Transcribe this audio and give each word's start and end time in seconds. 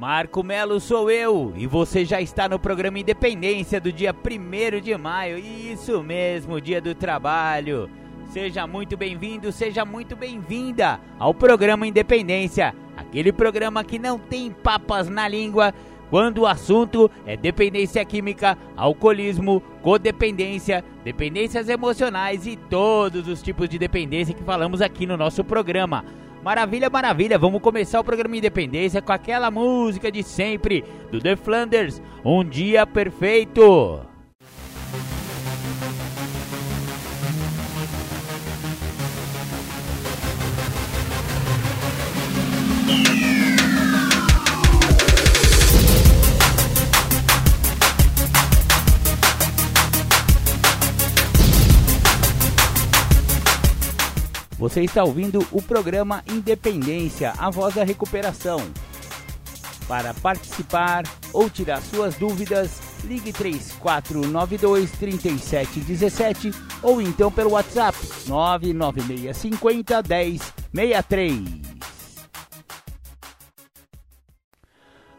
Marco 0.00 0.42
Melo 0.42 0.80
sou 0.80 1.10
eu 1.10 1.52
e 1.54 1.66
você 1.66 2.06
já 2.06 2.22
está 2.22 2.48
no 2.48 2.58
programa 2.58 2.98
Independência 2.98 3.78
do 3.78 3.92
dia 3.92 4.14
1 4.14 4.80
de 4.80 4.96
maio. 4.96 5.36
Isso 5.36 6.02
mesmo, 6.02 6.58
dia 6.58 6.80
do 6.80 6.94
trabalho. 6.94 7.90
Seja 8.30 8.66
muito 8.66 8.96
bem-vindo, 8.96 9.52
seja 9.52 9.84
muito 9.84 10.16
bem-vinda 10.16 10.98
ao 11.18 11.34
programa 11.34 11.86
Independência, 11.86 12.74
aquele 12.96 13.30
programa 13.30 13.84
que 13.84 13.98
não 13.98 14.18
tem 14.18 14.50
papas 14.50 15.06
na 15.10 15.28
língua 15.28 15.74
quando 16.08 16.38
o 16.38 16.46
assunto 16.46 17.10
é 17.26 17.36
dependência 17.36 18.02
química, 18.02 18.56
alcoolismo, 18.74 19.62
codependência, 19.82 20.82
dependências 21.04 21.68
emocionais 21.68 22.46
e 22.46 22.56
todos 22.56 23.28
os 23.28 23.42
tipos 23.42 23.68
de 23.68 23.78
dependência 23.78 24.34
que 24.34 24.42
falamos 24.44 24.80
aqui 24.80 25.04
no 25.04 25.18
nosso 25.18 25.44
programa. 25.44 26.06
Maravilha, 26.42 26.88
maravilha. 26.88 27.38
Vamos 27.38 27.60
começar 27.60 28.00
o 28.00 28.04
programa 28.04 28.36
Independência 28.36 29.02
com 29.02 29.12
aquela 29.12 29.50
música 29.50 30.10
de 30.10 30.22
sempre 30.22 30.84
do 31.10 31.20
The 31.20 31.36
Flanders, 31.36 32.00
Um 32.24 32.42
Dia 32.44 32.86
Perfeito. 32.86 34.00
Você 54.60 54.82
está 54.82 55.02
ouvindo 55.02 55.44
o 55.52 55.62
programa 55.62 56.22
Independência, 56.30 57.32
a 57.38 57.48
voz 57.48 57.74
da 57.74 57.82
recuperação. 57.82 58.60
Para 59.88 60.12
participar 60.12 61.04
ou 61.32 61.48
tirar 61.48 61.80
suas 61.80 62.16
dúvidas, 62.16 62.78
ligue 63.02 63.32
3492 63.32 64.90
3717 64.90 66.52
ou 66.82 67.00
então 67.00 67.32
pelo 67.32 67.52
WhatsApp 67.52 67.96
99650 68.28 70.02
1063. 70.74 71.40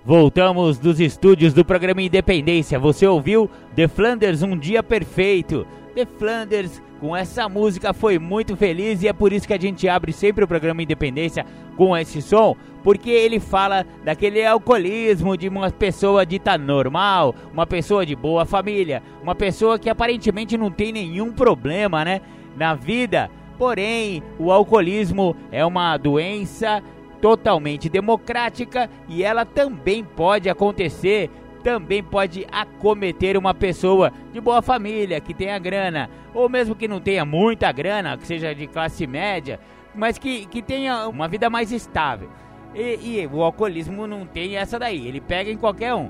Voltamos 0.06 0.78
dos 0.78 1.00
estúdios 1.00 1.52
do 1.52 1.66
programa 1.66 2.04
Independência. 2.04 2.78
Você 2.78 3.08
ouviu 3.08 3.50
The 3.76 3.88
Flanders 3.88 4.44
Um 4.44 4.56
Dia 4.56 4.84
Perfeito. 4.84 5.66
The 5.96 6.06
Flanders 6.06 6.80
com 7.02 7.16
essa 7.16 7.50
música 7.50 7.94
foi 7.94 8.20
muito 8.20 8.56
feliz 8.56 9.02
e 9.02 9.08
é 9.08 9.14
por 9.14 9.34
isso 9.34 9.48
que 9.48 9.54
a 9.56 9.60
gente 9.60 9.90
abre 9.90 10.14
sempre 10.14 10.44
o 10.44 10.48
programa 10.48 10.84
Independência 10.84 11.44
com 11.76 11.98
esse 11.98 12.22
som, 12.22 12.56
porque 12.84 13.10
ele 13.10 13.40
fala 13.40 13.84
daquele 14.06 14.46
alcoolismo 14.46 15.36
de 15.36 15.48
uma 15.48 15.72
pessoa 15.72 16.24
dita 16.24 16.60
normal, 16.60 17.34
uma 17.52 17.66
pessoa 17.66 18.06
de 18.06 18.16
boa 18.16 18.46
família, 18.46 19.02
uma 19.20 19.34
pessoa 19.34 19.80
que 19.80 19.90
aparentemente 19.90 20.56
não 20.56 20.70
tem 20.70 20.92
nenhum 20.92 21.34
problema, 21.34 22.06
né, 22.06 22.22
na 22.56 22.76
vida. 22.76 23.32
Porém, 23.58 24.22
o 24.38 24.52
alcoolismo 24.52 25.36
é 25.52 25.66
uma 25.66 25.98
doença 25.98 26.84
totalmente 27.20 27.90
democrática 27.90 28.88
e 29.10 29.24
ela 29.24 29.44
também 29.44 30.04
pode 30.04 30.50
acontecer 30.50 31.32
também 31.62 32.04
pode 32.04 32.46
acometer 32.52 33.38
uma 33.38 33.54
pessoa 33.54 34.12
de 34.34 34.42
boa 34.42 34.62
família, 34.62 35.22
que 35.22 35.34
tenha 35.34 35.58
grana, 35.60 36.10
ou 36.34 36.50
mesmo 36.50 36.76
que 36.76 36.88
não 36.88 37.00
tenha 37.00 37.24
muita 37.24 37.72
grana, 37.72 38.18
que 38.18 38.28
seja 38.28 38.54
de 38.54 38.68
classe 38.68 39.06
média, 39.08 39.60
mas 39.96 40.18
que, 40.18 40.46
que 40.48 40.62
tenha 40.62 41.08
uma 41.08 41.28
vida 41.28 41.50
mais 41.50 41.72
estável. 41.72 42.30
E, 42.74 43.20
e 43.22 43.28
o 43.28 43.44
alcoolismo 43.44 44.08
não 44.08 44.26
tem 44.26 44.58
essa 44.58 44.80
daí, 44.80 45.08
ele 45.08 45.22
pega 45.22 45.52
em 45.52 45.58
qualquer 45.58 45.94
um. 45.94 46.10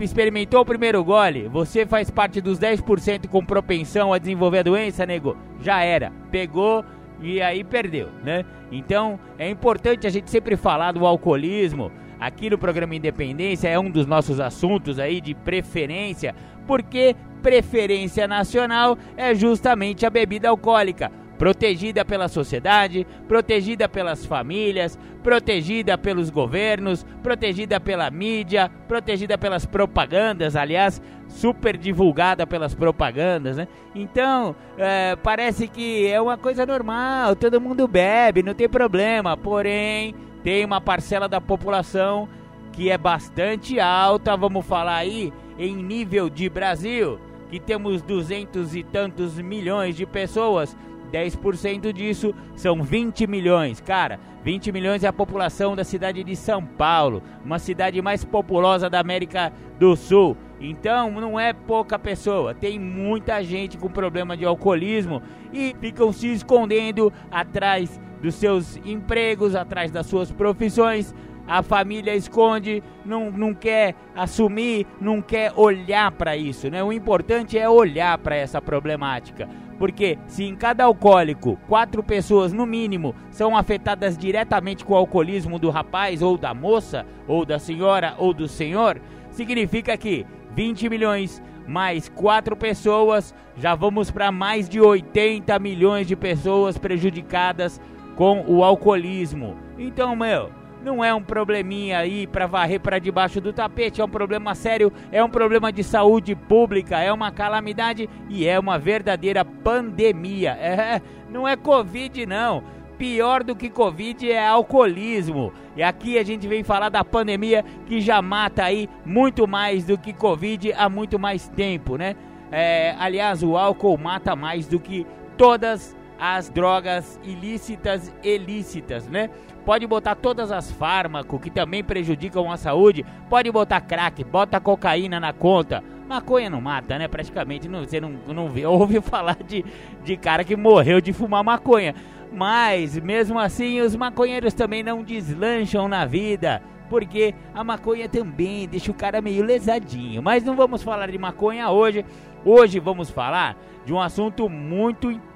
Experimentou 0.00 0.62
o 0.62 0.64
primeiro 0.64 1.04
gole? 1.04 1.48
Você 1.48 1.84
faz 1.84 2.10
parte 2.10 2.40
dos 2.40 2.58
10% 2.58 3.28
com 3.28 3.44
propensão 3.44 4.12
a 4.12 4.18
desenvolver 4.18 4.60
a 4.60 4.62
doença, 4.62 5.04
nego? 5.04 5.36
Já 5.60 5.82
era. 5.82 6.10
Pegou 6.30 6.82
e 7.20 7.42
aí 7.42 7.62
perdeu, 7.62 8.08
né? 8.24 8.44
Então 8.72 9.20
é 9.38 9.50
importante 9.50 10.06
a 10.06 10.10
gente 10.10 10.30
sempre 10.30 10.56
falar 10.56 10.92
do 10.92 11.06
alcoolismo 11.06 11.92
aqui 12.20 12.50
no 12.50 12.58
programa 12.58 12.94
Independência 12.94 13.68
é 13.68 13.78
um 13.78 13.90
dos 13.90 14.06
nossos 14.06 14.40
assuntos 14.40 14.98
aí 14.98 15.20
de 15.20 15.34
preferência, 15.34 16.34
porque 16.66 17.14
preferência 17.42 18.26
nacional 18.26 18.98
é 19.16 19.34
justamente 19.34 20.04
a 20.04 20.10
bebida 20.10 20.48
alcoólica. 20.48 21.10
Protegida 21.38 22.02
pela 22.02 22.28
sociedade, 22.28 23.06
protegida 23.28 23.86
pelas 23.86 24.24
famílias, 24.24 24.98
protegida 25.22 25.98
pelos 25.98 26.30
governos, 26.30 27.04
protegida 27.22 27.78
pela 27.78 28.10
mídia, 28.10 28.70
protegida 28.88 29.36
pelas 29.36 29.66
propagandas, 29.66 30.56
aliás, 30.56 31.02
super 31.28 31.76
divulgada 31.76 32.46
pelas 32.46 32.74
propagandas, 32.74 33.58
né? 33.58 33.68
Então, 33.94 34.56
é, 34.78 35.14
parece 35.16 35.68
que 35.68 36.06
é 36.06 36.18
uma 36.18 36.38
coisa 36.38 36.64
normal, 36.64 37.36
todo 37.36 37.60
mundo 37.60 37.86
bebe, 37.86 38.42
não 38.42 38.54
tem 38.54 38.68
problema, 38.68 39.36
porém, 39.36 40.14
tem 40.46 40.64
uma 40.64 40.80
parcela 40.80 41.28
da 41.28 41.40
população 41.40 42.28
que 42.70 42.88
é 42.88 42.96
bastante 42.96 43.80
alta, 43.80 44.36
vamos 44.36 44.64
falar 44.64 44.98
aí, 44.98 45.32
em 45.58 45.74
nível 45.74 46.30
de 46.30 46.48
Brasil, 46.48 47.18
que 47.50 47.58
temos 47.58 48.00
duzentos 48.00 48.72
e 48.72 48.84
tantos 48.84 49.40
milhões 49.40 49.96
de 49.96 50.06
pessoas. 50.06 50.76
10% 51.12 51.92
disso 51.92 52.32
são 52.54 52.80
20 52.80 53.26
milhões. 53.26 53.80
Cara, 53.80 54.20
20 54.44 54.70
milhões 54.70 55.02
é 55.02 55.08
a 55.08 55.12
população 55.12 55.74
da 55.74 55.82
cidade 55.82 56.22
de 56.22 56.36
São 56.36 56.64
Paulo, 56.64 57.24
uma 57.44 57.58
cidade 57.58 58.00
mais 58.00 58.24
populosa 58.24 58.88
da 58.88 59.00
América 59.00 59.52
do 59.80 59.96
Sul. 59.96 60.36
Então 60.60 61.10
não 61.10 61.40
é 61.40 61.52
pouca 61.52 61.98
pessoa, 61.98 62.54
tem 62.54 62.78
muita 62.78 63.42
gente 63.42 63.76
com 63.76 63.88
problema 63.88 64.36
de 64.36 64.44
alcoolismo 64.44 65.20
e 65.52 65.74
ficam 65.80 66.12
se 66.12 66.32
escondendo 66.32 67.12
atrás 67.32 68.00
dos 68.26 68.34
seus 68.34 68.76
empregos, 68.84 69.54
atrás 69.54 69.92
das 69.92 70.06
suas 70.06 70.32
profissões. 70.32 71.14
A 71.46 71.62
família 71.62 72.12
esconde, 72.16 72.82
não, 73.04 73.30
não 73.30 73.54
quer 73.54 73.94
assumir, 74.16 74.84
não 75.00 75.22
quer 75.22 75.52
olhar 75.54 76.10
para 76.10 76.36
isso, 76.36 76.68
né? 76.68 76.82
O 76.82 76.92
importante 76.92 77.56
é 77.56 77.68
olhar 77.68 78.18
para 78.18 78.34
essa 78.34 78.60
problemática. 78.60 79.48
Porque 79.78 80.18
se 80.26 80.42
em 80.42 80.56
cada 80.56 80.82
alcoólico, 80.82 81.56
quatro 81.68 82.02
pessoas 82.02 82.52
no 82.52 82.66
mínimo 82.66 83.14
são 83.30 83.56
afetadas 83.56 84.18
diretamente 84.18 84.84
com 84.84 84.94
o 84.94 84.96
alcoolismo 84.96 85.56
do 85.56 85.70
rapaz 85.70 86.20
ou 86.20 86.36
da 86.36 86.52
moça, 86.52 87.06
ou 87.28 87.44
da 87.44 87.60
senhora 87.60 88.16
ou 88.18 88.34
do 88.34 88.48
senhor, 88.48 89.00
significa 89.30 89.96
que 89.96 90.26
20 90.56 90.88
milhões 90.88 91.40
mais 91.64 92.08
quatro 92.08 92.56
pessoas, 92.56 93.32
já 93.56 93.76
vamos 93.76 94.10
para 94.10 94.32
mais 94.32 94.68
de 94.68 94.80
80 94.80 95.56
milhões 95.60 96.08
de 96.08 96.16
pessoas 96.16 96.76
prejudicadas 96.76 97.80
com 98.16 98.42
o 98.48 98.64
alcoolismo. 98.64 99.56
Então, 99.78 100.16
meu, 100.16 100.50
não 100.82 101.04
é 101.04 101.12
um 101.12 101.22
probleminha 101.22 101.98
aí 101.98 102.26
para 102.26 102.46
varrer 102.46 102.80
para 102.80 102.98
debaixo 102.98 103.40
do 103.40 103.52
tapete, 103.52 104.00
é 104.00 104.04
um 104.04 104.08
problema 104.08 104.54
sério, 104.54 104.92
é 105.12 105.22
um 105.22 105.28
problema 105.28 105.72
de 105.72 105.82
saúde 105.82 106.34
pública, 106.34 107.00
é 107.00 107.12
uma 107.12 107.30
calamidade 107.30 108.08
e 108.28 108.46
é 108.46 108.58
uma 108.58 108.78
verdadeira 108.78 109.44
pandemia. 109.44 110.52
É, 110.52 111.02
não 111.28 111.46
é 111.46 111.56
Covid 111.56 112.24
não. 112.24 112.62
Pior 112.96 113.42
do 113.42 113.54
que 113.54 113.68
Covid 113.68 114.30
é 114.30 114.46
alcoolismo. 114.46 115.52
E 115.76 115.82
aqui 115.82 116.18
a 116.18 116.22
gente 116.22 116.46
vem 116.46 116.62
falar 116.62 116.88
da 116.88 117.04
pandemia 117.04 117.64
que 117.84 118.00
já 118.00 118.22
mata 118.22 118.64
aí 118.64 118.88
muito 119.04 119.46
mais 119.46 119.84
do 119.84 119.98
que 119.98 120.12
Covid 120.12 120.72
há 120.72 120.88
muito 120.88 121.18
mais 121.18 121.48
tempo, 121.48 121.96
né? 121.96 122.16
É, 122.50 122.94
aliás, 122.98 123.42
o 123.42 123.56
álcool 123.56 123.98
mata 123.98 124.36
mais 124.36 124.68
do 124.68 124.78
que 124.78 125.04
todas 125.36 125.95
as 126.18 126.48
drogas 126.48 127.20
ilícitas 127.22 128.12
e 128.22 128.38
lícitas, 128.38 129.06
né? 129.06 129.30
Pode 129.64 129.86
botar 129.86 130.14
todas 130.14 130.52
as 130.52 130.70
fármacos 130.70 131.40
que 131.40 131.50
também 131.50 131.82
prejudicam 131.82 132.50
a 132.50 132.56
saúde, 132.56 133.04
pode 133.28 133.50
botar 133.50 133.80
crack, 133.80 134.22
bota 134.22 134.60
cocaína 134.60 135.18
na 135.18 135.32
conta. 135.32 135.82
Maconha 136.08 136.48
não 136.48 136.60
mata, 136.60 136.96
né? 136.98 137.08
Praticamente 137.08 137.68
não, 137.68 137.80
você 137.80 138.00
não, 138.00 138.12
não 138.28 138.48
vê, 138.48 138.64
ouve 138.66 139.00
falar 139.00 139.36
de, 139.44 139.64
de 140.04 140.16
cara 140.16 140.44
que 140.44 140.56
morreu 140.56 141.00
de 141.00 141.12
fumar 141.12 141.42
maconha. 141.42 141.94
Mas, 142.32 142.96
mesmo 142.98 143.38
assim, 143.38 143.80
os 143.80 143.96
maconheiros 143.96 144.54
também 144.54 144.82
não 144.82 145.02
deslancham 145.02 145.88
na 145.88 146.04
vida. 146.04 146.62
porque 146.88 147.34
a 147.52 147.64
maconha 147.64 148.08
também 148.08 148.68
deixa 148.68 148.92
o 148.92 148.94
cara 148.94 149.20
meio 149.20 149.44
lesadinho. 149.44 150.22
Mas 150.22 150.44
não 150.44 150.54
vamos 150.54 150.82
falar 150.82 151.10
de 151.10 151.18
maconha 151.18 151.70
hoje. 151.70 152.04
Hoje 152.44 152.78
vamos 152.78 153.10
falar 153.10 153.56
de 153.84 153.92
um 153.92 154.00
assunto 154.00 154.48
muito 154.48 155.10
importante, 155.10 155.35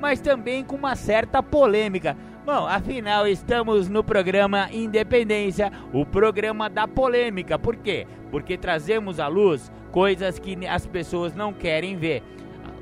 mas 0.00 0.20
também 0.20 0.62
com 0.62 0.76
uma 0.76 0.94
certa 0.96 1.42
polêmica. 1.42 2.16
Bom, 2.44 2.66
afinal 2.66 3.26
estamos 3.26 3.88
no 3.88 4.04
programa 4.04 4.68
Independência, 4.70 5.72
o 5.92 6.04
programa 6.04 6.68
da 6.68 6.86
polêmica. 6.86 7.58
Por 7.58 7.76
quê? 7.76 8.06
Porque 8.30 8.58
trazemos 8.58 9.18
à 9.18 9.28
luz 9.28 9.72
coisas 9.90 10.38
que 10.38 10.66
as 10.66 10.86
pessoas 10.86 11.34
não 11.34 11.52
querem 11.52 11.96
ver. 11.96 12.22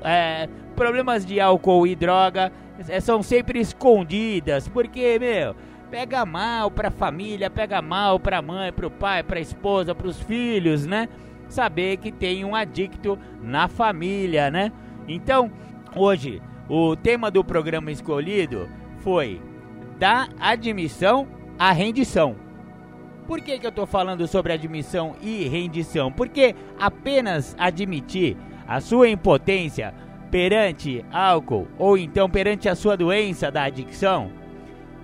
É, 0.03 0.49
problemas 0.75 1.25
de 1.25 1.39
álcool 1.39 1.87
e 1.87 1.95
droga 1.95 2.51
é, 2.89 2.99
são 2.99 3.23
sempre 3.23 3.59
escondidas, 3.59 4.67
porque, 4.67 5.17
meu, 5.17 5.55
pega 5.89 6.25
mal 6.25 6.69
pra 6.69 6.91
família, 6.91 7.49
pega 7.49 7.81
mal 7.81 8.19
pra 8.19 8.41
mãe, 8.41 8.73
pro 8.73 8.91
pai, 8.91 9.23
pra 9.23 9.39
esposa, 9.39 9.95
pros 9.95 10.19
filhos, 10.19 10.85
né? 10.85 11.07
Saber 11.47 11.97
que 11.97 12.11
tem 12.11 12.43
um 12.43 12.55
adicto 12.55 13.17
na 13.41 13.67
família, 13.67 14.49
né? 14.49 14.71
Então, 15.07 15.51
hoje, 15.95 16.41
o 16.69 16.95
tema 16.95 17.29
do 17.29 17.43
programa 17.43 17.91
escolhido 17.91 18.69
foi 18.99 19.41
da 19.99 20.27
admissão 20.39 21.27
à 21.57 21.71
rendição. 21.71 22.35
Por 23.27 23.39
que, 23.41 23.57
que 23.57 23.65
eu 23.65 23.69
estou 23.69 23.85
falando 23.85 24.27
sobre 24.27 24.53
admissão 24.53 25.15
e 25.21 25.47
rendição? 25.47 26.11
Porque 26.11 26.55
apenas 26.77 27.55
admitir 27.57 28.35
a 28.67 28.81
sua 28.81 29.09
impotência 29.09 29.93
perante 30.29 31.05
álcool 31.11 31.67
ou 31.77 31.97
então 31.97 32.29
perante 32.29 32.67
a 32.67 32.75
sua 32.75 32.97
doença 32.97 33.51
da 33.51 33.63
adicção 33.63 34.43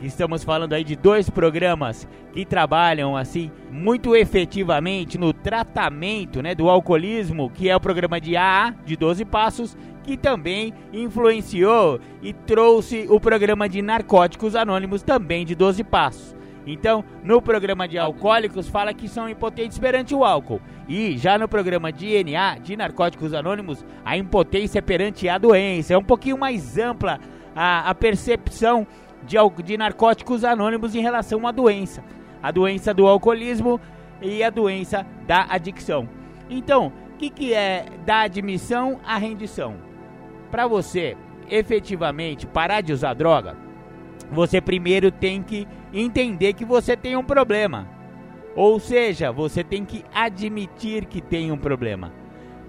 Estamos 0.01 0.45
falando 0.45 0.71
aí 0.71 0.83
de 0.83 0.95
dois 0.95 1.29
programas 1.29 2.07
que 2.31 2.45
trabalham 2.45 3.17
assim 3.17 3.51
muito 3.69 4.15
efetivamente 4.15 5.17
no 5.17 5.33
tratamento, 5.33 6.41
né, 6.41 6.55
do 6.55 6.69
alcoolismo, 6.69 7.49
que 7.49 7.69
é 7.69 7.75
o 7.75 7.81
programa 7.81 8.19
de 8.19 8.37
AA 8.37 8.73
de 8.85 8.95
12 8.95 9.25
passos, 9.25 9.77
que 10.09 10.17
também 10.17 10.73
influenciou 10.91 11.99
e 12.19 12.33
trouxe 12.33 13.05
o 13.11 13.19
programa 13.19 13.69
de 13.69 13.79
narcóticos 13.79 14.55
anônimos 14.55 15.03
também 15.03 15.45
de 15.45 15.53
12 15.53 15.83
passos. 15.83 16.35
Então, 16.65 17.05
no 17.23 17.39
programa 17.39 17.87
de 17.87 17.99
alcoólicos 17.99 18.67
fala 18.67 18.91
que 18.91 19.07
são 19.07 19.29
impotentes 19.29 19.77
perante 19.77 20.15
o 20.15 20.25
álcool. 20.25 20.59
E 20.87 21.15
já 21.15 21.37
no 21.37 21.47
programa 21.47 21.91
de 21.91 22.23
NA, 22.23 22.57
de 22.57 22.75
narcóticos 22.75 23.35
anônimos, 23.35 23.85
a 24.03 24.17
impotência 24.17 24.81
perante 24.81 25.29
a 25.29 25.37
doença. 25.37 25.93
É 25.93 25.97
um 25.97 26.03
pouquinho 26.03 26.39
mais 26.39 26.79
ampla 26.79 27.19
a, 27.55 27.87
a 27.87 27.93
percepção 27.93 28.87
de, 29.21 29.37
de 29.63 29.77
narcóticos 29.77 30.43
anônimos 30.43 30.95
em 30.95 31.01
relação 31.01 31.45
à 31.45 31.51
doença. 31.51 32.03
A 32.41 32.49
doença 32.49 32.95
do 32.95 33.05
alcoolismo 33.05 33.79
e 34.23 34.43
a 34.43 34.49
doença 34.49 35.05
da 35.27 35.45
adicção. 35.47 36.09
Então, 36.49 36.91
o 37.13 37.17
que, 37.19 37.29
que 37.29 37.53
é 37.53 37.85
da 38.07 38.21
admissão 38.21 38.99
à 39.05 39.15
rendição? 39.15 39.88
Para 40.51 40.67
você 40.67 41.15
efetivamente 41.49 42.45
parar 42.45 42.81
de 42.81 42.93
usar 42.93 43.13
droga, 43.13 43.55
você 44.31 44.61
primeiro 44.61 45.11
tem 45.11 45.41
que 45.41 45.67
entender 45.93 46.53
que 46.53 46.65
você 46.65 46.95
tem 46.95 47.15
um 47.15 47.23
problema. 47.23 47.87
Ou 48.55 48.79
seja, 48.79 49.31
você 49.31 49.63
tem 49.63 49.85
que 49.85 50.03
admitir 50.13 51.05
que 51.05 51.21
tem 51.21 51.51
um 51.51 51.57
problema. 51.57 52.11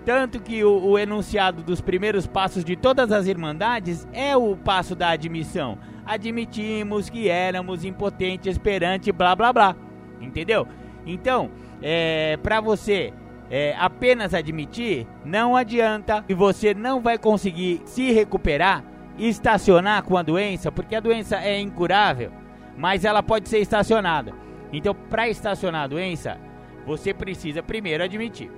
Tanto 0.04 0.40
que 0.40 0.64
o, 0.64 0.82
o, 0.82 0.98
enunciado 0.98 1.62
dos 1.62 1.80
primeiros 1.80 2.26
passos 2.26 2.64
de 2.64 2.74
todas 2.74 3.12
as 3.12 3.26
irmandades 3.26 4.08
é 4.12 4.36
o 4.36 4.56
passo 4.56 4.94
da 4.94 5.10
admissão 5.10 5.78
admitimos 6.10 7.08
que 7.08 7.28
éramos 7.28 7.84
impotentes 7.84 8.58
perante 8.58 9.12
blá 9.12 9.36
blá 9.36 9.52
blá. 9.52 9.76
Entendeu? 10.20 10.66
Então, 11.06 11.50
é, 11.80 12.36
para 12.42 12.60
você 12.60 13.12
é, 13.50 13.74
apenas 13.78 14.32
admitir, 14.32 15.06
não 15.24 15.56
adianta 15.56 16.24
e 16.28 16.34
você 16.34 16.72
não 16.72 17.00
vai 17.00 17.18
conseguir 17.18 17.82
se 17.84 18.12
recuperar 18.12 18.84
e 19.18 19.28
estacionar 19.28 20.02
com 20.04 20.16
a 20.16 20.22
doença, 20.22 20.70
porque 20.70 20.94
a 20.94 21.00
doença 21.00 21.36
é 21.36 21.60
incurável, 21.60 22.30
mas 22.76 23.04
ela 23.04 23.22
pode 23.22 23.48
ser 23.48 23.58
estacionada. 23.58 24.32
Então, 24.72 24.94
para 24.94 25.28
estacionar 25.28 25.82
a 25.82 25.88
doença, 25.88 26.38
você 26.86 27.12
precisa 27.12 27.62
primeiro 27.62 28.04
admitir 28.04 28.50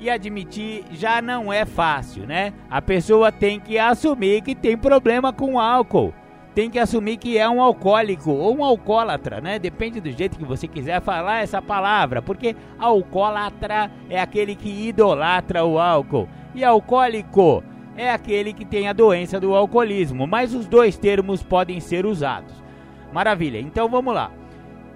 e 0.00 0.08
admitir 0.08 0.84
já 0.90 1.20
não 1.20 1.52
é 1.52 1.66
fácil, 1.66 2.26
né? 2.26 2.54
A 2.70 2.80
pessoa 2.80 3.30
tem 3.30 3.60
que 3.60 3.78
assumir 3.78 4.40
que 4.40 4.54
tem 4.54 4.76
problema 4.76 5.32
com 5.32 5.60
álcool. 5.60 6.14
Tem 6.54 6.68
que 6.68 6.78
assumir 6.78 7.16
que 7.16 7.38
é 7.38 7.48
um 7.48 7.62
alcoólico 7.62 8.30
ou 8.30 8.56
um 8.56 8.64
alcoólatra, 8.64 9.40
né? 9.40 9.58
Depende 9.58 10.00
do 10.00 10.10
jeito 10.10 10.36
que 10.36 10.44
você 10.44 10.66
quiser 10.66 11.00
falar 11.00 11.42
essa 11.42 11.62
palavra, 11.62 12.20
porque 12.20 12.56
alcoólatra 12.78 13.90
é 14.08 14.20
aquele 14.20 14.56
que 14.56 14.88
idolatra 14.88 15.64
o 15.64 15.78
álcool 15.78 16.28
e 16.54 16.64
alcoólico 16.64 17.62
é 17.96 18.10
aquele 18.10 18.52
que 18.52 18.64
tem 18.64 18.88
a 18.88 18.92
doença 18.92 19.38
do 19.38 19.54
alcoolismo, 19.54 20.26
mas 20.26 20.54
os 20.54 20.66
dois 20.66 20.96
termos 20.96 21.42
podem 21.42 21.78
ser 21.78 22.04
usados. 22.04 22.54
Maravilha. 23.12 23.60
Então 23.60 23.88
vamos 23.88 24.14
lá. 24.14 24.30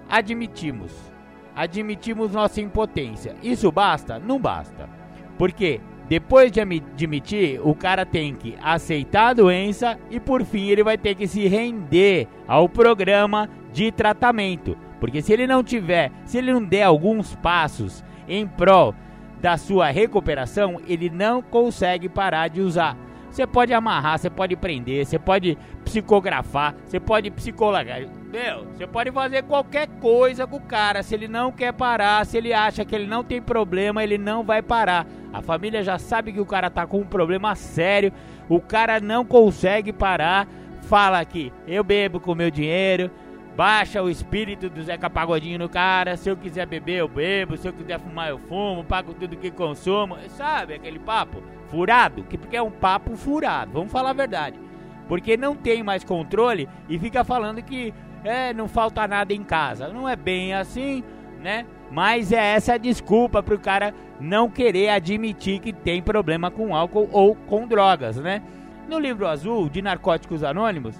Admitimos 0.09 1.15
admitimos 1.55 2.33
nossa 2.33 2.59
impotência. 2.59 3.35
Isso 3.41 3.71
basta? 3.71 4.19
Não 4.19 4.37
basta. 4.37 4.89
Porque 5.37 5.79
depois 6.07 6.51
de 6.51 6.61
admitir, 6.61 7.59
o 7.63 7.73
cara 7.73 8.05
tem 8.05 8.35
que 8.35 8.55
aceitar 8.61 9.29
a 9.29 9.33
doença 9.33 9.97
e 10.11 10.19
por 10.19 10.43
fim 10.43 10.67
ele 10.69 10.83
vai 10.83 10.97
ter 10.97 11.15
que 11.15 11.27
se 11.27 11.47
render 11.47 12.27
ao 12.47 12.69
programa 12.69 13.49
de 13.73 13.91
tratamento. 13.91 14.77
Porque 14.99 15.21
se 15.21 15.33
ele 15.33 15.47
não 15.47 15.63
tiver, 15.63 16.11
se 16.23 16.37
ele 16.37 16.53
não 16.53 16.63
der 16.63 16.83
alguns 16.83 17.35
passos 17.35 18.03
em 18.27 18.47
prol 18.47 18.93
da 19.41 19.57
sua 19.57 19.87
recuperação, 19.87 20.79
ele 20.87 21.09
não 21.09 21.41
consegue 21.41 22.07
parar 22.07 22.47
de 22.49 22.61
usar. 22.61 22.95
Você 23.29 23.45
pode 23.45 23.73
amarrar, 23.73 24.17
você 24.17 24.29
pode 24.29 24.55
prender, 24.55 25.05
você 25.05 25.19
pode 25.19 25.57
psicografar, 25.83 26.73
você 26.85 26.99
pode 26.99 27.29
psicologar. 27.31 28.01
Meu, 28.31 28.65
você 28.65 28.85
pode 28.85 29.11
fazer 29.11 29.43
qualquer 29.43 29.87
coisa 29.99 30.45
com 30.45 30.57
o 30.57 30.61
cara. 30.61 31.01
Se 31.03 31.15
ele 31.15 31.27
não 31.27 31.51
quer 31.51 31.71
parar, 31.71 32.25
se 32.25 32.37
ele 32.37 32.53
acha 32.53 32.83
que 32.83 32.93
ele 32.93 33.07
não 33.07 33.23
tem 33.23 33.41
problema, 33.41 34.03
ele 34.03 34.17
não 34.17 34.43
vai 34.43 34.61
parar. 34.61 35.07
A 35.31 35.41
família 35.41 35.83
já 35.83 35.97
sabe 35.97 36.33
que 36.33 36.39
o 36.39 36.45
cara 36.45 36.69
tá 36.69 36.85
com 36.85 36.99
um 36.99 37.05
problema 37.05 37.55
sério. 37.55 38.11
O 38.49 38.59
cara 38.59 38.99
não 38.99 39.23
consegue 39.23 39.93
parar. 39.93 40.47
Fala 40.81 41.19
aqui, 41.19 41.51
eu 41.67 41.83
bebo 41.83 42.19
com 42.19 42.35
meu 42.35 42.51
dinheiro. 42.51 43.09
Baixa 43.55 44.03
o 44.03 44.09
espírito 44.09 44.69
do 44.69 44.83
Zeca 44.83 45.09
Pagodinho 45.09 45.59
no 45.59 45.69
cara. 45.69 46.17
Se 46.17 46.29
eu 46.29 46.35
quiser 46.35 46.65
beber, 46.65 46.97
eu 46.97 47.07
bebo. 47.07 47.55
Se 47.55 47.67
eu 47.67 47.73
quiser 47.73 47.99
fumar, 47.99 48.29
eu 48.29 48.37
fumo. 48.37 48.83
Pago 48.83 49.13
tudo 49.13 49.37
que 49.37 49.49
consumo. 49.49 50.17
Sabe 50.29 50.73
aquele 50.73 50.99
papo? 50.99 51.41
furado, 51.67 52.23
que 52.23 52.37
porque 52.37 52.55
é 52.55 52.61
um 52.61 52.71
papo 52.71 53.15
furado, 53.15 53.73
vamos 53.73 53.91
falar 53.91 54.11
a 54.11 54.13
verdade. 54.13 54.59
Porque 55.07 55.37
não 55.37 55.55
tem 55.55 55.83
mais 55.83 56.03
controle 56.03 56.67
e 56.89 56.97
fica 56.97 57.23
falando 57.23 57.61
que 57.61 57.93
é, 58.25 58.53
não 58.53 58.67
falta 58.67 59.07
nada 59.07 59.33
em 59.33 59.43
casa. 59.43 59.87
Não 59.89 60.07
é 60.07 60.15
bem 60.15 60.53
assim, 60.53 61.03
né? 61.41 61.65
Mas 61.91 62.31
é 62.31 62.55
essa 62.55 62.77
desculpa 62.77 63.43
para 63.43 63.55
o 63.55 63.59
cara 63.59 63.93
não 64.19 64.49
querer 64.49 64.89
admitir 64.89 65.59
que 65.59 65.71
tem 65.71 66.01
problema 66.01 66.49
com 66.49 66.75
álcool 66.75 67.09
ou 67.11 67.35
com 67.35 67.67
drogas, 67.67 68.17
né? 68.17 68.41
No 68.89 68.99
livro 68.99 69.27
azul 69.27 69.69
de 69.69 69.81
Narcóticos 69.81 70.43
Anônimos, 70.43 70.95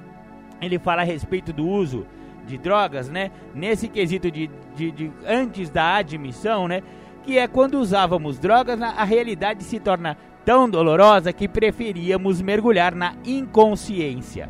ele 0.61 0.79
fala 0.79 1.01
a 1.01 1.05
respeito 1.05 1.51
do 1.51 1.67
uso 1.67 2.05
de 2.45 2.57
drogas, 2.57 3.09
né? 3.09 3.31
Nesse 3.53 3.87
quesito 3.87 4.29
de, 4.29 4.49
de, 4.75 4.91
de 4.91 5.11
antes 5.27 5.69
da 5.69 5.95
admissão, 5.95 6.67
né? 6.67 6.81
Que 7.23 7.39
é 7.39 7.47
quando 7.47 7.79
usávamos 7.79 8.37
drogas, 8.37 8.79
a 8.81 9.03
realidade 9.03 9.63
se 9.63 9.79
torna 9.79 10.15
tão 10.43 10.69
dolorosa 10.69 11.33
que 11.33 11.47
preferíamos 11.47 12.41
mergulhar 12.41 12.93
na 12.93 13.15
inconsciência. 13.25 14.49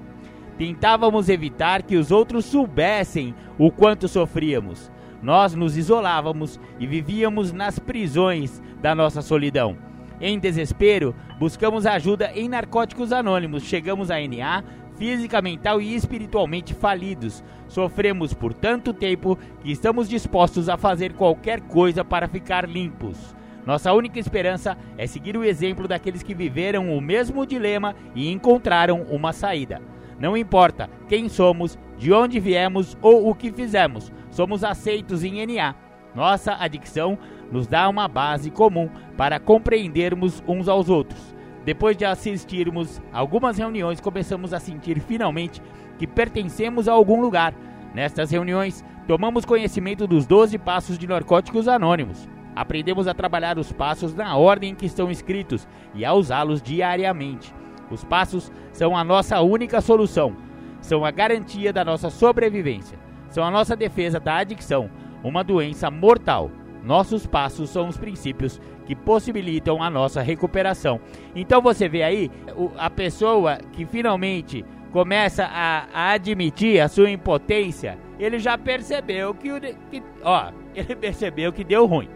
Tentávamos 0.57 1.27
evitar 1.27 1.83
que 1.83 1.97
os 1.97 2.11
outros 2.11 2.45
soubessem 2.45 3.35
o 3.57 3.69
quanto 3.71 4.07
sofríamos. 4.07 4.91
Nós 5.21 5.53
nos 5.53 5.75
isolávamos 5.75 6.59
e 6.79 6.87
vivíamos 6.87 7.51
nas 7.51 7.79
prisões 7.79 8.61
da 8.81 8.93
nossa 8.93 9.21
solidão. 9.21 9.77
Em 10.21 10.39
desespero, 10.39 11.13
buscamos 11.37 11.85
ajuda 11.85 12.31
em 12.33 12.47
narcóticos 12.47 13.11
anônimos. 13.11 13.63
Chegamos 13.63 14.09
a 14.09 14.15
NA, 14.15 14.63
física, 14.97 15.41
mental 15.41 15.81
e 15.81 15.93
espiritualmente 15.93 16.73
falidos. 16.73 17.43
Sofremos 17.67 18.33
por 18.33 18.53
tanto 18.53 18.93
tempo 18.93 19.37
que 19.61 19.71
estamos 19.71 20.07
dispostos 20.07 20.69
a 20.69 20.77
fazer 20.77 21.13
qualquer 21.13 21.59
coisa 21.61 22.05
para 22.05 22.29
ficar 22.29 22.69
limpos. 22.69 23.35
Nossa 23.65 23.91
única 23.91 24.19
esperança 24.19 24.77
é 24.97 25.07
seguir 25.07 25.35
o 25.35 25.43
exemplo 25.43 25.87
daqueles 25.87 26.21
que 26.21 26.35
viveram 26.35 26.95
o 26.95 27.01
mesmo 27.01 27.45
dilema 27.45 27.95
e 28.13 28.31
encontraram 28.31 29.01
uma 29.09 29.33
saída. 29.33 29.81
Não 30.19 30.35
importa 30.37 30.89
quem 31.07 31.27
somos, 31.27 31.77
de 31.97 32.11
onde 32.13 32.39
viemos 32.39 32.97
ou 33.01 33.29
o 33.29 33.35
que 33.35 33.51
fizemos, 33.51 34.11
somos 34.29 34.63
aceitos 34.63 35.23
em 35.23 35.45
NA. 35.45 35.75
Nossa 36.13 36.53
adicção 36.53 37.17
nos 37.51 37.67
dá 37.67 37.87
uma 37.89 38.07
base 38.07 38.49
comum 38.49 38.89
para 39.17 39.39
compreendermos 39.39 40.41
uns 40.47 40.67
aos 40.67 40.89
outros. 40.89 41.35
Depois 41.65 41.97
de 41.97 42.05
assistirmos 42.05 43.01
algumas 43.11 43.57
reuniões, 43.57 43.99
começamos 43.99 44.53
a 44.53 44.59
sentir 44.59 44.99
finalmente 44.99 45.61
que 45.97 46.05
pertencemos 46.05 46.87
a 46.87 46.93
algum 46.93 47.19
lugar. 47.19 47.53
Nestas 47.93 48.29
reuniões, 48.29 48.83
tomamos 49.07 49.45
conhecimento 49.45 50.05
dos 50.05 50.25
12 50.25 50.57
passos 50.59 50.97
de 50.97 51.07
narcóticos 51.07 51.67
anônimos. 51.67 52.29
Aprendemos 52.55 53.07
a 53.07 53.13
trabalhar 53.13 53.57
os 53.57 53.71
passos 53.71 54.13
na 54.13 54.37
ordem 54.37 54.71
em 54.71 54.75
que 54.75 54.85
estão 54.85 55.11
escritos 55.11 55.67
e 55.93 56.05
a 56.05 56.13
usá-los 56.13 56.61
diariamente. 56.61 57.53
Os 57.89 58.03
passos 58.03 58.51
são 58.71 58.95
a 58.95 59.03
nossa 59.03 59.41
única 59.41 59.81
solução, 59.81 60.35
são 60.81 61.05
a 61.05 61.11
garantia 61.11 61.71
da 61.71 61.83
nossa 61.83 62.09
sobrevivência, 62.09 62.97
são 63.29 63.43
a 63.43 63.51
nossa 63.51 63.75
defesa 63.75 64.19
da 64.19 64.37
adicção, 64.37 64.89
uma 65.23 65.43
doença 65.43 65.89
mortal. 65.89 66.51
Nossos 66.83 67.25
passos 67.25 67.71
são 67.71 67.87
os 67.87 67.97
princípios 67.97 68.61
que 68.85 68.95
possibilitam 68.95 69.81
a 69.81 69.89
nossa 69.89 70.21
recuperação. 70.21 70.99
Então 71.35 71.61
você 71.61 71.89
vê 71.89 72.03
aí 72.03 72.31
a 72.77 72.89
pessoa 72.89 73.57
que 73.71 73.85
finalmente 73.85 74.63
começa 74.91 75.45
a, 75.45 75.87
a 75.91 76.11
admitir 76.11 76.79
a 76.79 76.87
sua 76.87 77.09
impotência, 77.09 77.97
ele 78.19 78.39
já 78.39 78.57
percebeu 78.57 79.33
que, 79.33 79.49
que, 79.91 80.03
ó, 80.23 80.51
ele 80.73 80.95
percebeu 80.95 81.51
que 81.51 81.63
deu 81.63 81.85
ruim. 81.85 82.07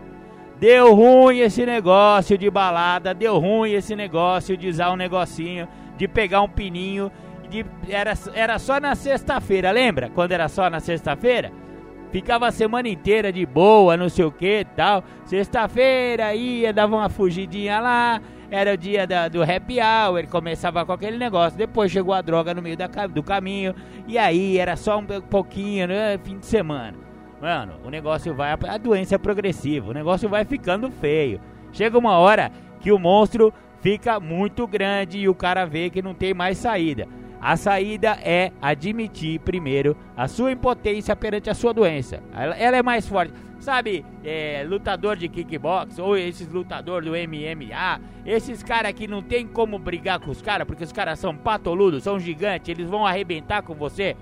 Deu 0.60 0.94
ruim 0.94 1.40
esse 1.40 1.66
negócio 1.66 2.38
de 2.38 2.50
balada, 2.50 3.14
deu 3.14 3.38
ruim 3.38 3.72
esse 3.72 3.96
negócio 3.96 4.58
de 4.58 4.68
usar 4.68 4.92
um 4.92 4.98
negocinho, 4.98 5.70
de 5.96 6.06
pegar 6.06 6.42
um 6.42 6.50
pininho. 6.50 7.10
De, 7.50 7.66
era, 7.88 8.14
era 8.34 8.60
só 8.60 8.78
na 8.78 8.94
sexta-feira, 8.94 9.72
lembra? 9.72 10.10
Quando 10.10 10.34
era 10.34 10.50
só 10.50 10.70
na 10.70 10.82
sexta-feira? 10.82 11.50
Ficava 12.12 12.48
a 12.48 12.52
semana 12.52 12.90
inteira 12.90 13.32
de 13.32 13.46
boa, 13.46 13.96
não 13.96 14.10
sei 14.10 14.26
o 14.26 14.32
que 14.32 14.66
tal. 14.76 15.02
Sexta-feira 15.24 16.36
ia, 16.36 16.74
dava 16.74 16.98
uma 16.98 17.08
fugidinha 17.08 17.80
lá, 17.80 18.22
era 18.52 18.74
o 18.74 18.78
dia 18.78 19.08
da, 19.08 19.30
do 19.30 19.42
happy 19.42 19.78
hour, 19.80 20.28
começava 20.28 20.86
com 20.86 20.92
aquele 20.92 21.18
negócio. 21.18 21.58
Depois 21.58 21.90
chegou 21.90 22.14
a 22.14 22.22
droga 22.22 22.54
no 22.54 22.62
meio 22.62 22.76
da, 22.76 22.88
do 23.08 23.24
caminho. 23.24 23.74
E 24.06 24.18
aí 24.18 24.58
era 24.58 24.76
só 24.76 25.00
um 25.00 25.06
pouquinho, 25.22 25.88
né? 25.88 26.20
Fim 26.22 26.38
de 26.38 26.46
semana. 26.46 27.09
Mano, 27.42 27.74
o 27.86 27.90
negócio 27.90 28.34
vai. 28.34 28.52
A 28.52 28.78
doença 28.78 29.16
é 29.16 29.18
progressiva, 29.18 29.90
o 29.90 29.94
negócio 29.94 30.28
vai 30.28 30.44
ficando 30.44 30.92
feio. 30.92 31.40
Chega 31.72 31.98
uma 31.98 32.18
hora 32.18 32.52
que 32.82 32.92
o 32.92 33.00
monstro 33.00 33.54
fica 33.82 34.20
muito 34.20 34.68
grande 34.68 35.20
e 35.20 35.30
o 35.30 35.36
cara 35.36 35.66
vê 35.66 35.90
que 35.90 36.02
não 36.02 36.14
tem 36.14 36.34
mais 36.34 36.58
saída. 36.58 37.08
A 37.42 37.56
saída 37.56 38.18
é 38.22 38.52
admitir 38.62 39.40
primeiro 39.40 39.96
a 40.18 40.28
sua 40.28 40.52
impotência 40.52 41.16
perante 41.16 41.50
a 41.50 41.54
sua 41.54 41.74
doença. 41.74 42.22
Ela, 42.34 42.58
ela 42.58 42.78
é 42.78 42.84
mais 42.84 43.08
forte. 43.08 43.34
Sabe, 43.60 44.06
é, 44.24 44.66
lutador 44.68 45.18
de 45.18 45.28
kickbox 45.28 46.00
ou 46.00 46.18
esses 46.18 46.48
lutadores 46.48 47.10
do 47.10 47.16
MMA, 47.16 48.02
esses 48.26 48.64
caras 48.64 48.94
que 48.94 49.06
não 49.06 49.22
tem 49.22 49.46
como 49.46 49.78
brigar 49.78 50.20
com 50.20 50.32
os 50.32 50.42
caras, 50.42 50.66
porque 50.66 50.84
os 50.84 50.94
caras 50.94 51.20
são 51.20 51.36
patoludos, 51.36 52.04
são 52.04 52.18
gigantes, 52.18 52.70
eles 52.70 52.90
vão 52.90 53.06
arrebentar 53.06 53.62
com 53.62 53.74
você. 53.74 54.16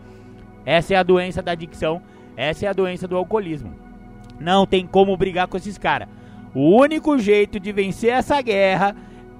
Essa 0.65 0.95
é 0.95 0.97
a 0.97 1.03
doença 1.03 1.41
da 1.41 1.51
adicção, 1.51 2.01
essa 2.37 2.65
é 2.65 2.69
a 2.69 2.73
doença 2.73 3.07
do 3.07 3.17
alcoolismo. 3.17 3.73
Não 4.39 4.65
tem 4.65 4.87
como 4.87 5.17
brigar 5.17 5.47
com 5.47 5.57
esses 5.57 5.77
caras. 5.77 6.07
O 6.55 6.77
único 6.77 7.17
jeito 7.17 7.59
de 7.59 7.73
vencer 7.73 8.11
essa 8.11 8.41
guerra 8.41 8.95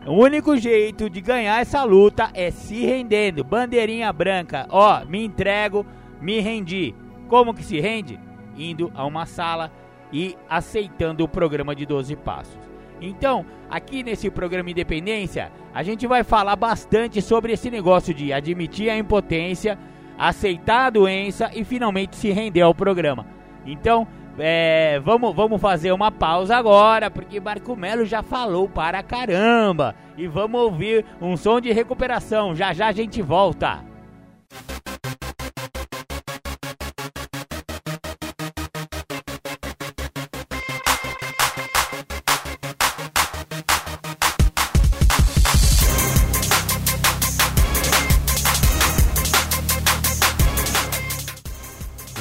o 0.07 0.13
único 0.13 0.55
jeito 0.55 1.09
de 1.09 1.19
ganhar 1.19 1.59
essa 1.59 1.83
luta 1.83 2.29
é 2.33 2.49
se 2.49 2.85
rendendo. 2.85 3.43
Bandeirinha 3.43 4.11
branca, 4.13 4.65
ó, 4.69 5.03
me 5.03 5.21
entrego, 5.21 5.85
me 6.21 6.39
rendi. 6.39 6.95
Como 7.27 7.53
que 7.53 7.61
se 7.61 7.77
rende? 7.81 8.17
Indo 8.57 8.89
a 8.95 9.05
uma 9.05 9.25
sala 9.25 9.69
e 10.13 10.37
aceitando 10.49 11.25
o 11.25 11.27
programa 11.27 11.75
de 11.75 11.85
12 11.85 12.15
passos. 12.15 12.57
Então, 13.01 13.45
aqui 13.69 14.01
nesse 14.01 14.29
programa 14.29 14.71
Independência, 14.71 15.51
a 15.73 15.83
gente 15.83 16.07
vai 16.07 16.23
falar 16.23 16.55
bastante 16.55 17.21
sobre 17.21 17.51
esse 17.51 17.69
negócio 17.69 18.13
de 18.13 18.31
admitir 18.31 18.89
a 18.89 18.97
impotência, 18.97 19.77
aceitar 20.17 20.87
a 20.87 20.89
doença 20.89 21.49
e 21.53 21.63
finalmente 21.63 22.15
se 22.15 22.31
render 22.31 22.61
ao 22.61 22.73
programa. 22.73 23.25
Então, 23.65 24.07
é, 24.39 24.99
vamos, 25.03 25.35
vamos 25.35 25.59
fazer 25.59 25.91
uma 25.91 26.11
pausa 26.11 26.55
agora, 26.55 27.09
porque 27.09 27.39
Marco 27.39 27.75
Melo 27.75 28.05
já 28.05 28.21
falou 28.21 28.69
para 28.69 29.01
caramba. 29.01 29.95
E 30.17 30.27
vamos 30.27 30.61
ouvir 30.61 31.05
um 31.21 31.35
som 31.35 31.59
de 31.59 31.71
recuperação. 31.71 32.55
Já 32.55 32.73
já 32.73 32.87
a 32.87 32.91
gente 32.91 33.21
volta. 33.21 33.86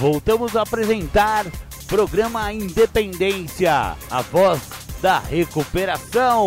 Voltamos 0.08 0.54
a 0.54 0.62
apresentar 0.62 1.46
Programa 1.88 2.52
Independência, 2.52 3.96
a 4.08 4.22
voz 4.22 4.70
da 5.02 5.18
recuperação. 5.18 6.46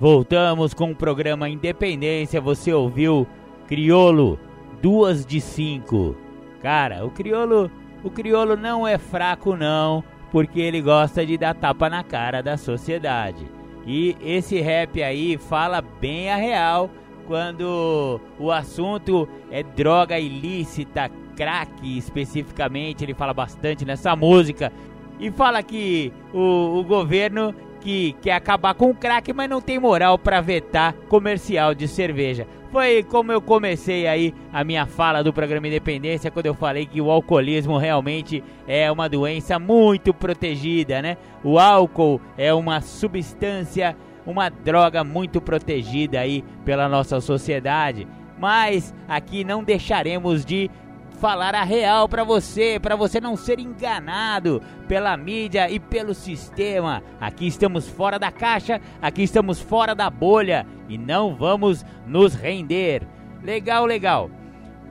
Voltamos 0.00 0.74
com 0.74 0.90
o 0.90 0.96
programa 0.96 1.48
Independência. 1.48 2.40
Você 2.40 2.72
ouviu 2.72 3.24
Criolo, 3.68 4.36
duas 4.82 5.24
de 5.24 5.40
cinco. 5.40 6.16
Cara, 6.60 7.06
o 7.06 7.10
Criolo, 7.12 7.70
o 8.02 8.10
Criolo 8.10 8.56
não 8.56 8.84
é 8.84 8.98
fraco 8.98 9.54
não 9.54 10.02
porque 10.30 10.60
ele 10.60 10.80
gosta 10.80 11.24
de 11.24 11.36
dar 11.36 11.54
tapa 11.54 11.88
na 11.88 12.02
cara 12.02 12.42
da 12.42 12.56
sociedade. 12.56 13.46
E 13.86 14.16
esse 14.20 14.60
rap 14.60 15.02
aí 15.02 15.38
fala 15.38 15.80
bem 15.80 16.30
a 16.30 16.36
real 16.36 16.90
quando 17.26 18.20
o 18.38 18.50
assunto 18.50 19.28
é 19.50 19.62
droga 19.62 20.18
ilícita, 20.18 21.10
crack 21.36 21.98
especificamente, 21.98 23.04
ele 23.04 23.14
fala 23.14 23.34
bastante 23.34 23.84
nessa 23.84 24.14
música. 24.16 24.72
E 25.18 25.30
fala 25.30 25.62
que 25.62 26.12
o, 26.32 26.78
o 26.78 26.84
governo 26.84 27.54
que 27.80 28.14
quer 28.20 28.32
acabar 28.32 28.74
com 28.74 28.90
o 28.90 28.94
crack, 28.94 29.32
mas 29.32 29.48
não 29.48 29.60
tem 29.60 29.78
moral 29.78 30.18
para 30.18 30.40
vetar 30.40 30.94
comercial 31.08 31.74
de 31.74 31.86
cerveja. 31.86 32.46
Foi 32.72 33.02
como 33.04 33.32
eu 33.32 33.40
comecei 33.40 34.06
aí 34.06 34.34
a 34.52 34.64
minha 34.64 34.86
fala 34.86 35.22
do 35.22 35.32
programa 35.32 35.68
Independência 35.68 36.30
quando 36.30 36.46
eu 36.46 36.54
falei 36.54 36.84
que 36.84 37.00
o 37.00 37.10
alcoolismo 37.10 37.78
realmente 37.78 38.42
é 38.66 38.90
uma 38.90 39.08
doença 39.08 39.58
muito 39.58 40.12
protegida, 40.12 41.00
né? 41.00 41.16
O 41.42 41.58
álcool 41.58 42.20
é 42.36 42.52
uma 42.52 42.80
substância, 42.80 43.96
uma 44.26 44.48
droga 44.48 45.04
muito 45.04 45.40
protegida 45.40 46.20
aí 46.20 46.44
pela 46.64 46.88
nossa 46.88 47.20
sociedade. 47.20 48.06
Mas 48.38 48.94
aqui 49.08 49.44
não 49.44 49.64
deixaremos 49.64 50.44
de 50.44 50.70
falar 51.16 51.54
a 51.54 51.64
real 51.64 52.08
para 52.08 52.22
você, 52.22 52.78
para 52.80 52.94
você 52.94 53.20
não 53.20 53.36
ser 53.36 53.58
enganado 53.58 54.62
pela 54.86 55.16
mídia 55.16 55.70
e 55.70 55.80
pelo 55.80 56.14
sistema. 56.14 57.02
Aqui 57.20 57.46
estamos 57.46 57.88
fora 57.88 58.18
da 58.18 58.30
caixa, 58.30 58.80
aqui 59.00 59.22
estamos 59.22 59.60
fora 59.60 59.94
da 59.94 60.08
bolha 60.10 60.66
e 60.88 60.96
não 60.98 61.34
vamos 61.34 61.84
nos 62.06 62.34
render. 62.34 63.02
Legal, 63.42 63.86
legal. 63.86 64.30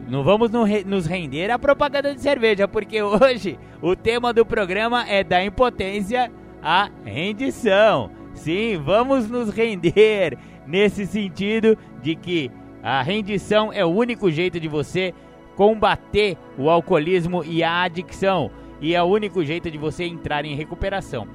Não 0.08 0.24
vamos 0.24 0.52
nos 0.86 1.06
render 1.06 1.50
à 1.50 1.58
propaganda 1.58 2.14
de 2.14 2.22
cerveja, 2.22 2.68
porque 2.68 3.02
hoje 3.04 3.58
o 3.82 3.96
tema 3.96 4.34
do 4.34 4.46
programa 4.46 5.08
é 5.08 5.24
da 5.24 5.44
impotência 5.44 6.32
à 6.62 6.90
rendição. 7.04 8.12
Sim, 8.34 8.78
vamos 8.78 9.30
nos 9.30 9.50
render 9.50 10.38
nesse 10.68 11.06
sentido 11.06 11.78
de 12.02 12.16
que 12.16 12.52
a 12.84 13.02
rendição 13.02 13.74
é 13.74 13.84
o 13.84 13.90
único 13.90 14.30
jeito 14.30 14.60
de 14.60 14.68
você 14.68 15.14
combater 15.56 16.38
o 16.58 16.70
alcoolismo 16.70 17.44
e 17.44 17.64
a 17.64 17.84
adicção, 17.84 18.52
e 18.82 18.94
é 18.94 19.02
o 19.02 19.06
único 19.06 19.44
jeito 19.44 19.72
de 19.72 19.78
você 19.78 20.04
entrar 20.04 20.46
em 20.46 20.56
recuperação. 20.56 21.28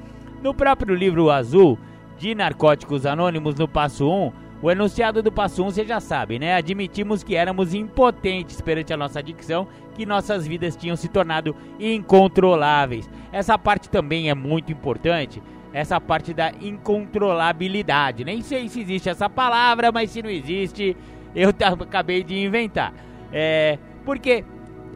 No 0.43 0.55
próprio 0.55 0.95
livro 0.95 1.31
azul 1.31 1.79
de 2.19 2.35
Narcóticos 2.35 3.07
Anônimos, 3.07 3.55
no 3.55 3.67
passo 3.67 4.09
1, 4.09 4.33
o 4.63 4.71
enunciado 4.71 5.23
do 5.23 5.33
passo 5.33 5.65
1 5.65 5.71
você 5.71 5.85
já 5.87 6.01
sabe, 6.01 6.39
né? 6.39 6.55
Admitimos 6.55 7.23
que 7.23 7.35
éramos 7.35 7.73
impotentes 7.73 8.61
perante 8.61 8.93
a 8.93 8.97
nossa 8.97 9.19
adicção, 9.19 9.67
que 9.95 10.05
nossas 10.05 10.47
vidas 10.47 10.77
tinham 10.77 10.97
se 10.97 11.09
tornado 11.09 11.57
incontroláveis. 11.79 13.09
Essa 13.33 13.59
parte 13.59 13.89
também 13.89 14.29
é 14.29 14.35
muito 14.35 14.71
importante, 14.71 15.43
essa 15.73 15.99
parte 15.99 16.35
da 16.35 16.53
incontrolabilidade. 16.61 18.23
Nem 18.25 18.43
sei 18.43 18.69
se 18.69 18.81
existe 18.81 19.09
essa 19.09 19.31
palavra, 19.31 19.91
mas 19.91 20.11
se 20.11 20.23
não 20.23 20.29
existe, 20.29 20.95
eu 21.35 21.51
acabei 21.81 22.23
de 22.23 22.37
inventar. 22.45 22.93
É, 23.33 23.79
porque 24.05 24.45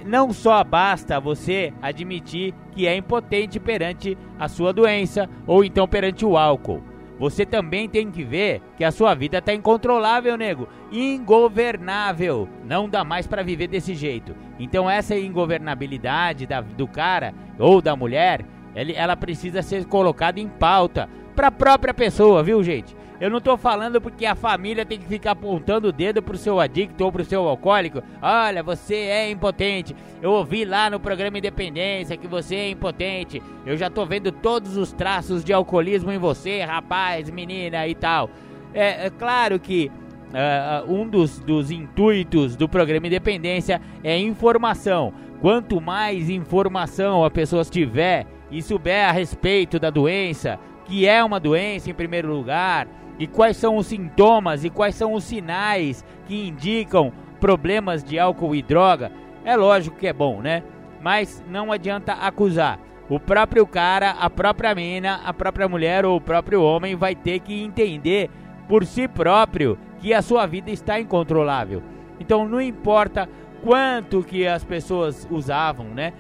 não 0.05 0.33
só 0.33 0.63
basta 0.63 1.19
você 1.19 1.73
admitir 1.81 2.55
que 2.73 2.87
é 2.87 2.97
impotente 2.97 3.59
perante 3.59 4.19
a 4.39 4.49
sua 4.49 4.73
doença 4.73 5.29
ou 5.47 5.65
então 5.65 5.89
perante 5.89 6.25
o 6.25 6.37
álcool. 6.37 6.83
Você 7.19 7.47
também 7.47 7.89
tem 7.89 8.11
que 8.11 8.25
ver 8.25 8.61
que 8.77 8.83
a 8.85 8.91
sua 8.91 9.15
vida 9.15 9.39
está 9.39 9.55
incontrolável, 9.55 10.37
nego, 10.37 10.69
ingovernável. 10.91 12.49
Não 12.65 12.89
dá 12.89 13.05
mais 13.05 13.27
para 13.27 13.43
viver 13.43 13.69
desse 13.69 13.95
jeito. 13.95 14.35
Então 14.59 14.91
essa 14.91 15.17
ingovernabilidade 15.17 16.47
da, 16.47 16.61
do 16.61 16.89
cara 16.89 17.33
ou 17.59 17.81
da 17.81 17.95
mulher 17.95 18.45
ela 18.75 19.17
precisa 19.17 19.63
ser 19.63 19.85
colocada 19.85 20.41
em 20.41 20.49
pauta 20.49 21.09
para 21.37 21.47
a 21.49 21.53
própria 21.53 21.95
pessoa, 21.95 22.43
viu, 22.43 22.63
gente? 22.63 22.97
Eu 23.21 23.31
não 23.31 23.41
tô 23.41 23.57
falando 23.57 24.01
porque 24.01 24.27
a 24.27 24.35
família 24.35 24.85
tem 24.85 24.99
que 24.99 25.07
ficar 25.07 25.33
apontando 25.33 25.89
o 25.89 25.93
dedo 25.93 26.21
pro 26.21 26.37
seu 26.37 26.59
adicto 26.59 27.05
ou 27.05 27.13
pro 27.13 27.25
seu 27.25 27.47
alcoólico. 27.49 28.03
Olha, 28.21 28.63
você 28.63 28.95
é 28.95 29.31
impotente. 29.31 29.95
Eu 30.21 30.33
ouvi 30.33 30.65
lá 30.65 30.91
no 30.91 30.99
programa 30.99 31.39
Independência 31.39 32.17
que 32.17 32.27
você 32.27 32.57
é 32.57 32.71
impotente. 32.71 33.41
Eu 33.65 33.77
já 33.77 33.89
tô 33.89 34.05
vendo 34.05 34.33
todos 34.33 34.77
os 34.77 34.93
traços 34.93 35.45
de 35.45 35.53
alcoolismo 35.53 36.11
em 36.11 36.19
você, 36.19 36.63
rapaz, 36.63 37.31
menina 37.31 37.87
e 37.87 37.95
tal. 37.95 38.29
É, 38.73 39.07
é 39.07 39.11
claro 39.11 39.61
que 39.61 39.91
uh, 40.31 40.93
um 40.93 41.09
dos, 41.09 41.39
dos 41.39 41.71
intuitos 41.71 42.57
do 42.57 42.69
programa 42.69 43.07
Independência 43.07 43.81
é 44.03 44.19
informação. 44.19 45.15
Quanto 45.41 45.81
mais 45.81 46.29
informação 46.29 47.25
a 47.25 47.31
pessoa 47.31 47.65
tiver 47.65 48.27
e 48.51 48.61
souber 48.61 49.09
a 49.09 49.13
respeito 49.13 49.79
da 49.79 49.91
doença, 49.91 50.59
que 50.85 51.07
é 51.07 51.23
uma 51.23 51.39
doença 51.39 51.91
em 51.91 51.95
primeiro 51.95 52.35
lugar, 52.35 52.89
e 53.19 53.27
quais 53.27 53.57
são 53.57 53.77
os 53.77 53.87
sintomas 53.87 54.65
e 54.65 54.71
quais 54.71 54.95
são 54.95 55.13
os 55.13 55.25
sinais 55.25 56.05
que 56.27 56.49
indicam 56.49 57.13
problemas 57.41 58.03
de 58.03 58.19
álcool 58.19 58.55
e 58.55 58.63
droga, 58.63 59.13
é 59.45 59.57
lógico 59.57 59.97
que 59.97 60.07
é 60.07 60.13
bom, 60.13 60.41
né? 60.41 60.63
Mas 61.01 61.45
não 61.49 61.71
adianta 61.71 62.13
acusar. 62.15 62.79
O 63.09 63.21
próprio 63.21 63.67
cara, 63.67 64.13
a 64.13 64.31
própria 64.31 64.75
mina, 64.75 65.21
a 65.25 65.33
própria 65.33 65.69
mulher 65.69 66.07
ou 66.07 66.17
o 66.17 66.21
próprio 66.21 66.63
homem 66.63 66.97
vai 66.97 67.15
ter 67.15 67.41
que 67.41 67.63
entender 67.63 68.31
por 68.67 68.87
si 68.87 69.07
próprio 69.07 69.79
que 70.01 70.15
a 70.15 70.23
sua 70.23 70.47
vida 70.47 70.71
está 70.71 70.99
incontrolável. 70.99 71.83
Então 72.19 72.49
não 72.49 72.61
importa 72.61 73.29
quanto 73.63 74.23
que 74.23 74.47
as 74.47 74.65
pessoas 74.65 75.29
usavam, 75.31 75.87
né? 75.89 76.15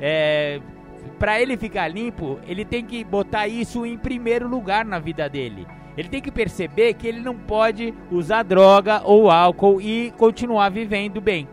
É, 0.00 0.60
para 1.18 1.40
ele 1.40 1.56
ficar 1.56 1.86
limpo, 1.86 2.40
ele 2.46 2.64
tem 2.64 2.84
que 2.84 3.04
botar 3.04 3.46
isso 3.46 3.86
em 3.86 3.96
primeiro 3.96 4.48
lugar 4.48 4.84
na 4.84 4.98
vida 4.98 5.28
dele. 5.28 5.66
Ele 5.96 6.08
tem 6.08 6.20
que 6.20 6.30
perceber 6.30 6.94
que 6.94 7.06
ele 7.06 7.20
não 7.20 7.36
pode 7.36 7.94
usar 8.10 8.42
droga 8.42 9.02
ou 9.04 9.30
álcool 9.30 9.80
e 9.80 10.12
continuar 10.16 10.70
vivendo 10.70 11.20
bem. 11.20 11.48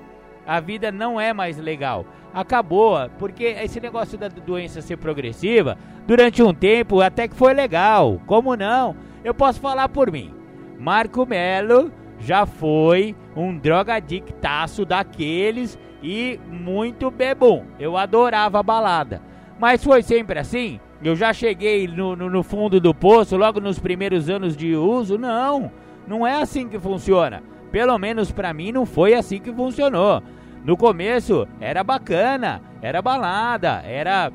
A 0.45 0.59
vida 0.59 0.91
não 0.91 1.19
é 1.19 1.33
mais 1.33 1.57
legal. 1.57 2.05
Acabou, 2.33 2.97
porque 3.19 3.43
esse 3.43 3.79
negócio 3.79 4.17
da 4.17 4.27
doença 4.27 4.81
ser 4.81 4.97
progressiva, 4.97 5.77
durante 6.07 6.41
um 6.41 6.53
tempo 6.53 7.01
até 7.01 7.27
que 7.27 7.35
foi 7.35 7.53
legal. 7.53 8.19
Como 8.25 8.55
não? 8.55 8.95
Eu 9.23 9.33
posso 9.33 9.59
falar 9.59 9.89
por 9.89 10.11
mim. 10.11 10.33
Marco 10.79 11.25
Melo 11.25 11.91
já 12.19 12.45
foi 12.45 13.15
um 13.35 13.55
drogadictaço 13.57 14.85
daqueles 14.85 15.77
e 16.01 16.39
muito 16.49 17.11
bebum. 17.11 17.65
Eu 17.79 17.97
adorava 17.97 18.59
a 18.59 18.63
balada. 18.63 19.21
Mas 19.59 19.83
foi 19.83 20.01
sempre 20.01 20.39
assim? 20.39 20.79
Eu 21.03 21.15
já 21.15 21.33
cheguei 21.33 21.87
no, 21.87 22.15
no, 22.15 22.29
no 22.29 22.43
fundo 22.43 22.79
do 22.79 22.93
poço 22.93 23.35
logo 23.35 23.59
nos 23.59 23.79
primeiros 23.79 24.29
anos 24.29 24.55
de 24.55 24.75
uso? 24.75 25.17
Não, 25.17 25.71
não 26.07 26.25
é 26.27 26.41
assim 26.41 26.67
que 26.69 26.77
funciona. 26.77 27.41
Pelo 27.71 27.97
menos 27.97 28.31
para 28.31 28.53
mim 28.53 28.71
não 28.71 28.85
foi 28.85 29.13
assim 29.15 29.39
que 29.39 29.51
funcionou. 29.51 30.21
No 30.63 30.77
começo 30.77 31.47
era 31.59 31.83
bacana, 31.83 32.61
era 32.81 33.01
balada, 33.01 33.81
era 33.83 34.31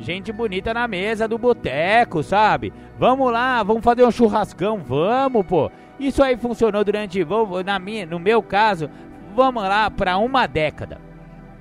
gente 0.00 0.32
bonita 0.32 0.74
na 0.74 0.88
mesa 0.88 1.28
do 1.28 1.38
boteco, 1.38 2.22
sabe? 2.22 2.72
Vamos 2.98 3.30
lá, 3.32 3.62
vamos 3.62 3.84
fazer 3.84 4.04
um 4.04 4.10
churrascão, 4.10 4.78
vamos, 4.78 5.46
pô. 5.46 5.70
Isso 6.00 6.22
aí 6.22 6.36
funcionou 6.36 6.82
durante, 6.82 7.24
na 7.64 7.78
minha, 7.78 8.06
no 8.06 8.18
meu 8.18 8.42
caso, 8.42 8.90
vamos 9.36 9.62
lá 9.62 9.88
para 9.88 10.16
uma 10.18 10.46
década. 10.46 11.00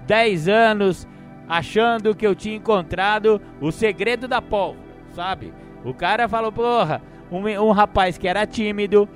10 0.08 0.48
anos 0.48 1.08
achando 1.48 2.16
que 2.16 2.26
eu 2.26 2.36
tinha 2.36 2.56
encontrado 2.56 3.42
o 3.62 3.72
segredo 3.72 4.28
da 4.28 4.42
pólvora, 4.42 4.86
sabe? 5.14 5.54
O 5.84 5.94
cara 5.94 6.28
falou, 6.28 6.52
porra, 6.52 7.02
um, 7.32 7.48
um 7.62 7.72
rapaz 7.72 8.18
que 8.18 8.28
era 8.28 8.46
tímido, 8.46 9.08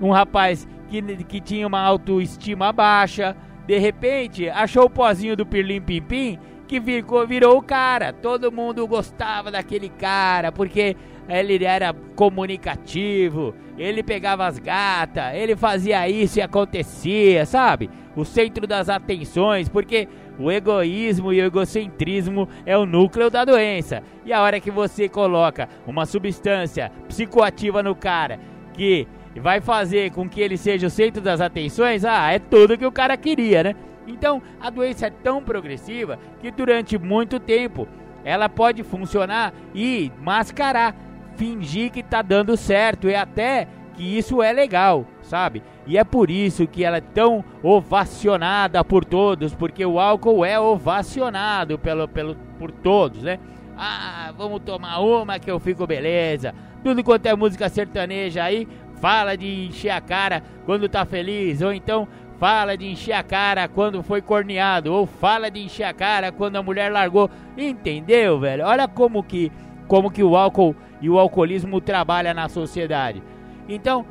um 0.00 0.10
rapaz 0.10 0.66
que, 0.88 1.02
que 1.24 1.40
tinha 1.40 1.66
uma 1.66 1.80
autoestima 1.80 2.72
baixa, 2.72 3.36
de 3.66 3.78
repente 3.78 4.48
achou 4.48 4.84
o 4.84 4.90
pozinho 4.90 5.36
do 5.36 5.46
Pirlim 5.46 5.80
Pim 5.80 6.02
Pim 6.02 6.38
que 6.68 6.80
ficou, 6.80 7.26
virou 7.26 7.56
o 7.56 7.62
cara. 7.62 8.12
Todo 8.12 8.52
mundo 8.52 8.86
gostava 8.86 9.50
daquele 9.50 9.88
cara 9.88 10.52
porque 10.52 10.94
ele 11.28 11.64
era 11.64 11.94
comunicativo, 12.14 13.54
ele 13.76 14.02
pegava 14.02 14.46
as 14.46 14.58
gatas, 14.58 15.34
ele 15.34 15.56
fazia 15.56 16.08
isso 16.08 16.38
e 16.38 16.42
acontecia, 16.42 17.44
sabe? 17.44 17.90
O 18.14 18.24
centro 18.24 18.66
das 18.66 18.88
atenções, 18.88 19.68
porque 19.68 20.08
o 20.38 20.50
egoísmo 20.50 21.32
e 21.32 21.40
o 21.40 21.44
egocentrismo 21.44 22.48
é 22.64 22.76
o 22.76 22.86
núcleo 22.86 23.30
da 23.30 23.44
doença. 23.44 24.02
E 24.24 24.32
a 24.32 24.40
hora 24.40 24.60
que 24.60 24.70
você 24.70 25.08
coloca 25.08 25.68
uma 25.86 26.06
substância 26.06 26.92
psicoativa 27.08 27.82
no 27.82 27.94
cara 27.94 28.38
que 28.72 29.08
vai 29.36 29.60
fazer 29.60 30.12
com 30.12 30.28
que 30.28 30.40
ele 30.40 30.56
seja 30.56 30.86
o 30.86 30.90
centro 30.90 31.20
das 31.20 31.40
atenções, 31.40 32.04
ah, 32.04 32.30
é 32.30 32.38
tudo 32.38 32.78
que 32.78 32.86
o 32.86 32.92
cara 32.92 33.16
queria, 33.16 33.62
né? 33.62 33.74
Então, 34.06 34.40
a 34.60 34.70
doença 34.70 35.06
é 35.06 35.10
tão 35.10 35.42
progressiva 35.42 36.18
que 36.40 36.50
durante 36.50 36.96
muito 36.96 37.38
tempo 37.38 37.86
ela 38.24 38.48
pode 38.48 38.82
funcionar 38.82 39.52
e 39.74 40.10
mascarar, 40.20 40.94
fingir 41.36 41.90
que 41.90 42.02
tá 42.02 42.22
dando 42.22 42.56
certo 42.56 43.08
e 43.08 43.14
até 43.14 43.68
que 43.94 44.16
isso 44.16 44.42
é 44.42 44.52
legal, 44.52 45.04
sabe? 45.28 45.62
E 45.86 45.98
é 45.98 46.04
por 46.04 46.30
isso 46.30 46.66
que 46.66 46.84
ela 46.84 46.96
é 46.96 47.02
tão 47.02 47.44
ovacionada 47.62 48.82
por 48.82 49.04
todos, 49.04 49.54
porque 49.54 49.84
o 49.84 50.00
álcool 50.00 50.44
é 50.44 50.58
ovacionado 50.58 51.78
pelo, 51.78 52.08
pelo, 52.08 52.34
por 52.58 52.70
todos, 52.70 53.22
né? 53.22 53.38
Ah, 53.76 54.32
vamos 54.36 54.60
tomar 54.62 54.98
uma 54.98 55.38
que 55.38 55.50
eu 55.50 55.60
fico 55.60 55.86
beleza. 55.86 56.54
Tudo 56.82 57.04
quanto 57.04 57.26
é 57.26 57.36
música 57.36 57.68
sertaneja 57.68 58.42
aí, 58.42 58.66
fala 59.00 59.36
de 59.36 59.66
encher 59.66 59.90
a 59.90 60.00
cara 60.00 60.42
quando 60.64 60.88
tá 60.88 61.04
feliz, 61.04 61.60
ou 61.60 61.72
então 61.72 62.08
fala 62.38 62.76
de 62.76 62.86
encher 62.86 63.12
a 63.12 63.22
cara 63.22 63.68
quando 63.68 64.02
foi 64.02 64.22
corneado, 64.22 64.92
ou 64.92 65.06
fala 65.06 65.50
de 65.50 65.60
encher 65.60 65.84
a 65.84 65.92
cara 65.92 66.32
quando 66.32 66.56
a 66.56 66.62
mulher 66.62 66.90
largou. 66.90 67.30
Entendeu, 67.56 68.40
velho? 68.40 68.64
Olha 68.64 68.88
como 68.88 69.22
que, 69.22 69.52
como 69.86 70.10
que 70.10 70.22
o 70.22 70.36
álcool 70.36 70.74
e 71.00 71.08
o 71.10 71.18
alcoolismo 71.18 71.80
trabalha 71.80 72.34
na 72.34 72.48
sociedade. 72.48 73.22
Então, 73.68 74.04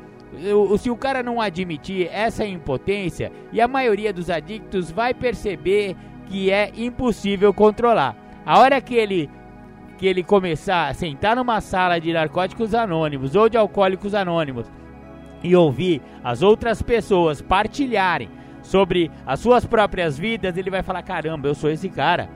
se 0.78 0.90
o 0.90 0.96
cara 0.96 1.22
não 1.22 1.40
admitir 1.40 2.08
essa 2.12 2.44
impotência, 2.44 3.32
e 3.52 3.60
a 3.60 3.68
maioria 3.68 4.12
dos 4.12 4.30
adictos 4.30 4.90
vai 4.90 5.14
perceber 5.14 5.96
que 6.26 6.50
é 6.50 6.70
impossível 6.76 7.52
controlar. 7.52 8.16
A 8.44 8.58
hora 8.58 8.80
que 8.80 8.94
ele 8.94 9.30
que 9.96 10.06
ele 10.06 10.22
começar 10.22 10.86
a 10.86 10.94
sentar 10.94 11.34
numa 11.34 11.60
sala 11.60 11.98
de 11.98 12.12
narcóticos 12.12 12.72
anônimos 12.72 13.34
ou 13.34 13.48
de 13.48 13.56
alcoólicos 13.56 14.14
anônimos 14.14 14.70
e 15.42 15.56
ouvir 15.56 16.00
as 16.22 16.40
outras 16.40 16.80
pessoas 16.80 17.42
partilharem 17.42 18.30
sobre 18.62 19.10
as 19.26 19.40
suas 19.40 19.64
próprias 19.64 20.16
vidas, 20.16 20.56
ele 20.56 20.70
vai 20.70 20.82
falar: 20.82 21.02
caramba, 21.02 21.48
eu 21.48 21.54
sou 21.54 21.70
esse 21.70 21.88
cara. 21.88 22.28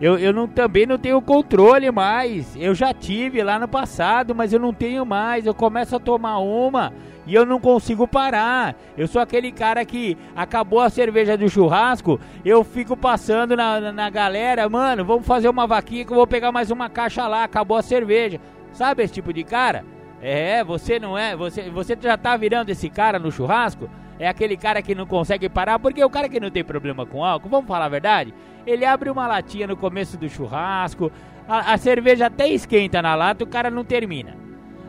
Eu, 0.00 0.18
eu 0.18 0.32
não, 0.32 0.48
também 0.48 0.86
não 0.86 0.98
tenho 0.98 1.20
controle 1.22 1.90
mais. 1.90 2.56
Eu 2.56 2.74
já 2.74 2.92
tive 2.92 3.42
lá 3.42 3.58
no 3.58 3.68
passado, 3.68 4.34
mas 4.34 4.52
eu 4.52 4.58
não 4.58 4.72
tenho 4.72 5.06
mais. 5.06 5.46
Eu 5.46 5.54
começo 5.54 5.94
a 5.94 6.00
tomar 6.00 6.38
uma 6.38 6.92
e 7.26 7.34
eu 7.34 7.46
não 7.46 7.60
consigo 7.60 8.06
parar. 8.06 8.74
Eu 8.96 9.06
sou 9.06 9.20
aquele 9.20 9.50
cara 9.52 9.84
que 9.84 10.16
acabou 10.34 10.80
a 10.80 10.90
cerveja 10.90 11.36
do 11.36 11.48
churrasco, 11.48 12.20
eu 12.44 12.62
fico 12.64 12.96
passando 12.96 13.56
na, 13.56 13.80
na, 13.80 13.92
na 13.92 14.10
galera, 14.10 14.68
mano, 14.68 15.04
vamos 15.04 15.26
fazer 15.26 15.48
uma 15.48 15.66
vaquinha 15.66 16.04
que 16.04 16.12
eu 16.12 16.16
vou 16.16 16.26
pegar 16.26 16.52
mais 16.52 16.70
uma 16.70 16.88
caixa 16.88 17.26
lá, 17.26 17.44
acabou 17.44 17.76
a 17.76 17.82
cerveja. 17.82 18.40
Sabe 18.72 19.02
esse 19.02 19.14
tipo 19.14 19.32
de 19.32 19.44
cara? 19.44 19.84
É, 20.20 20.64
você 20.64 20.98
não 20.98 21.16
é, 21.16 21.36
você, 21.36 21.70
você 21.70 21.96
já 22.00 22.16
tá 22.16 22.36
virando 22.36 22.70
esse 22.70 22.88
cara 22.88 23.18
no 23.18 23.30
churrasco? 23.30 23.88
É 24.18 24.28
aquele 24.28 24.56
cara 24.56 24.80
que 24.80 24.94
não 24.94 25.06
consegue 25.06 25.48
parar, 25.48 25.78
porque 25.78 26.02
o 26.04 26.10
cara 26.10 26.28
que 26.28 26.40
não 26.40 26.50
tem 26.50 26.64
problema 26.64 27.04
com 27.04 27.24
álcool, 27.24 27.48
vamos 27.48 27.66
falar 27.66 27.86
a 27.86 27.88
verdade? 27.88 28.32
Ele 28.66 28.84
abre 28.84 29.10
uma 29.10 29.26
latinha 29.26 29.66
no 29.66 29.76
começo 29.76 30.16
do 30.16 30.28
churrasco, 30.28 31.10
a, 31.46 31.72
a 31.72 31.78
cerveja 31.78 32.26
até 32.26 32.48
esquenta 32.48 33.02
na 33.02 33.14
lata, 33.14 33.44
o 33.44 33.46
cara 33.46 33.70
não 33.70 33.84
termina. 33.84 34.36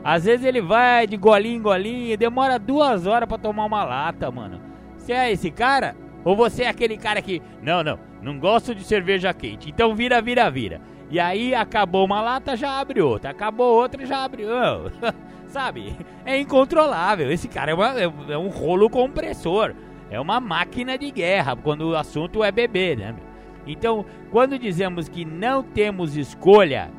Às 0.04 0.26
vezes 0.26 0.46
ele 0.46 0.62
vai 0.62 1.08
de 1.08 1.18
golinho 1.18 1.58
em 1.58 1.62
golinho 1.62 2.18
demora 2.18 2.60
duas 2.60 3.08
horas 3.08 3.28
para 3.28 3.38
tomar 3.38 3.66
uma 3.66 3.84
lata, 3.84 4.30
mano. 4.30 4.62
Você 4.98 5.14
é 5.14 5.32
esse 5.32 5.50
cara? 5.50 5.96
Ou 6.24 6.36
você 6.36 6.64
é 6.64 6.70
aquele 6.70 6.98
cara 6.98 7.22
que, 7.22 7.42
não, 7.62 7.84
não, 7.84 8.00
não 8.22 8.40
gosto 8.40 8.74
de 8.74 8.84
cerveja 8.84 9.34
quente, 9.34 9.70
então 9.70 9.96
vira, 9.96 10.22
vira, 10.22 10.50
vira. 10.50 10.82
E 11.10 11.20
aí 11.20 11.54
acabou 11.54 12.06
uma 12.06 12.22
lata, 12.22 12.56
já 12.56 12.80
abre 12.80 13.02
outra. 13.02 13.30
Acabou 13.30 13.76
outra, 13.76 14.06
já 14.06 14.24
abre. 14.24 14.44
Sabe? 15.48 15.96
É 16.26 16.40
incontrolável. 16.40 17.32
Esse 17.32 17.48
cara 17.48 17.72
é, 17.72 17.74
uma, 17.74 17.88
é, 18.00 18.38
um 18.38 18.50
rolo 18.50 18.90
compressor. 18.90 19.74
É 20.10 20.20
uma 20.20 20.40
máquina 20.40 20.98
de 20.98 21.12
guerra 21.12 21.56
quando 21.56 21.90
o 21.90 21.96
assunto 21.96 22.44
é 22.44 22.52
beber, 22.52 22.98
né? 22.98 23.16
Então, 23.66 24.06
quando 24.32 24.60
dizemos 24.60 25.10
que 25.10 25.26
não 25.26 25.64
temos 25.64 26.16
escolha, 26.16 26.92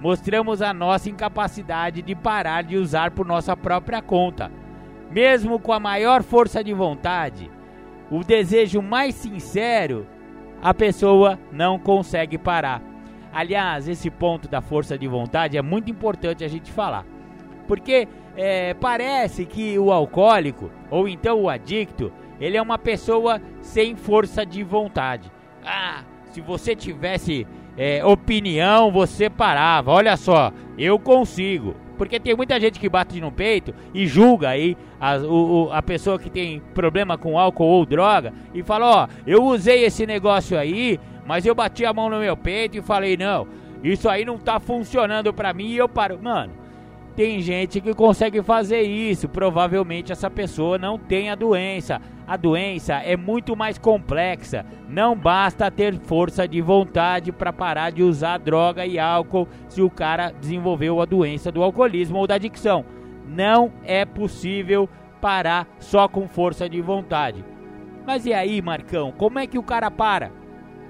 mostramos 0.00 0.62
a 0.62 0.72
nossa 0.72 1.10
incapacidade 1.10 2.02
de 2.02 2.14
parar 2.14 2.62
de 2.62 2.76
usar 2.76 3.10
por 3.10 3.26
nossa 3.26 3.56
própria 3.56 4.00
conta. 4.00 4.50
Mesmo 5.10 5.58
com 5.58 5.72
a 5.72 5.80
maior 5.80 6.22
força 6.22 6.64
de 6.64 6.72
vontade, 6.72 7.50
o 8.10 8.24
desejo 8.24 8.82
mais 8.82 9.14
sincero, 9.14 10.06
a 10.62 10.72
pessoa 10.72 11.38
não 11.52 11.78
consegue 11.78 12.38
parar. 12.38 12.82
Aliás, 13.32 13.88
esse 13.88 14.10
ponto 14.10 14.48
da 14.48 14.60
força 14.60 14.96
de 14.96 15.08
vontade 15.08 15.56
é 15.56 15.62
muito 15.62 15.90
importante 15.90 16.44
a 16.44 16.48
gente 16.48 16.70
falar. 16.70 17.04
Porque 17.66 18.08
é, 18.36 18.74
parece 18.74 19.44
que 19.44 19.78
o 19.78 19.90
alcoólico, 19.92 20.70
ou 20.90 21.08
então 21.08 21.42
o 21.42 21.48
adicto, 21.48 22.12
ele 22.40 22.56
é 22.56 22.62
uma 22.62 22.78
pessoa 22.78 23.40
sem 23.60 23.96
força 23.96 24.44
de 24.44 24.62
vontade. 24.62 25.30
Ah, 25.64 26.04
se 26.34 26.40
você 26.40 26.74
tivesse 26.74 27.46
é, 27.76 28.04
opinião, 28.04 28.90
você 28.90 29.30
parava. 29.30 29.92
Olha 29.92 30.16
só, 30.16 30.52
eu 30.76 30.98
consigo. 30.98 31.76
Porque 31.96 32.18
tem 32.18 32.34
muita 32.34 32.58
gente 32.58 32.80
que 32.80 32.88
bate 32.88 33.20
no 33.20 33.30
peito 33.30 33.72
e 33.94 34.04
julga 34.04 34.48
aí 34.48 34.76
a, 35.00 35.16
o, 35.18 35.70
a 35.72 35.80
pessoa 35.80 36.18
que 36.18 36.28
tem 36.28 36.60
problema 36.74 37.16
com 37.16 37.38
álcool 37.38 37.66
ou 37.66 37.86
droga 37.86 38.32
e 38.52 38.64
fala: 38.64 39.04
Ó, 39.04 39.08
eu 39.24 39.44
usei 39.44 39.84
esse 39.84 40.04
negócio 40.04 40.58
aí, 40.58 40.98
mas 41.24 41.46
eu 41.46 41.54
bati 41.54 41.84
a 41.84 41.92
mão 41.92 42.10
no 42.10 42.18
meu 42.18 42.36
peito 42.36 42.76
e 42.76 42.82
falei: 42.82 43.16
Não, 43.16 43.46
isso 43.80 44.08
aí 44.08 44.24
não 44.24 44.36
tá 44.36 44.58
funcionando 44.58 45.32
pra 45.32 45.54
mim 45.54 45.68
e 45.68 45.76
eu 45.76 45.88
paro. 45.88 46.18
Mano, 46.20 46.52
tem 47.16 47.40
gente 47.40 47.80
que 47.80 47.94
consegue 47.94 48.42
fazer 48.42 48.82
isso. 48.82 49.28
Provavelmente 49.28 50.12
essa 50.12 50.30
pessoa 50.30 50.78
não 50.78 50.98
tem 50.98 51.30
a 51.30 51.34
doença. 51.34 52.00
A 52.26 52.36
doença 52.36 52.94
é 52.94 53.16
muito 53.16 53.54
mais 53.54 53.78
complexa. 53.78 54.64
Não 54.88 55.16
basta 55.16 55.70
ter 55.70 55.98
força 56.00 56.48
de 56.48 56.60
vontade 56.60 57.30
para 57.30 57.52
parar 57.52 57.90
de 57.90 58.02
usar 58.02 58.38
droga 58.38 58.84
e 58.84 58.98
álcool 58.98 59.48
se 59.68 59.80
o 59.80 59.90
cara 59.90 60.30
desenvolveu 60.30 61.00
a 61.00 61.04
doença 61.04 61.52
do 61.52 61.62
alcoolismo 61.62 62.18
ou 62.18 62.26
da 62.26 62.34
adicção. 62.34 62.84
Não 63.26 63.72
é 63.84 64.04
possível 64.04 64.88
parar 65.20 65.68
só 65.78 66.08
com 66.08 66.28
força 66.28 66.68
de 66.68 66.80
vontade. 66.80 67.44
Mas 68.06 68.26
e 68.26 68.32
aí, 68.32 68.60
Marcão, 68.60 69.12
como 69.12 69.38
é 69.38 69.46
que 69.46 69.58
o 69.58 69.62
cara 69.62 69.90
para? 69.90 70.30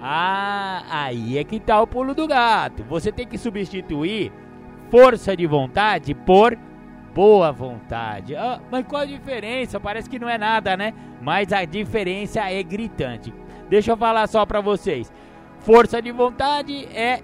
Ah, 0.01 0.83
aí 0.91 1.39
é 1.39 1.45
que 1.45 1.61
tá 1.61 1.81
o 1.81 1.87
pulo 1.87 2.15
do 2.15 2.27
gato. 2.27 2.83
Você 2.85 3.13
tem 3.13 3.27
que 3.27 3.39
substituir 3.39 4.33
força 4.95 5.37
de 5.37 5.45
vontade 5.45 6.15
por 6.15 6.57
boa 7.13 7.51
vontade. 7.51 8.37
Ah, 8.37 8.61
mas 8.71 8.87
qual 8.87 9.03
a 9.03 9.05
diferença? 9.05 9.81
Parece 9.81 10.09
que 10.09 10.21
não 10.21 10.29
é 10.29 10.39
nada, 10.39 10.77
né? 10.77 10.95
Mas 11.21 11.53
a 11.53 11.65
diferença 11.65 12.49
é 12.49 12.63
gritante. 12.63 13.35
Deixa 13.69 13.91
eu 13.91 13.97
falar 13.97 14.29
só 14.29 14.47
para 14.47 14.61
vocês. 14.61 15.13
Força 15.59 16.01
de 16.01 16.13
vontade 16.13 16.87
é 16.95 17.23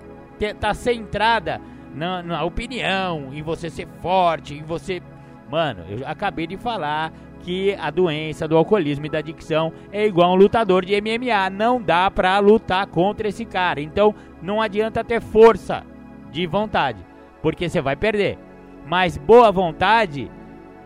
tá 0.59 0.75
centrada 0.75 1.61
na, 1.95 2.25
na 2.25 2.43
opinião, 2.43 3.29
em 3.33 3.41
você 3.41 3.71
ser 3.71 3.87
forte, 4.03 4.55
em 4.55 4.65
você. 4.65 5.01
Mano, 5.49 5.85
eu 5.89 6.05
acabei 6.09 6.49
de 6.49 6.57
falar 6.57 7.13
que 7.39 7.77
a 7.81 7.89
doença 7.89 8.49
do 8.49 8.57
alcoolismo 8.57 9.07
e 9.07 9.11
da 9.11 9.19
adicção 9.19 9.73
é 9.93 10.05
igual 10.05 10.33
um 10.33 10.37
lutador 10.37 10.85
de 10.85 11.01
MMA. 11.01 11.49
Não 11.51 11.81
dá 11.81 12.11
pra 12.11 12.37
lutar 12.41 12.89
contra 12.89 13.29
esse 13.29 13.45
cara. 13.45 13.81
Então 13.81 14.13
não 14.43 14.61
adianta 14.61 15.05
ter 15.05 15.21
força 15.21 15.85
de 16.33 16.49
vontade 16.49 17.10
porque 17.43 17.69
você 17.69 17.81
vai 17.81 17.97
perder. 17.97 18.39
Mas 18.87 19.17
boa 19.17 19.51
vontade 19.53 20.31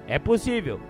é 0.07 0.19
possível. 0.19 0.81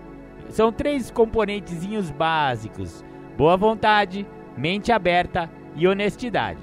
São 0.49 0.73
três 0.73 1.11
componentezinhos 1.11 2.11
básicos: 2.11 3.05
boa 3.37 3.57
vontade, 3.57 4.27
mente 4.57 4.93
aberta 4.93 5.51
e 5.75 5.87
honestidade. 5.87 6.61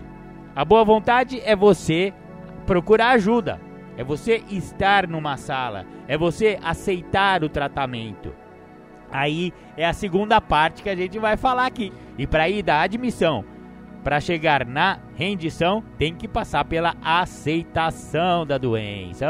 A 0.56 0.66
boa 0.66 0.84
vontade 0.84 1.42
é 1.44 1.56
você 1.56 2.14
procurar 2.66 3.12
ajuda, 3.12 3.60
é 3.98 4.04
você 4.04 4.44
estar 4.50 5.08
numa 5.08 5.38
sala, 5.38 5.86
é 6.08 6.18
você 6.18 6.60
aceitar 6.64 7.44
o 7.44 7.50
tratamento. 7.50 8.34
Aí 9.12 9.54
é 9.76 9.86
a 9.86 9.94
segunda 9.94 10.40
parte 10.40 10.84
que 10.84 10.90
a 10.90 10.96
gente 10.96 11.20
vai 11.20 11.36
falar 11.36 11.66
aqui. 11.66 11.92
E 12.18 12.26
para 12.26 12.50
ir 12.50 12.64
da 12.64 12.82
admissão 12.82 13.44
para 14.04 14.20
chegar 14.20 14.66
na 14.66 15.00
rendição, 15.16 15.84
tem 15.98 16.16
que 16.16 16.28
passar 16.28 16.66
pela 16.66 16.96
aceitação 17.02 18.46
da 18.46 18.58
doença. 18.58 19.28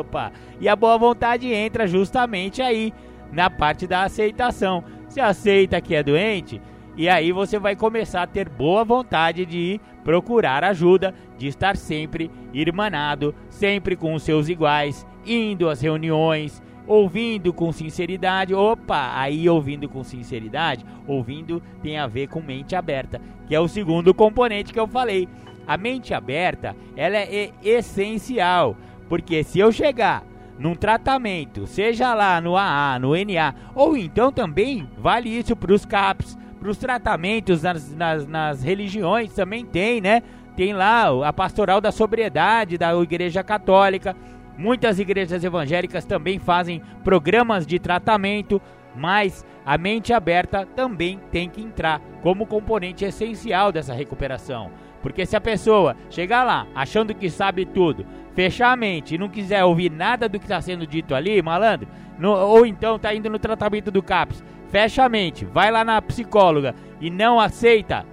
Opa! 0.00 0.32
E 0.60 0.68
a 0.68 0.76
boa 0.76 0.98
vontade 0.98 1.52
entra 1.52 1.86
justamente 1.86 2.60
aí, 2.60 2.92
na 3.32 3.48
parte 3.48 3.86
da 3.86 4.02
aceitação. 4.02 4.84
Você 5.08 5.20
aceita 5.20 5.80
que 5.80 5.94
é 5.94 6.02
doente, 6.02 6.60
e 6.96 7.08
aí 7.08 7.32
você 7.32 7.58
vai 7.58 7.74
começar 7.74 8.22
a 8.22 8.26
ter 8.26 8.48
boa 8.48 8.84
vontade 8.84 9.46
de 9.46 9.80
procurar 10.04 10.62
ajuda, 10.64 11.14
de 11.38 11.46
estar 11.46 11.76
sempre 11.76 12.30
irmanado, 12.52 13.34
sempre 13.48 13.96
com 13.96 14.14
os 14.14 14.22
seus 14.22 14.48
iguais, 14.48 15.06
indo 15.24 15.68
às 15.68 15.80
reuniões, 15.80 16.62
ouvindo 16.86 17.52
com 17.52 17.72
sinceridade. 17.72 18.54
Opa, 18.54 19.12
aí 19.14 19.48
ouvindo 19.48 19.88
com 19.88 20.02
sinceridade, 20.02 20.84
ouvindo 21.06 21.62
tem 21.82 21.98
a 21.98 22.06
ver 22.06 22.28
com 22.28 22.40
mente 22.40 22.74
aberta, 22.74 23.20
que 23.46 23.54
é 23.54 23.60
o 23.60 23.68
segundo 23.68 24.12
componente 24.14 24.72
que 24.72 24.80
eu 24.80 24.86
falei. 24.86 25.28
A 25.66 25.76
mente 25.76 26.12
aberta, 26.12 26.74
ela 26.96 27.16
é 27.16 27.50
essencial, 27.62 28.76
porque 29.08 29.44
se 29.44 29.58
eu 29.58 29.70
chegar 29.70 30.24
num 30.58 30.74
tratamento, 30.74 31.66
seja 31.66 32.12
lá 32.12 32.40
no 32.40 32.56
AA, 32.56 32.98
no 32.98 33.12
NA, 33.14 33.54
ou 33.74 33.96
então 33.96 34.30
também 34.30 34.88
vale 34.98 35.30
isso 35.30 35.56
para 35.56 35.72
os 35.72 35.86
CAPs, 35.86 36.36
para 36.60 36.68
os 36.68 36.76
tratamentos 36.76 37.62
nas, 37.62 37.94
nas, 37.94 38.26
nas 38.26 38.62
religiões 38.62 39.32
também 39.32 39.64
tem, 39.64 40.00
né? 40.00 40.22
Tem 40.54 40.74
lá 40.74 41.06
a 41.26 41.32
pastoral 41.32 41.80
da 41.80 41.90
sobriedade 41.90 42.76
da 42.76 42.94
Igreja 42.94 43.42
Católica 43.42 44.14
Muitas 44.60 44.98
igrejas 44.98 45.42
evangélicas 45.42 46.04
também 46.04 46.38
fazem 46.38 46.82
programas 47.02 47.66
de 47.66 47.78
tratamento, 47.78 48.60
mas 48.94 49.42
a 49.64 49.78
mente 49.78 50.12
aberta 50.12 50.66
também 50.76 51.18
tem 51.32 51.48
que 51.48 51.62
entrar 51.62 51.98
como 52.22 52.44
componente 52.44 53.02
essencial 53.02 53.72
dessa 53.72 53.94
recuperação. 53.94 54.70
Porque 55.00 55.24
se 55.24 55.34
a 55.34 55.40
pessoa 55.40 55.96
chegar 56.10 56.44
lá 56.44 56.66
achando 56.74 57.14
que 57.14 57.30
sabe 57.30 57.64
tudo, 57.64 58.04
fechar 58.34 58.70
a 58.70 58.76
mente 58.76 59.14
e 59.14 59.18
não 59.18 59.30
quiser 59.30 59.64
ouvir 59.64 59.90
nada 59.90 60.28
do 60.28 60.38
que 60.38 60.44
está 60.44 60.60
sendo 60.60 60.86
dito 60.86 61.14
ali, 61.14 61.40
malandro, 61.40 61.88
no, 62.18 62.30
ou 62.30 62.66
então 62.66 62.96
está 62.96 63.14
indo 63.14 63.30
no 63.30 63.38
tratamento 63.38 63.90
do 63.90 64.02
CAPS, 64.02 64.44
fecha 64.68 65.02
a 65.02 65.08
mente, 65.08 65.46
vai 65.46 65.70
lá 65.70 65.82
na 65.82 66.02
psicóloga 66.02 66.74
e 67.00 67.08
não 67.08 67.40
aceita 67.40 68.04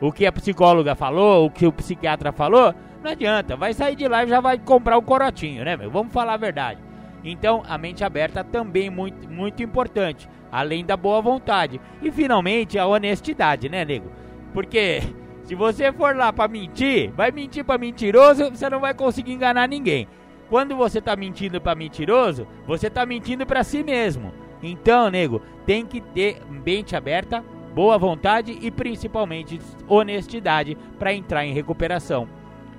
o 0.00 0.12
que 0.12 0.26
a 0.26 0.30
psicóloga 0.30 0.94
falou, 0.94 1.46
o 1.46 1.50
que 1.50 1.66
o 1.66 1.72
psiquiatra 1.72 2.30
falou, 2.30 2.72
não 3.02 3.10
adianta, 3.10 3.56
vai 3.56 3.72
sair 3.72 3.96
de 3.96 4.06
lá 4.08 4.24
e 4.24 4.28
já 4.28 4.40
vai 4.40 4.58
comprar 4.58 4.98
um 4.98 5.02
corotinho, 5.02 5.64
né, 5.64 5.76
meu? 5.76 5.90
Vamos 5.90 6.12
falar 6.12 6.34
a 6.34 6.38
verdade. 6.38 6.80
Então, 7.24 7.62
a 7.68 7.76
mente 7.76 8.04
aberta 8.04 8.44
também 8.44 8.90
muito, 8.90 9.28
muito 9.28 9.62
importante, 9.62 10.28
além 10.50 10.84
da 10.84 10.96
boa 10.96 11.20
vontade. 11.20 11.80
E 12.00 12.10
finalmente, 12.10 12.78
a 12.78 12.86
honestidade, 12.86 13.68
né, 13.68 13.84
nego? 13.84 14.10
Porque 14.52 15.02
se 15.44 15.54
você 15.54 15.92
for 15.92 16.14
lá 16.14 16.32
para 16.32 16.48
mentir, 16.48 17.10
vai 17.12 17.30
mentir 17.30 17.64
para 17.64 17.78
mentiroso, 17.78 18.50
você 18.50 18.68
não 18.68 18.80
vai 18.80 18.94
conseguir 18.94 19.32
enganar 19.32 19.68
ninguém. 19.68 20.08
Quando 20.48 20.76
você 20.76 21.00
tá 21.00 21.14
mentindo 21.14 21.60
para 21.60 21.74
mentiroso, 21.74 22.46
você 22.66 22.88
tá 22.88 23.04
mentindo 23.04 23.44
para 23.44 23.64
si 23.64 23.82
mesmo. 23.82 24.32
Então, 24.62 25.10
nego, 25.10 25.42
tem 25.66 25.84
que 25.84 26.00
ter 26.00 26.40
mente 26.48 26.96
aberta, 26.96 27.44
boa 27.74 27.98
vontade 27.98 28.58
e 28.60 28.70
principalmente 28.70 29.60
honestidade 29.86 30.76
para 30.98 31.12
entrar 31.12 31.44
em 31.44 31.52
recuperação. 31.52 32.28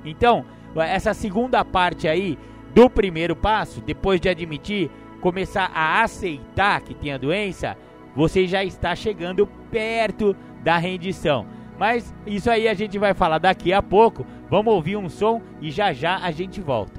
Então, 0.10 0.46
essa 0.76 1.14
segunda 1.14 1.64
parte 1.64 2.08
aí 2.08 2.38
do 2.74 2.90
primeiro 2.90 3.36
passo, 3.36 3.82
depois 3.82 4.20
de 4.20 4.30
admitir, 4.30 4.90
começar 5.22 5.72
a 5.74 6.02
aceitar 6.04 6.82
que 6.82 6.94
tem 6.94 7.12
a 7.12 7.18
doença, 7.18 7.78
você 8.16 8.48
já 8.48 8.64
está 8.64 8.96
chegando 8.96 9.48
perto 9.72 10.36
da 10.64 10.78
rendição. 10.78 11.46
Mas 11.78 12.14
isso 12.26 12.50
aí 12.50 12.68
a 12.68 12.74
gente 12.74 13.00
vai 13.00 13.14
falar 13.14 13.38
daqui 13.38 13.72
a 13.72 13.82
pouco. 13.82 14.26
Vamos 14.50 14.74
ouvir 14.74 14.98
um 14.98 15.08
som 15.08 15.42
e 15.62 15.72
já 15.72 15.94
já 15.94 16.18
a 16.18 16.32
gente 16.32 16.60
volta. 16.60 16.99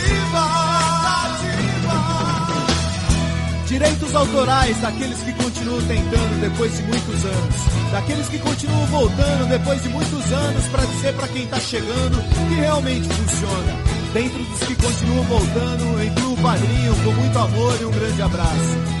Direitos 3.81 4.13
autorais 4.13 4.79
daqueles 4.79 5.17
que 5.23 5.33
continuam 5.33 5.81
tentando 5.87 6.39
depois 6.39 6.77
de 6.77 6.83
muitos 6.83 7.25
anos. 7.25 7.55
Daqueles 7.91 8.29
que 8.29 8.37
continuam 8.37 8.85
voltando 8.85 9.49
depois 9.49 9.81
de 9.81 9.89
muitos 9.89 10.31
anos 10.31 10.65
para 10.67 10.85
dizer 10.85 11.13
para 11.15 11.27
quem 11.29 11.47
tá 11.47 11.59
chegando 11.59 12.21
que 12.47 12.53
realmente 12.53 13.09
funciona. 13.09 13.73
Dentro 14.13 14.43
dos 14.43 14.59
que 14.59 14.75
continuam 14.75 15.23
voltando, 15.23 16.03
incluo 16.03 16.33
o 16.33 16.37
padrinho 16.43 16.95
com 17.03 17.11
muito 17.11 17.39
amor 17.39 17.81
e 17.81 17.85
um 17.85 17.91
grande 17.91 18.21
abraço. 18.21 19.00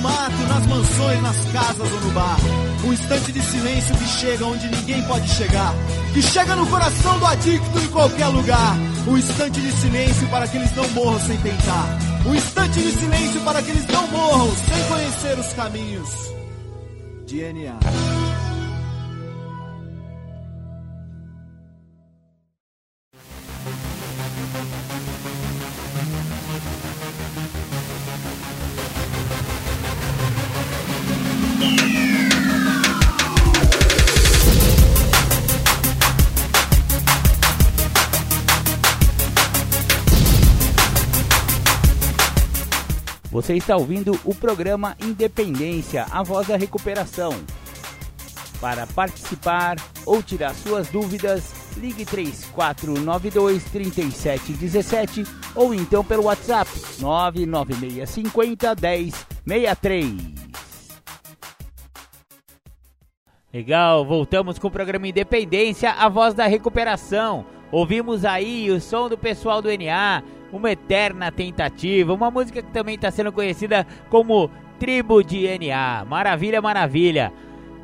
mato, 0.00 0.42
nas 0.48 0.66
mansões, 0.66 1.22
nas 1.22 1.36
casas 1.52 1.92
ou 1.92 2.00
no 2.00 2.10
bar. 2.10 2.36
Um 2.84 2.92
instante 2.92 3.32
de 3.32 3.42
silêncio 3.42 3.96
que 3.96 4.08
chega 4.08 4.44
onde 4.44 4.66
ninguém 4.68 5.02
pode 5.04 5.28
chegar. 5.28 5.74
Que 6.12 6.22
chega 6.22 6.56
no 6.56 6.66
coração 6.66 7.18
do 7.18 7.26
adicto 7.26 7.78
em 7.78 7.88
qualquer 7.88 8.26
lugar. 8.28 8.76
Um 9.06 9.16
instante 9.16 9.60
de 9.60 9.72
silêncio 9.72 10.28
para 10.28 10.48
que 10.48 10.56
eles 10.56 10.74
não 10.74 10.88
morram 10.90 11.20
sem 11.20 11.36
tentar. 11.38 11.98
Um 12.26 12.34
instante 12.34 12.80
de 12.80 12.92
silêncio 12.92 13.40
para 13.42 13.62
que 13.62 13.70
eles 13.70 13.86
não 13.86 14.06
morram 14.08 14.50
sem 14.56 14.84
conhecer 14.88 15.38
os 15.38 15.52
caminhos 15.52 16.08
de 17.26 18.49
Você 43.50 43.56
está 43.56 43.76
ouvindo 43.76 44.16
o 44.24 44.32
programa 44.32 44.96
Independência, 45.02 46.06
a 46.08 46.22
voz 46.22 46.46
da 46.46 46.56
recuperação. 46.56 47.32
Para 48.60 48.86
participar 48.86 49.74
ou 50.06 50.22
tirar 50.22 50.54
suas 50.54 50.86
dúvidas, 50.86 51.52
ligue 51.76 52.04
3492 52.04 53.64
3717 53.64 55.24
ou 55.56 55.74
então 55.74 56.04
pelo 56.04 56.26
WhatsApp 56.26 56.70
99650 57.00 58.76
1063. 59.44 60.14
Legal, 63.52 64.06
voltamos 64.06 64.60
com 64.60 64.68
o 64.68 64.70
programa 64.70 65.08
Independência, 65.08 65.90
a 65.90 66.08
voz 66.08 66.34
da 66.34 66.46
recuperação. 66.46 67.44
Ouvimos 67.72 68.24
aí 68.24 68.70
o 68.70 68.80
som 68.80 69.08
do 69.08 69.18
pessoal 69.18 69.60
do 69.60 69.68
NA, 69.76 70.22
uma 70.52 70.70
eterna 70.70 71.30
tentativa, 71.30 72.12
uma 72.12 72.30
música 72.30 72.62
que 72.62 72.70
também 72.70 72.94
está 72.94 73.10
sendo 73.10 73.32
conhecida 73.32 73.86
como 74.08 74.50
Tribo 74.78 75.22
de 75.22 75.46
NA. 75.58 76.04
Maravilha, 76.06 76.62
maravilha. 76.62 77.32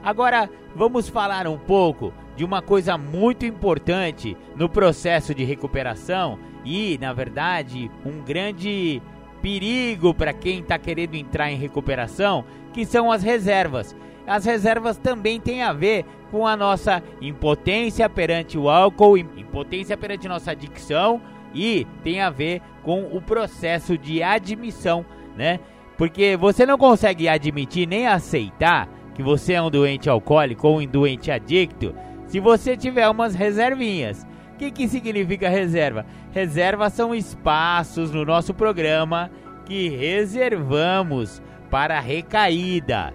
Agora 0.03 0.49
vamos 0.75 1.09
falar 1.09 1.47
um 1.47 1.59
pouco 1.59 2.13
de 2.37 2.45
uma 2.45 2.63
coisa 2.63 2.97
muito 2.97 3.45
importante 3.45 4.37
no 4.55 4.69
processo 4.69 5.35
de 5.35 5.45
recuperação 5.45 6.39
e, 6.65 6.99
na 6.99 7.13
verdade, 7.13 7.91
um 8.05 8.23
grande 8.23 9.03
perigo 9.43 10.15
para 10.15 10.33
quem 10.33 10.61
está 10.61 10.79
querendo 10.79 11.15
entrar 11.15 11.51
em 11.51 11.57
recuperação, 11.57 12.45
que 12.73 12.85
são 12.85 13.13
as 13.13 13.23
reservas. 13.23 13.95
As 14.27 14.45
reservas 14.45 14.97
também 14.97 15.41
têm 15.41 15.63
a 15.63 15.73
ver 15.73 16.05
com 16.31 16.47
a 16.47 16.57
nossa 16.57 17.03
impotência 17.21 18.09
perante 18.09 18.59
o 18.59 18.69
álcool, 18.69 19.17
impotência 19.17 19.97
perante 19.97 20.27
nossa 20.27 20.51
adicção 20.51 21.21
e 21.57 21.87
tem 22.05 22.21
a 22.21 22.31
ver 22.31 22.61
com 22.83 23.05
o 23.05 23.21
processo 23.21 23.97
de 23.97 24.23
admissão, 24.23 25.05
né? 25.37 25.59
Porque 25.97 26.37
você 26.37 26.67
não 26.67 26.77
consegue 26.77 27.29
admitir 27.29 27.89
nem 27.89 28.07
aceitar 28.07 28.89
que 29.15 29.23
você 29.23 29.55
é 29.55 29.63
um 29.63 29.71
doente 29.71 30.11
alcoólico 30.11 30.69
ou 30.69 30.81
um 30.81 30.87
doente 30.87 31.31
adicto 31.31 31.95
se 32.27 32.39
você 32.39 32.77
tiver 32.77 33.09
umas 33.09 33.35
reservinhas. 33.35 34.27
O 34.53 34.59
que, 34.59 34.71
que 34.71 34.89
significa 34.89 35.49
reserva? 35.49 36.05
Reserva 36.33 36.91
são 36.91 37.15
espaços 37.15 38.11
no 38.11 38.25
nosso 38.25 38.53
programa 38.53 39.31
que 39.65 39.89
reservamos 39.89 41.43
para 41.71 42.01
recaída. 42.01 43.13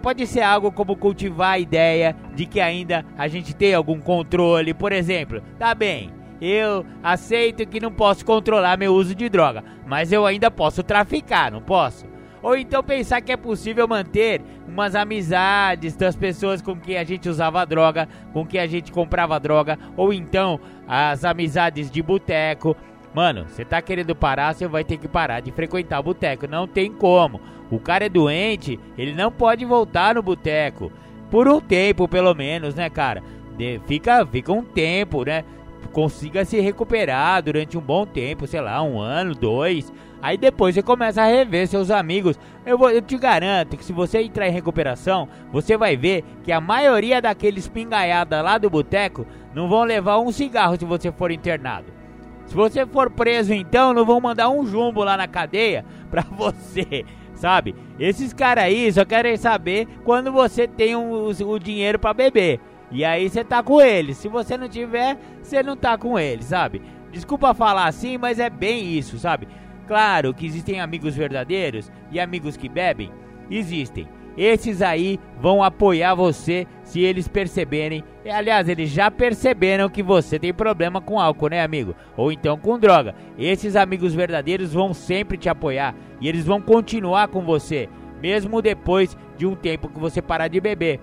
pode, 0.00 0.26
ser 0.26 0.40
algo 0.40 0.72
como 0.72 0.96
cultivar 0.96 1.52
a 1.52 1.58
ideia 1.58 2.16
de 2.34 2.46
que 2.46 2.60
ainda 2.60 3.04
a 3.16 3.28
gente 3.28 3.54
tem 3.54 3.74
algum 3.74 4.00
controle. 4.00 4.74
Por 4.74 4.92
exemplo, 4.92 5.42
tá 5.58 5.74
bem, 5.74 6.10
eu 6.40 6.84
aceito 7.02 7.66
que 7.66 7.80
não 7.80 7.92
posso 7.92 8.24
controlar 8.24 8.78
meu 8.78 8.94
uso 8.94 9.14
de 9.14 9.28
droga, 9.28 9.64
mas 9.86 10.12
eu 10.12 10.26
ainda 10.26 10.50
posso 10.50 10.82
traficar, 10.82 11.50
não 11.50 11.62
posso? 11.62 12.06
Ou 12.44 12.56
então 12.58 12.82
pensar 12.82 13.22
que 13.22 13.32
é 13.32 13.38
possível 13.38 13.88
manter 13.88 14.42
umas 14.68 14.94
amizades 14.94 15.96
das 15.96 16.14
pessoas 16.14 16.60
com 16.60 16.76
quem 16.76 16.98
a 16.98 17.04
gente 17.04 17.26
usava 17.26 17.64
droga, 17.64 18.06
com 18.34 18.44
quem 18.44 18.60
a 18.60 18.66
gente 18.66 18.92
comprava 18.92 19.40
droga, 19.40 19.78
ou 19.96 20.12
então 20.12 20.60
as 20.86 21.24
amizades 21.24 21.90
de 21.90 22.02
boteco. 22.02 22.76
Mano, 23.14 23.46
você 23.48 23.64
tá 23.64 23.80
querendo 23.80 24.14
parar, 24.14 24.54
você 24.54 24.68
vai 24.68 24.84
ter 24.84 24.98
que 24.98 25.08
parar 25.08 25.40
de 25.40 25.52
frequentar 25.52 26.00
o 26.00 26.02
boteco. 26.02 26.46
Não 26.46 26.66
tem 26.66 26.92
como. 26.92 27.40
O 27.70 27.78
cara 27.78 28.04
é 28.04 28.08
doente, 28.10 28.78
ele 28.98 29.14
não 29.14 29.32
pode 29.32 29.64
voltar 29.64 30.14
no 30.14 30.22
boteco. 30.22 30.92
Por 31.30 31.48
um 31.48 31.60
tempo, 31.62 32.06
pelo 32.06 32.34
menos, 32.34 32.74
né, 32.74 32.90
cara? 32.90 33.22
De, 33.56 33.80
fica, 33.86 34.26
fica 34.26 34.52
um 34.52 34.62
tempo, 34.62 35.24
né? 35.24 35.44
Consiga 35.94 36.44
se 36.44 36.58
recuperar 36.58 37.40
durante 37.40 37.78
um 37.78 37.80
bom 37.80 38.04
tempo, 38.04 38.48
sei 38.48 38.60
lá, 38.60 38.82
um 38.82 38.98
ano, 38.98 39.32
dois. 39.32 39.92
Aí 40.20 40.36
depois 40.36 40.74
você 40.74 40.82
começa 40.82 41.22
a 41.22 41.26
rever 41.26 41.68
seus 41.68 41.88
amigos. 41.88 42.36
Eu, 42.66 42.76
vou, 42.76 42.90
eu 42.90 43.00
te 43.00 43.16
garanto 43.16 43.76
que 43.76 43.84
se 43.84 43.92
você 43.92 44.20
entrar 44.20 44.48
em 44.48 44.52
recuperação, 44.52 45.28
você 45.52 45.76
vai 45.76 45.96
ver 45.96 46.24
que 46.42 46.50
a 46.50 46.60
maioria 46.60 47.22
daqueles 47.22 47.68
pingaiada 47.68 48.42
lá 48.42 48.58
do 48.58 48.68
boteco 48.68 49.24
não 49.54 49.68
vão 49.68 49.84
levar 49.84 50.18
um 50.18 50.32
cigarro 50.32 50.76
se 50.76 50.84
você 50.84 51.12
for 51.12 51.30
internado. 51.30 51.92
Se 52.46 52.56
você 52.56 52.84
for 52.84 53.08
preso, 53.08 53.54
então, 53.54 53.94
não 53.94 54.04
vão 54.04 54.20
mandar 54.20 54.48
um 54.48 54.66
jumbo 54.66 55.04
lá 55.04 55.16
na 55.16 55.28
cadeia 55.28 55.84
pra 56.10 56.22
você, 56.22 57.04
sabe? 57.36 57.72
Esses 58.00 58.32
caras 58.32 58.64
aí 58.64 58.92
só 58.92 59.04
querem 59.04 59.36
saber 59.36 59.86
quando 60.04 60.32
você 60.32 60.66
tem 60.66 60.96
um, 60.96 61.28
o 61.28 61.58
dinheiro 61.60 62.00
para 62.00 62.12
beber. 62.12 62.58
E 62.94 63.04
aí 63.04 63.28
você 63.28 63.42
tá 63.42 63.60
com 63.60 63.80
eles. 63.80 64.16
Se 64.16 64.28
você 64.28 64.56
não 64.56 64.68
tiver, 64.68 65.18
você 65.42 65.64
não 65.64 65.76
tá 65.76 65.98
com 65.98 66.16
eles, 66.16 66.46
sabe? 66.46 66.80
Desculpa 67.10 67.52
falar 67.52 67.86
assim, 67.86 68.16
mas 68.16 68.38
é 68.38 68.48
bem 68.48 68.96
isso, 68.96 69.18
sabe? 69.18 69.48
Claro 69.86 70.32
que 70.32 70.46
existem 70.46 70.80
amigos 70.80 71.16
verdadeiros 71.16 71.90
e 72.12 72.20
amigos 72.20 72.56
que 72.56 72.68
bebem. 72.68 73.10
Existem. 73.50 74.08
Esses 74.36 74.80
aí 74.80 75.18
vão 75.40 75.62
apoiar 75.62 76.14
você 76.14 76.66
se 76.84 77.00
eles 77.00 77.26
perceberem. 77.26 78.04
Aliás, 78.28 78.68
eles 78.68 78.90
já 78.90 79.10
perceberam 79.10 79.88
que 79.88 80.02
você 80.02 80.38
tem 80.38 80.54
problema 80.54 81.00
com 81.00 81.20
álcool, 81.20 81.48
né, 81.48 81.62
amigo? 81.62 81.96
Ou 82.16 82.30
então 82.30 82.56
com 82.56 82.78
droga. 82.78 83.14
Esses 83.36 83.74
amigos 83.74 84.14
verdadeiros 84.14 84.72
vão 84.72 84.94
sempre 84.94 85.36
te 85.36 85.48
apoiar 85.48 85.96
e 86.20 86.28
eles 86.28 86.44
vão 86.44 86.60
continuar 86.60 87.26
com 87.28 87.42
você, 87.42 87.88
mesmo 88.20 88.62
depois 88.62 89.16
de 89.36 89.46
um 89.46 89.56
tempo 89.56 89.88
que 89.88 89.98
você 89.98 90.22
parar 90.22 90.48
de 90.48 90.60
beber. 90.60 91.00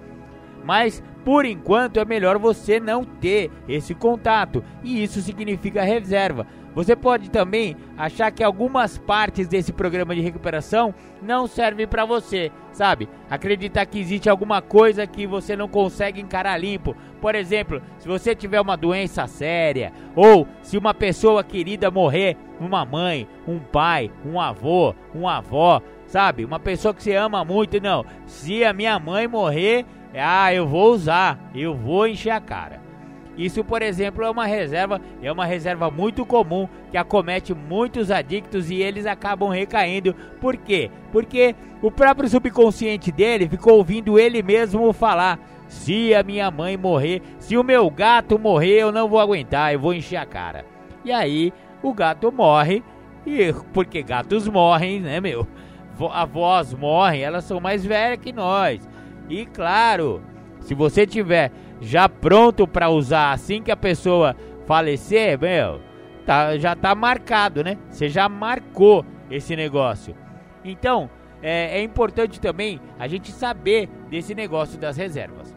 Mas 0.63 1.03
por 1.23 1.45
enquanto 1.45 1.99
é 1.99 2.05
melhor 2.05 2.37
você 2.37 2.79
não 2.79 3.03
ter 3.03 3.51
esse 3.67 3.93
contato, 3.93 4.63
e 4.83 5.03
isso 5.03 5.21
significa 5.21 5.83
reserva. 5.83 6.45
Você 6.73 6.95
pode 6.95 7.29
também 7.29 7.75
achar 7.97 8.31
que 8.31 8.43
algumas 8.43 8.97
partes 8.97 9.47
desse 9.47 9.73
programa 9.73 10.15
de 10.15 10.21
recuperação 10.21 10.95
não 11.21 11.45
servem 11.45 11.85
para 11.85 12.05
você, 12.05 12.49
sabe? 12.71 13.09
Acreditar 13.29 13.85
que 13.85 13.99
existe 13.99 14.29
alguma 14.29 14.61
coisa 14.61 15.05
que 15.05 15.27
você 15.27 15.53
não 15.55 15.67
consegue 15.67 16.21
encarar 16.21 16.57
limpo. 16.57 16.95
Por 17.19 17.35
exemplo, 17.35 17.81
se 17.99 18.07
você 18.07 18.33
tiver 18.33 18.61
uma 18.61 18.77
doença 18.77 19.27
séria, 19.27 19.91
ou 20.15 20.47
se 20.61 20.77
uma 20.77 20.93
pessoa 20.93 21.43
querida 21.43 21.91
morrer, 21.91 22.37
uma 22.57 22.85
mãe, 22.85 23.27
um 23.45 23.59
pai, 23.59 24.09
um 24.25 24.39
avô, 24.39 24.95
uma 25.13 25.39
avó, 25.39 25.81
sabe? 26.07 26.45
Uma 26.45 26.59
pessoa 26.59 26.93
que 26.93 27.03
você 27.03 27.15
ama 27.15 27.43
muito, 27.43 27.81
não. 27.81 28.05
Se 28.25 28.63
a 28.63 28.71
minha 28.71 28.97
mãe 28.97 29.27
morrer, 29.27 29.85
ah, 30.19 30.53
eu 30.53 30.67
vou 30.67 30.91
usar, 30.91 31.39
eu 31.55 31.73
vou 31.73 32.07
encher 32.07 32.31
a 32.31 32.41
cara. 32.41 32.81
Isso, 33.37 33.63
por 33.63 33.81
exemplo, 33.81 34.23
é 34.23 34.29
uma 34.29 34.45
reserva, 34.45 34.99
é 35.21 35.31
uma 35.31 35.45
reserva 35.45 35.89
muito 35.89 36.25
comum 36.25 36.67
que 36.91 36.97
acomete 36.97 37.53
muitos 37.53 38.11
adictos 38.11 38.69
e 38.69 38.75
eles 38.75 39.05
acabam 39.05 39.49
recaindo. 39.49 40.13
Por 40.39 40.57
quê? 40.57 40.91
Porque 41.11 41.55
o 41.81 41.89
próprio 41.89 42.29
subconsciente 42.29 43.11
dele 43.11 43.47
ficou 43.47 43.77
ouvindo 43.77 44.19
ele 44.19 44.43
mesmo 44.43 44.91
falar: 44.91 45.39
"Se 45.67 46.13
a 46.13 46.23
minha 46.23 46.51
mãe 46.51 46.75
morrer, 46.75 47.21
se 47.39 47.55
o 47.57 47.63
meu 47.63 47.89
gato 47.89 48.37
morrer, 48.37 48.81
eu 48.81 48.91
não 48.91 49.07
vou 49.07 49.19
aguentar, 49.19 49.73
eu 49.73 49.79
vou 49.79 49.93
encher 49.93 50.17
a 50.17 50.25
cara". 50.25 50.65
E 51.05 51.11
aí, 51.11 51.53
o 51.81 51.93
gato 51.93 52.31
morre 52.31 52.83
e 53.25 53.53
porque 53.73 54.03
gatos 54.03 54.47
morrem, 54.47 54.99
né, 54.99 55.21
meu? 55.21 55.47
Avós 56.13 56.73
morrem, 56.73 57.21
elas 57.21 57.43
são 57.43 57.59
mais 57.59 57.85
velhas 57.85 58.19
que 58.19 58.33
nós. 58.33 58.87
E 59.31 59.45
claro, 59.45 60.21
se 60.59 60.75
você 60.75 61.07
tiver 61.07 61.53
já 61.79 62.09
pronto 62.09 62.67
para 62.67 62.89
usar 62.89 63.31
assim 63.31 63.63
que 63.63 63.71
a 63.71 63.77
pessoa 63.77 64.35
falecer, 64.67 65.39
meu, 65.39 65.79
tá, 66.25 66.57
já 66.57 66.75
tá 66.75 66.93
marcado, 66.93 67.63
né? 67.63 67.77
Você 67.89 68.09
já 68.09 68.27
marcou 68.27 69.05
esse 69.29 69.55
negócio. 69.55 70.13
Então, 70.65 71.09
é, 71.41 71.79
é 71.79 71.81
importante 71.81 72.41
também 72.41 72.81
a 72.99 73.07
gente 73.07 73.31
saber 73.31 73.87
desse 74.09 74.35
negócio 74.35 74.77
das 74.77 74.97
reservas. 74.97 75.55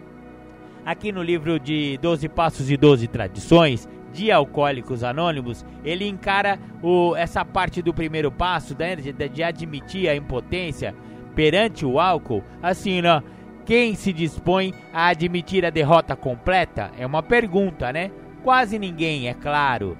Aqui 0.86 1.10
no 1.10 1.22
livro 1.22 1.58
de 1.58 1.98
12 2.00 2.28
Passos 2.28 2.70
e 2.70 2.76
12 2.76 3.08
Tradições 3.08 3.88
de 4.12 4.30
Alcoólicos 4.30 5.02
Anônimos, 5.02 5.66
ele 5.84 6.06
encara 6.06 6.60
o, 6.80 7.16
essa 7.16 7.44
parte 7.44 7.82
do 7.82 7.92
primeiro 7.92 8.30
passo 8.30 8.76
né, 8.78 8.94
de, 8.94 9.12
de 9.12 9.42
admitir 9.42 10.08
a 10.08 10.14
impotência 10.14 10.94
perante 11.34 11.84
o 11.84 11.98
álcool, 11.98 12.44
assim, 12.62 13.02
né? 13.02 13.20
Quem 13.64 13.94
se 13.94 14.12
dispõe 14.12 14.74
a 14.92 15.06
admitir 15.06 15.64
a 15.64 15.70
derrota 15.70 16.14
completa? 16.14 16.90
É 16.98 17.06
uma 17.06 17.22
pergunta, 17.22 17.90
né? 17.90 18.10
Quase 18.42 18.78
ninguém, 18.78 19.26
é 19.26 19.32
claro. 19.32 19.96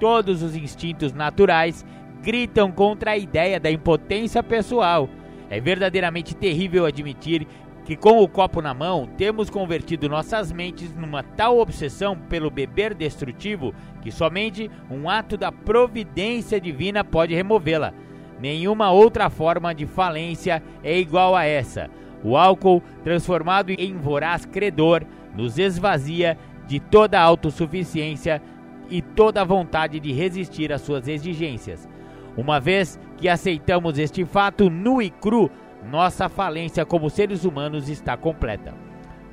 Todos 0.00 0.42
os 0.42 0.56
instintos 0.56 1.12
naturais 1.12 1.84
gritam 2.22 2.72
contra 2.72 3.10
a 3.10 3.16
ideia 3.18 3.60
da 3.60 3.70
impotência 3.70 4.42
pessoal. 4.42 5.10
É 5.50 5.60
verdadeiramente 5.60 6.34
terrível 6.34 6.86
admitir 6.86 7.46
que, 7.84 7.96
com 7.96 8.22
o 8.22 8.28
copo 8.28 8.62
na 8.62 8.72
mão, 8.72 9.06
temos 9.18 9.50
convertido 9.50 10.08
nossas 10.08 10.50
mentes 10.50 10.94
numa 10.94 11.22
tal 11.22 11.58
obsessão 11.58 12.16
pelo 12.16 12.50
beber 12.50 12.94
destrutivo 12.94 13.74
que 14.00 14.10
somente 14.10 14.70
um 14.90 15.10
ato 15.10 15.36
da 15.36 15.52
providência 15.52 16.58
divina 16.58 17.04
pode 17.04 17.34
removê-la. 17.34 17.92
Nenhuma 18.40 18.90
outra 18.90 19.28
forma 19.28 19.74
de 19.74 19.84
falência 19.84 20.62
é 20.82 20.98
igual 20.98 21.36
a 21.36 21.44
essa. 21.44 21.90
O 22.24 22.36
álcool, 22.36 22.82
transformado 23.02 23.70
em 23.70 23.96
voraz 23.96 24.44
credor, 24.44 25.02
nos 25.34 25.58
esvazia 25.58 26.38
de 26.66 26.78
toda 26.78 27.18
a 27.18 27.22
autossuficiência 27.22 28.40
e 28.88 29.00
toda 29.00 29.40
a 29.40 29.44
vontade 29.44 29.98
de 29.98 30.12
resistir 30.12 30.72
às 30.72 30.82
suas 30.82 31.08
exigências. 31.08 31.88
Uma 32.36 32.60
vez 32.60 32.98
que 33.16 33.28
aceitamos 33.28 33.98
este 33.98 34.24
fato 34.24 34.70
nu 34.70 35.02
e 35.02 35.10
cru, 35.10 35.50
nossa 35.90 36.28
falência 36.28 36.84
como 36.84 37.10
seres 37.10 37.44
humanos 37.44 37.88
está 37.88 38.16
completa. 38.16 38.74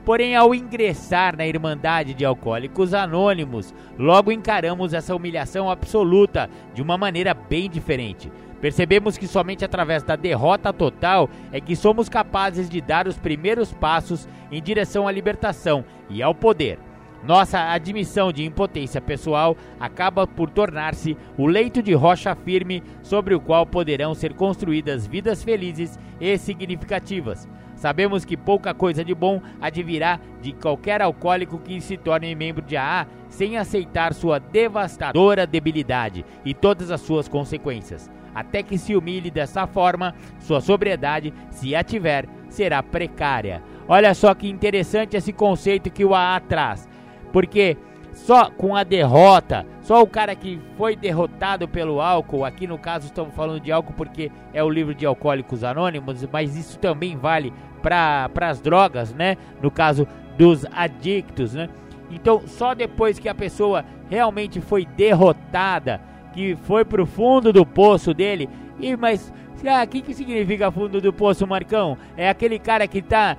Porém, 0.03 0.35
ao 0.35 0.55
ingressar 0.55 1.37
na 1.37 1.45
Irmandade 1.45 2.13
de 2.13 2.25
Alcoólicos 2.25 2.93
Anônimos, 2.93 3.73
logo 3.97 4.31
encaramos 4.31 4.93
essa 4.93 5.15
humilhação 5.15 5.69
absoluta 5.69 6.49
de 6.73 6.81
uma 6.81 6.97
maneira 6.97 7.33
bem 7.33 7.69
diferente. 7.69 8.31
Percebemos 8.61 9.17
que 9.17 9.27
somente 9.27 9.63
através 9.63 10.03
da 10.03 10.15
derrota 10.15 10.73
total 10.73 11.29
é 11.51 11.61
que 11.61 11.75
somos 11.75 12.09
capazes 12.09 12.69
de 12.69 12.81
dar 12.81 13.07
os 13.07 13.17
primeiros 13.17 13.71
passos 13.71 14.27
em 14.51 14.61
direção 14.61 15.07
à 15.07 15.11
libertação 15.11 15.85
e 16.09 16.21
ao 16.21 16.35
poder. 16.35 16.77
Nossa 17.23 17.59
admissão 17.71 18.31
de 18.31 18.45
impotência 18.45 19.01
pessoal 19.01 19.55
acaba 19.79 20.25
por 20.25 20.49
tornar-se 20.49 21.17
o 21.37 21.47
leito 21.47 21.81
de 21.81 21.93
rocha 21.93 22.33
firme 22.33 22.81
sobre 23.01 23.35
o 23.35 23.41
qual 23.41 23.65
poderão 23.65 24.13
ser 24.13 24.33
construídas 24.33 25.05
vidas 25.05 25.43
felizes 25.43 25.99
e 26.19 26.37
significativas. 26.37 27.47
Sabemos 27.75 28.25
que 28.25 28.35
pouca 28.35 28.73
coisa 28.73 29.05
de 29.05 29.13
bom 29.13 29.41
advirá 29.61 30.19
de 30.41 30.51
qualquer 30.53 31.01
alcoólico 31.01 31.59
que 31.59 31.79
se 31.79 31.97
torne 31.97 32.35
membro 32.35 32.61
de 32.61 32.75
AA 32.75 33.07
sem 33.29 33.57
aceitar 33.57 34.13
sua 34.13 34.39
devastadora 34.39 35.47
debilidade 35.47 36.25
e 36.43 36.53
todas 36.53 36.91
as 36.91 37.01
suas 37.01 37.27
consequências 37.27 38.09
até 38.33 38.63
que 38.63 38.77
se 38.77 38.95
humilhe 38.95 39.31
dessa 39.31 39.67
forma, 39.67 40.13
sua 40.39 40.61
sobriedade, 40.61 41.33
se 41.49 41.75
a 41.75 41.83
tiver, 41.83 42.25
será 42.49 42.81
precária. 42.81 43.61
Olha 43.87 44.13
só 44.13 44.33
que 44.33 44.49
interessante 44.49 45.17
esse 45.17 45.33
conceito 45.33 45.89
que 45.89 46.05
o 46.05 46.13
AA 46.13 46.39
traz, 46.41 46.87
porque 47.31 47.77
só 48.13 48.49
com 48.51 48.75
a 48.75 48.83
derrota, 48.83 49.65
só 49.81 50.01
o 50.01 50.07
cara 50.07 50.35
que 50.35 50.59
foi 50.77 50.95
derrotado 50.95 51.67
pelo 51.67 52.01
álcool, 52.01 52.45
aqui 52.45 52.67
no 52.67 52.77
caso 52.77 53.07
estamos 53.07 53.33
falando 53.33 53.59
de 53.59 53.71
álcool 53.71 53.93
porque 53.93 54.31
é 54.53 54.63
o 54.63 54.69
livro 54.69 54.93
de 54.93 55.05
Alcoólicos 55.05 55.63
Anônimos, 55.63 56.27
mas 56.31 56.55
isso 56.57 56.77
também 56.79 57.15
vale 57.15 57.53
para 57.81 58.29
as 58.41 58.59
drogas, 58.59 59.13
né? 59.13 59.37
No 59.61 59.71
caso 59.71 60.07
dos 60.37 60.65
adictos, 60.71 61.53
né? 61.53 61.69
Então, 62.11 62.41
só 62.45 62.73
depois 62.73 63.19
que 63.19 63.29
a 63.29 63.35
pessoa 63.35 63.85
realmente 64.09 64.59
foi 64.59 64.85
derrotada 64.85 66.01
que 66.33 66.55
foi 66.63 66.85
pro 66.85 67.05
fundo 67.05 67.51
do 67.51 67.65
poço 67.65 68.13
dele. 68.13 68.49
E 68.79 68.95
mas 68.95 69.33
ah, 69.65 69.83
o 69.83 69.87
que, 69.87 70.01
que 70.01 70.13
significa 70.13 70.71
fundo 70.71 71.01
do 71.01 71.11
poço, 71.11 71.45
Marcão? 71.45 71.97
É 72.15 72.29
aquele 72.29 72.57
cara 72.57 72.87
que 72.87 73.01
tá 73.01 73.35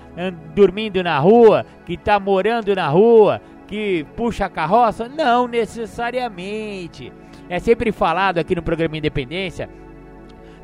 dormindo 0.55 1.03
na 1.03 1.19
rua, 1.19 1.65
que 1.87 1.97
tá 1.97 2.21
morando 2.21 2.75
na 2.75 2.89
rua, 2.89 3.41
que 3.67 4.05
puxa 4.17 4.47
a 4.47 4.51
carroça? 4.51 5.09
Não 5.09 5.49
necessariamente. 5.49 7.13
É 7.49 7.59
sempre 7.59 7.91
falado 7.91 8.39
aqui 8.39 8.55
no 8.55 8.63
programa 8.63 8.99
Independência 8.99 9.69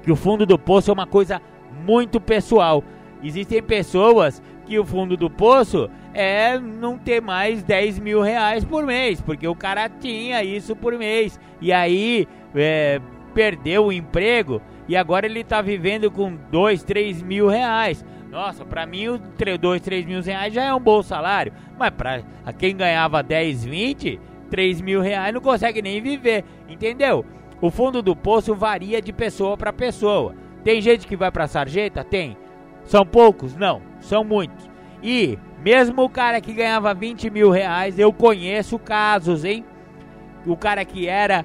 que 0.06 0.12
o 0.12 0.16
fundo 0.16 0.46
do 0.46 0.56
poço 0.56 0.88
é 0.88 0.94
uma 0.94 1.06
coisa 1.06 1.42
muito 1.84 2.20
pessoal. 2.20 2.84
Existem 3.20 3.60
pessoas 3.60 4.40
que 4.66 4.78
o 4.78 4.84
fundo 4.84 5.16
do 5.16 5.30
poço 5.30 5.88
é 6.12 6.58
não 6.58 6.98
ter 6.98 7.22
mais 7.22 7.62
10 7.62 7.98
mil 8.00 8.20
reais 8.20 8.64
por 8.64 8.84
mês, 8.84 9.20
porque 9.20 9.46
o 9.46 9.54
cara 9.54 9.88
tinha 9.88 10.42
isso 10.42 10.74
por 10.74 10.98
mês 10.98 11.38
e 11.60 11.72
aí 11.72 12.26
é, 12.54 13.00
perdeu 13.32 13.86
o 13.86 13.92
emprego 13.92 14.60
e 14.88 14.96
agora 14.96 15.26
ele 15.26 15.44
tá 15.44 15.62
vivendo 15.62 16.10
com 16.10 16.36
2, 16.50 16.82
3 16.82 17.22
mil 17.22 17.48
reais. 17.48 18.04
Nossa, 18.30 18.64
pra 18.64 18.86
mim, 18.86 19.06
2, 19.60 19.80
3 19.80 20.04
mil 20.04 20.20
reais 20.22 20.52
já 20.52 20.64
é 20.64 20.74
um 20.74 20.80
bom 20.80 21.02
salário. 21.02 21.52
Mas 21.78 21.90
pra 21.90 22.22
quem 22.58 22.76
ganhava 22.76 23.22
10, 23.22 23.64
20, 23.64 24.20
3 24.50 24.80
mil 24.80 25.00
reais 25.00 25.32
não 25.32 25.40
consegue 25.40 25.80
nem 25.80 26.00
viver, 26.00 26.44
entendeu? 26.68 27.24
O 27.60 27.70
fundo 27.70 28.02
do 28.02 28.14
poço 28.14 28.54
varia 28.54 29.00
de 29.00 29.12
pessoa 29.12 29.56
para 29.56 29.72
pessoa. 29.72 30.34
Tem 30.62 30.80
gente 30.80 31.06
que 31.06 31.16
vai 31.16 31.30
pra 31.30 31.48
sarjeta? 31.48 32.04
Tem. 32.04 32.36
São 32.84 33.04
poucos? 33.04 33.56
Não, 33.56 33.82
são 34.06 34.24
muitos. 34.24 34.68
E 35.02 35.38
mesmo 35.62 36.02
o 36.02 36.08
cara 36.08 36.40
que 36.40 36.52
ganhava 36.52 36.94
20 36.94 37.28
mil 37.30 37.50
reais, 37.50 37.98
eu 37.98 38.12
conheço 38.12 38.78
casos, 38.78 39.44
hein? 39.44 39.64
O 40.46 40.56
cara 40.56 40.84
que 40.84 41.08
era 41.08 41.44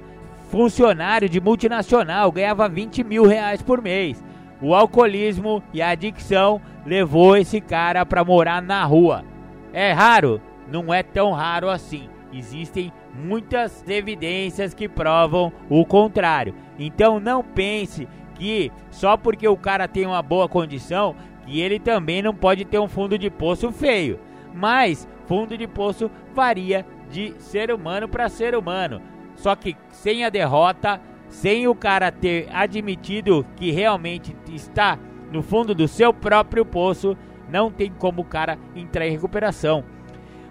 funcionário 0.50 1.28
de 1.28 1.40
multinacional, 1.40 2.30
ganhava 2.30 2.68
20 2.68 3.02
mil 3.04 3.24
reais 3.24 3.62
por 3.62 3.82
mês. 3.82 4.22
O 4.60 4.74
alcoolismo 4.74 5.62
e 5.72 5.82
a 5.82 5.88
adicção 5.88 6.60
levou 6.86 7.36
esse 7.36 7.60
cara 7.60 8.06
para 8.06 8.24
morar 8.24 8.62
na 8.62 8.84
rua. 8.84 9.24
É 9.72 9.92
raro? 9.92 10.40
Não 10.70 10.92
é 10.92 11.02
tão 11.02 11.32
raro 11.32 11.68
assim. 11.68 12.08
Existem 12.32 12.92
muitas 13.14 13.84
evidências 13.88 14.72
que 14.72 14.88
provam 14.88 15.52
o 15.68 15.84
contrário. 15.84 16.54
Então 16.78 17.18
não 17.18 17.42
pense 17.42 18.06
que 18.34 18.70
só 18.90 19.16
porque 19.16 19.46
o 19.48 19.56
cara 19.56 19.88
tem 19.88 20.06
uma 20.06 20.22
boa 20.22 20.48
condição 20.48 21.14
que 21.44 21.60
ele 21.60 21.78
também 21.78 22.22
não 22.22 22.34
pode 22.34 22.64
ter 22.64 22.78
um 22.78 22.88
fundo 22.88 23.18
de 23.18 23.30
poço 23.30 23.70
feio. 23.72 24.18
Mas 24.54 25.08
fundo 25.26 25.56
de 25.56 25.66
poço 25.66 26.10
varia 26.34 26.84
de 27.10 27.34
ser 27.38 27.72
humano 27.72 28.08
para 28.08 28.28
ser 28.28 28.54
humano. 28.54 29.00
Só 29.34 29.54
que 29.54 29.76
sem 29.90 30.24
a 30.24 30.30
derrota, 30.30 31.00
sem 31.28 31.66
o 31.66 31.74
cara 31.74 32.10
ter 32.12 32.48
admitido 32.52 33.46
que 33.56 33.70
realmente 33.70 34.36
está 34.52 34.98
no 35.30 35.42
fundo 35.42 35.74
do 35.74 35.88
seu 35.88 36.12
próprio 36.12 36.64
poço, 36.64 37.16
não 37.48 37.70
tem 37.70 37.90
como 37.90 38.22
o 38.22 38.24
cara 38.24 38.58
entrar 38.76 39.06
em 39.06 39.12
recuperação. 39.12 39.84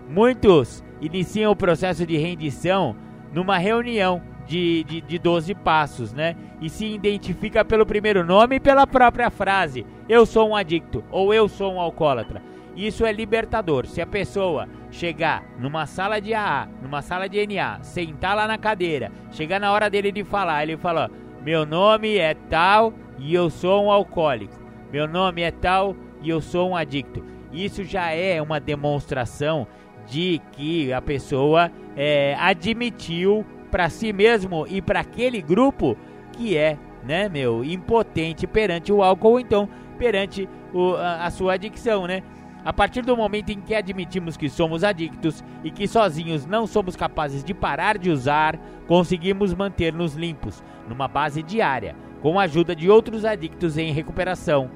Muitos 0.09 0.83
iniciam 0.99 1.51
o 1.51 1.55
processo 1.55 2.05
de 2.05 2.17
rendição 2.17 2.95
numa 3.33 3.57
reunião 3.57 4.21
de, 4.51 4.83
de, 4.83 4.99
de 4.99 5.17
12 5.17 5.55
passos, 5.55 6.11
né? 6.11 6.35
E 6.59 6.69
se 6.69 6.85
identifica 6.85 7.63
pelo 7.63 7.85
primeiro 7.85 8.25
nome 8.25 8.57
e 8.57 8.59
pela 8.59 8.85
própria 8.85 9.29
frase: 9.29 9.85
Eu 10.09 10.25
sou 10.25 10.49
um 10.49 10.55
adicto 10.55 11.01
ou 11.09 11.33
eu 11.33 11.47
sou 11.47 11.73
um 11.73 11.79
alcoólatra. 11.79 12.43
Isso 12.75 13.05
é 13.05 13.13
libertador. 13.13 13.85
Se 13.85 14.01
a 14.01 14.05
pessoa 14.05 14.67
chegar 14.89 15.45
numa 15.57 15.85
sala 15.85 16.19
de 16.19 16.33
AA, 16.33 16.67
numa 16.81 17.01
sala 17.01 17.29
de 17.29 17.47
NA, 17.47 17.81
sentar 17.81 18.35
lá 18.35 18.45
na 18.45 18.57
cadeira, 18.57 19.09
chegar 19.31 19.57
na 19.57 19.71
hora 19.71 19.89
dele 19.89 20.11
de 20.11 20.25
falar, 20.25 20.63
ele 20.63 20.75
fala: 20.75 21.09
Meu 21.41 21.65
nome 21.65 22.17
é 22.17 22.33
tal 22.33 22.93
e 23.17 23.33
eu 23.33 23.49
sou 23.49 23.85
um 23.85 23.91
alcoólico. 23.91 24.59
Meu 24.91 25.07
nome 25.07 25.43
é 25.43 25.51
tal 25.51 25.95
e 26.21 26.29
eu 26.29 26.41
sou 26.41 26.71
um 26.71 26.75
adicto. 26.75 27.23
Isso 27.53 27.85
já 27.85 28.11
é 28.11 28.41
uma 28.41 28.59
demonstração 28.59 29.65
de 30.07 30.41
que 30.51 30.91
a 30.91 31.01
pessoa 31.01 31.71
é, 31.95 32.35
admitiu 32.37 33.45
para 33.71 33.89
si 33.89 34.11
mesmo 34.11 34.67
e 34.67 34.81
para 34.81 34.99
aquele 34.99 35.41
grupo 35.41 35.97
que 36.33 36.57
é, 36.57 36.77
né, 37.03 37.29
meu, 37.29 37.63
impotente 37.63 38.45
perante 38.45 38.91
o 38.91 39.01
álcool 39.01 39.31
ou 39.31 39.39
então 39.39 39.69
perante 39.97 40.47
o, 40.73 40.93
a, 40.95 41.25
a 41.25 41.31
sua 41.31 41.53
adicção, 41.53 42.05
né? 42.05 42.21
A 42.63 42.71
partir 42.71 43.01
do 43.01 43.17
momento 43.17 43.49
em 43.49 43.59
que 43.59 43.73
admitimos 43.73 44.37
que 44.37 44.47
somos 44.47 44.83
adictos 44.83 45.43
e 45.63 45.71
que 45.71 45.87
sozinhos 45.87 46.45
não 46.45 46.67
somos 46.67 46.95
capazes 46.95 47.43
de 47.43 47.55
parar 47.55 47.97
de 47.97 48.11
usar, 48.11 48.59
conseguimos 48.87 49.51
manter-nos 49.53 50.13
limpos, 50.13 50.63
numa 50.87 51.07
base 51.07 51.41
diária, 51.41 51.95
com 52.21 52.39
a 52.39 52.43
ajuda 52.43 52.75
de 52.75 52.87
outros 52.87 53.25
adictos 53.25 53.79
em 53.79 53.91
recuperação. 53.91 54.69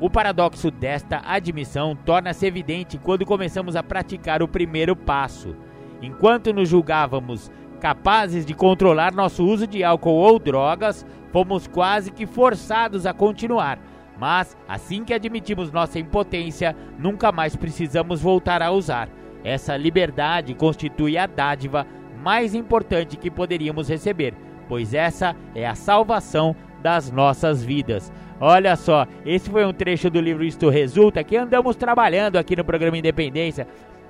O 0.00 0.08
paradoxo 0.08 0.70
desta 0.70 1.22
admissão 1.24 1.96
torna-se 1.96 2.46
evidente 2.46 2.98
quando 2.98 3.26
começamos 3.26 3.74
a 3.74 3.82
praticar 3.82 4.40
o 4.40 4.48
primeiro 4.48 4.94
passo. 4.94 5.56
Enquanto 6.02 6.52
nos 6.52 6.68
julgávamos 6.68 7.50
capazes 7.84 8.46
de 8.46 8.54
controlar 8.54 9.12
nosso 9.12 9.44
uso 9.44 9.66
de 9.66 9.84
álcool 9.84 10.14
ou 10.14 10.38
drogas, 10.38 11.04
fomos 11.30 11.66
quase 11.66 12.10
que 12.10 12.24
forçados 12.24 13.04
a 13.04 13.12
continuar 13.12 13.78
mas, 14.18 14.56
assim 14.68 15.04
que 15.04 15.12
admitimos 15.12 15.72
nossa 15.72 15.98
impotência, 15.98 16.76
nunca 16.98 17.32
mais 17.32 17.56
precisamos 17.56 18.20
voltar 18.20 18.62
a 18.62 18.70
usar. 18.70 19.08
Essa 19.42 19.76
liberdade 19.76 20.54
constitui 20.54 21.18
a 21.18 21.26
dádiva 21.26 21.86
mais 22.22 22.54
importante 22.54 23.16
que 23.16 23.30
poderíamos 23.30 23.88
receber, 23.88 24.34
pois 24.68 24.94
essa 24.94 25.36
é 25.54 25.66
a 25.66 25.74
salvação 25.74 26.54
das 26.80 27.10
nossas 27.10 27.62
vidas. 27.62 28.12
Olha 28.40 28.76
só, 28.76 29.06
esse 29.26 29.50
foi 29.50 29.64
um 29.64 29.72
trecho 29.72 30.08
do 30.08 30.20
livro 30.20 30.44
Isto 30.44 30.68
Resulta 30.68 31.24
que 31.24 31.36
andamos 31.36 31.76
trabalhando 31.76 32.36
aqui 32.36 32.56
no 32.56 32.64
programa 32.64 32.96
Independência, 32.96 33.66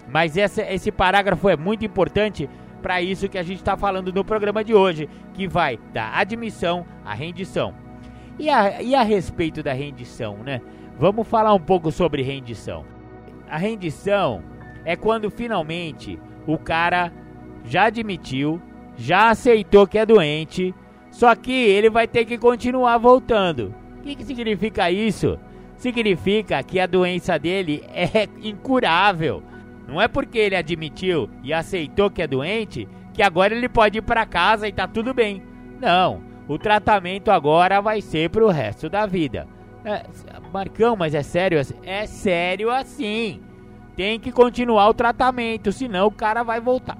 mas 0.08 0.36
esse 0.36 0.92
parágrafo 0.92 1.48
é 1.48 1.56
muito 1.56 1.84
importante 1.84 2.48
para 2.84 3.00
isso 3.00 3.30
que 3.30 3.38
a 3.38 3.42
gente 3.42 3.60
está 3.60 3.78
falando 3.78 4.12
no 4.12 4.22
programa 4.22 4.62
de 4.62 4.74
hoje, 4.74 5.08
que 5.32 5.48
vai 5.48 5.78
da 5.94 6.18
admissão 6.18 6.84
à 7.02 7.14
rendição. 7.14 7.74
E 8.38 8.50
a, 8.50 8.82
e 8.82 8.94
a 8.94 9.02
respeito 9.02 9.62
da 9.62 9.72
rendição, 9.72 10.36
né? 10.44 10.60
Vamos 10.98 11.26
falar 11.26 11.54
um 11.54 11.60
pouco 11.60 11.90
sobre 11.90 12.20
rendição. 12.20 12.84
A 13.48 13.56
rendição 13.56 14.44
é 14.84 14.96
quando 14.96 15.30
finalmente 15.30 16.20
o 16.46 16.58
cara 16.58 17.10
já 17.64 17.84
admitiu, 17.84 18.60
já 18.98 19.30
aceitou 19.30 19.86
que 19.86 19.96
é 19.96 20.04
doente, 20.04 20.74
só 21.10 21.34
que 21.34 21.52
ele 21.52 21.88
vai 21.88 22.06
ter 22.06 22.26
que 22.26 22.36
continuar 22.36 22.98
voltando. 22.98 23.74
O 23.96 24.02
que, 24.02 24.14
que 24.14 24.24
significa 24.26 24.90
isso? 24.90 25.38
Significa 25.78 26.62
que 26.62 26.78
a 26.78 26.86
doença 26.86 27.38
dele 27.38 27.82
é 27.88 28.28
incurável. 28.42 29.42
Não 29.86 30.00
é 30.00 30.08
porque 30.08 30.38
ele 30.38 30.56
admitiu 30.56 31.28
e 31.42 31.52
aceitou 31.52 32.10
que 32.10 32.22
é 32.22 32.26
doente 32.26 32.88
que 33.12 33.22
agora 33.22 33.54
ele 33.54 33.68
pode 33.68 33.98
ir 33.98 34.02
para 34.02 34.26
casa 34.26 34.66
e 34.66 34.72
tá 34.72 34.88
tudo 34.88 35.14
bem. 35.14 35.42
Não 35.80 36.34
o 36.46 36.58
tratamento 36.58 37.30
agora 37.30 37.80
vai 37.80 38.00
ser 38.00 38.30
pro 38.30 38.48
resto 38.48 38.88
da 38.88 39.06
vida. 39.06 39.46
É, 39.84 40.04
Marcão, 40.52 40.96
mas 40.96 41.14
é 41.14 41.22
sério? 41.22 41.58
É 41.82 42.06
sério 42.06 42.70
assim. 42.70 43.40
Tem 43.96 44.18
que 44.18 44.32
continuar 44.32 44.88
o 44.88 44.94
tratamento, 44.94 45.72
senão 45.72 46.06
o 46.06 46.12
cara 46.12 46.42
vai 46.42 46.60
voltar. 46.60 46.98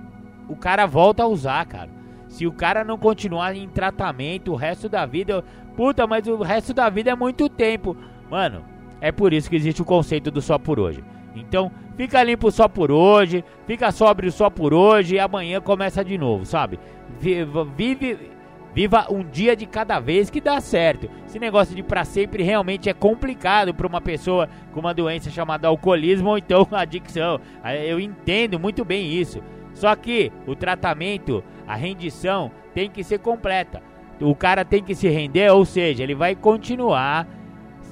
O 0.49 0.57
cara 0.57 0.87
volta 0.87 1.23
a 1.23 1.27
usar, 1.27 1.65
cara. 1.67 1.91
Se 2.29 2.47
o 2.47 2.53
cara 2.53 2.85
não 2.85 2.99
continuar 2.99 3.55
em 3.55 3.69
tratamento 3.69 4.53
o 4.53 4.57
resto 4.57 4.89
da 4.89 5.07
vida, 5.07 5.45
puta, 5.77 6.07
mas 6.07 6.27
o 6.27 6.43
resto 6.43 6.73
da 6.75 6.89
vida 6.89 7.11
é 7.11 7.15
muito 7.15 7.49
tempo. 7.49 7.97
Mano, 8.31 8.65
é 9.01 9.13
por 9.13 9.33
isso 9.33 9.49
que 9.49 9.57
existe 9.57 9.83
o 9.83 9.85
conceito 9.85 10.31
do 10.31 10.43
só 10.43 10.59
por 10.59 10.79
hoje. 10.79 11.03
Então, 11.35 11.71
fica 11.97 12.23
limpo 12.23 12.51
só 12.51 12.69
por 12.69 12.91
hoje, 12.91 13.45
fica 13.67 13.91
sóbrio 13.91 14.31
só 14.31 14.49
por 14.49 14.73
hoje 14.73 15.17
e 15.17 15.21
amanhã 15.21 15.61
começa 15.61 16.05
de 16.05 16.17
novo, 16.17 16.45
sabe? 16.45 16.79
Vive, 17.19 18.35
Viva 18.75 19.07
um 19.09 19.23
dia 19.23 19.55
de 19.55 19.67
cada 19.67 20.01
vez 20.01 20.29
que 20.29 20.41
dá 20.41 20.61
certo. 20.61 21.09
Esse 21.25 21.39
negócio 21.39 21.77
de 21.77 21.83
para 21.83 22.05
sempre 22.05 22.43
realmente 22.43 22.91
é 22.91 22.93
complicado 22.93 23.73
para 23.73 23.87
uma 23.87 24.01
pessoa 24.01 24.49
com 24.73 24.81
uma 24.81 24.93
doença 24.93 25.31
chamada 25.31 25.69
alcoolismo 25.69 26.31
ou 26.31 26.39
então 26.39 26.67
adicção. 26.73 27.41
Eu 27.87 28.01
entendo 28.01 28.59
muito 28.59 28.85
bem 28.85 29.13
isso. 29.13 29.41
Só 29.75 29.95
que 29.95 30.33
o 30.45 30.57
tratamento, 30.57 31.43
a 31.67 31.77
rendição 31.77 32.51
tem 32.75 32.91
que 32.91 33.05
ser 33.05 33.21
completa. 33.21 33.81
O 34.21 34.35
cara 34.35 34.65
tem 34.65 34.83
que 34.83 34.95
se 34.95 35.09
render, 35.09 35.51
ou 35.51 35.65
seja, 35.65 36.03
ele 36.03 36.15
vai 36.15 36.35
continuar 36.35 37.29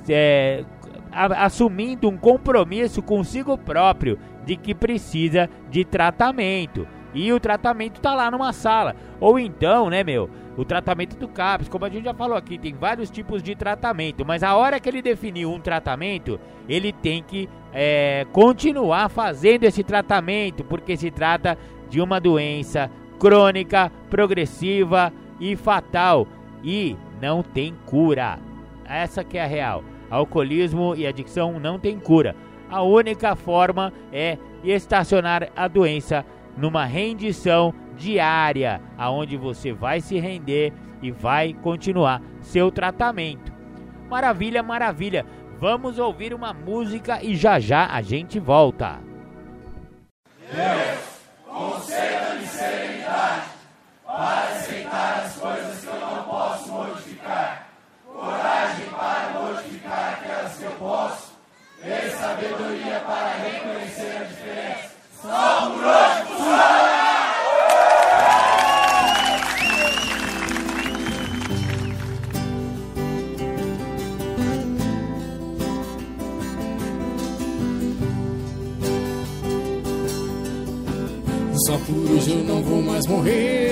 é, 0.09 0.65
assumindo 1.13 2.09
um 2.09 2.17
compromisso 2.17 3.03
consigo 3.03 3.57
próprio 3.59 4.19
de 4.45 4.57
que 4.57 4.75
precisa 4.75 5.49
de 5.71 5.85
tratamento. 5.85 6.87
E 7.15 7.33
o 7.33 7.39
tratamento 7.39 8.01
tá 8.01 8.15
lá 8.15 8.31
numa 8.31 8.53
sala. 8.53 8.97
Ou 9.21 9.39
então, 9.39 9.91
né, 9.91 10.03
meu, 10.03 10.31
o 10.57 10.65
tratamento 10.65 11.17
do 11.17 11.29
CAPS, 11.29 11.69
como 11.69 11.85
a 11.85 11.89
gente 11.89 12.05
já 12.05 12.15
falou 12.15 12.37
aqui, 12.37 12.59
tem 12.59 12.75
vários 12.75 13.11
tipos 13.11 13.43
de 13.43 13.55
tratamento, 13.55 14.25
mas 14.25 14.43
a 14.43 14.55
hora 14.57 14.81
que 14.81 14.89
ele 14.89 15.03
definiu 15.03 15.53
um 15.53 15.61
tratamento, 15.61 16.41
ele 16.69 16.93
tem 16.93 17.23
que 17.23 17.49
é, 17.73 18.27
continuar 18.33 19.09
fazendo 19.09 19.65
esse 19.65 19.83
tratamento, 19.83 20.65
porque 20.65 20.97
se 20.97 21.11
trata 21.11 21.57
de 21.89 22.01
uma 22.01 22.19
doença 22.19 22.91
crônica, 23.19 23.93
progressiva 24.11 25.13
e 25.39 25.55
fatal 25.57 26.27
e 26.63 26.97
não 27.21 27.43
tem 27.43 27.75
cura. 27.87 28.39
Essa 28.85 29.23
que 29.25 29.39
é 29.39 29.45
a 29.45 29.47
real. 29.47 29.85
Alcoolismo 30.13 30.95
e 30.95 31.07
adicção 31.07 31.59
não 31.59 31.79
tem 31.79 31.99
cura. 31.99 32.37
A 32.71 32.83
única 32.83 33.35
forma 33.35 33.91
é 34.13 34.37
estacionar 34.63 35.49
a 35.57 35.67
doença 35.67 36.23
numa 36.55 36.85
rendição 36.85 37.75
diária, 37.97 38.79
aonde 38.99 39.39
você 39.39 39.73
vai 39.73 40.03
se 40.03 40.19
render 40.19 40.71
e 41.01 41.11
vai 41.11 41.55
continuar 41.55 42.21
seu 42.43 42.71
tratamento. 42.71 43.51
Maravilha, 44.11 44.63
maravilha. 44.63 45.25
Vamos 45.59 45.99
ouvir 45.99 46.35
uma 46.35 46.53
música 46.53 47.23
e 47.23 47.35
já 47.35 47.59
já 47.59 47.87
a 47.87 48.03
gente 48.03 48.39
volta. 48.39 48.99
Deus, 50.53 51.23
conceda-me 51.47 52.47
serenidade 52.47 53.47
para 54.05 54.43
aceitar 54.43 55.23
as 55.25 55.37
coisas 55.39 55.81
que 55.81 55.87
eu 55.87 56.01
não 56.01 56.25
posso 56.25 56.71
modificar, 56.71 57.72
coragem 58.13 58.87
para 58.87 59.41
modificar 59.41 60.19
aquelas 60.21 60.57
que 60.57 60.65
eu 60.65 60.71
posso, 60.73 61.33
e 61.85 62.11
sabedoria 62.11 63.01
para 63.07 63.35
reconhecer 63.43 64.17
a 64.21 64.25
diferença. 64.25 64.93
Hoje, 65.25 66.25
funciona! 66.27 66.93
Só 81.67 81.79
por 81.79 82.11
hoje 82.11 82.33
eu 82.33 82.45
não 82.45 82.63
vou 82.63 82.83
mais 82.83 83.07
morrer. 83.07 83.72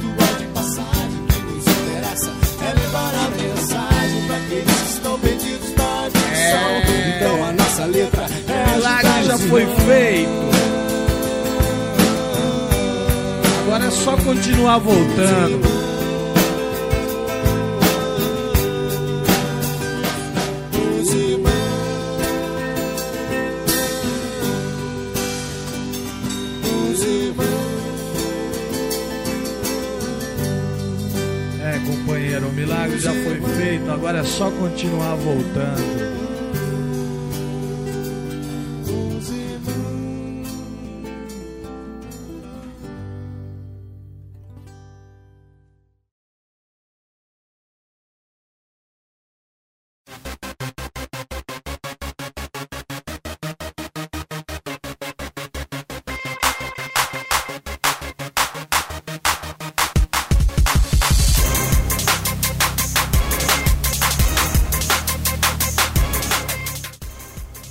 já 9.31 9.37
foi 9.37 9.65
feito. 9.65 10.31
Agora 13.63 13.85
é 13.85 13.91
só 13.91 14.17
continuar 14.17 14.77
voltando. 14.79 15.81
É, 31.63 31.79
companheiro, 31.85 32.47
o 32.47 32.51
milagre 32.51 32.99
já 32.99 33.11
foi 33.11 33.41
feito, 33.55 33.89
agora 33.89 34.19
é 34.19 34.23
só 34.23 34.49
continuar 34.51 35.15
voltando. 35.15 36.20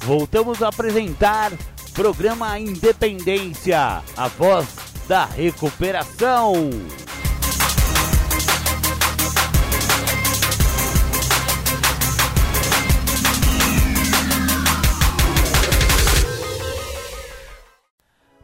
Voltamos 0.03 0.63
a 0.63 0.69
apresentar 0.69 1.53
programa 1.95 2.59
Independência, 2.59 4.03
a 4.17 4.29
voz 4.29 4.67
da 5.07 5.27
recuperação. 5.27 6.71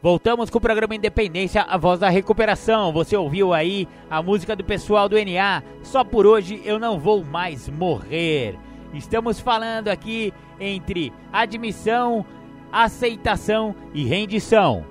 Voltamos 0.02 0.50
com 0.50 0.58
o 0.58 0.60
programa 0.60 0.94
Independência, 0.94 1.62
a 1.62 1.78
voz 1.78 1.98
da 1.98 2.10
recuperação. 2.10 2.92
Você 2.92 3.16
ouviu 3.16 3.54
aí 3.54 3.88
a 4.10 4.22
música 4.22 4.54
do 4.54 4.62
pessoal 4.62 5.08
do 5.08 5.16
NA? 5.16 5.62
Só 5.82 6.04
por 6.04 6.26
hoje 6.26 6.60
eu 6.64 6.78
não 6.78 6.98
vou 6.98 7.24
mais 7.24 7.68
morrer. 7.68 8.65
Estamos 8.94 9.40
falando 9.40 9.88
aqui 9.88 10.32
entre 10.58 11.12
admissão, 11.32 12.24
aceitação 12.72 13.74
e 13.92 14.04
rendição. 14.04 14.84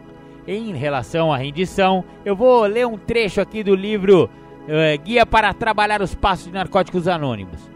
Em 0.47 0.73
relação 0.73 1.33
à 1.33 1.37
rendição, 1.37 2.03
eu 2.23 2.35
vou 2.35 2.63
ler 2.65 2.85
um 2.85 2.97
trecho 2.97 3.41
aqui 3.41 3.63
do 3.63 3.73
livro 3.73 4.25
uh, 4.25 5.03
Guia 5.03 5.25
para 5.25 5.53
Trabalhar 5.53 6.01
os 6.01 6.13
Passos 6.13 6.45
de 6.45 6.53
Narcóticos 6.53 7.07
Anônimos. 7.07 7.69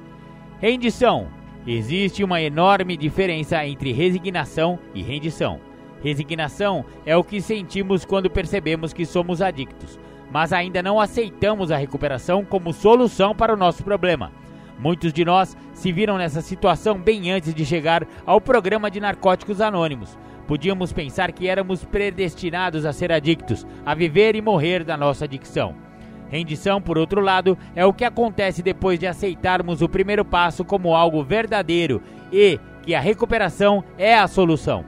Rendição. 0.60 1.28
Existe 1.66 2.24
uma 2.24 2.42
enorme 2.42 2.96
diferença 2.96 3.66
entre 3.66 3.92
resignação 3.92 4.80
e 4.94 5.02
rendição. 5.02 5.60
Resignação 6.02 6.86
é 7.06 7.16
o 7.18 7.24
que 7.24 7.42
sentimos 7.42 8.06
quando 8.06 8.30
percebemos 8.30 8.94
que 8.94 9.06
somos 9.06 9.42
adictos, 9.42 10.00
mas 10.32 10.54
ainda 10.54 10.82
não 10.82 11.00
aceitamos 11.00 11.72
a 11.72 11.78
recuperação 11.78 12.46
como 12.46 12.74
solução 12.74 13.36
para 13.36 13.54
o 13.54 13.58
nosso 13.58 13.84
problema. 13.84 14.32
Muitos 14.80 15.12
de 15.12 15.26
nós 15.26 15.58
se 15.74 15.92
viram 15.92 16.18
nessa 16.18 16.42
situação 16.42 16.98
bem 16.98 17.30
antes 17.32 17.54
de 17.54 17.66
chegar 17.66 18.08
ao 18.26 18.40
programa 18.40 18.90
de 18.90 19.02
Narcóticos 19.02 19.60
Anônimos. 19.60 20.18
Podíamos 20.48 20.94
pensar 20.94 21.34
que 21.34 21.50
éramos 21.50 21.84
predestinados 21.84 22.86
a 22.86 22.94
ser 22.94 23.12
adictos, 23.12 23.68
a 23.86 23.94
viver 23.94 24.38
e 24.38 24.42
morrer 24.42 24.86
da 24.86 24.96
nossa 24.96 25.26
adicção. 25.26 25.76
Rendição, 26.30 26.82
por 26.82 26.98
outro 26.98 27.20
lado, 27.20 27.58
é 27.76 27.86
o 27.86 27.94
que 27.94 28.06
acontece 28.06 28.64
depois 28.64 28.98
de 28.98 29.06
aceitarmos 29.06 29.82
o 29.82 29.90
primeiro 29.90 30.24
passo 30.24 30.64
como 30.64 30.96
algo 30.96 31.24
verdadeiro 31.24 32.02
e 32.32 32.58
que 32.82 32.96
a 32.96 33.02
recuperação 33.02 33.84
é 33.98 34.16
a 34.16 34.28
solução. 34.28 34.86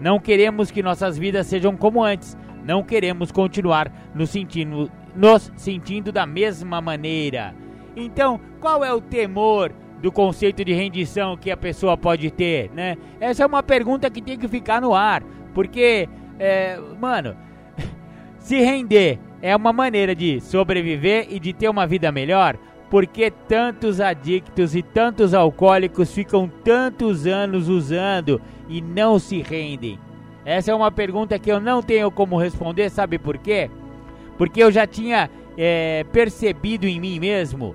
Não 0.00 0.18
queremos 0.18 0.70
que 0.70 0.82
nossas 0.82 1.18
vidas 1.18 1.46
sejam 1.46 1.76
como 1.76 2.02
antes, 2.02 2.38
não 2.64 2.82
queremos 2.82 3.30
continuar 3.30 3.92
nos 4.14 4.30
sentindo, 4.30 4.90
nos 5.14 5.52
sentindo 5.56 6.10
da 6.10 6.24
mesma 6.24 6.80
maneira. 6.80 7.65
Então, 7.96 8.38
qual 8.60 8.84
é 8.84 8.92
o 8.92 9.00
temor 9.00 9.72
do 10.02 10.12
conceito 10.12 10.62
de 10.62 10.74
rendição 10.74 11.36
que 11.36 11.50
a 11.50 11.56
pessoa 11.56 11.96
pode 11.96 12.30
ter, 12.30 12.70
né? 12.72 12.96
Essa 13.18 13.42
é 13.42 13.46
uma 13.46 13.62
pergunta 13.62 14.10
que 14.10 14.20
tem 14.20 14.38
que 14.38 14.46
ficar 14.46 14.80
no 14.80 14.94
ar, 14.94 15.22
porque, 15.54 16.06
é, 16.38 16.78
mano, 17.00 17.34
se 18.38 18.60
render 18.60 19.18
é 19.40 19.56
uma 19.56 19.72
maneira 19.72 20.14
de 20.14 20.40
sobreviver 20.40 21.26
e 21.30 21.40
de 21.40 21.52
ter 21.52 21.68
uma 21.68 21.86
vida 21.86 22.12
melhor. 22.12 22.58
Porque 22.88 23.32
tantos 23.32 24.00
adictos 24.00 24.76
e 24.76 24.82
tantos 24.82 25.34
alcoólicos 25.34 26.14
ficam 26.14 26.48
tantos 26.62 27.26
anos 27.26 27.68
usando 27.68 28.40
e 28.68 28.80
não 28.80 29.18
se 29.18 29.42
rendem? 29.42 29.98
Essa 30.44 30.70
é 30.70 30.74
uma 30.74 30.92
pergunta 30.92 31.36
que 31.36 31.50
eu 31.50 31.58
não 31.58 31.82
tenho 31.82 32.08
como 32.12 32.38
responder, 32.38 32.88
sabe 32.88 33.18
por 33.18 33.38
quê? 33.38 33.68
Porque 34.38 34.62
eu 34.62 34.70
já 34.70 34.86
tinha 34.86 35.28
é, 35.58 36.04
percebido 36.12 36.86
em 36.86 37.00
mim 37.00 37.18
mesmo 37.18 37.74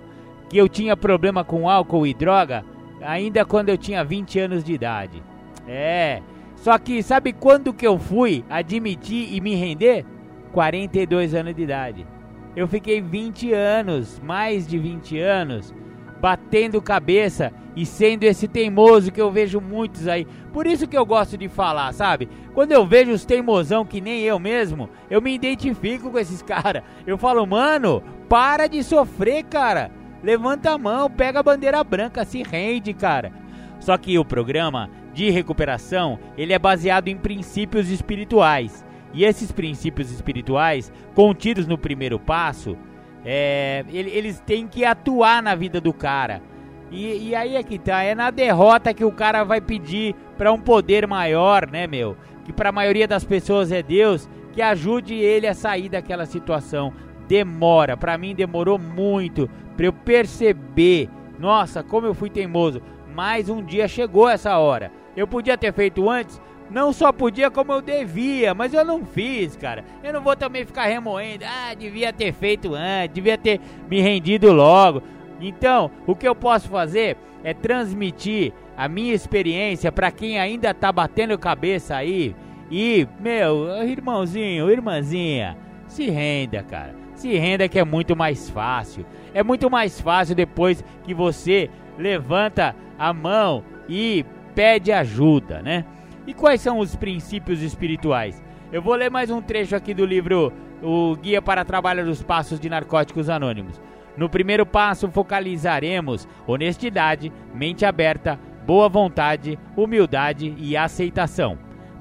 que 0.52 0.58
eu 0.58 0.68
tinha 0.68 0.98
problema 0.98 1.46
com 1.46 1.70
álcool 1.70 2.06
e 2.06 2.14
droga 2.14 2.66
ainda 3.02 3.46
quando 3.46 3.70
eu 3.70 3.78
tinha 3.78 4.04
20 4.04 4.38
anos 4.38 4.66
de 4.66 4.74
idade. 4.74 5.24
É, 5.66 6.22
só 6.58 6.78
que 6.78 7.02
sabe 7.02 7.32
quando 7.32 7.74
que 7.74 7.88
eu 7.88 7.98
fui 7.98 8.44
admitir 8.50 9.34
e 9.34 9.40
me 9.40 9.56
render? 9.56 10.06
42 10.52 11.34
anos 11.34 11.56
de 11.56 11.62
idade. 11.62 12.06
Eu 12.54 12.68
fiquei 12.68 13.00
20 13.00 13.54
anos, 13.54 14.20
mais 14.20 14.68
de 14.68 14.78
20 14.78 15.18
anos, 15.20 15.74
batendo 16.20 16.82
cabeça 16.82 17.54
e 17.74 17.86
sendo 17.86 18.26
esse 18.26 18.46
teimoso 18.46 19.10
que 19.10 19.22
eu 19.22 19.32
vejo 19.32 19.62
muitos 19.62 20.06
aí. 20.06 20.28
Por 20.52 20.68
isso 20.68 20.86
que 20.86 20.98
eu 20.98 21.06
gosto 21.06 21.38
de 21.38 21.48
falar, 21.48 21.94
sabe? 21.94 22.28
Quando 22.54 22.74
eu 22.74 22.86
vejo 22.86 23.14
os 23.14 23.24
teimosão 23.24 23.86
que 23.86 24.02
nem 24.02 24.20
eu 24.24 24.38
mesmo, 24.38 24.90
eu 25.10 25.22
me 25.22 25.34
identifico 25.34 26.12
com 26.12 26.20
esses 26.20 26.42
caras. 26.44 26.84
Eu 27.08 27.18
falo, 27.18 27.48
mano, 27.48 28.04
para 28.28 28.68
de 28.68 28.84
sofrer, 28.84 29.46
cara. 29.46 30.01
Levanta 30.24 30.72
a 30.72 30.78
mão, 30.78 31.10
pega 31.10 31.40
a 31.40 31.44
bandeira 31.44 31.84
branca, 31.84 32.24
se 32.26 32.44
rende, 32.44 32.94
cara. 32.94 33.32
Só 33.80 33.98
que 33.98 34.18
o 34.18 34.26
programa 34.26 34.90
de 35.14 35.30
recuperação, 35.30 36.20
ele 36.38 36.54
é 36.54 36.60
baseado 36.60 37.08
em 37.08 37.18
princípios 37.18 37.90
espirituais. 37.90 38.86
E 39.14 39.26
esses 39.26 39.52
princípios 39.52 40.12
espirituais, 40.12 40.92
contidos 41.14 41.68
no 41.68 41.78
primeiro 41.78 42.20
passo, 42.20 42.78
é, 43.26 43.84
eles 43.90 44.40
têm 44.40 44.68
que 44.68 44.86
atuar 44.86 45.42
na 45.44 45.56
vida 45.56 45.82
do 45.82 45.94
cara. 45.94 46.42
E, 46.90 47.30
e, 47.30 47.36
aí 47.36 47.56
é 47.56 47.64
que 47.64 47.80
tá, 47.80 48.04
é 48.04 48.14
na 48.14 48.30
derrota 48.30 48.94
que 48.94 49.06
o 49.06 49.12
cara 49.12 49.44
vai 49.44 49.62
pedir 49.62 50.14
para 50.38 50.52
um 50.52 50.60
poder 50.60 51.08
maior, 51.08 51.70
né, 51.70 51.88
meu? 51.88 52.18
Que 52.44 52.52
para 52.52 52.70
a 52.70 52.74
maioria 52.74 53.08
das 53.08 53.24
pessoas 53.24 53.72
é 53.72 53.82
Deus, 53.82 54.30
que 54.52 54.62
ajude 54.62 55.14
ele 55.14 55.48
a 55.48 55.54
sair 55.54 55.88
daquela 55.88 56.26
situação. 56.26 56.94
Demora, 57.32 57.96
para 57.96 58.18
mim 58.18 58.36
demorou 58.36 58.78
muito 58.78 59.50
para 59.78 59.86
eu 59.86 59.94
perceber, 59.94 61.08
nossa, 61.40 61.82
como 61.82 62.06
eu 62.06 62.14
fui 62.14 62.30
teimoso. 62.30 62.82
Mas 63.16 63.48
um 63.48 63.64
dia 63.64 63.88
chegou 63.88 64.28
essa 64.28 64.58
hora. 64.58 64.92
Eu 65.16 65.26
podia 65.26 65.58
ter 65.58 65.72
feito 65.72 66.10
antes, 66.10 66.42
não 66.70 66.92
só 66.92 67.10
podia 67.14 67.50
como 67.50 67.72
eu 67.72 67.82
devia, 67.82 68.54
mas 68.54 68.74
eu 68.74 68.84
não 68.84 69.06
fiz, 69.06 69.56
cara. 69.56 69.86
Eu 70.04 70.12
não 70.12 70.20
vou 70.20 70.36
também 70.36 70.66
ficar 70.66 70.88
remoendo, 70.88 71.46
ah, 71.48 71.74
devia 71.74 72.12
ter 72.12 72.34
feito 72.34 72.76
antes, 72.76 73.16
devia 73.16 73.38
ter 73.38 73.62
me 73.90 74.02
rendido 74.02 74.52
logo. 74.52 75.02
Então, 75.40 75.90
o 76.06 76.14
que 76.14 76.28
eu 76.28 76.36
posso 76.36 76.68
fazer 76.68 77.16
é 77.46 77.54
transmitir 77.54 78.52
a 78.76 78.90
minha 78.90 79.14
experiência 79.14 79.90
para 79.90 80.12
quem 80.12 80.38
ainda 80.38 80.74
tá 80.74 80.92
batendo 80.92 81.40
cabeça 81.40 81.96
aí. 81.96 82.36
E, 82.70 83.08
meu, 83.22 83.70
irmãozinho, 83.86 84.70
irmãzinha, 84.70 85.58
se 85.88 86.10
renda, 86.10 86.62
cara. 86.64 87.01
Se 87.22 87.38
renda 87.38 87.70
que 87.70 87.78
é 87.78 87.86
muito 87.86 88.16
mais 88.16 88.50
fácil. 88.50 89.06
É 89.32 89.44
muito 89.44 89.70
mais 89.70 90.02
fácil 90.02 90.34
depois 90.34 90.84
que 91.04 91.14
você 91.14 91.70
levanta 91.96 92.76
a 92.98 93.14
mão 93.14 93.64
e 93.88 94.26
pede 94.56 94.92
ajuda, 94.92 95.62
né? 95.62 95.86
E 96.26 96.34
quais 96.34 96.62
são 96.62 96.80
os 96.80 96.96
princípios 96.96 97.62
espirituais? 97.62 98.42
Eu 98.74 98.82
vou 98.82 98.96
ler 98.96 99.12
mais 99.12 99.30
um 99.30 99.40
trecho 99.40 99.76
aqui 99.76 99.94
do 99.94 100.04
livro 100.04 100.52
O 100.82 101.16
Guia 101.16 101.44
para 101.44 101.64
Trabalhar 101.64 102.08
os 102.08 102.24
Passos 102.24 102.60
de 102.60 102.68
Narcóticos 102.68 103.30
Anônimos. 103.30 103.80
No 104.18 104.28
primeiro 104.28 104.66
passo, 104.66 105.08
focalizaremos 105.12 106.28
honestidade, 106.48 107.32
mente 107.54 107.86
aberta, 107.86 108.40
boa 108.66 108.90
vontade, 108.90 109.60
humildade 109.78 110.56
e 110.58 110.76
aceitação. 110.76 111.56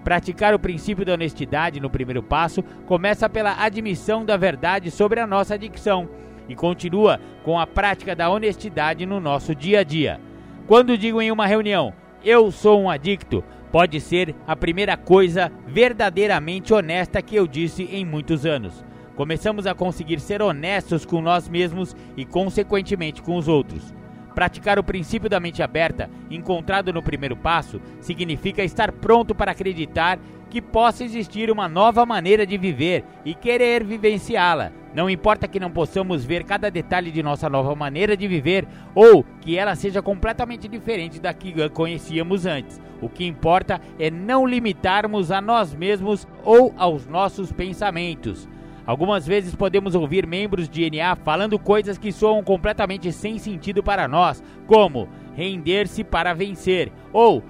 Praticar 0.04 0.54
o 0.54 0.58
princípio 0.58 1.04
da 1.04 1.12
honestidade 1.12 1.80
no 1.80 1.90
primeiro 1.90 2.22
passo 2.22 2.62
começa 2.86 3.28
pela 3.28 3.62
admissão 3.62 4.24
da 4.24 4.36
verdade 4.36 4.90
sobre 4.90 5.20
a 5.20 5.26
nossa 5.26 5.54
adicção 5.54 6.08
e 6.48 6.54
continua 6.54 7.20
com 7.44 7.58
a 7.60 7.66
prática 7.66 8.16
da 8.16 8.28
honestidade 8.30 9.04
no 9.06 9.20
nosso 9.20 9.54
dia 9.54 9.80
a 9.80 9.84
dia. 9.84 10.20
Quando 10.66 10.96
digo 10.96 11.20
em 11.20 11.30
uma 11.30 11.46
reunião, 11.46 11.92
eu 12.24 12.50
sou 12.50 12.80
um 12.80 12.90
adicto, 12.90 13.44
pode 13.70 14.00
ser 14.00 14.34
a 14.46 14.56
primeira 14.56 14.96
coisa 14.96 15.52
verdadeiramente 15.66 16.72
honesta 16.72 17.22
que 17.22 17.36
eu 17.36 17.46
disse 17.46 17.84
em 17.84 18.04
muitos 18.04 18.44
anos. 18.44 18.84
Começamos 19.14 19.66
a 19.66 19.74
conseguir 19.74 20.18
ser 20.18 20.40
honestos 20.40 21.04
com 21.04 21.20
nós 21.20 21.48
mesmos 21.48 21.94
e, 22.16 22.24
consequentemente, 22.24 23.20
com 23.20 23.36
os 23.36 23.48
outros. 23.48 23.94
Praticar 24.34 24.78
o 24.78 24.84
princípio 24.84 25.28
da 25.28 25.40
mente 25.40 25.62
aberta, 25.62 26.08
encontrado 26.30 26.92
no 26.92 27.02
primeiro 27.02 27.36
passo, 27.36 27.80
significa 28.00 28.62
estar 28.62 28.92
pronto 28.92 29.34
para 29.34 29.52
acreditar 29.52 30.18
que 30.50 30.60
possa 30.60 31.04
existir 31.04 31.50
uma 31.50 31.68
nova 31.68 32.04
maneira 32.04 32.44
de 32.44 32.58
viver 32.58 33.04
e 33.24 33.34
querer 33.34 33.84
vivenciá-la. 33.84 34.72
Não 34.92 35.08
importa 35.08 35.46
que 35.46 35.60
não 35.60 35.70
possamos 35.70 36.24
ver 36.24 36.42
cada 36.42 36.68
detalhe 36.68 37.12
de 37.12 37.22
nossa 37.22 37.48
nova 37.48 37.74
maneira 37.76 38.16
de 38.16 38.26
viver 38.26 38.66
ou 38.92 39.24
que 39.40 39.56
ela 39.56 39.76
seja 39.76 40.02
completamente 40.02 40.66
diferente 40.66 41.20
da 41.20 41.32
que 41.32 41.68
conhecíamos 41.68 42.44
antes. 42.44 42.80
O 43.00 43.08
que 43.08 43.24
importa 43.24 43.80
é 43.98 44.10
não 44.10 44.44
limitarmos 44.44 45.30
a 45.30 45.40
nós 45.40 45.72
mesmos 45.72 46.26
ou 46.44 46.74
aos 46.76 47.06
nossos 47.06 47.52
pensamentos. 47.52 48.48
Algumas 48.90 49.24
vezes 49.24 49.54
podemos 49.54 49.94
ouvir 49.94 50.26
membros 50.26 50.68
de 50.68 50.90
NA 50.90 51.14
falando 51.14 51.56
coisas 51.60 51.96
que 51.96 52.10
soam 52.10 52.42
completamente 52.42 53.12
sem 53.12 53.38
sentido 53.38 53.84
para 53.84 54.08
nós, 54.08 54.42
como 54.66 55.08
render-se 55.36 56.02
para 56.02 56.34
vencer 56.34 56.90
ou 57.12 57.40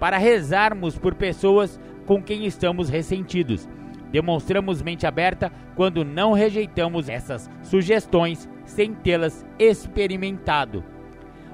para 0.00 0.16
rezarmos 0.16 0.96
por 0.96 1.14
pessoas 1.14 1.78
com 2.06 2.22
quem 2.22 2.46
estamos 2.46 2.88
ressentidos. 2.88 3.68
Demonstramos 4.10 4.80
mente 4.80 5.06
aberta 5.06 5.52
quando 5.74 6.02
não 6.02 6.32
rejeitamos 6.32 7.10
essas 7.10 7.50
sugestões 7.62 8.48
sem 8.64 8.94
tê-las 8.94 9.44
experimentado. 9.58 10.82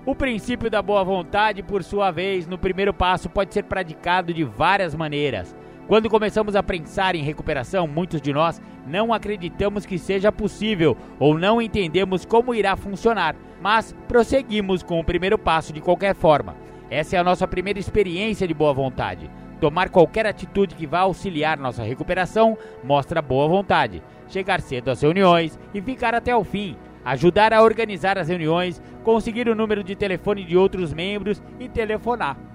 O 0.07 0.15
princípio 0.15 0.71
da 0.71 0.81
boa 0.81 1.03
vontade, 1.03 1.65
por 1.65 1.83
sua 1.83 2.13
vez, 2.13 2.47
no 2.47 2.59
primeiro 2.59 2.95
passo 2.95 3.29
pode 3.29 3.53
ser 3.53 3.65
praticado 3.65 4.33
de 4.33 4.45
várias 4.45 4.95
maneiras. 4.95 5.53
Quando 5.89 6.09
começamos 6.09 6.55
a 6.55 6.63
pensar 6.63 7.15
em 7.15 7.23
recuperação, 7.23 7.87
muitos 7.87 8.23
de 8.23 8.33
nós 8.33 8.63
não 8.87 9.13
acreditamos 9.13 9.85
que 9.85 9.99
seja 9.99 10.31
possível 10.31 10.97
ou 11.19 11.37
não 11.37 11.61
entendemos 11.61 12.25
como 12.25 12.55
irá 12.55 12.77
funcionar, 12.77 13.35
mas 13.61 13.95
prosseguimos 14.07 14.83
com 14.83 15.01
o 15.01 15.05
primeiro 15.05 15.37
passo 15.37 15.73
de 15.73 15.81
qualquer 15.81 16.15
forma. 16.15 16.57
Essa 16.89 17.17
é 17.17 17.19
a 17.19 17.25
nossa 17.25 17.49
primeira 17.49 17.79
experiência 17.79 18.47
de 18.47 18.55
boa 18.55 18.73
vontade. 18.73 19.29
Tomar 19.61 19.91
qualquer 19.91 20.27
atitude 20.27 20.75
que 20.75 20.87
vá 20.87 21.01
auxiliar 21.01 21.59
nossa 21.59 21.83
recuperação 21.83 22.57
mostra 22.83 23.23
boa 23.23 23.49
vontade. 23.49 24.03
Chegar 24.29 24.61
cedo 24.61 24.91
às 24.91 25.03
reuniões 25.03 25.59
e 25.75 25.81
ficar 25.81 26.15
até 26.15 26.35
o 26.35 26.45
fim. 26.45 26.77
Ajudar 27.05 27.53
a 27.53 27.63
organizar 27.63 28.19
as 28.19 28.29
reuniões, 28.29 28.81
conseguir 29.03 29.49
o 29.49 29.55
número 29.55 29.83
de 29.83 29.97
telefone 29.97 30.45
de 30.45 30.57
outros 30.57 30.93
membros 30.93 31.43
e 31.59 31.69
telefonar. 31.69 32.52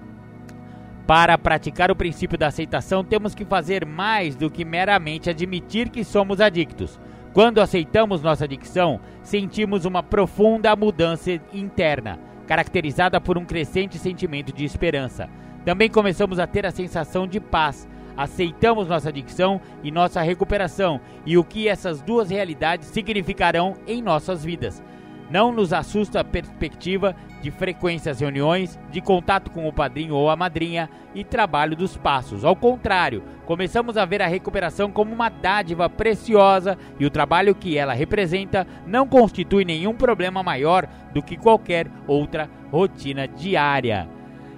Para 1.08 1.38
praticar 1.38 1.90
o 1.90 1.96
princípio 1.96 2.36
da 2.36 2.48
aceitação, 2.48 3.02
temos 3.02 3.34
que 3.34 3.42
fazer 3.42 3.86
mais 3.86 4.36
do 4.36 4.50
que 4.50 4.62
meramente 4.62 5.30
admitir 5.30 5.88
que 5.88 6.04
somos 6.04 6.38
adictos. 6.38 7.00
Quando 7.32 7.62
aceitamos 7.62 8.20
nossa 8.20 8.44
adicção, 8.44 9.00
sentimos 9.22 9.86
uma 9.86 10.02
profunda 10.02 10.76
mudança 10.76 11.40
interna, 11.50 12.20
caracterizada 12.46 13.18
por 13.18 13.38
um 13.38 13.46
crescente 13.46 13.98
sentimento 13.98 14.52
de 14.52 14.66
esperança. 14.66 15.30
Também 15.64 15.88
começamos 15.88 16.38
a 16.38 16.46
ter 16.46 16.66
a 16.66 16.70
sensação 16.70 17.26
de 17.26 17.40
paz. 17.40 17.88
Aceitamos 18.14 18.86
nossa 18.86 19.08
adicção 19.08 19.62
e 19.82 19.90
nossa 19.90 20.20
recuperação 20.20 21.00
e 21.24 21.38
o 21.38 21.44
que 21.44 21.68
essas 21.68 22.02
duas 22.02 22.28
realidades 22.28 22.88
significarão 22.88 23.76
em 23.86 24.02
nossas 24.02 24.44
vidas. 24.44 24.82
Não 25.30 25.52
nos 25.52 25.72
assusta 25.72 26.20
a 26.20 26.24
perspectiva 26.24 27.14
de 27.42 27.50
frequências 27.50 28.20
reuniões, 28.20 28.78
de 28.90 29.00
contato 29.00 29.50
com 29.50 29.68
o 29.68 29.72
padrinho 29.72 30.14
ou 30.14 30.30
a 30.30 30.36
madrinha 30.36 30.88
e 31.14 31.22
trabalho 31.22 31.76
dos 31.76 31.96
passos. 31.96 32.44
Ao 32.44 32.56
contrário, 32.56 33.22
começamos 33.44 33.96
a 33.96 34.04
ver 34.04 34.22
a 34.22 34.26
recuperação 34.26 34.90
como 34.90 35.12
uma 35.12 35.28
dádiva 35.28 35.88
preciosa 35.88 36.78
e 36.98 37.04
o 37.04 37.10
trabalho 37.10 37.54
que 37.54 37.76
ela 37.76 37.92
representa 37.92 38.66
não 38.86 39.06
constitui 39.06 39.64
nenhum 39.64 39.94
problema 39.94 40.42
maior 40.42 40.88
do 41.12 41.22
que 41.22 41.36
qualquer 41.36 41.86
outra 42.06 42.48
rotina 42.70 43.28
diária. 43.28 44.08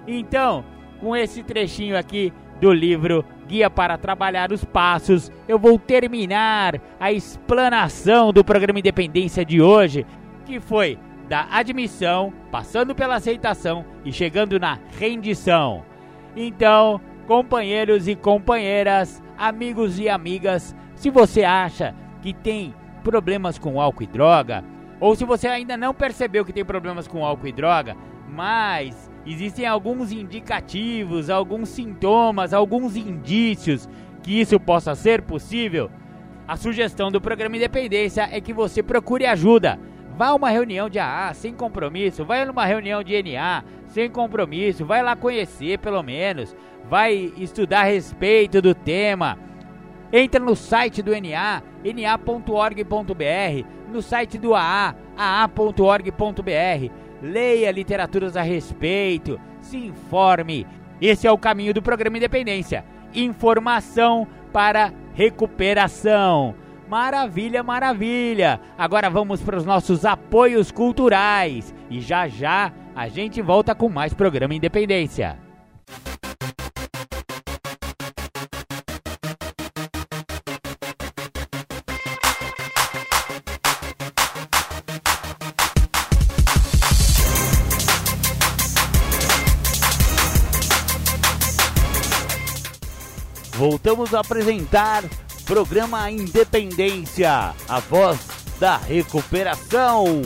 Então, 0.07 0.63
com 0.99 1.15
esse 1.15 1.43
trechinho 1.43 1.97
aqui 1.97 2.33
do 2.61 2.71
livro 2.71 3.25
Guia 3.47 3.69
para 3.69 3.97
Trabalhar 3.97 4.51
os 4.51 4.63
Passos, 4.63 5.31
eu 5.47 5.59
vou 5.59 5.77
terminar 5.77 6.79
a 6.99 7.11
explanação 7.11 8.31
do 8.31 8.45
programa 8.45 8.79
Independência 8.79 9.43
de 9.43 9.61
hoje, 9.61 10.05
que 10.41 10.59
foi 10.59 10.97
da 11.27 11.47
admissão, 11.49 12.33
passando 12.51 12.93
pela 12.93 13.15
aceitação 13.15 13.85
e 14.03 14.11
chegando 14.11 14.59
na 14.59 14.79
rendição. 14.99 15.83
Então, 16.35 16.99
companheiros 17.27 18.07
e 18.07 18.15
companheiras, 18.15 19.23
amigos 19.37 19.99
e 19.99 20.09
amigas, 20.09 20.75
se 20.95 21.09
você 21.09 21.43
acha 21.43 21.95
que 22.21 22.33
tem 22.33 22.73
problemas 23.03 23.57
com 23.57 23.79
álcool 23.79 24.03
e 24.03 24.07
droga, 24.07 24.63
ou 24.99 25.15
se 25.15 25.25
você 25.25 25.47
ainda 25.47 25.75
não 25.77 25.93
percebeu 25.93 26.45
que 26.45 26.53
tem 26.53 26.65
problemas 26.65 27.07
com 27.07 27.25
álcool 27.25 27.47
e 27.47 27.51
droga, 27.51 27.95
mas 28.29 29.09
existem 29.25 29.65
alguns 29.65 30.11
indicativos, 30.11 31.29
alguns 31.29 31.69
sintomas, 31.69 32.53
alguns 32.53 32.95
indícios 32.95 33.89
que 34.21 34.39
isso 34.39 34.59
possa 34.59 34.93
ser 34.93 35.21
possível, 35.21 35.89
a 36.47 36.55
sugestão 36.57 37.11
do 37.11 37.21
programa 37.21 37.55
Independência 37.55 38.27
é 38.31 38.41
que 38.41 38.53
você 38.53 38.83
procure 38.83 39.25
ajuda. 39.25 39.79
Vá 40.17 40.27
a 40.27 40.35
uma 40.35 40.49
reunião 40.49 40.89
de 40.89 40.99
AA 40.99 41.33
sem 41.33 41.53
compromisso, 41.53 42.25
vai 42.25 42.45
numa 42.45 42.65
reunião 42.65 43.03
de 43.03 43.21
NA 43.23 43.63
sem 43.87 44.09
compromisso, 44.09 44.85
vai 44.85 45.01
lá 45.01 45.15
conhecer 45.15 45.79
pelo 45.79 46.01
menos, 46.03 46.55
vai 46.89 47.33
estudar 47.37 47.81
a 47.81 47.85
respeito 47.85 48.61
do 48.61 48.73
tema. 48.73 49.37
Entra 50.13 50.39
no 50.39 50.55
site 50.55 51.01
do 51.01 51.11
NA, 51.11 51.63
na.org.br, 51.83 53.67
no 53.91 54.01
site 54.01 54.37
do 54.37 54.53
AA, 54.53 54.95
aa.org.br 55.17 56.91
leia 57.21 57.71
literaturas 57.71 58.35
a 58.35 58.41
respeito, 58.41 59.39
se 59.61 59.77
informe. 59.77 60.65
Esse 60.99 61.27
é 61.27 61.31
o 61.31 61.37
caminho 61.37 61.73
do 61.73 61.81
programa 61.81 62.17
Independência. 62.17 62.83
Informação 63.13 64.27
para 64.51 64.93
recuperação. 65.13 66.55
Maravilha, 66.91 67.63
maravilha! 67.63 68.59
Agora 68.77 69.09
vamos 69.09 69.41
para 69.41 69.55
os 69.55 69.63
nossos 69.63 70.03
apoios 70.03 70.73
culturais 70.73 71.73
e 71.89 72.01
já 72.01 72.27
já 72.27 72.73
a 72.93 73.07
gente 73.07 73.41
volta 73.41 73.73
com 73.73 73.87
mais 73.87 74.13
programa 74.13 74.53
Independência. 74.53 75.39
voltamos 93.61 94.11
a 94.11 94.21
apresentar 94.21 95.03
programa 95.45 96.09
Independência, 96.09 97.53
a 97.67 97.79
voz 97.79 98.19
da 98.59 98.77
recuperação. 98.77 100.21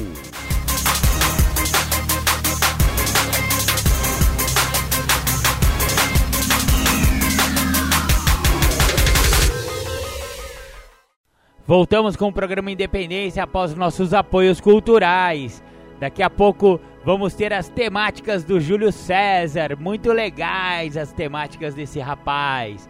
Voltamos 11.67 12.15
com 12.15 12.27
o 12.27 12.33
programa 12.33 12.69
Independência 12.69 13.41
após 13.43 13.73
nossos 13.73 14.13
apoios 14.13 14.61
culturais. 14.61 15.63
Daqui 15.99 16.21
a 16.21 16.29
pouco 16.29 16.79
vamos 17.03 17.33
ter 17.33 17.51
as 17.53 17.69
temáticas 17.69 18.43
do 18.43 18.59
Júlio 18.59 18.91
César, 18.91 19.75
muito 19.79 20.11
legais 20.11 20.95
as 20.95 21.11
temáticas 21.11 21.73
desse 21.73 21.99
rapaz. 21.99 22.87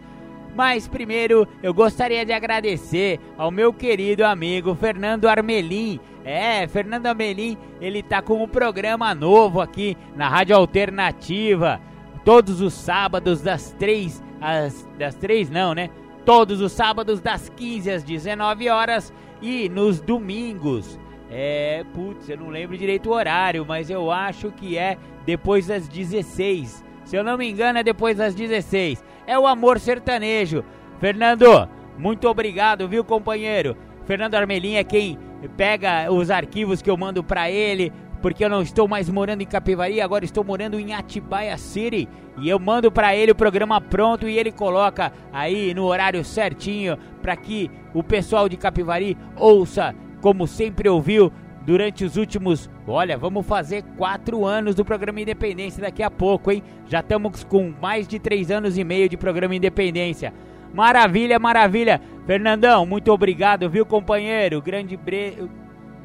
Mas 0.55 0.87
primeiro 0.87 1.45
eu 1.61 1.73
gostaria 1.73 2.25
de 2.25 2.31
agradecer 2.31 3.19
ao 3.37 3.51
meu 3.51 3.73
querido 3.73 4.23
amigo 4.23 4.73
Fernando 4.73 5.27
Armelim. 5.27 5.99
É, 6.23 6.65
Fernando 6.65 7.07
Armelim, 7.07 7.57
ele 7.81 8.01
tá 8.01 8.21
com 8.21 8.41
um 8.41 8.47
programa 8.47 9.13
novo 9.13 9.59
aqui 9.59 9.97
na 10.15 10.29
Rádio 10.29 10.55
Alternativa. 10.55 11.81
Todos 12.23 12.61
os 12.61 12.73
sábados 12.73 13.41
das 13.41 13.73
três 13.73 14.23
às 14.39 14.87
das 14.97 15.13
três 15.15 15.49
não, 15.49 15.73
né? 15.73 15.89
Todos 16.23 16.61
os 16.61 16.71
sábados 16.71 17.19
das 17.19 17.49
15 17.49 17.91
às 17.91 18.03
19 18.03 18.69
horas 18.69 19.13
e 19.41 19.67
nos 19.67 19.99
domingos. 19.99 20.97
É, 21.29 21.83
putz, 21.93 22.29
eu 22.29 22.37
não 22.37 22.49
lembro 22.49 22.77
direito 22.77 23.09
o 23.09 23.13
horário, 23.13 23.65
mas 23.67 23.89
eu 23.89 24.09
acho 24.09 24.51
que 24.51 24.77
é 24.77 24.97
depois 25.25 25.67
das 25.67 25.87
16. 25.87 26.83
Se 27.03 27.15
eu 27.15 27.23
não 27.23 27.37
me 27.37 27.47
engano, 27.47 27.77
é 27.77 27.83
depois 27.83 28.17
das 28.17 28.33
16 28.33 29.03
é 29.27 29.37
o 29.37 29.47
amor 29.47 29.79
sertanejo. 29.79 30.63
Fernando, 30.99 31.67
muito 31.97 32.27
obrigado, 32.27 32.87
viu, 32.87 33.03
companheiro? 33.03 33.75
Fernando 34.05 34.35
Armelim 34.35 34.75
é 34.75 34.83
quem 34.83 35.17
pega 35.57 36.11
os 36.11 36.29
arquivos 36.29 36.81
que 36.81 36.89
eu 36.89 36.97
mando 36.97 37.23
para 37.23 37.49
ele, 37.49 37.91
porque 38.21 38.43
eu 38.43 38.49
não 38.49 38.61
estou 38.61 38.87
mais 38.87 39.09
morando 39.09 39.41
em 39.41 39.45
Capivari, 39.45 40.01
agora 40.01 40.25
estou 40.25 40.43
morando 40.43 40.79
em 40.79 40.93
Atibaia 40.93 41.57
City. 41.57 42.07
E 42.37 42.49
eu 42.49 42.59
mando 42.59 42.91
para 42.91 43.15
ele 43.15 43.31
o 43.31 43.35
programa 43.35 43.79
pronto 43.79 44.27
e 44.27 44.37
ele 44.37 44.51
coloca 44.51 45.11
aí 45.31 45.73
no 45.73 45.85
horário 45.85 46.23
certinho 46.23 46.97
para 47.21 47.35
que 47.35 47.69
o 47.93 48.03
pessoal 48.03 48.49
de 48.49 48.57
Capivari 48.57 49.17
ouça 49.37 49.95
como 50.21 50.47
sempre 50.47 50.89
ouviu 50.89 51.31
durante 51.65 52.05
os 52.05 52.15
últimos. 52.15 52.69
Olha, 52.87 53.17
vamos 53.17 53.45
fazer 53.45 53.83
quatro 53.97 54.45
anos 54.45 54.75
do 54.75 54.85
programa 54.85 55.21
Independência 55.21 55.81
daqui 55.81 56.03
a 56.03 56.11
pouco, 56.11 56.51
hein? 56.51 56.63
Já 56.87 56.99
estamos 56.99 57.43
com 57.43 57.73
mais 57.81 58.07
de 58.07 58.19
três 58.19 58.51
anos 58.51 58.77
e 58.77 58.83
meio 58.83 59.09
de 59.09 59.17
programa 59.17 59.55
Independência. 59.55 60.33
Maravilha, 60.73 61.39
maravilha. 61.39 62.01
Fernandão, 62.27 62.85
muito 62.85 63.11
obrigado, 63.11 63.69
viu, 63.69 63.85
companheiro? 63.85 64.61
Grande 64.61 64.95
bre... 64.95 65.49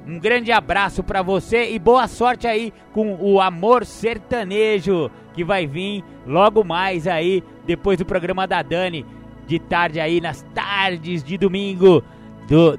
Um 0.07 0.19
grande 0.19 0.51
abraço 0.51 1.03
para 1.03 1.21
você 1.21 1.73
e 1.73 1.79
boa 1.79 2.09
sorte 2.09 2.47
aí 2.47 2.73
com 2.93 3.17
o 3.21 3.39
Amor 3.39 3.85
Sertanejo 3.85 5.11
que 5.35 5.45
vai 5.45 5.67
vir 5.67 6.03
logo 6.27 6.65
mais 6.65 7.07
aí 7.07 7.45
depois 7.67 7.99
do 7.99 8.07
programa 8.07 8.47
da 8.47 8.63
Dani 8.63 9.05
de 9.47 9.59
tarde 9.59 10.01
aí 10.01 10.21
nas 10.21 10.43
tardes 10.55 11.23
de 11.23 11.37
domingo 11.37 12.03
do 12.49 12.79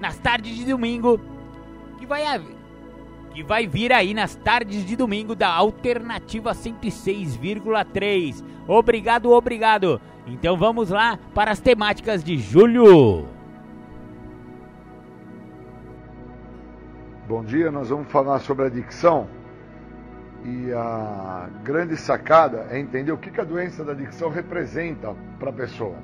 nas 0.00 0.18
tardes 0.18 0.56
de 0.56 0.64
domingo 0.64 1.20
que 2.04 2.08
vai 2.08 2.22
que 3.32 3.42
vai 3.42 3.66
vir 3.66 3.92
aí 3.92 4.14
nas 4.14 4.36
tardes 4.36 4.84
de 4.84 4.94
domingo 4.94 5.34
da 5.34 5.48
Alternativa 5.48 6.52
106,3. 6.52 8.44
Obrigado, 8.68 9.32
obrigado. 9.32 10.00
Então 10.26 10.56
vamos 10.56 10.90
lá 10.90 11.18
para 11.34 11.50
as 11.50 11.58
temáticas 11.58 12.22
de 12.22 12.38
julho. 12.38 13.26
Bom 17.26 17.42
dia, 17.42 17.72
nós 17.72 17.88
vamos 17.88 18.08
falar 18.12 18.38
sobre 18.38 18.66
adicção. 18.66 19.26
E 20.44 20.70
a 20.72 21.48
grande 21.64 21.96
sacada 21.96 22.68
é 22.70 22.78
entender 22.78 23.10
o 23.10 23.18
que 23.18 23.40
a 23.40 23.44
doença 23.44 23.82
da 23.82 23.92
adicção 23.92 24.28
representa 24.28 25.16
para 25.40 25.48
a 25.48 25.52
pessoa. 25.52 25.96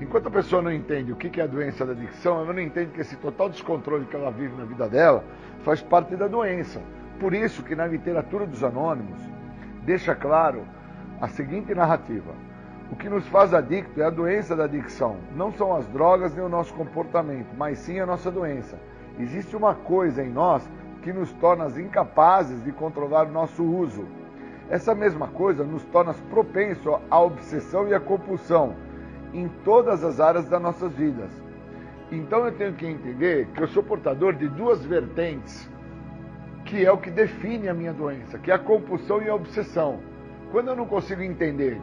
Enquanto 0.00 0.26
a 0.26 0.30
pessoa 0.30 0.60
não 0.60 0.72
entende 0.72 1.12
o 1.12 1.16
que 1.16 1.40
é 1.40 1.44
a 1.44 1.46
doença 1.46 1.86
da 1.86 1.92
adicção, 1.92 2.40
ela 2.40 2.52
não 2.52 2.60
entende 2.60 2.90
que 2.90 3.00
esse 3.00 3.16
total 3.16 3.48
descontrole 3.48 4.04
que 4.06 4.16
ela 4.16 4.30
vive 4.30 4.56
na 4.56 4.64
vida 4.64 4.88
dela 4.88 5.24
faz 5.62 5.80
parte 5.80 6.16
da 6.16 6.26
doença. 6.26 6.80
Por 7.20 7.32
isso 7.32 7.62
que 7.62 7.76
na 7.76 7.86
literatura 7.86 8.44
dos 8.44 8.64
anônimos 8.64 9.20
deixa 9.84 10.14
claro 10.14 10.64
a 11.20 11.28
seguinte 11.28 11.72
narrativa. 11.74 12.32
O 12.90 12.96
que 12.96 13.08
nos 13.08 13.26
faz 13.28 13.54
adicto 13.54 14.00
é 14.00 14.04
a 14.04 14.10
doença 14.10 14.56
da 14.56 14.64
adicção. 14.64 15.16
Não 15.36 15.52
são 15.52 15.74
as 15.74 15.86
drogas 15.86 16.34
nem 16.34 16.44
o 16.44 16.48
nosso 16.48 16.74
comportamento, 16.74 17.54
mas 17.56 17.78
sim 17.78 18.00
a 18.00 18.06
nossa 18.06 18.32
doença. 18.32 18.76
Existe 19.18 19.56
uma 19.56 19.74
coisa 19.74 20.24
em 20.24 20.30
nós 20.30 20.68
que 21.02 21.12
nos 21.12 21.32
torna 21.34 21.68
incapazes 21.80 22.64
de 22.64 22.72
controlar 22.72 23.28
o 23.28 23.32
nosso 23.32 23.62
uso. 23.62 24.06
Essa 24.68 24.94
mesma 24.94 25.28
coisa 25.28 25.62
nos 25.62 25.84
torna 25.84 26.12
propensos 26.30 26.98
à 27.08 27.20
obsessão 27.20 27.86
e 27.86 27.94
à 27.94 28.00
compulsão 28.00 28.74
em 29.34 29.48
todas 29.64 30.04
as 30.04 30.20
áreas 30.20 30.48
das 30.48 30.62
nossas 30.62 30.92
vidas. 30.94 31.30
Então 32.10 32.46
eu 32.46 32.52
tenho 32.52 32.72
que 32.74 32.86
entender 32.86 33.48
que 33.48 33.62
eu 33.62 33.66
sou 33.68 33.82
portador 33.82 34.34
de 34.34 34.48
duas 34.48 34.84
vertentes, 34.84 35.68
que 36.64 36.86
é 36.86 36.92
o 36.92 36.98
que 36.98 37.10
define 37.10 37.68
a 37.68 37.74
minha 37.74 37.92
doença, 37.92 38.38
que 38.38 38.50
é 38.50 38.54
a 38.54 38.58
compulsão 38.58 39.20
e 39.20 39.28
a 39.28 39.34
obsessão. 39.34 39.98
Quando 40.52 40.68
eu 40.68 40.76
não 40.76 40.86
consigo 40.86 41.22
entender 41.22 41.80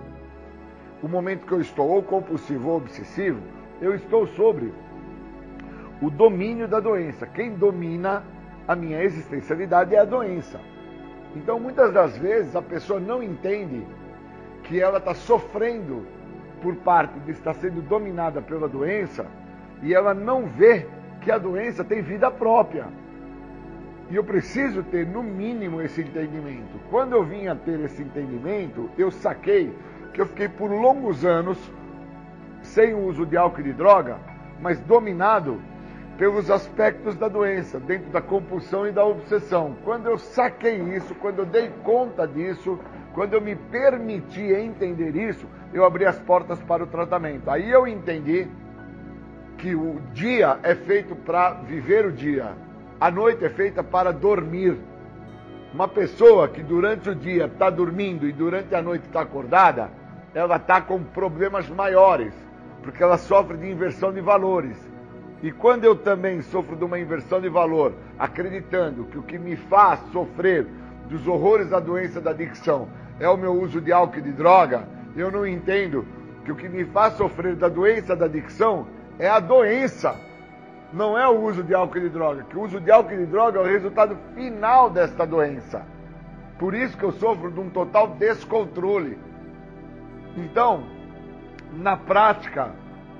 o 1.03 1.07
momento 1.07 1.45
que 1.45 1.51
eu 1.51 1.59
estou 1.59 1.89
ou 1.89 2.01
compulsivo 2.01 2.69
ou 2.69 2.77
obsessivo, 2.77 3.41
eu 3.81 3.93
estou 3.93 4.25
sobre 4.27 4.73
o 6.01 6.09
domínio 6.09 6.67
da 6.67 6.79
doença. 6.79 7.27
Quem 7.27 7.53
domina 7.53 8.23
a 8.67 8.75
minha 8.75 9.03
existencialidade 9.03 9.93
é 9.93 9.99
a 9.99 10.05
doença. 10.05 10.59
Então, 11.35 11.59
muitas 11.59 11.93
das 11.93 12.17
vezes, 12.17 12.55
a 12.55 12.61
pessoa 12.61 12.99
não 12.99 13.21
entende 13.21 13.85
que 14.63 14.79
ela 14.79 14.97
está 14.97 15.13
sofrendo 15.13 16.05
por 16.61 16.75
parte 16.77 17.19
de 17.19 17.31
estar 17.31 17.53
sendo 17.55 17.81
dominada 17.81 18.41
pela 18.41 18.67
doença 18.67 19.25
e 19.81 19.93
ela 19.93 20.13
não 20.13 20.45
vê 20.45 20.85
que 21.21 21.31
a 21.31 21.37
doença 21.37 21.83
tem 21.83 22.01
vida 22.01 22.29
própria. 22.29 22.87
E 24.09 24.15
eu 24.15 24.23
preciso 24.23 24.83
ter, 24.83 25.07
no 25.07 25.23
mínimo, 25.23 25.81
esse 25.81 26.01
entendimento. 26.01 26.79
Quando 26.89 27.13
eu 27.13 27.23
vim 27.23 27.47
a 27.47 27.55
ter 27.55 27.79
esse 27.79 28.01
entendimento, 28.01 28.89
eu 28.97 29.09
saquei 29.09 29.73
que 30.13 30.21
eu 30.21 30.25
fiquei 30.25 30.49
por 30.49 30.69
longos 30.69 31.23
anos 31.23 31.57
sem 32.61 32.93
o 32.93 33.05
uso 33.07 33.25
de 33.25 33.37
álcool 33.37 33.61
e 33.61 33.63
de 33.63 33.73
droga, 33.73 34.17
mas 34.59 34.79
dominado 34.81 35.61
pelos 36.17 36.51
aspectos 36.51 37.15
da 37.15 37.27
doença, 37.27 37.79
dentro 37.79 38.11
da 38.11 38.21
compulsão 38.21 38.87
e 38.87 38.91
da 38.91 39.03
obsessão. 39.03 39.75
Quando 39.83 40.07
eu 40.07 40.17
saquei 40.17 40.77
isso, 40.95 41.15
quando 41.15 41.39
eu 41.39 41.45
dei 41.45 41.71
conta 41.83 42.27
disso, 42.27 42.77
quando 43.13 43.33
eu 43.33 43.41
me 43.41 43.55
permiti 43.55 44.41
entender 44.41 45.15
isso, 45.15 45.45
eu 45.73 45.83
abri 45.85 46.05
as 46.05 46.17
portas 46.19 46.59
para 46.61 46.83
o 46.83 46.87
tratamento. 46.87 47.49
Aí 47.49 47.69
eu 47.69 47.87
entendi 47.87 48.47
que 49.57 49.75
o 49.75 50.01
dia 50.13 50.57
é 50.63 50.73
feito 50.73 51.15
para 51.15 51.51
viver 51.51 52.05
o 52.05 52.11
dia, 52.11 52.53
a 52.99 53.11
noite 53.11 53.43
é 53.45 53.49
feita 53.49 53.83
para 53.83 54.11
dormir. 54.11 54.77
Uma 55.73 55.87
pessoa 55.87 56.47
que 56.47 56.61
durante 56.61 57.09
o 57.09 57.15
dia 57.15 57.45
está 57.45 57.69
dormindo 57.69 58.27
e 58.27 58.31
durante 58.31 58.73
a 58.75 58.81
noite 58.81 59.05
está 59.05 59.21
acordada, 59.21 59.89
ela 60.33 60.55
está 60.55 60.81
com 60.81 61.03
problemas 61.03 61.69
maiores, 61.69 62.33
porque 62.81 63.01
ela 63.01 63.17
sofre 63.17 63.57
de 63.57 63.69
inversão 63.69 64.11
de 64.11 64.21
valores. 64.21 64.77
E 65.43 65.51
quando 65.51 65.85
eu 65.85 65.95
também 65.95 66.41
sofro 66.41 66.75
de 66.75 66.83
uma 66.83 66.99
inversão 66.99 67.41
de 67.41 67.49
valor, 67.49 67.93
acreditando 68.19 69.05
que 69.05 69.17
o 69.17 69.23
que 69.23 69.39
me 69.39 69.55
faz 69.55 69.99
sofrer 70.11 70.67
dos 71.11 71.27
horrores 71.27 71.69
da 71.69 71.79
doença 71.79 72.21
da 72.21 72.31
adicção 72.31 72.87
é 73.19 73.27
o 73.27 73.35
meu 73.35 73.51
uso 73.51 73.81
de 73.81 73.91
álcool 73.91 74.19
e 74.19 74.21
de 74.21 74.31
droga, 74.31 74.87
eu 75.15 75.29
não 75.29 75.45
entendo 75.45 76.05
que 76.45 76.51
o 76.51 76.55
que 76.55 76.69
me 76.69 76.85
faz 76.85 77.15
sofrer 77.15 77.55
da 77.55 77.67
doença 77.67 78.15
da 78.15 78.25
adicção 78.25 78.87
é 79.19 79.27
a 79.27 79.39
doença, 79.39 80.15
não 80.93 81.19
é 81.19 81.27
o 81.27 81.41
uso 81.41 81.63
de 81.63 81.75
álcool 81.75 81.97
e 81.97 82.01
de 82.01 82.09
droga, 82.09 82.43
que 82.49 82.57
o 82.57 82.61
uso 82.61 82.79
de 82.79 82.89
álcool 82.89 83.13
e 83.13 83.17
de 83.17 83.25
droga 83.25 83.59
é 83.59 83.61
o 83.61 83.65
resultado 83.65 84.17
final 84.33 84.89
desta 84.89 85.27
doença. 85.27 85.85
Por 86.57 86.73
isso 86.73 86.97
que 86.97 87.03
eu 87.03 87.11
sofro 87.11 87.51
de 87.51 87.59
um 87.59 87.69
total 87.69 88.07
descontrole. 88.07 89.19
Então, 90.37 90.85
na 91.73 91.97
prática, 91.97 92.71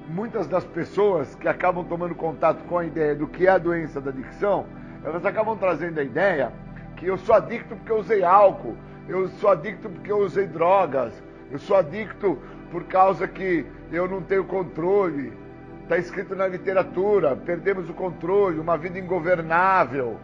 muitas 0.07 0.47
das 0.47 0.63
pessoas 0.63 1.35
que 1.35 1.47
acabam 1.47 1.83
tomando 1.83 2.15
contato 2.15 2.63
com 2.69 2.77
a 2.77 2.85
ideia 2.85 3.13
do 3.13 3.27
que 3.27 3.47
é 3.47 3.49
a 3.49 3.57
doença 3.57 3.99
da 3.99 4.11
adicção, 4.11 4.65
elas 5.03 5.25
acabam 5.25 5.57
trazendo 5.57 5.99
a 5.99 6.03
ideia 6.03 6.53
que 7.01 7.07
eu 7.07 7.17
sou 7.17 7.33
adicto 7.33 7.75
porque 7.75 7.91
eu 7.91 7.97
usei 7.97 8.23
álcool, 8.23 8.77
eu 9.09 9.27
sou 9.27 9.49
adicto 9.49 9.89
porque 9.89 10.11
eu 10.11 10.19
usei 10.19 10.45
drogas, 10.45 11.11
eu 11.49 11.57
sou 11.57 11.75
adicto 11.75 12.37
por 12.69 12.83
causa 12.83 13.27
que 13.27 13.65
eu 13.91 14.07
não 14.07 14.21
tenho 14.21 14.43
controle. 14.43 15.33
Está 15.81 15.97
escrito 15.97 16.35
na 16.35 16.45
literatura, 16.45 17.35
perdemos 17.35 17.89
o 17.89 17.93
controle, 17.93 18.59
uma 18.59 18.77
vida 18.77 18.99
ingovernável, 18.99 20.19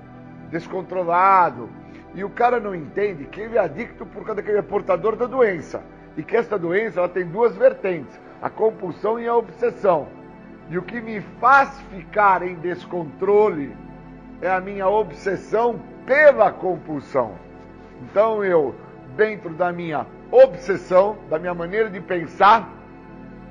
descontrolado. 0.52 1.68
E 2.14 2.24
o 2.24 2.30
cara 2.30 2.60
não 2.60 2.76
entende 2.76 3.26
que 3.26 3.42
ele 3.42 3.58
é 3.58 3.60
adicto 3.60 4.06
por 4.06 4.24
causa 4.24 4.44
que 4.44 4.50
ele 4.50 4.60
é 4.60 4.62
portador 4.62 5.16
da 5.16 5.26
doença. 5.26 5.82
E 6.16 6.22
que 6.22 6.38
essa 6.38 6.60
doença 6.60 7.00
ela 7.00 7.10
tem 7.10 7.26
duas 7.26 7.56
vertentes 7.56 8.20
a 8.40 8.52
compulsão 8.52 9.20
e 9.20 9.28
a 9.28 9.36
obsessão. 9.36 10.08
E 10.70 10.78
o 10.78 10.84
que 10.84 11.02
me 11.02 11.22
faz 11.42 11.82
ficar 11.90 12.44
em 12.44 12.54
descontrole 12.54 13.76
é 14.44 14.52
a 14.52 14.62
minha 14.62 14.88
obsessão 14.88 15.82
pela 16.08 16.52
compulsão. 16.52 17.36
Então 18.02 18.44
eu, 18.44 18.74
dentro 19.18 19.50
da 19.50 19.72
minha 19.72 20.08
obsessão, 20.32 21.18
da 21.30 21.38
minha 21.38 21.54
maneira 21.54 21.90
de 21.90 22.00
pensar, 22.00 22.70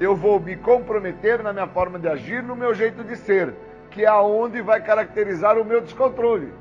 eu 0.00 0.16
vou 0.16 0.40
me 0.40 0.56
comprometer 0.56 1.42
na 1.42 1.52
minha 1.52 1.68
forma 1.68 1.98
de 1.98 2.08
agir, 2.08 2.42
no 2.42 2.56
meu 2.56 2.74
jeito 2.74 3.04
de 3.04 3.14
ser, 3.14 3.54
que 3.90 4.04
é 4.04 4.08
aonde 4.08 4.60
vai 4.62 4.82
caracterizar 4.82 5.58
o 5.58 5.64
meu 5.64 5.80
descontrole, 5.82 6.52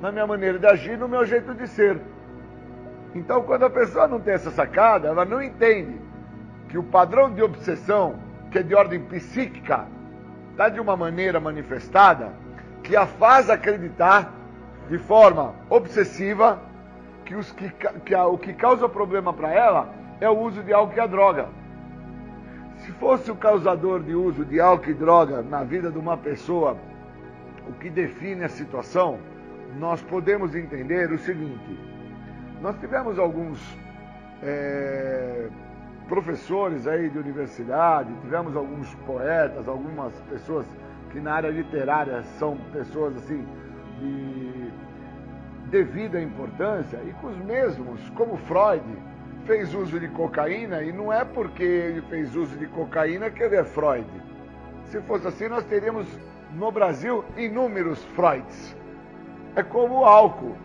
na 0.00 0.10
minha 0.12 0.26
maneira 0.26 0.58
de 0.58 0.66
agir, 0.66 0.96
no 0.96 1.08
meu 1.08 1.24
jeito 1.26 1.52
de 1.52 1.66
ser. 1.66 2.00
Então, 3.14 3.42
quando 3.42 3.64
a 3.64 3.70
pessoa 3.70 4.06
não 4.06 4.20
tem 4.20 4.34
essa 4.34 4.50
sacada, 4.52 5.08
ela 5.08 5.24
não 5.24 5.42
entende 5.42 6.00
que 6.68 6.78
o 6.78 6.82
padrão 6.82 7.32
de 7.32 7.42
obsessão, 7.42 8.14
que 8.52 8.58
é 8.58 8.62
de 8.62 8.74
ordem 8.74 9.00
psíquica, 9.00 9.86
está 10.52 10.68
de 10.68 10.80
uma 10.80 10.96
maneira 10.96 11.40
manifestada 11.40 12.32
que 12.82 12.96
a 12.96 13.06
faz 13.06 13.50
acreditar 13.50 14.39
de 14.88 14.98
forma 14.98 15.54
obsessiva 15.68 16.60
que, 17.24 17.34
os 17.34 17.52
que, 17.52 17.70
que 18.04 18.14
a, 18.14 18.26
o 18.26 18.36
que 18.36 18.52
causa 18.52 18.88
problema 18.88 19.32
para 19.32 19.52
ela 19.52 19.94
é 20.20 20.28
o 20.28 20.38
uso 20.38 20.62
de 20.62 20.72
álcool 20.72 20.96
e 20.96 21.00
a 21.00 21.06
droga. 21.06 21.48
Se 22.78 22.92
fosse 22.92 23.30
o 23.30 23.36
causador 23.36 24.02
de 24.02 24.14
uso 24.14 24.44
de 24.44 24.60
álcool 24.60 24.90
e 24.90 24.94
droga 24.94 25.42
na 25.42 25.62
vida 25.62 25.90
de 25.90 25.98
uma 25.98 26.16
pessoa, 26.16 26.76
o 27.68 27.72
que 27.74 27.90
define 27.90 28.44
a 28.44 28.48
situação, 28.48 29.18
nós 29.78 30.02
podemos 30.02 30.54
entender 30.54 31.12
o 31.12 31.18
seguinte: 31.18 31.78
nós 32.60 32.76
tivemos 32.78 33.18
alguns 33.18 33.60
é, 34.42 35.48
professores 36.08 36.86
aí 36.86 37.08
de 37.08 37.18
universidade, 37.18 38.12
tivemos 38.22 38.56
alguns 38.56 38.92
poetas, 39.06 39.68
algumas 39.68 40.12
pessoas 40.22 40.66
que 41.10 41.20
na 41.20 41.34
área 41.34 41.50
literária 41.50 42.22
são 42.38 42.56
pessoas 42.72 43.16
assim 43.16 43.46
de, 44.00 44.72
devida 45.70 46.20
importância 46.20 46.98
e 47.06 47.12
que 47.12 47.26
os 47.26 47.36
mesmos, 47.38 48.00
como 48.10 48.36
Freud, 48.36 48.84
fez 49.46 49.74
uso 49.74 49.98
de 49.98 50.08
cocaína 50.08 50.82
e 50.82 50.92
não 50.92 51.12
é 51.12 51.24
porque 51.24 51.62
ele 51.62 52.02
fez 52.02 52.34
uso 52.34 52.56
de 52.56 52.66
cocaína 52.66 53.30
que 53.30 53.42
ele 53.42 53.56
é 53.56 53.64
Freud. 53.64 54.06
Se 54.86 55.00
fosse 55.02 55.26
assim, 55.28 55.48
nós 55.48 55.64
teríamos 55.64 56.06
no 56.54 56.70
Brasil 56.72 57.24
inúmeros 57.36 58.02
Freuds. 58.16 58.76
É 59.54 59.62
como 59.62 60.00
o 60.00 60.04
álcool, 60.04 60.56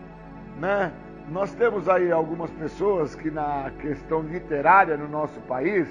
né? 0.60 0.92
Nós 1.30 1.54
temos 1.54 1.90
aí 1.90 2.12
algumas 2.12 2.52
pessoas 2.52 3.16
que 3.16 3.32
na 3.32 3.72
questão 3.80 4.22
literária 4.22 4.96
no 4.96 5.08
nosso 5.08 5.40
país 5.42 5.88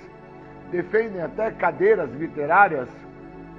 defendem 0.70 1.20
até 1.20 1.50
cadeiras 1.50 2.10
literárias, 2.12 2.88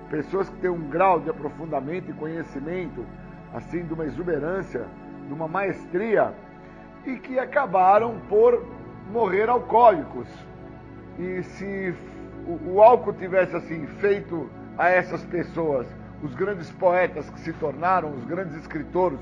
pessoas 0.10 0.50
que 0.50 0.56
têm 0.58 0.70
um 0.70 0.90
grau 0.90 1.20
de 1.20 1.30
aprofundamento 1.30 2.10
e 2.10 2.14
conhecimento, 2.14 3.06
assim, 3.56 3.86
de 3.86 3.94
uma 3.94 4.06
exuberância, 4.06 4.86
de 5.28 5.34
uma 5.34 5.48
maestria, 5.48 6.34
e 7.06 7.16
que 7.16 7.40
acabaram 7.40 8.20
por 8.28 8.62
morrer 9.12 9.50
alcoólicos. 9.50 10.28
E 11.18 11.42
se 11.44 11.96
o, 12.46 12.74
o 12.74 12.82
álcool 12.82 13.14
tivesse 13.14 13.56
assim 13.56 13.88
feito 14.00 14.50
a 14.78 14.90
essas 14.90 15.24
pessoas 15.24 15.88
os 16.22 16.36
grandes 16.36 16.70
poetas 16.72 17.30
que 17.30 17.40
se 17.40 17.54
tornaram, 17.54 18.12
os 18.12 18.26
grandes 18.26 18.56
escritores 18.56 19.20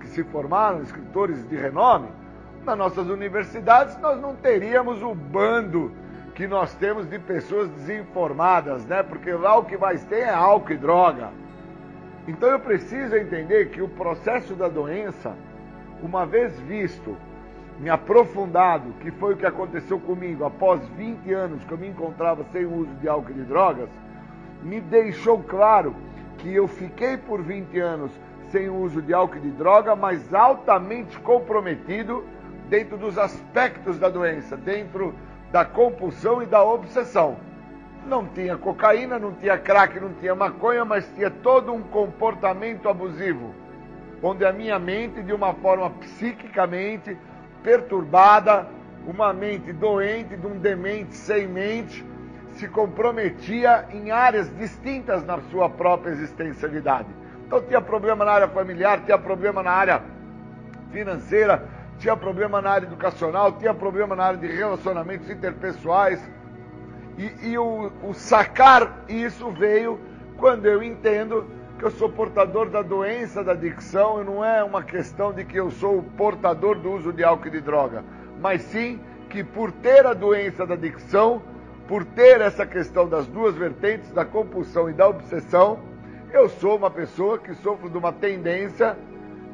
que 0.00 0.06
se 0.08 0.22
formaram, 0.24 0.82
escritores 0.82 1.48
de 1.48 1.56
renome, 1.56 2.08
nas 2.64 2.78
nossas 2.78 3.08
universidades 3.08 3.98
nós 3.98 4.20
não 4.20 4.36
teríamos 4.36 5.02
o 5.02 5.14
bando 5.14 5.90
que 6.34 6.46
nós 6.46 6.74
temos 6.74 7.08
de 7.08 7.18
pessoas 7.18 7.68
desinformadas, 7.70 8.84
né? 8.86 9.02
Porque 9.02 9.32
lá 9.32 9.56
o 9.56 9.64
que 9.64 9.76
mais 9.76 10.04
tem 10.04 10.20
é 10.20 10.30
álcool 10.30 10.72
e 10.72 10.76
droga. 10.76 11.41
Então 12.26 12.48
eu 12.48 12.60
preciso 12.60 13.16
entender 13.16 13.70
que 13.70 13.82
o 13.82 13.88
processo 13.88 14.54
da 14.54 14.68
doença, 14.68 15.34
uma 16.02 16.24
vez 16.24 16.58
visto, 16.60 17.16
me 17.80 17.90
aprofundado, 17.90 18.92
que 19.00 19.10
foi 19.10 19.34
o 19.34 19.36
que 19.36 19.46
aconteceu 19.46 19.98
comigo 19.98 20.44
após 20.44 20.86
20 20.90 21.32
anos 21.32 21.64
que 21.64 21.72
eu 21.72 21.78
me 21.78 21.88
encontrava 21.88 22.44
sem 22.52 22.64
uso 22.64 22.94
de 23.00 23.08
álcool 23.08 23.30
e 23.30 23.34
de 23.34 23.42
drogas, 23.42 23.88
me 24.62 24.80
deixou 24.80 25.42
claro 25.42 25.94
que 26.38 26.54
eu 26.54 26.68
fiquei 26.68 27.16
por 27.16 27.42
20 27.42 27.78
anos 27.80 28.12
sem 28.50 28.68
uso 28.68 29.02
de 29.02 29.12
álcool 29.12 29.38
e 29.38 29.40
de 29.40 29.50
droga, 29.50 29.96
mas 29.96 30.32
altamente 30.32 31.18
comprometido 31.20 32.24
dentro 32.68 32.96
dos 32.96 33.18
aspectos 33.18 33.98
da 33.98 34.08
doença, 34.08 34.56
dentro 34.56 35.14
da 35.50 35.64
compulsão 35.64 36.42
e 36.42 36.46
da 36.46 36.62
obsessão. 36.62 37.36
Não 38.06 38.26
tinha 38.26 38.56
cocaína, 38.56 39.18
não 39.18 39.32
tinha 39.32 39.56
crack, 39.56 39.98
não 40.00 40.12
tinha 40.14 40.34
maconha, 40.34 40.84
mas 40.84 41.08
tinha 41.14 41.30
todo 41.30 41.72
um 41.72 41.82
comportamento 41.82 42.88
abusivo, 42.88 43.54
onde 44.22 44.44
a 44.44 44.52
minha 44.52 44.78
mente, 44.78 45.22
de 45.22 45.32
uma 45.32 45.54
forma 45.54 45.88
psiquicamente 45.90 47.16
perturbada, 47.62 48.66
uma 49.06 49.32
mente 49.32 49.72
doente, 49.72 50.36
de 50.36 50.46
um 50.46 50.58
demente 50.58 51.14
sem 51.14 51.46
mente, 51.46 52.04
se 52.52 52.68
comprometia 52.68 53.86
em 53.90 54.10
áreas 54.10 54.54
distintas 54.56 55.24
na 55.24 55.40
sua 55.50 55.68
própria 55.70 56.10
existencialidade. 56.10 57.08
Então 57.46 57.62
tinha 57.62 57.80
problema 57.80 58.24
na 58.24 58.32
área 58.32 58.48
familiar, 58.48 59.04
tinha 59.04 59.18
problema 59.18 59.62
na 59.62 59.70
área 59.70 60.02
financeira, 60.90 61.68
tinha 61.98 62.16
problema 62.16 62.60
na 62.60 62.70
área 62.70 62.86
educacional, 62.86 63.52
tinha 63.52 63.72
problema 63.72 64.16
na 64.16 64.24
área 64.24 64.38
de 64.38 64.46
relacionamentos 64.46 65.30
interpessoais. 65.30 66.20
E, 67.18 67.50
e 67.50 67.58
o, 67.58 67.92
o 68.02 68.14
sacar 68.14 69.04
isso 69.08 69.50
veio 69.50 70.00
quando 70.36 70.66
eu 70.66 70.82
entendo 70.82 71.46
que 71.78 71.84
eu 71.84 71.90
sou 71.90 72.08
portador 72.08 72.70
da 72.70 72.80
doença 72.80 73.42
da 73.42 73.52
adicção 73.52 74.20
e 74.20 74.24
não 74.24 74.44
é 74.44 74.62
uma 74.62 74.82
questão 74.82 75.32
de 75.32 75.44
que 75.44 75.56
eu 75.56 75.70
sou 75.70 75.98
o 75.98 76.02
portador 76.02 76.78
do 76.78 76.92
uso 76.92 77.12
de 77.12 77.24
álcool 77.24 77.48
e 77.48 77.50
de 77.50 77.60
droga, 77.60 78.04
mas 78.40 78.62
sim 78.62 79.00
que 79.28 79.42
por 79.42 79.72
ter 79.72 80.06
a 80.06 80.14
doença 80.14 80.66
da 80.66 80.74
adicção, 80.74 81.42
por 81.88 82.04
ter 82.04 82.40
essa 82.40 82.64
questão 82.66 83.08
das 83.08 83.26
duas 83.26 83.54
vertentes, 83.54 84.12
da 84.12 84.24
compulsão 84.24 84.88
e 84.88 84.92
da 84.92 85.08
obsessão, 85.08 85.80
eu 86.32 86.48
sou 86.48 86.76
uma 86.76 86.90
pessoa 86.90 87.38
que 87.38 87.54
sofro 87.54 87.90
de 87.90 87.98
uma 87.98 88.12
tendência 88.12 88.96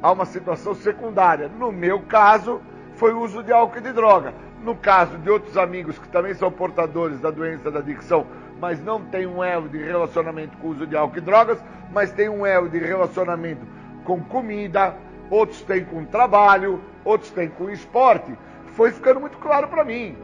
a 0.01 0.11
uma 0.11 0.25
situação 0.25 0.73
secundária. 0.73 1.49
No 1.49 1.71
meu 1.71 2.01
caso, 2.01 2.61
foi 2.93 3.13
o 3.13 3.21
uso 3.21 3.43
de 3.43 3.51
álcool 3.51 3.79
e 3.79 3.81
de 3.81 3.93
droga. 3.93 4.33
No 4.63 4.75
caso 4.75 5.17
de 5.17 5.29
outros 5.29 5.57
amigos 5.57 5.97
que 5.97 6.07
também 6.09 6.33
são 6.33 6.51
portadores 6.51 7.19
da 7.19 7.31
doença 7.31 7.71
da 7.71 7.79
adicção, 7.79 8.25
mas 8.59 8.83
não 8.83 9.01
tem 9.05 9.25
um 9.25 9.43
elo 9.43 9.69
de 9.69 9.77
relacionamento 9.77 10.57
com 10.57 10.67
o 10.67 10.71
uso 10.71 10.85
de 10.85 10.95
álcool 10.95 11.17
e 11.17 11.21
drogas, 11.21 11.63
mas 11.91 12.11
tem 12.11 12.27
um 12.27 12.45
elo 12.45 12.69
de 12.69 12.77
relacionamento 12.77 13.65
com 14.03 14.21
comida, 14.21 14.95
outros 15.29 15.61
têm 15.61 15.85
com 15.85 16.03
trabalho, 16.03 16.81
outros 17.05 17.31
têm 17.31 17.47
com 17.47 17.69
esporte, 17.69 18.33
foi 18.75 18.91
ficando 18.91 19.19
muito 19.19 19.37
claro 19.37 19.67
para 19.67 19.85
mim 19.85 20.17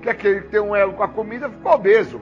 que 0.00 0.08
aquele 0.08 0.42
que 0.42 0.48
tem 0.48 0.60
um 0.60 0.74
elo 0.74 0.94
com 0.94 1.02
a 1.02 1.08
comida 1.08 1.48
ficou 1.48 1.72
obeso, 1.72 2.20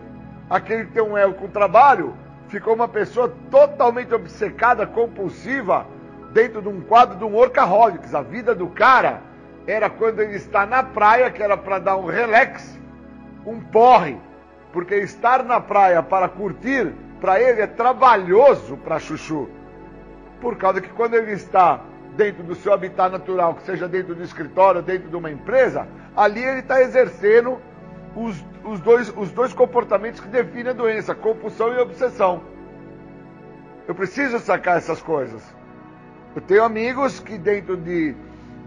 aquele 0.50 0.86
que 0.86 0.92
tem 0.92 1.02
um 1.02 1.16
elo 1.16 1.34
com 1.34 1.46
o 1.46 1.48
trabalho 1.48 2.14
ficou 2.48 2.74
uma 2.74 2.86
pessoa 2.86 3.34
totalmente 3.50 4.12
obcecada, 4.12 4.86
compulsiva, 4.86 5.86
dentro 6.32 6.60
de 6.60 6.68
um 6.68 6.80
quadro 6.82 7.16
de 7.16 7.24
um 7.24 7.34
workaholics. 7.34 8.14
A 8.14 8.20
vida 8.20 8.54
do 8.54 8.68
cara 8.68 9.22
era 9.66 9.88
quando 9.88 10.20
ele 10.20 10.36
está 10.36 10.66
na 10.66 10.82
praia, 10.82 11.30
que 11.30 11.42
era 11.42 11.56
para 11.56 11.78
dar 11.78 11.96
um 11.96 12.06
relax, 12.06 12.78
um 13.46 13.60
porre. 13.60 14.16
Porque 14.72 14.96
estar 14.96 15.44
na 15.44 15.60
praia 15.60 16.02
para 16.02 16.28
curtir, 16.28 16.92
para 17.20 17.40
ele 17.40 17.60
é 17.60 17.66
trabalhoso 17.66 18.76
para 18.78 18.98
Chuchu. 18.98 19.48
Por 20.40 20.56
causa 20.56 20.80
que 20.80 20.88
quando 20.88 21.14
ele 21.14 21.32
está 21.32 21.80
dentro 22.16 22.42
do 22.42 22.54
seu 22.54 22.72
habitat 22.72 23.10
natural, 23.10 23.54
que 23.54 23.62
seja 23.62 23.88
dentro 23.88 24.14
do 24.14 24.22
escritório, 24.22 24.82
dentro 24.82 25.08
de 25.08 25.16
uma 25.16 25.30
empresa, 25.30 25.86
ali 26.16 26.42
ele 26.42 26.60
está 26.60 26.80
exercendo 26.80 27.58
os, 28.16 28.44
os, 28.64 28.80
dois, 28.80 29.12
os 29.16 29.30
dois 29.30 29.52
comportamentos 29.52 30.20
que 30.20 30.28
definem 30.28 30.70
a 30.70 30.74
doença, 30.74 31.14
compulsão 31.14 31.72
e 31.72 31.78
obsessão. 31.78 32.42
Eu 33.86 33.94
preciso 33.94 34.38
sacar 34.38 34.78
essas 34.78 35.02
coisas. 35.02 35.42
Eu 36.34 36.40
tenho 36.42 36.64
amigos 36.64 37.20
que 37.20 37.36
dentro 37.36 37.76
de, 37.76 38.14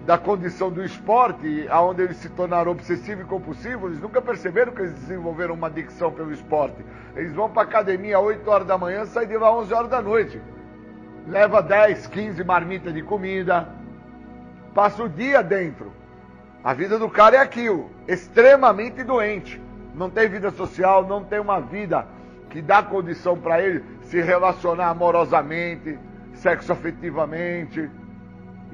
da 0.06 0.20
condição 0.20 0.70
do 0.70 0.84
esporte, 0.84 1.66
aonde 1.68 2.04
eles 2.04 2.18
se 2.18 2.30
tornaram 2.30 2.72
obsessivos 2.72 3.26
e 3.26 3.28
compulsivos, 3.28 3.90
eles 3.90 4.02
nunca 4.02 4.22
perceberam 4.22 4.72
que 4.72 4.82
eles 4.82 4.94
desenvolveram 4.94 5.56
uma 5.56 5.68
adicção 5.68 6.12
pelo 6.12 6.32
esporte. 6.32 6.86
Eles 7.16 7.34
vão 7.34 7.50
para 7.50 7.64
academia 7.64 8.18
às 8.18 8.24
8 8.24 8.50
horas 8.50 8.68
da 8.68 8.78
manhã, 8.78 9.06
saem 9.06 9.28
de 9.28 9.36
lá 9.36 9.50
às 9.50 9.56
11 9.56 9.74
horas 9.74 9.90
da 9.90 10.02
noite. 10.02 10.40
Leva 11.28 11.62
10, 11.62 12.06
15 12.06 12.44
marmitas 12.44 12.94
de 12.94 13.02
comida, 13.02 13.68
passa 14.76 15.04
o 15.04 15.10
dia 15.10 15.42
dentro. 15.42 15.92
A 16.64 16.72
vida 16.74 17.00
do 17.00 17.10
cara 17.10 17.38
é 17.38 17.40
aquilo, 17.40 17.90
extremamente 18.08 19.04
doente. 19.04 19.60
Não 19.96 20.10
tem 20.10 20.30
vida 20.30 20.52
social, 20.52 21.04
não 21.04 21.24
tem 21.24 21.40
uma 21.40 21.60
vida 21.60 22.06
que 22.52 22.62
dá 22.62 22.84
condição 22.84 23.36
para 23.36 23.60
ele 23.60 23.84
se 24.04 24.22
relacionar 24.22 24.90
amorosamente, 24.90 25.98
sexoafetivamente. 26.34 27.90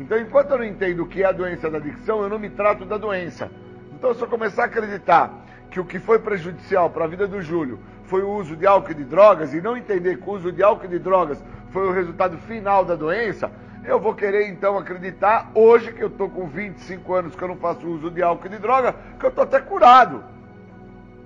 Então, 0.01 0.17
enquanto 0.17 0.49
eu 0.49 0.57
não 0.57 0.65
entendo 0.65 1.03
o 1.03 1.07
que 1.07 1.21
é 1.21 1.27
a 1.27 1.31
doença 1.31 1.69
da 1.69 1.77
adicção, 1.77 2.23
eu 2.23 2.29
não 2.29 2.39
me 2.39 2.49
trato 2.49 2.85
da 2.85 2.97
doença. 2.97 3.51
Então, 3.93 4.15
se 4.15 4.21
eu 4.21 4.27
começar 4.27 4.63
a 4.63 4.65
acreditar 4.65 5.31
que 5.69 5.79
o 5.79 5.85
que 5.85 5.99
foi 5.99 6.17
prejudicial 6.17 6.89
para 6.89 7.05
a 7.05 7.07
vida 7.07 7.27
do 7.27 7.39
Júlio 7.39 7.79
foi 8.05 8.23
o 8.23 8.31
uso 8.31 8.55
de 8.55 8.65
álcool 8.65 8.91
e 8.91 8.95
de 8.95 9.03
drogas, 9.03 9.53
e 9.53 9.61
não 9.61 9.77
entender 9.77 10.17
que 10.17 10.27
o 10.27 10.33
uso 10.33 10.51
de 10.51 10.63
álcool 10.63 10.85
e 10.85 10.89
de 10.89 10.97
drogas 10.97 11.41
foi 11.69 11.87
o 11.87 11.91
resultado 11.91 12.35
final 12.39 12.83
da 12.83 12.95
doença, 12.95 13.51
eu 13.85 13.99
vou 13.99 14.15
querer 14.15 14.47
então 14.49 14.75
acreditar, 14.75 15.51
hoje 15.53 15.93
que 15.93 16.03
eu 16.03 16.07
estou 16.07 16.29
com 16.29 16.47
25 16.47 17.13
anos 17.13 17.35
que 17.35 17.43
eu 17.43 17.47
não 17.47 17.57
faço 17.57 17.87
uso 17.87 18.09
de 18.09 18.23
álcool 18.23 18.47
e 18.47 18.49
de 18.49 18.57
droga, 18.57 18.95
que 19.19 19.25
eu 19.25 19.29
estou 19.29 19.43
até 19.43 19.59
curado. 19.59 20.23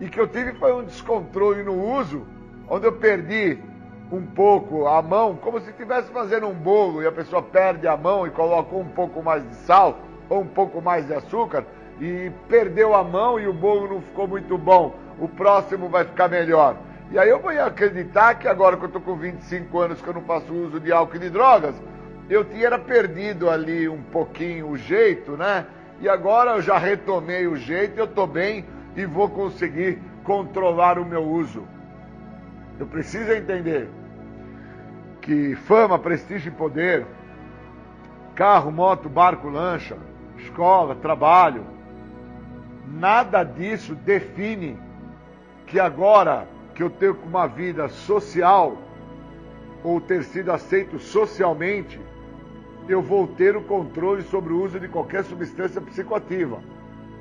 E 0.01 0.09
que 0.09 0.19
eu 0.19 0.27
tive 0.27 0.51
foi 0.51 0.73
um 0.73 0.83
descontrole 0.83 1.63
no 1.63 1.81
uso, 1.97 2.27
onde 2.67 2.85
eu 2.85 2.91
perdi 2.91 3.57
um 4.11 4.25
pouco 4.25 4.87
a 4.87 5.01
mão, 5.01 5.35
como 5.35 5.59
se 5.59 5.69
estivesse 5.69 6.11
fazendo 6.11 6.47
um 6.47 6.53
bolo 6.53 7.01
e 7.01 7.07
a 7.07 7.11
pessoa 7.11 7.41
perde 7.41 7.87
a 7.87 7.97
mão 7.97 8.25
e 8.27 8.29
coloca 8.29 8.75
um 8.75 8.85
pouco 8.85 9.21
mais 9.23 9.47
de 9.47 9.55
sal 9.55 9.99
ou 10.29 10.41
um 10.41 10.47
pouco 10.47 10.81
mais 10.81 11.07
de 11.07 11.13
açúcar 11.13 11.65
e 11.99 12.31
perdeu 12.47 12.93
a 12.93 13.03
mão 13.03 13.39
e 13.39 13.47
o 13.47 13.53
bolo 13.53 13.95
não 13.95 14.01
ficou 14.01 14.27
muito 14.27 14.57
bom. 14.57 14.95
O 15.19 15.27
próximo 15.27 15.89
vai 15.89 16.03
ficar 16.03 16.27
melhor. 16.27 16.75
E 17.11 17.17
aí 17.17 17.29
eu 17.29 17.39
vou 17.39 17.51
acreditar 17.51 18.35
que 18.35 18.47
agora 18.47 18.75
que 18.77 18.83
eu 18.83 18.87
estou 18.87 19.01
com 19.01 19.15
25 19.15 19.79
anos 19.79 20.01
que 20.01 20.07
eu 20.07 20.13
não 20.13 20.21
faço 20.21 20.53
uso 20.53 20.79
de 20.79 20.91
álcool 20.91 21.15
e 21.15 21.19
de 21.19 21.29
drogas, 21.29 21.75
eu 22.29 22.43
tinha 22.43 22.77
perdido 22.79 23.49
ali 23.49 23.87
um 23.87 24.01
pouquinho 24.01 24.69
o 24.69 24.77
jeito, 24.77 25.37
né? 25.37 25.65
E 26.01 26.09
agora 26.09 26.51
eu 26.51 26.61
já 26.61 26.77
retomei 26.77 27.47
o 27.47 27.55
jeito, 27.55 27.97
eu 27.97 28.05
estou 28.05 28.27
bem 28.27 28.65
e 28.95 29.05
vou 29.05 29.29
conseguir 29.29 30.01
controlar 30.23 30.97
o 30.97 31.05
meu 31.05 31.23
uso. 31.23 31.65
Eu 32.79 32.85
preciso 32.85 33.31
entender 33.31 33.89
que 35.21 35.55
fama, 35.55 35.97
prestígio 35.97 36.49
e 36.49 36.55
poder, 36.55 37.05
carro, 38.35 38.71
moto, 38.71 39.07
barco, 39.07 39.47
lancha, 39.47 39.97
escola, 40.37 40.95
trabalho, 40.95 41.65
nada 42.87 43.43
disso 43.43 43.95
define 43.95 44.77
que 45.65 45.79
agora 45.79 46.47
que 46.75 46.83
eu 46.83 46.89
tenho 46.89 47.17
uma 47.25 47.47
vida 47.47 47.87
social 47.87 48.77
ou 49.83 50.01
ter 50.01 50.23
sido 50.23 50.51
aceito 50.51 50.99
socialmente, 50.99 51.99
eu 52.89 53.01
vou 53.01 53.27
ter 53.27 53.55
o 53.55 53.61
controle 53.61 54.21
sobre 54.23 54.51
o 54.53 54.63
uso 54.63 54.79
de 54.79 54.87
qualquer 54.87 55.23
substância 55.23 55.79
psicoativa. 55.79 56.59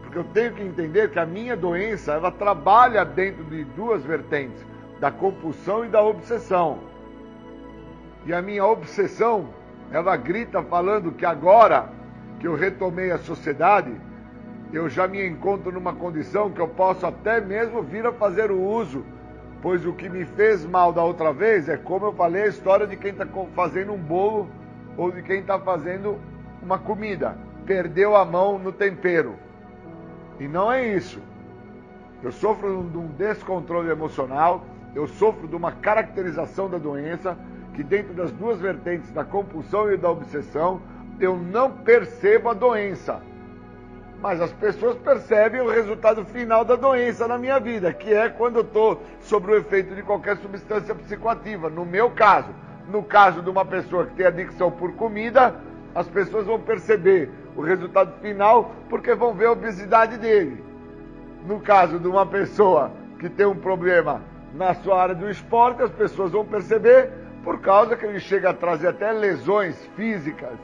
Porque 0.03 0.19
eu 0.19 0.25
tenho 0.25 0.53
que 0.53 0.63
entender 0.63 1.11
que 1.11 1.19
a 1.19 1.27
minha 1.27 1.57
doença, 1.57 2.13
ela 2.13 2.31
trabalha 2.31 3.05
dentro 3.05 3.45
de 3.45 3.65
duas 3.65 4.05
vertentes, 4.05 4.65
da 5.01 5.11
compulsão 5.11 5.85
e 5.85 5.89
da 5.89 6.03
obsessão. 6.03 6.79
E 8.27 8.33
a 8.33 8.41
minha 8.41 8.65
obsessão, 8.65 9.49
ela 9.91 10.17
grita 10.17 10.63
falando 10.63 11.13
que 11.13 11.27
agora 11.27 11.89
que 12.41 12.47
eu 12.47 12.55
retomei 12.55 13.11
a 13.11 13.19
sociedade, 13.19 13.95
eu 14.73 14.89
já 14.89 15.07
me 15.07 15.25
encontro 15.25 15.71
numa 15.71 15.95
condição 15.95 16.51
que 16.51 16.61
eu 16.61 16.69
posso 16.69 17.07
até 17.07 17.41
mesmo 17.41 17.83
vir 17.83 18.07
a 18.07 18.13
fazer 18.13 18.51
o 18.51 18.61
uso, 18.61 19.05
pois 19.63 19.87
o 19.87 19.93
que 19.93 20.09
me 20.09 20.25
fez 20.25 20.65
mal 20.65 20.93
da 20.93 21.03
outra 21.03 21.33
vez 21.33 21.69
é 21.69 21.77
como 21.77 22.07
eu 22.07 22.13
falei 22.13 22.43
a 22.43 22.49
história 22.49 22.87
de 22.87 22.97
quem 22.97 23.13
está 23.13 23.27
fazendo 23.55 23.93
um 23.93 23.99
bolo 23.99 24.49
ou 24.97 25.11
de 25.11 25.23
quem 25.23 25.41
está 25.41 25.59
fazendo 25.59 26.19
uma 26.63 26.79
comida. 26.79 27.37
Perdeu 27.67 28.17
a 28.17 28.25
mão 28.25 28.59
no 28.59 28.73
tempero. 28.73 29.37
E 30.41 30.49
não 30.49 30.73
é 30.73 30.87
isso. 30.87 31.21
Eu 32.23 32.33
sofro 32.33 32.89
de 32.91 32.99
um 32.99 33.07
descontrole 33.09 33.91
emocional, 33.91 34.65
eu 34.95 35.07
sofro 35.07 35.49
de 35.49 35.57
uma 35.57 35.73
caracterização 35.73 36.69
da 36.71 36.79
doença, 36.79 37.37
que 37.75 37.83
dentro 37.83 38.15
das 38.15 38.31
duas 38.31 38.61
vertentes 38.61 39.11
da 39.11 39.25
compulsão 39.25 39.93
e 39.93 39.97
da 39.97 40.11
obsessão, 40.11 40.81
eu 41.19 41.37
não 41.37 41.71
percebo 41.71 42.49
a 42.49 42.55
doença. 42.55 43.21
Mas 44.21 44.41
as 44.41 44.53
pessoas 44.53 44.97
percebem 44.97 45.61
o 45.61 45.69
resultado 45.69 46.25
final 46.25 46.65
da 46.65 46.77
doença 46.77 47.27
na 47.27 47.37
minha 47.37 47.59
vida, 47.59 47.93
que 47.93 48.15
é 48.15 48.29
quando 48.29 48.57
eu 48.57 48.63
estou 48.63 49.03
sob 49.21 49.51
o 49.51 49.57
efeito 49.57 49.95
de 49.95 50.03
qualquer 50.03 50.37
substância 50.39 50.95
psicoativa. 50.95 51.69
No 51.69 51.85
meu 51.85 52.11
caso, 52.11 52.49
no 52.89 53.03
caso 53.03 53.43
de 53.43 53.51
uma 53.51 53.65
pessoa 53.65 54.07
que 54.07 54.15
tem 54.15 54.27
adicção 54.27 54.71
por 54.71 54.93
comida, 54.95 55.57
as 55.95 56.09
pessoas 56.09 56.47
vão 56.47 56.59
perceber 56.59 57.31
o 57.57 57.61
resultado 57.61 58.13
final 58.21 58.73
porque 58.89 59.15
vão 59.15 59.35
ver 59.35 59.47
a 59.47 59.53
obesidade 59.53 60.17
dele. 60.17 60.63
No 61.47 61.61
caso 61.61 61.99
de 61.99 62.09
uma 62.09 62.25
pessoa 62.25 62.91
que 63.19 63.29
tem 63.29 63.45
um 63.45 63.57
problema 63.57 64.23
na 64.55 64.75
sua 64.75 65.03
área 65.03 65.15
do 65.15 65.29
esporte, 65.29 65.83
as 65.83 65.91
pessoas 65.91 66.33
vão 66.33 66.45
perceber 66.45 67.11
por 67.43 67.61
causa 67.61 67.97
que 67.97 68.07
ele 68.07 68.21
chega 68.21 68.51
a 68.51 68.55
trazer 68.55 68.89
até 68.89 69.13
lesões 69.13 69.77
físicas. 69.97 70.59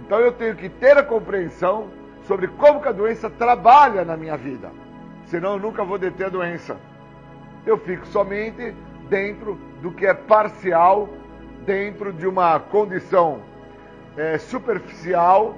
Então 0.00 0.18
eu 0.18 0.32
tenho 0.32 0.56
que 0.56 0.68
ter 0.68 0.96
a 0.96 1.02
compreensão 1.02 1.90
sobre 2.22 2.48
como 2.48 2.80
que 2.80 2.88
a 2.88 2.92
doença 2.92 3.30
trabalha 3.30 4.04
na 4.04 4.16
minha 4.16 4.36
vida. 4.36 4.70
Senão 5.26 5.52
eu 5.54 5.58
nunca 5.58 5.84
vou 5.84 5.98
deter 5.98 6.26
a 6.26 6.30
doença. 6.30 6.76
Eu 7.64 7.78
fico 7.78 8.06
somente 8.06 8.74
dentro 9.08 9.58
do 9.82 9.92
que 9.92 10.06
é 10.06 10.14
parcial, 10.14 11.08
dentro 11.64 12.12
de 12.12 12.26
uma 12.26 12.58
condição 12.58 13.40
é, 14.16 14.38
superficial, 14.38 15.56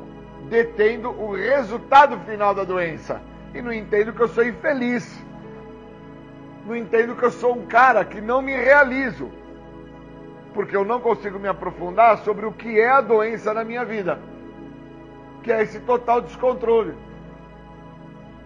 detendo 0.48 1.10
o 1.10 1.34
resultado 1.34 2.18
final 2.20 2.54
da 2.54 2.64
doença. 2.64 3.20
E 3.54 3.62
não 3.62 3.72
entendo 3.72 4.12
que 4.12 4.20
eu 4.20 4.28
sou 4.28 4.44
infeliz. 4.44 5.27
Não 6.68 6.76
entendo 6.76 7.16
que 7.16 7.24
eu 7.24 7.30
sou 7.32 7.56
um 7.56 7.66
cara 7.66 8.04
que 8.04 8.20
não 8.20 8.40
me 8.40 8.52
realizo. 8.52 9.28
Porque 10.54 10.76
eu 10.76 10.84
não 10.84 11.00
consigo 11.00 11.38
me 11.38 11.48
aprofundar 11.48 12.18
sobre 12.18 12.46
o 12.46 12.52
que 12.52 12.78
é 12.78 12.90
a 12.90 13.00
doença 13.00 13.52
na 13.52 13.64
minha 13.64 13.84
vida. 13.84 14.20
Que 15.42 15.50
é 15.50 15.62
esse 15.62 15.80
total 15.80 16.20
descontrole. 16.20 16.94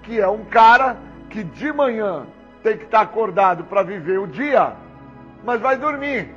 Que 0.02 0.18
é 0.18 0.28
um 0.28 0.44
cara 0.46 0.96
que 1.28 1.44
de 1.44 1.70
manhã 1.70 2.26
tem 2.62 2.78
que 2.78 2.84
estar 2.84 3.02
acordado 3.02 3.64
para 3.64 3.82
viver 3.82 4.18
o 4.18 4.26
dia 4.26 4.76
mas 5.44 5.60
vai 5.60 5.76
dormir. 5.76 6.28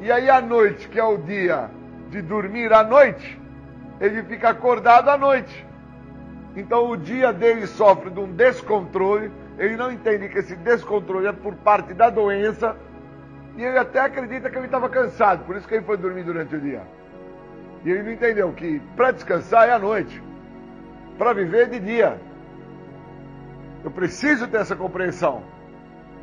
E 0.00 0.10
aí 0.10 0.28
à 0.28 0.40
noite, 0.40 0.88
que 0.88 0.98
é 0.98 1.04
o 1.04 1.18
dia 1.18 1.70
de 2.10 2.20
dormir 2.22 2.72
à 2.72 2.82
noite, 2.82 3.40
ele 4.00 4.22
fica 4.24 4.50
acordado 4.50 5.08
à 5.08 5.16
noite. 5.16 5.66
Então 6.56 6.90
o 6.90 6.96
dia 6.96 7.32
dele 7.32 7.66
sofre 7.66 8.10
de 8.10 8.20
um 8.20 8.32
descontrole, 8.32 9.30
ele 9.58 9.76
não 9.76 9.92
entende 9.92 10.28
que 10.28 10.38
esse 10.38 10.56
descontrole 10.56 11.26
é 11.26 11.32
por 11.32 11.54
parte 11.56 11.94
da 11.94 12.10
doença, 12.10 12.76
e 13.56 13.62
ele 13.62 13.78
até 13.78 14.00
acredita 14.00 14.48
que 14.48 14.56
ele 14.56 14.66
estava 14.66 14.88
cansado, 14.88 15.44
por 15.44 15.56
isso 15.56 15.68
que 15.68 15.74
ele 15.74 15.84
foi 15.84 15.96
dormir 15.96 16.24
durante 16.24 16.56
o 16.56 16.60
dia. 16.60 16.82
E 17.84 17.90
ele 17.90 18.02
não 18.02 18.12
entendeu 18.12 18.52
que 18.52 18.80
para 18.96 19.10
descansar 19.10 19.68
é 19.68 19.72
à 19.72 19.78
noite, 19.78 20.22
para 21.18 21.32
viver 21.32 21.62
é 21.62 21.66
de 21.66 21.80
dia. 21.80 22.18
Eu 23.84 23.90
preciso 23.90 24.46
ter 24.48 24.58
essa 24.58 24.76
compreensão, 24.76 25.42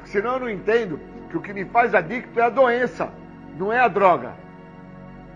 senão 0.06 0.34
eu 0.34 0.40
não 0.40 0.50
entendo 0.50 1.00
que 1.30 1.38
o 1.38 1.42
que 1.42 1.54
me 1.54 1.66
faz 1.66 1.94
adicto 1.94 2.40
é 2.40 2.44
a 2.44 2.50
doença, 2.50 3.12
não 3.58 3.72
é 3.72 3.80
a 3.80 3.88
droga. 3.88 4.34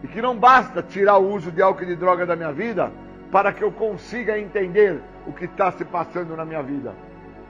E 0.01 0.07
que 0.07 0.21
não 0.21 0.35
basta 0.35 0.81
tirar 0.81 1.17
o 1.17 1.31
uso 1.31 1.51
de 1.51 1.61
álcool 1.61 1.83
e 1.83 1.87
de 1.87 1.95
droga 1.95 2.25
da 2.25 2.35
minha 2.35 2.51
vida 2.51 2.91
para 3.31 3.53
que 3.53 3.63
eu 3.63 3.71
consiga 3.71 4.37
entender 4.37 5.01
o 5.25 5.31
que 5.31 5.45
está 5.45 5.71
se 5.71 5.85
passando 5.85 6.35
na 6.35 6.43
minha 6.43 6.61
vida. 6.61 6.93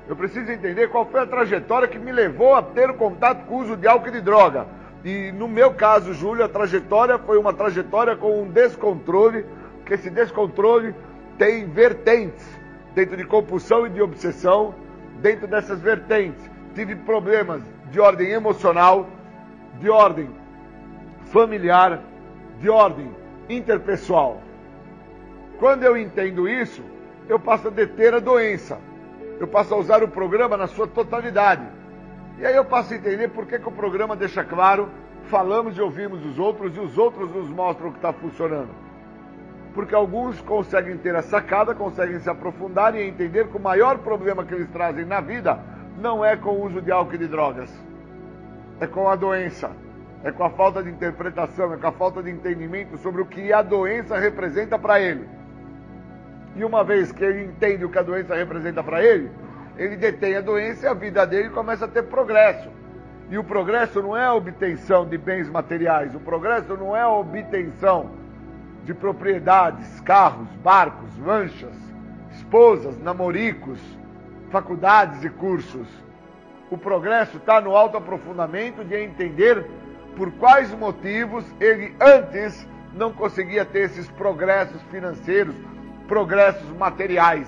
Eu 0.07 0.15
preciso 0.15 0.51
entender 0.51 0.89
qual 0.89 1.05
foi 1.05 1.21
a 1.21 1.25
trajetória 1.25 1.87
que 1.87 1.97
me 1.97 2.11
levou 2.11 2.55
a 2.55 2.61
ter 2.61 2.89
o 2.89 2.93
contato 2.95 3.45
com 3.45 3.55
o 3.55 3.61
uso 3.61 3.77
de 3.77 3.87
álcool 3.87 4.09
e 4.09 4.11
de 4.11 4.21
droga. 4.21 4.67
E 5.03 5.31
no 5.31 5.47
meu 5.47 5.73
caso, 5.73 6.13
Júlio, 6.13 6.43
a 6.43 6.49
trajetória 6.49 7.17
foi 7.17 7.37
uma 7.37 7.53
trajetória 7.53 8.15
com 8.15 8.41
um 8.41 8.49
descontrole, 8.49 9.45
que 9.85 9.93
esse 9.93 10.09
descontrole 10.09 10.93
tem 11.37 11.65
vertentes 11.65 12.45
dentro 12.93 13.15
de 13.15 13.25
compulsão 13.25 13.87
e 13.87 13.89
de 13.89 14.01
obsessão. 14.01 14.75
Dentro 15.21 15.47
dessas 15.47 15.79
vertentes, 15.79 16.49
tive 16.75 16.95
problemas 16.95 17.61
de 17.89 17.99
ordem 17.99 18.31
emocional, 18.31 19.07
de 19.79 19.89
ordem 19.89 20.29
familiar, 21.31 22.01
de 22.59 22.69
ordem 22.69 23.09
interpessoal. 23.49 24.41
Quando 25.59 25.83
eu 25.83 25.97
entendo 25.97 26.47
isso, 26.47 26.83
eu 27.29 27.39
passo 27.39 27.69
a 27.69 27.71
deter 27.71 28.13
a 28.13 28.19
doença. 28.19 28.77
Eu 29.39 29.47
passo 29.47 29.73
a 29.73 29.77
usar 29.77 30.03
o 30.03 30.07
programa 30.07 30.55
na 30.55 30.67
sua 30.67 30.87
totalidade. 30.87 31.63
E 32.37 32.45
aí 32.45 32.55
eu 32.55 32.65
passo 32.65 32.93
a 32.93 32.97
entender 32.97 33.27
por 33.29 33.45
que, 33.45 33.59
que 33.59 33.67
o 33.67 33.71
programa 33.71 34.15
deixa 34.15 34.43
claro, 34.43 34.89
falamos 35.25 35.77
e 35.77 35.81
ouvimos 35.81 36.25
os 36.25 36.39
outros 36.39 36.75
e 36.75 36.79
os 36.79 36.97
outros 36.97 37.31
nos 37.31 37.49
mostram 37.49 37.89
o 37.89 37.91
que 37.91 37.97
está 37.97 38.11
funcionando. 38.11 38.69
Porque 39.73 39.95
alguns 39.95 40.39
conseguem 40.41 40.97
ter 40.97 41.15
a 41.15 41.21
sacada, 41.21 41.73
conseguem 41.73 42.19
se 42.19 42.29
aprofundar 42.29 42.95
e 42.95 43.07
entender 43.07 43.47
que 43.47 43.57
o 43.57 43.59
maior 43.59 43.99
problema 43.99 44.45
que 44.45 44.53
eles 44.53 44.69
trazem 44.69 45.05
na 45.05 45.19
vida 45.19 45.59
não 45.99 46.23
é 46.23 46.35
com 46.35 46.51
o 46.51 46.65
uso 46.65 46.81
de 46.81 46.91
álcool 46.91 47.15
e 47.15 47.17
de 47.17 47.27
drogas, 47.27 47.69
é 48.79 48.87
com 48.87 49.09
a 49.09 49.15
doença, 49.15 49.71
é 50.23 50.31
com 50.31 50.43
a 50.43 50.49
falta 50.49 50.81
de 50.83 50.89
interpretação, 50.89 51.73
é 51.73 51.77
com 51.77 51.87
a 51.87 51.91
falta 51.91 52.21
de 52.21 52.29
entendimento 52.29 52.97
sobre 52.97 53.21
o 53.21 53.25
que 53.25 53.51
a 53.51 53.61
doença 53.61 54.17
representa 54.17 54.77
para 54.77 54.99
ele. 54.99 55.27
E 56.55 56.63
uma 56.63 56.83
vez 56.83 57.11
que 57.11 57.23
ele 57.23 57.45
entende 57.45 57.83
o 57.83 57.89
que 57.89 57.97
a 57.97 58.03
doença 58.03 58.35
representa 58.35 58.83
para 58.83 59.03
ele, 59.03 59.31
ele 59.77 59.95
detém 59.95 60.35
a 60.35 60.41
doença 60.41 60.85
e 60.85 60.89
a 60.89 60.93
vida 60.93 61.25
dele 61.25 61.49
começa 61.49 61.85
a 61.85 61.87
ter 61.87 62.03
progresso. 62.03 62.69
E 63.29 63.37
o 63.37 63.43
progresso 63.43 64.01
não 64.01 64.15
é 64.15 64.25
a 64.25 64.33
obtenção 64.33 65.07
de 65.07 65.17
bens 65.17 65.49
materiais, 65.49 66.13
o 66.13 66.19
progresso 66.19 66.77
não 66.77 66.95
é 66.95 67.01
a 67.01 67.09
obtenção 67.09 68.11
de 68.83 68.93
propriedades, 68.93 69.99
carros, 70.01 70.47
barcos, 70.63 71.17
lanchas, 71.19 71.75
esposas, 72.31 72.99
namoricos, 73.01 73.79
faculdades 74.51 75.23
e 75.23 75.29
cursos. 75.29 75.87
O 76.69 76.77
progresso 76.77 77.37
está 77.37 77.61
no 77.61 77.75
alto 77.75 77.97
aprofundamento 77.97 78.83
de 78.83 78.95
entender 78.95 79.65
por 80.15 80.31
quais 80.33 80.71
motivos 80.73 81.45
ele 81.59 81.95
antes 81.99 82.67
não 82.93 83.11
conseguia 83.11 83.65
ter 83.65 83.85
esses 83.85 84.09
progressos 84.11 84.81
financeiros, 84.83 85.55
progressos 86.07 86.69
materiais. 86.77 87.47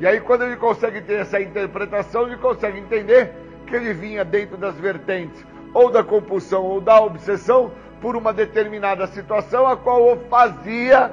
E 0.00 0.06
aí, 0.06 0.20
quando 0.20 0.44
ele 0.44 0.56
consegue 0.56 1.00
ter 1.00 1.20
essa 1.20 1.40
interpretação, 1.40 2.26
ele 2.26 2.36
consegue 2.36 2.78
entender 2.78 3.32
que 3.66 3.74
ele 3.74 3.92
vinha 3.92 4.24
dentro 4.24 4.56
das 4.56 4.74
vertentes 4.76 5.44
ou 5.74 5.90
da 5.90 6.02
compulsão 6.02 6.64
ou 6.64 6.80
da 6.80 7.00
obsessão 7.00 7.72
por 8.00 8.16
uma 8.16 8.32
determinada 8.32 9.06
situação 9.08 9.66
a 9.66 9.76
qual 9.76 10.12
o 10.12 10.16
fazia 10.28 11.10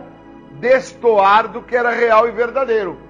destoar 0.60 1.48
do 1.48 1.62
que 1.62 1.76
era 1.76 1.90
real 1.90 2.28
e 2.28 2.32
verdadeiro 2.32 3.06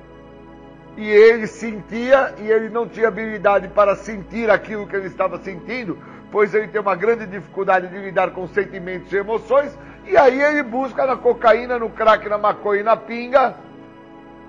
e 0.97 1.09
ele 1.09 1.47
sentia 1.47 2.33
e 2.39 2.49
ele 2.49 2.69
não 2.69 2.87
tinha 2.87 3.07
habilidade 3.07 3.67
para 3.67 3.95
sentir 3.95 4.49
aquilo 4.49 4.87
que 4.87 4.95
ele 4.95 5.07
estava 5.07 5.37
sentindo, 5.39 5.97
pois 6.31 6.53
ele 6.53 6.67
tem 6.67 6.79
uma 6.79 6.95
grande 6.95 7.25
dificuldade 7.25 7.87
de 7.87 7.97
lidar 7.97 8.31
com 8.31 8.47
sentimentos 8.47 9.11
e 9.11 9.17
emoções, 9.17 9.77
e 10.07 10.17
aí 10.17 10.41
ele 10.41 10.63
busca 10.63 11.05
na 11.05 11.15
cocaína, 11.15 11.79
no 11.79 11.89
crack, 11.89 12.27
na 12.29 12.37
maconha 12.37 12.81
e 12.81 12.83
na 12.83 12.95
pinga 12.95 13.55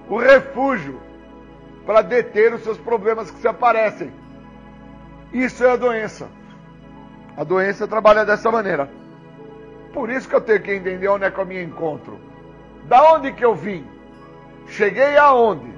o 0.08 0.18
refúgio 0.18 1.00
para 1.84 2.02
deter 2.02 2.52
os 2.54 2.62
seus 2.62 2.78
problemas 2.78 3.30
que 3.30 3.38
se 3.38 3.48
aparecem. 3.48 4.12
Isso 5.32 5.64
é 5.64 5.70
a 5.70 5.76
doença. 5.76 6.28
A 7.36 7.44
doença 7.44 7.86
trabalha 7.86 8.24
dessa 8.24 8.50
maneira. 8.50 8.88
Por 9.92 10.10
isso 10.10 10.28
que 10.28 10.34
eu 10.34 10.40
tenho 10.40 10.60
que 10.60 10.72
entender 10.72 11.08
onde 11.08 11.24
é 11.24 11.30
que 11.30 11.38
eu 11.38 11.46
me 11.46 11.62
encontro. 11.62 12.18
Da 12.84 13.14
onde 13.14 13.32
que 13.32 13.44
eu 13.44 13.54
vim? 13.54 13.86
Cheguei 14.66 15.16
aonde? 15.16 15.72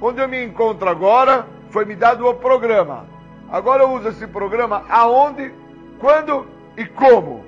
Onde 0.00 0.20
eu 0.20 0.28
me 0.28 0.44
encontro 0.44 0.88
agora, 0.88 1.46
foi 1.70 1.84
me 1.84 1.94
dado 1.94 2.26
o 2.26 2.34
programa. 2.34 3.06
Agora 3.50 3.82
eu 3.82 3.92
uso 3.92 4.08
esse 4.08 4.26
programa 4.26 4.84
aonde, 4.88 5.52
quando 5.98 6.46
e 6.76 6.86
como. 6.86 7.47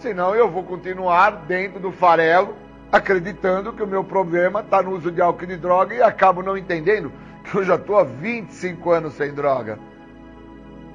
Senão 0.00 0.32
eu 0.32 0.48
vou 0.48 0.62
continuar 0.62 1.30
dentro 1.46 1.80
do 1.80 1.90
farelo, 1.90 2.54
acreditando 2.92 3.72
que 3.72 3.82
o 3.82 3.86
meu 3.86 4.04
problema 4.04 4.60
está 4.60 4.80
no 4.80 4.92
uso 4.92 5.10
de 5.10 5.20
álcool 5.20 5.44
e 5.44 5.48
de 5.48 5.56
droga 5.56 5.94
e 5.94 6.00
acabo 6.00 6.40
não 6.40 6.56
entendendo 6.56 7.12
que 7.42 7.56
eu 7.56 7.64
já 7.64 7.74
estou 7.74 7.98
há 7.98 8.04
25 8.04 8.90
anos 8.92 9.14
sem 9.14 9.32
droga. 9.32 9.78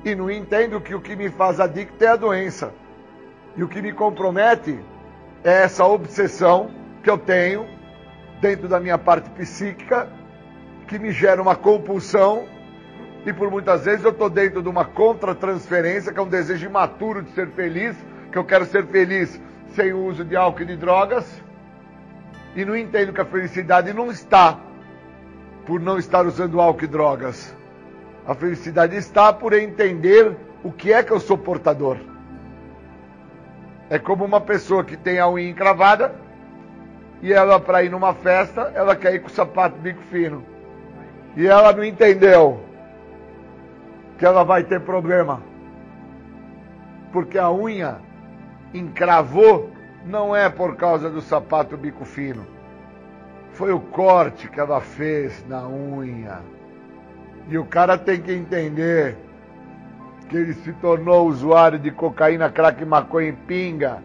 E 0.06 0.16
não 0.16 0.32
entendo 0.32 0.80
que 0.80 0.96
o 0.96 1.02
que 1.02 1.18
me 1.18 1.30
faz 1.30 1.60
adicto 1.60 2.02
é 2.04 2.08
a 2.08 2.16
doença. 2.16 2.74
E 3.58 3.64
o 3.64 3.68
que 3.68 3.82
me 3.82 3.92
compromete 3.92 4.80
é 5.44 5.64
essa 5.64 5.86
obsessão 5.86 6.72
que 7.04 7.10
eu 7.10 7.18
tenho 7.18 7.68
dentro 8.40 8.70
da 8.70 8.80
minha 8.80 8.98
parte 8.98 9.30
psíquica, 9.32 10.08
que 10.88 10.98
me 10.98 11.12
gera 11.12 11.42
uma 11.42 11.56
compulsão. 11.58 12.46
E 13.26 13.34
por 13.34 13.52
muitas 13.52 13.84
vezes 13.84 14.06
eu 14.06 14.12
estou 14.12 14.30
dentro 14.30 14.62
de 14.62 14.70
uma 14.70 14.86
contra-transferência, 14.86 16.14
que 16.14 16.20
é 16.20 16.22
um 16.22 16.28
desejo 16.28 16.66
imaturo 16.66 17.22
de 17.22 17.32
ser 17.32 17.50
feliz, 17.50 17.96
que 18.34 18.40
eu 18.40 18.44
quero 18.44 18.66
ser 18.66 18.88
feliz 18.88 19.40
sem 19.76 19.94
o 19.94 20.06
uso 20.06 20.26
de 20.26 20.36
álcool 20.36 20.64
e 20.64 20.66
de 20.66 20.76
drogas. 20.76 21.24
E 22.56 22.66
não 22.66 22.76
entendo 22.76 23.14
que 23.14 23.22
a 23.22 23.26
felicidade 23.26 23.94
não 23.94 24.10
está 24.10 24.60
por 25.68 25.80
não 25.80 26.00
estar 26.00 26.26
usando 26.26 26.60
álcool 26.60 26.84
e 26.84 26.88
drogas. 26.88 27.56
A 28.26 28.34
felicidade 28.34 28.96
está 28.96 29.32
por 29.32 29.54
entender 29.54 30.36
o 30.64 30.72
que 30.72 30.92
é 30.92 31.04
que 31.04 31.12
eu 31.12 31.20
sou 31.20 31.38
portador. 31.38 31.98
É 33.88 34.00
como 34.00 34.26
uma 34.26 34.42
pessoa 34.42 34.84
que 34.84 34.98
tem 34.98 35.20
a 35.20 35.30
unha 35.30 35.50
encravada 35.50 36.16
e 37.22 37.32
ela, 37.32 37.60
para 37.60 37.84
ir 37.84 37.92
numa 37.92 38.16
festa, 38.16 38.72
ela 38.74 38.96
quer 38.96 39.14
ir 39.14 39.20
com 39.20 39.28
o 39.28 39.32
sapato 39.32 39.78
bico 39.78 40.02
fino. 40.10 40.44
E 41.38 41.46
ela 41.46 41.72
não 41.72 41.84
entendeu 41.84 42.64
que 44.18 44.26
ela 44.26 44.44
vai 44.44 44.64
ter 44.64 44.82
problema. 44.82 45.40
Porque 47.12 47.38
a 47.38 47.52
unha 47.52 48.02
encravou 48.74 49.72
não 50.06 50.36
é 50.36 50.50
por 50.50 50.76
causa 50.76 51.10
do 51.10 51.22
sapato 51.22 51.78
bico 51.78 52.04
fino. 52.06 52.46
Foi 53.54 53.72
o 53.72 53.80
corte 53.80 54.50
que 54.50 54.60
ela 54.60 54.82
fez 54.82 55.46
na 55.48 55.68
unha. 55.68 56.42
E 57.48 57.58
o 57.58 57.66
cara 57.66 57.98
tem 57.98 58.22
que 58.22 58.32
entender 58.32 59.16
que 60.28 60.36
ele 60.36 60.54
se 60.54 60.74
tornou 60.74 61.28
usuário 61.28 61.78
de 61.78 61.92
cocaína, 61.92 62.50
crack, 62.50 62.84
maconha 62.84 63.30
e 63.30 63.34
pinga. 63.34 64.02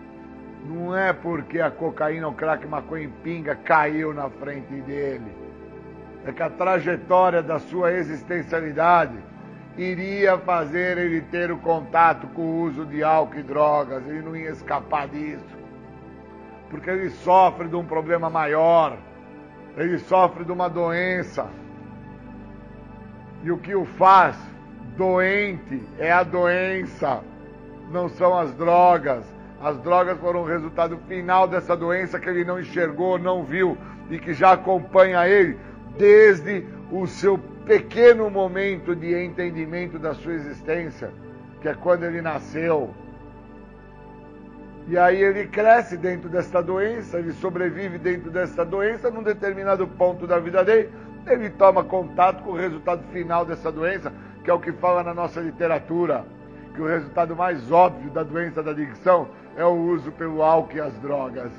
Não 0.66 0.94
é 0.94 1.12
porque 1.12 1.60
a 1.60 1.70
cocaína, 1.70 2.28
o 2.28 2.34
crack, 2.34 2.66
maconha 2.66 3.04
e 3.04 3.08
pinga 3.08 3.54
caiu 3.54 4.12
na 4.12 4.28
frente 4.28 4.74
dele. 4.82 5.32
É 6.26 6.32
que 6.32 6.42
a 6.42 6.50
trajetória 6.50 7.42
da 7.42 7.58
sua 7.58 7.92
existencialidade 7.92 9.16
iria 9.78 10.36
fazer 10.38 10.98
ele 10.98 11.20
ter 11.22 11.52
o 11.52 11.58
contato 11.58 12.26
com 12.28 12.42
o 12.42 12.62
uso 12.62 12.84
de 12.84 13.02
álcool 13.02 13.38
e 13.38 13.42
drogas. 13.42 14.06
Ele 14.06 14.22
não 14.22 14.36
ia 14.36 14.50
escapar 14.50 15.08
disso. 15.08 15.56
Porque 16.68 16.90
ele 16.90 17.10
sofre 17.10 17.68
de 17.68 17.76
um 17.76 17.84
problema 17.84 18.28
maior. 18.28 18.98
Ele 19.76 19.98
sofre 19.98 20.44
de 20.44 20.50
uma 20.50 20.68
doença. 20.68 21.48
E 23.44 23.52
o 23.52 23.58
que 23.58 23.74
o 23.74 23.84
faz 23.84 24.36
doente 24.96 25.80
é 25.96 26.10
a 26.10 26.24
doença, 26.24 27.20
não 27.90 28.08
são 28.08 28.36
as 28.36 28.52
drogas. 28.54 29.24
As 29.62 29.78
drogas 29.78 30.18
foram 30.18 30.42
o 30.42 30.44
resultado 30.44 30.98
final 31.06 31.46
dessa 31.46 31.76
doença 31.76 32.18
que 32.18 32.28
ele 32.28 32.44
não 32.44 32.58
enxergou, 32.58 33.16
não 33.18 33.44
viu 33.44 33.78
e 34.10 34.18
que 34.18 34.34
já 34.34 34.52
acompanha 34.52 35.28
ele 35.28 35.56
desde 35.96 36.66
o 36.90 37.06
seu 37.06 37.38
pequeno 37.68 38.30
momento 38.30 38.96
de 38.96 39.14
entendimento 39.14 39.98
da 39.98 40.14
sua 40.14 40.32
existência, 40.32 41.12
que 41.60 41.68
é 41.68 41.74
quando 41.74 42.04
ele 42.04 42.22
nasceu. 42.22 42.94
E 44.88 44.96
aí 44.96 45.22
ele 45.22 45.46
cresce 45.48 45.98
dentro 45.98 46.30
desta 46.30 46.62
doença, 46.62 47.18
ele 47.18 47.30
sobrevive 47.32 47.98
dentro 47.98 48.30
desta 48.30 48.64
doença, 48.64 49.10
num 49.10 49.22
determinado 49.22 49.86
ponto 49.86 50.26
da 50.26 50.38
vida 50.38 50.64
dele, 50.64 50.88
ele 51.26 51.50
toma 51.50 51.84
contato 51.84 52.42
com 52.42 52.52
o 52.52 52.56
resultado 52.56 53.02
final 53.12 53.44
dessa 53.44 53.70
doença, 53.70 54.10
que 54.42 54.48
é 54.48 54.54
o 54.54 54.58
que 54.58 54.72
fala 54.72 55.02
na 55.04 55.12
nossa 55.12 55.38
literatura, 55.38 56.24
que 56.74 56.80
o 56.80 56.86
resultado 56.86 57.36
mais 57.36 57.70
óbvio 57.70 58.10
da 58.10 58.22
doença 58.22 58.62
da 58.62 58.70
adicção 58.70 59.28
é 59.58 59.64
o 59.64 59.74
uso 59.74 60.10
pelo 60.12 60.42
álcool 60.42 60.78
e 60.78 60.80
as 60.80 60.94
drogas. 61.00 61.52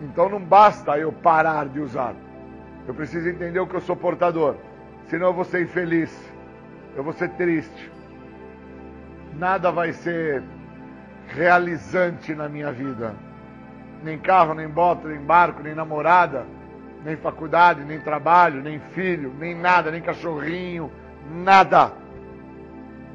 Então 0.00 0.28
não 0.28 0.40
basta 0.40 0.98
eu 0.98 1.12
parar 1.12 1.68
de 1.68 1.78
usar. 1.78 2.16
Eu 2.88 2.94
preciso 2.94 3.28
entender 3.28 3.60
o 3.60 3.66
que 3.68 3.76
eu 3.76 3.80
sou 3.80 3.94
portador. 3.94 4.56
Senão 5.12 5.26
eu 5.26 5.34
vou 5.34 5.44
ser 5.44 5.60
infeliz. 5.60 6.32
Eu 6.96 7.04
vou 7.04 7.12
ser 7.12 7.28
triste. 7.32 7.92
Nada 9.34 9.70
vai 9.70 9.92
ser 9.92 10.42
realizante 11.28 12.34
na 12.34 12.48
minha 12.48 12.72
vida. 12.72 13.14
Nem 14.02 14.18
carro, 14.18 14.54
nem 14.54 14.66
moto, 14.66 15.06
nem 15.06 15.20
barco, 15.20 15.62
nem 15.62 15.74
namorada, 15.74 16.46
nem 17.04 17.14
faculdade, 17.14 17.84
nem 17.84 18.00
trabalho, 18.00 18.62
nem 18.62 18.80
filho, 18.94 19.34
nem 19.38 19.54
nada, 19.54 19.90
nem 19.90 20.00
cachorrinho, 20.00 20.90
nada. 21.30 21.92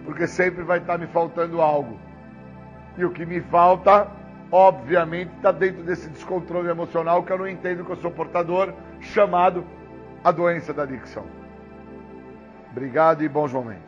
Porque 0.06 0.28
sempre 0.28 0.64
vai 0.64 0.78
estar 0.78 1.00
me 1.00 1.08
faltando 1.08 1.64
algo. 1.64 2.00
E 2.96 3.06
o 3.06 3.10
que 3.10 3.26
me 3.26 3.42
falta, 3.42 4.08
obviamente, 4.52 5.32
está 5.36 5.52
dentro 5.52 5.82
desse 5.82 6.08
descontrole 6.10 6.70
emocional 6.70 7.24
que 7.24 7.34
eu 7.34 7.40
não 7.40 7.48
entendo 7.48 7.84
que 7.84 7.92
eu 7.92 7.98
sou 7.98 8.12
portador, 8.12 8.72
chamado 9.02 9.66
a 10.24 10.32
doença 10.32 10.72
da 10.72 10.84
adicção. 10.84 11.47
Obrigado 12.78 13.24
e 13.24 13.28
bons 13.28 13.52
momentos. 13.52 13.82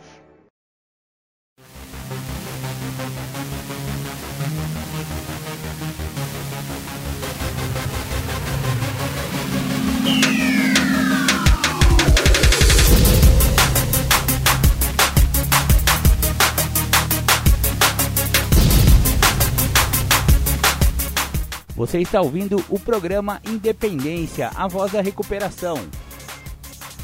Você 21.76 22.00
está 22.00 22.20
ouvindo 22.22 22.58
o 22.68 22.80
programa 22.80 23.40
Independência, 23.46 24.50
a 24.56 24.68
voz 24.68 24.94
da 24.94 25.02
recuperação. 25.02 25.78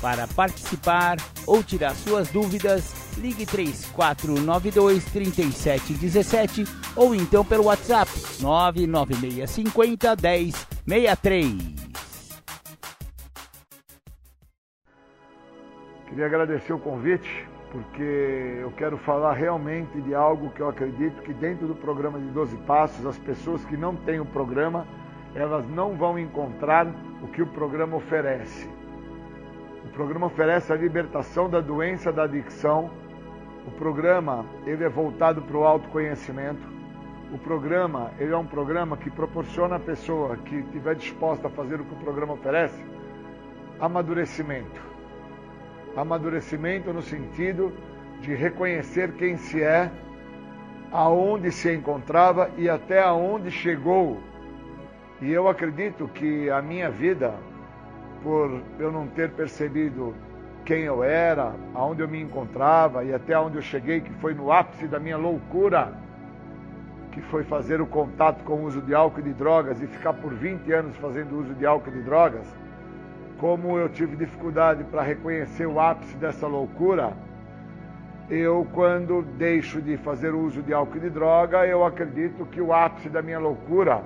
Para 0.01 0.27
participar 0.27 1.17
ou 1.47 1.63
tirar 1.63 1.95
suas 1.95 2.29
dúvidas, 2.29 2.93
ligue 3.17 3.45
3492 3.45 5.05
3717 5.05 6.65
ou 6.95 7.15
então 7.15 7.43
pelo 7.43 7.65
WhatsApp 7.65 8.11
99650 8.41 10.15
1063. 10.85 11.75
Queria 16.07 16.25
agradecer 16.27 16.71
o 16.71 16.79
convite 16.79 17.45
porque 17.75 18.59
eu 18.61 18.71
quero 18.71 18.97
falar 18.99 19.33
realmente 19.33 19.99
de 20.01 20.15
algo 20.15 20.49
que 20.51 20.61
eu 20.61 20.69
acredito 20.69 21.21
que 21.23 21.33
dentro 21.33 21.67
do 21.67 21.75
programa 21.75 22.17
de 22.17 22.27
12 22.27 22.55
Passos, 22.59 23.05
as 23.05 23.17
pessoas 23.17 23.65
que 23.65 23.75
não 23.75 23.97
têm 23.97 24.21
o 24.21 24.25
programa, 24.25 24.87
elas 25.35 25.67
não 25.67 25.97
vão 25.97 26.17
encontrar 26.17 26.87
o 27.21 27.27
que 27.27 27.41
o 27.41 27.47
programa 27.47 27.97
oferece. 27.97 28.69
Programa 29.95 30.27
oferece 30.27 30.73
a 30.73 30.75
libertação 30.75 31.49
da 31.49 31.61
doença 31.61 32.11
da 32.11 32.23
adicção. 32.23 32.91
O 33.65 33.71
programa, 33.71 34.45
ele 34.65 34.83
é 34.83 34.89
voltado 34.89 35.41
para 35.41 35.57
o 35.57 35.63
autoconhecimento. 35.63 36.67
O 37.33 37.37
programa, 37.37 38.11
ele 38.19 38.33
é 38.33 38.37
um 38.37 38.45
programa 38.45 38.97
que 38.97 39.09
proporciona 39.09 39.77
à 39.77 39.79
pessoa 39.79 40.35
que 40.35 40.57
estiver 40.57 40.95
disposta 40.95 41.47
a 41.47 41.49
fazer 41.49 41.79
o 41.79 41.85
que 41.85 41.93
o 41.93 41.97
programa 41.97 42.33
oferece, 42.33 42.85
amadurecimento 43.79 44.81
Amadurecimento 45.95 46.91
no 46.91 47.01
sentido 47.01 47.71
de 48.19 48.35
reconhecer 48.35 49.13
quem 49.13 49.37
se 49.37 49.63
é, 49.63 49.89
aonde 50.91 51.53
se 51.53 51.73
encontrava 51.73 52.51
e 52.57 52.67
até 52.67 53.01
aonde 53.01 53.49
chegou. 53.49 54.19
E 55.21 55.31
eu 55.31 55.47
acredito 55.47 56.09
que 56.09 56.49
a 56.49 56.61
minha 56.61 56.89
vida, 56.89 57.33
por 58.21 58.61
eu 58.79 58.91
não 58.91 59.07
ter 59.07 59.29
percebido 59.31 60.13
quem 60.63 60.83
eu 60.83 61.03
era, 61.03 61.53
aonde 61.73 62.01
eu 62.01 62.07
me 62.07 62.21
encontrava 62.21 63.03
e 63.03 63.13
até 63.13 63.37
onde 63.37 63.57
eu 63.57 63.61
cheguei, 63.61 64.01
que 64.01 64.11
foi 64.13 64.33
no 64.33 64.51
ápice 64.51 64.87
da 64.87 64.99
minha 64.99 65.17
loucura, 65.17 65.93
que 67.11 67.21
foi 67.21 67.43
fazer 67.43 67.79
o 67.79 67.85
contato 67.85 68.43
com 68.43 68.53
o 68.53 68.63
uso 68.65 68.81
de 68.81 68.93
álcool 68.93 69.19
e 69.19 69.23
de 69.23 69.33
drogas 69.33 69.81
e 69.81 69.87
ficar 69.87 70.13
por 70.13 70.33
20 70.33 70.71
anos 70.71 70.97
fazendo 70.97 71.39
uso 71.39 71.53
de 71.53 71.65
álcool 71.65 71.89
e 71.89 71.93
de 71.93 72.01
drogas 72.01 72.45
como 73.37 73.77
eu 73.77 73.89
tive 73.89 74.15
dificuldade 74.15 74.83
para 74.85 75.01
reconhecer 75.01 75.65
o 75.65 75.79
ápice 75.79 76.15
dessa 76.17 76.47
loucura, 76.47 77.13
eu, 78.29 78.67
quando 78.73 79.21
deixo 79.37 79.81
de 79.81 79.97
fazer 79.97 80.33
uso 80.33 80.61
de 80.61 80.73
álcool 80.73 80.97
e 80.97 81.01
de 81.01 81.09
droga, 81.09 81.65
eu 81.65 81.85
acredito 81.85 82.45
que 82.45 82.59
o 82.59 82.73
ápice 82.73 83.09
da 83.09 83.21
minha 83.21 83.39
loucura 83.39 84.01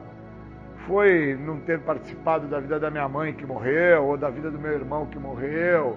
foi 0.90 1.38
não 1.40 1.60
ter 1.60 1.80
participado 1.82 2.48
da 2.48 2.60
vida 2.60 2.80
da 2.80 2.90
minha 2.90 3.08
mãe 3.08 3.32
que 3.32 3.46
morreu, 3.46 4.06
ou 4.06 4.18
da 4.18 4.28
vida 4.32 4.50
do 4.50 4.58
meu 4.58 4.72
irmão 4.72 5.06
que 5.06 5.20
morreu, 5.20 5.96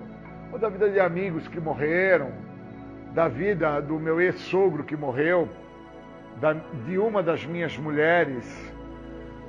ou 0.53 0.59
da 0.59 0.69
vida 0.69 0.91
de 0.91 1.01
amigos 1.01 1.49
que 1.49 1.59
morreram, 1.59 2.31
da 3.15 3.27
vida 3.27 3.81
do 3.81 3.99
meu 3.99 4.21
ex-sogro 4.21 4.85
que 4.85 4.95
morreu, 4.95 5.49
da, 6.39 6.53
de 6.53 6.99
uma 6.99 7.23
das 7.23 7.47
minhas 7.47 7.75
mulheres, 7.79 8.45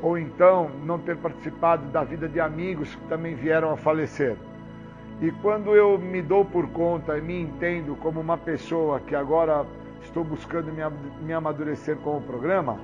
ou 0.02 0.18
então 0.18 0.72
não 0.86 0.98
ter 0.98 1.18
participado 1.18 1.88
da 1.88 2.06
vida 2.06 2.30
de 2.30 2.40
amigos 2.40 2.96
que 2.96 3.06
também 3.10 3.36
vieram 3.36 3.70
a 3.70 3.76
falecer. 3.76 4.38
E 5.22 5.30
quando 5.42 5.76
eu 5.76 5.98
me 5.98 6.22
dou 6.22 6.46
por 6.46 6.70
conta 6.70 7.18
e 7.18 7.22
me 7.22 7.42
entendo 7.42 7.98
como 7.98 8.22
uma 8.22 8.38
pessoa 8.38 9.02
que 9.02 9.14
agora 9.14 9.66
estou 10.04 10.24
buscando 10.24 10.72
me, 10.72 10.84
me 11.22 11.34
amadurecer 11.34 11.98
com 11.98 12.18
o 12.18 12.22
programa, 12.22 12.80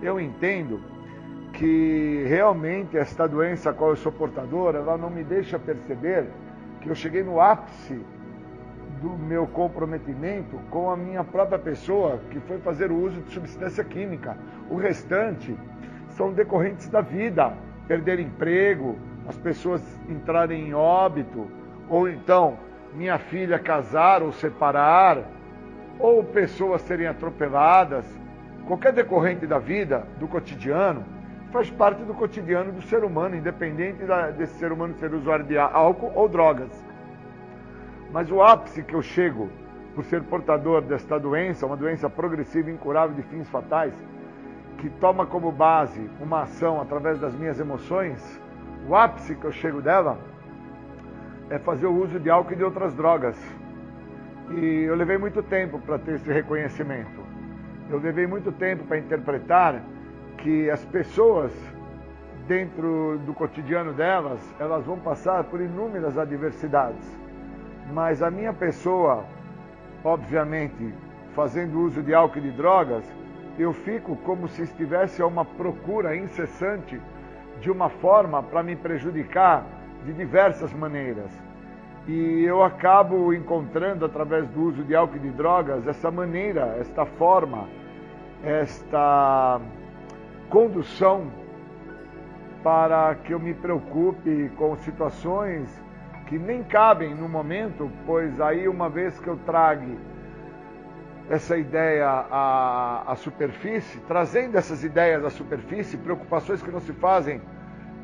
eu 0.00 0.20
entendo 0.20 0.93
que 1.54 2.24
realmente 2.26 2.98
esta 2.98 3.26
doença 3.28 3.70
a 3.70 3.72
qual 3.72 3.90
eu 3.90 3.96
sou 3.96 4.12
portador, 4.12 4.74
ela 4.74 4.98
não 4.98 5.08
me 5.08 5.22
deixa 5.22 5.58
perceber 5.58 6.26
que 6.80 6.88
eu 6.88 6.94
cheguei 6.94 7.22
no 7.22 7.40
ápice 7.40 8.00
do 9.00 9.10
meu 9.10 9.46
comprometimento 9.46 10.58
com 10.70 10.90
a 10.90 10.96
minha 10.96 11.22
própria 11.22 11.58
pessoa, 11.58 12.20
que 12.30 12.40
foi 12.40 12.58
fazer 12.58 12.90
o 12.90 12.96
uso 12.96 13.20
de 13.20 13.32
substância 13.32 13.84
química. 13.84 14.36
O 14.68 14.76
restante 14.76 15.56
são 16.08 16.32
decorrentes 16.32 16.88
da 16.88 17.00
vida, 17.00 17.52
perder 17.86 18.18
emprego, 18.18 18.96
as 19.28 19.36
pessoas 19.36 19.82
entrarem 20.08 20.68
em 20.68 20.74
óbito, 20.74 21.46
ou 21.88 22.08
então 22.08 22.58
minha 22.94 23.18
filha 23.18 23.58
casar 23.58 24.22
ou 24.22 24.32
separar, 24.32 25.18
ou 25.98 26.24
pessoas 26.24 26.82
serem 26.82 27.06
atropeladas, 27.06 28.04
qualquer 28.66 28.92
decorrente 28.92 29.46
da 29.46 29.58
vida, 29.58 30.04
do 30.18 30.26
cotidiano, 30.26 31.13
faz 31.54 31.70
parte 31.70 32.02
do 32.02 32.12
cotidiano 32.12 32.72
do 32.72 32.82
ser 32.82 33.04
humano, 33.04 33.36
independente 33.36 34.02
da, 34.02 34.32
desse 34.32 34.54
ser 34.54 34.72
humano 34.72 34.92
ser 34.94 35.14
usuário 35.14 35.44
de 35.44 35.56
álcool 35.56 36.10
ou 36.12 36.28
drogas. 36.28 36.68
Mas 38.10 38.28
o 38.28 38.42
ápice 38.42 38.82
que 38.82 38.92
eu 38.92 39.00
chego 39.00 39.48
por 39.94 40.02
ser 40.02 40.24
portador 40.24 40.82
desta 40.82 41.16
doença, 41.16 41.64
uma 41.64 41.76
doença 41.76 42.10
progressiva, 42.10 42.72
incurável 42.72 43.14
de 43.14 43.22
fins 43.22 43.48
fatais, 43.48 43.94
que 44.78 44.90
toma 44.90 45.26
como 45.26 45.52
base 45.52 46.10
uma 46.20 46.42
ação 46.42 46.80
através 46.80 47.20
das 47.20 47.32
minhas 47.36 47.60
emoções, 47.60 48.18
o 48.88 48.96
ápice 48.96 49.36
que 49.36 49.44
eu 49.44 49.52
chego 49.52 49.80
dela 49.80 50.18
é 51.50 51.58
fazer 51.60 51.86
o 51.86 51.94
uso 51.94 52.18
de 52.18 52.30
álcool 52.30 52.54
e 52.54 52.56
de 52.56 52.64
outras 52.64 52.92
drogas. 52.94 53.38
E 54.50 54.82
eu 54.88 54.96
levei 54.96 55.18
muito 55.18 55.40
tempo 55.40 55.78
para 55.78 56.00
ter 56.00 56.16
esse 56.16 56.32
reconhecimento. 56.32 57.22
Eu 57.88 58.00
levei 58.00 58.26
muito 58.26 58.50
tempo 58.50 58.82
para 58.82 58.98
interpretar 58.98 59.80
que 60.44 60.70
as 60.70 60.84
pessoas, 60.84 61.50
dentro 62.46 63.18
do 63.24 63.32
cotidiano 63.32 63.94
delas, 63.94 64.38
elas 64.60 64.84
vão 64.84 64.98
passar 64.98 65.44
por 65.44 65.58
inúmeras 65.58 66.18
adversidades. 66.18 67.02
Mas 67.90 68.22
a 68.22 68.30
minha 68.30 68.52
pessoa, 68.52 69.24
obviamente, 70.04 70.92
fazendo 71.34 71.80
uso 71.80 72.02
de 72.02 72.12
álcool 72.12 72.38
e 72.38 72.42
de 72.42 72.50
drogas, 72.50 73.04
eu 73.58 73.72
fico 73.72 74.16
como 74.16 74.46
se 74.46 74.64
estivesse 74.64 75.22
a 75.22 75.26
uma 75.26 75.46
procura 75.46 76.14
incessante 76.14 77.00
de 77.62 77.70
uma 77.70 77.88
forma 77.88 78.42
para 78.42 78.62
me 78.62 78.76
prejudicar 78.76 79.64
de 80.04 80.12
diversas 80.12 80.74
maneiras. 80.74 81.32
E 82.06 82.44
eu 82.44 82.62
acabo 82.62 83.32
encontrando, 83.32 84.04
através 84.04 84.46
do 84.48 84.60
uso 84.60 84.84
de 84.84 84.94
álcool 84.94 85.16
e 85.16 85.20
de 85.20 85.30
drogas, 85.30 85.86
essa 85.86 86.10
maneira, 86.10 86.76
esta 86.78 87.06
forma, 87.06 87.66
esta 88.44 89.58
condução 90.48 91.30
para 92.62 93.14
que 93.16 93.32
eu 93.32 93.38
me 93.38 93.52
preocupe 93.52 94.50
com 94.56 94.76
situações 94.76 95.68
que 96.26 96.38
nem 96.38 96.62
cabem 96.62 97.14
no 97.14 97.28
momento, 97.28 97.90
pois 98.06 98.40
aí 98.40 98.66
uma 98.66 98.88
vez 98.88 99.18
que 99.20 99.28
eu 99.28 99.36
trague 99.44 99.98
essa 101.28 101.56
ideia 101.56 102.06
à, 102.08 103.12
à 103.12 103.16
superfície, 103.16 103.98
trazendo 104.00 104.56
essas 104.56 104.84
ideias 104.84 105.24
à 105.24 105.30
superfície, 105.30 105.96
preocupações 105.96 106.62
que 106.62 106.70
não 106.70 106.80
se 106.80 106.92
fazem 106.94 107.40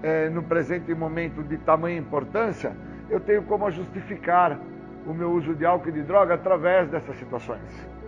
é, 0.02 0.28
no 0.30 0.42
presente 0.42 0.94
momento 0.94 1.42
de 1.42 1.56
tamanha 1.58 1.98
importância, 1.98 2.74
eu 3.08 3.20
tenho 3.20 3.42
como 3.42 3.70
justificar 3.70 4.58
o 5.06 5.12
meu 5.12 5.32
uso 5.32 5.54
de 5.54 5.66
álcool 5.66 5.88
e 5.88 5.92
de 5.92 6.02
droga 6.02 6.34
através 6.34 6.88
dessas 6.88 7.16
situações. 7.16 7.99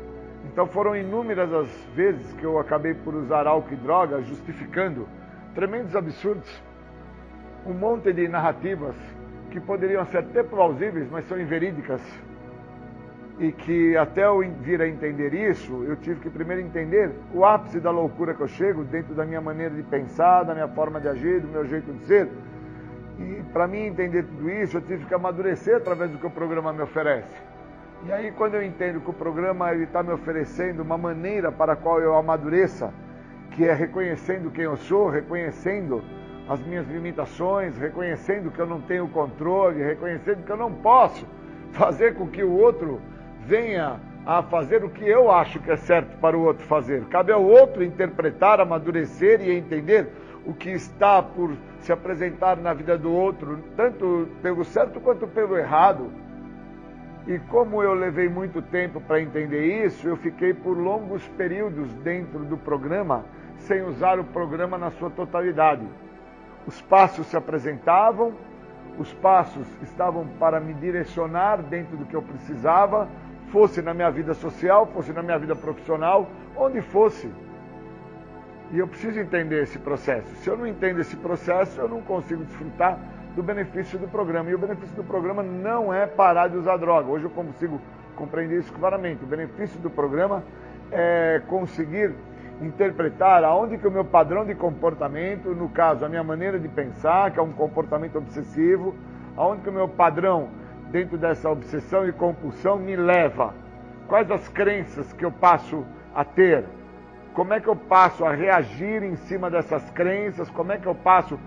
Então 0.46 0.66
foram 0.66 0.96
inúmeras 0.96 1.52
as 1.52 1.68
vezes 1.94 2.32
que 2.34 2.44
eu 2.44 2.58
acabei 2.58 2.94
por 2.94 3.14
usar 3.14 3.46
álcool 3.46 3.72
e 3.72 3.76
droga, 3.76 4.22
justificando 4.22 5.08
tremendos 5.54 5.94
absurdos, 5.94 6.62
um 7.66 7.72
monte 7.72 8.12
de 8.12 8.26
narrativas 8.28 8.96
que 9.50 9.60
poderiam 9.60 10.04
ser 10.06 10.18
até 10.18 10.42
plausíveis, 10.42 11.08
mas 11.10 11.24
são 11.26 11.40
inverídicas. 11.40 12.00
E 13.38 13.50
que 13.50 13.96
até 13.96 14.26
eu 14.26 14.40
vir 14.60 14.80
a 14.82 14.88
entender 14.88 15.32
isso, 15.34 15.84
eu 15.84 15.96
tive 15.96 16.20
que 16.20 16.30
primeiro 16.30 16.62
entender 16.62 17.10
o 17.34 17.44
ápice 17.44 17.80
da 17.80 17.90
loucura 17.90 18.34
que 18.34 18.40
eu 18.40 18.48
chego 18.48 18.84
dentro 18.84 19.14
da 19.14 19.24
minha 19.24 19.40
maneira 19.40 19.74
de 19.74 19.82
pensar, 19.82 20.42
da 20.42 20.54
minha 20.54 20.68
forma 20.68 21.00
de 21.00 21.08
agir, 21.08 21.40
do 21.40 21.48
meu 21.48 21.66
jeito 21.66 21.92
de 21.92 22.04
ser 22.04 22.28
e 23.18 23.42
para 23.52 23.66
mim 23.66 23.86
entender 23.86 24.24
tudo 24.24 24.50
isso, 24.50 24.76
eu 24.76 24.82
tive 24.82 25.04
que 25.04 25.14
amadurecer 25.14 25.76
através 25.76 26.10
do 26.10 26.18
que 26.18 26.26
o 26.26 26.30
programa 26.30 26.72
me 26.72 26.82
oferece. 26.82 27.51
E 28.04 28.10
aí, 28.10 28.32
quando 28.32 28.54
eu 28.54 28.64
entendo 28.64 29.00
que 29.00 29.10
o 29.10 29.12
programa 29.12 29.72
está 29.74 30.02
me 30.02 30.10
oferecendo 30.12 30.82
uma 30.82 30.98
maneira 30.98 31.52
para 31.52 31.74
a 31.74 31.76
qual 31.76 32.00
eu 32.00 32.16
amadureça, 32.16 32.92
que 33.52 33.64
é 33.64 33.72
reconhecendo 33.72 34.50
quem 34.50 34.64
eu 34.64 34.76
sou, 34.76 35.08
reconhecendo 35.08 36.02
as 36.48 36.58
minhas 36.66 36.88
limitações, 36.88 37.78
reconhecendo 37.78 38.50
que 38.50 38.58
eu 38.58 38.66
não 38.66 38.80
tenho 38.80 39.06
controle, 39.06 39.84
reconhecendo 39.84 40.44
que 40.44 40.50
eu 40.50 40.56
não 40.56 40.72
posso 40.72 41.24
fazer 41.70 42.16
com 42.16 42.26
que 42.26 42.42
o 42.42 42.50
outro 42.50 43.00
venha 43.46 44.00
a 44.26 44.42
fazer 44.42 44.84
o 44.84 44.90
que 44.90 45.08
eu 45.08 45.30
acho 45.30 45.60
que 45.60 45.70
é 45.70 45.76
certo 45.76 46.18
para 46.18 46.36
o 46.36 46.42
outro 46.42 46.66
fazer. 46.66 47.04
Cabe 47.04 47.30
ao 47.30 47.44
outro 47.44 47.84
interpretar, 47.84 48.58
amadurecer 48.58 49.40
e 49.40 49.52
entender 49.52 50.08
o 50.44 50.52
que 50.52 50.70
está 50.70 51.22
por 51.22 51.52
se 51.78 51.92
apresentar 51.92 52.56
na 52.56 52.74
vida 52.74 52.98
do 52.98 53.12
outro, 53.12 53.60
tanto 53.76 54.28
pelo 54.42 54.64
certo 54.64 55.00
quanto 55.00 55.28
pelo 55.28 55.56
errado. 55.56 56.10
E 57.26 57.38
como 57.38 57.82
eu 57.82 57.94
levei 57.94 58.28
muito 58.28 58.60
tempo 58.60 59.00
para 59.00 59.20
entender 59.20 59.86
isso, 59.86 60.08
eu 60.08 60.16
fiquei 60.16 60.52
por 60.52 60.76
longos 60.76 61.26
períodos 61.36 61.92
dentro 61.96 62.40
do 62.40 62.56
programa 62.56 63.24
sem 63.58 63.82
usar 63.82 64.18
o 64.18 64.24
programa 64.24 64.76
na 64.76 64.90
sua 64.90 65.08
totalidade. 65.08 65.86
Os 66.66 66.80
passos 66.82 67.26
se 67.26 67.36
apresentavam, 67.36 68.34
os 68.98 69.12
passos 69.14 69.66
estavam 69.82 70.26
para 70.38 70.58
me 70.58 70.74
direcionar 70.74 71.62
dentro 71.62 71.96
do 71.96 72.04
que 72.04 72.14
eu 72.14 72.22
precisava, 72.22 73.08
fosse 73.52 73.80
na 73.80 73.94
minha 73.94 74.10
vida 74.10 74.34
social, 74.34 74.86
fosse 74.86 75.12
na 75.12 75.22
minha 75.22 75.38
vida 75.38 75.54
profissional, 75.54 76.28
onde 76.56 76.80
fosse. 76.80 77.30
E 78.72 78.78
eu 78.78 78.88
preciso 78.88 79.20
entender 79.20 79.62
esse 79.62 79.78
processo. 79.78 80.26
Se 80.36 80.48
eu 80.48 80.56
não 80.56 80.66
entendo 80.66 81.00
esse 81.00 81.16
processo, 81.16 81.80
eu 81.80 81.88
não 81.88 82.00
consigo 82.00 82.42
desfrutar 82.44 82.98
do 83.34 83.42
benefício 83.42 83.98
do 83.98 84.08
programa. 84.08 84.50
E 84.50 84.54
o 84.54 84.58
benefício 84.58 84.94
do 84.94 85.04
programa 85.04 85.42
não 85.42 85.92
é 85.92 86.06
parar 86.06 86.48
de 86.48 86.56
usar 86.56 86.76
droga. 86.76 87.10
Hoje 87.10 87.24
eu 87.24 87.30
consigo 87.30 87.80
compreender 88.16 88.60
isso 88.60 88.72
claramente. 88.72 89.24
O 89.24 89.26
benefício 89.26 89.80
do 89.80 89.90
programa 89.90 90.42
é 90.90 91.40
conseguir 91.48 92.14
interpretar 92.60 93.42
aonde 93.44 93.78
que 93.78 93.88
o 93.88 93.90
meu 93.90 94.04
padrão 94.04 94.44
de 94.44 94.54
comportamento, 94.54 95.54
no 95.54 95.68
caso, 95.68 96.04
a 96.04 96.08
minha 96.08 96.22
maneira 96.22 96.58
de 96.58 96.68
pensar, 96.68 97.30
que 97.30 97.38
é 97.38 97.42
um 97.42 97.52
comportamento 97.52 98.16
obsessivo, 98.18 98.94
aonde 99.36 99.62
que 99.62 99.70
o 99.70 99.72
meu 99.72 99.88
padrão 99.88 100.48
dentro 100.90 101.16
dessa 101.16 101.50
obsessão 101.50 102.06
e 102.06 102.12
compulsão 102.12 102.78
me 102.78 102.94
leva, 102.94 103.54
quais 104.06 104.30
as 104.30 104.46
crenças 104.48 105.10
que 105.14 105.24
eu 105.24 105.32
passo 105.32 105.84
a 106.14 106.24
ter, 106.24 106.64
como 107.32 107.54
é 107.54 107.60
que 107.60 107.68
eu 107.68 107.74
passo 107.74 108.24
a 108.26 108.32
reagir 108.32 109.02
em 109.02 109.16
cima 109.16 109.50
dessas 109.50 109.88
crenças, 109.90 110.50
como 110.50 110.70
é 110.70 110.76
que 110.76 110.86
eu 110.86 110.94
passo 110.94 111.40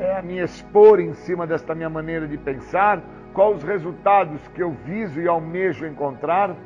é, 0.00 0.16
a 0.16 0.22
me 0.22 0.38
expor 0.38 0.98
em 0.98 1.12
cima 1.12 1.46
desta 1.46 1.74
minha 1.74 1.90
maneira 1.90 2.26
de 2.26 2.38
pensar, 2.38 3.02
quais 3.34 3.58
os 3.58 3.62
resultados 3.62 4.40
que 4.48 4.62
eu 4.62 4.72
viso 4.84 5.20
e 5.20 5.28
almejo 5.28 5.86
encontrar. 5.86 6.56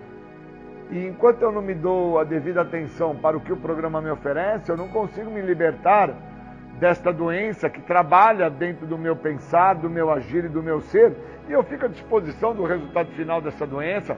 E 0.91 1.07
enquanto 1.07 1.43
eu 1.43 1.51
não 1.51 1.61
me 1.61 1.75
dou 1.75 2.19
a 2.19 2.25
devida 2.25 2.63
atenção 2.63 3.17
para 3.17 3.37
o 3.37 3.41
que 3.41 3.53
o 3.53 3.57
programa 3.57 4.01
me 4.01 4.11
oferece, 4.11 4.71
eu 4.71 4.77
não 4.77 4.89
consigo 4.89 5.31
me 5.31 5.41
libertar 5.41 6.15
desta 6.79 7.13
doença 7.13 7.69
que 7.69 7.81
trabalha 7.81 8.49
dentro 8.49 8.87
do 8.87 8.97
meu 8.97 9.17
pensar, 9.17 9.75
do 9.75 9.91
meu 9.91 10.11
agir 10.11 10.45
e 10.45 10.49
do 10.49 10.63
meu 10.63 10.81
ser, 10.81 11.13
e 11.49 11.53
eu 11.53 11.63
fico 11.65 11.87
à 11.87 11.89
disposição 11.89 12.55
do 12.55 12.65
resultado 12.65 13.11
final 13.13 13.41
dessa 13.41 13.67
doença 13.67 14.17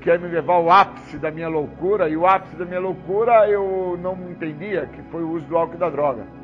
quer 0.00 0.18
me 0.18 0.26
levar 0.26 0.54
ao 0.54 0.68
ápice 0.68 1.16
da 1.16 1.30
minha 1.30 1.48
loucura, 1.48 2.08
e 2.08 2.16
o 2.16 2.26
ápice 2.26 2.56
da 2.56 2.64
minha 2.64 2.80
loucura 2.80 3.48
eu 3.48 3.96
não 4.02 4.14
entendia, 4.30 4.86
que 4.86 5.00
foi 5.02 5.22
o 5.22 5.30
uso 5.30 5.46
do 5.46 5.56
álcool 5.56 5.76
e 5.76 5.78
da 5.78 5.88
droga. 5.88 6.41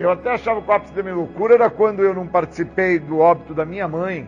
Eu 0.00 0.10
até 0.10 0.32
achava 0.32 0.62
que 0.62 0.70
o 0.70 0.72
ápice 0.72 0.94
da 0.94 1.02
minha 1.02 1.14
loucura 1.14 1.52
era 1.52 1.68
quando 1.68 2.02
eu 2.02 2.14
não 2.14 2.26
participei 2.26 2.98
do 2.98 3.18
óbito 3.18 3.52
da 3.52 3.66
minha 3.66 3.86
mãe, 3.86 4.26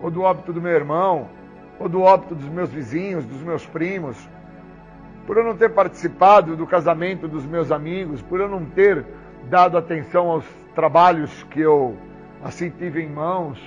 ou 0.00 0.08
do 0.08 0.22
óbito 0.22 0.52
do 0.52 0.62
meu 0.62 0.70
irmão, 0.70 1.28
ou 1.80 1.88
do 1.88 2.00
óbito 2.02 2.32
dos 2.32 2.48
meus 2.48 2.70
vizinhos, 2.70 3.26
dos 3.26 3.42
meus 3.42 3.66
primos, 3.66 4.16
por 5.26 5.36
eu 5.36 5.42
não 5.42 5.56
ter 5.56 5.70
participado 5.70 6.56
do 6.56 6.64
casamento 6.64 7.26
dos 7.26 7.44
meus 7.44 7.72
amigos, 7.72 8.22
por 8.22 8.38
eu 8.38 8.48
não 8.48 8.64
ter 8.64 9.04
dado 9.48 9.76
atenção 9.76 10.30
aos 10.30 10.44
trabalhos 10.76 11.42
que 11.50 11.60
eu 11.60 11.96
assim 12.44 12.70
tive 12.70 13.02
em 13.02 13.08
mãos, 13.08 13.58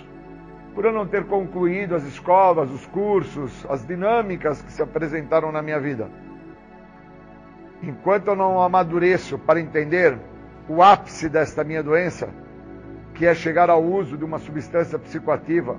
por 0.73 0.85
eu 0.85 0.93
não 0.93 1.05
ter 1.05 1.25
concluído 1.25 1.93
as 1.93 2.05
escolas, 2.05 2.71
os 2.71 2.85
cursos, 2.85 3.65
as 3.69 3.85
dinâmicas 3.85 4.61
que 4.61 4.71
se 4.71 4.81
apresentaram 4.81 5.51
na 5.51 5.61
minha 5.61 5.79
vida. 5.81 6.09
enquanto 7.81 8.29
eu 8.29 8.35
não 8.37 8.61
amadureço 8.61 9.37
para 9.37 9.59
entender 9.59 10.17
o 10.67 10.81
ápice 10.81 11.29
desta 11.29 11.63
minha 11.63 11.83
doença, 11.83 12.29
que 13.13 13.25
é 13.25 13.35
chegar 13.35 13.69
ao 13.69 13.83
uso 13.83 14.17
de 14.17 14.23
uma 14.23 14.39
substância 14.39 14.97
psicoativa, 14.97 15.77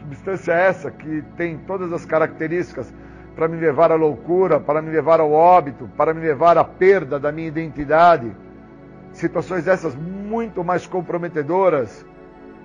substância 0.00 0.52
essa 0.52 0.90
que 0.90 1.22
tem 1.36 1.58
todas 1.58 1.92
as 1.92 2.04
características 2.04 2.92
para 3.34 3.48
me 3.48 3.56
levar 3.56 3.90
à 3.90 3.94
loucura, 3.94 4.60
para 4.60 4.82
me 4.82 4.90
levar 4.90 5.20
ao 5.20 5.32
óbito, 5.32 5.88
para 5.96 6.12
me 6.12 6.20
levar 6.20 6.58
à 6.58 6.64
perda 6.64 7.18
da 7.18 7.32
minha 7.32 7.48
identidade. 7.48 8.30
Situações 9.12 9.64
dessas 9.64 9.94
muito 9.94 10.62
mais 10.62 10.86
comprometedoras 10.86 12.04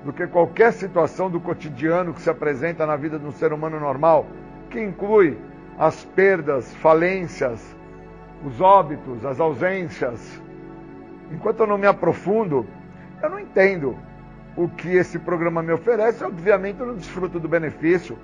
do 0.03 0.14
que 0.14 0.28
qualquer 0.28 0.74
situação 0.74 1.30
do 1.30 1.40
cotidiano 1.40 2.14
que 2.14 2.22
se 2.22 2.30
apresenta 2.30 2.86
na 2.86 2.95
vida 2.95 3.18
de 3.18 3.26
um 3.26 3.32
ser 3.32 3.53
humano 3.53 3.80
normal, 3.80 4.26
que 4.69 4.82
inclui 4.82 5.38
as 5.78 6.03
perdas, 6.03 6.74
falências, 6.76 7.76
os 8.45 8.61
óbitos, 8.61 9.26
as 9.26 9.40
ausências. 9.40 10.41
Enquanto 11.32 11.62
eu 11.62 11.68
não 11.68 11.78
me 11.78 11.88
aprofundo, 11.88 12.66
eu 13.22 13.30
não 13.30 13.40
entendo 13.40 13.98
o 14.56 14.68
que 14.68 14.95
esse 14.95 15.20
programa 15.20 15.62
me 15.62 15.72
oferece. 15.72 16.24
Obviamente, 16.24 16.80
eu 16.80 16.88
não 16.88 16.95
desfruto 16.95 17.40
do 17.40 17.48
benefício 17.48 18.18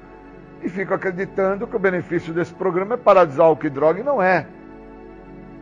e 0.61 0.69
fico 0.69 0.93
acreditando 0.93 1.67
que 1.67 1.75
o 1.75 1.79
benefício 1.79 2.33
desse 2.33 2.53
programa 2.53 2.95
é 2.95 2.97
parar 2.97 3.25
de 3.25 3.33
usar 3.33 3.43
álcool 3.43 3.67
e 3.67 3.69
droga 3.69 3.99
e 3.99 4.03
não 4.03 4.21
é. 4.21 4.47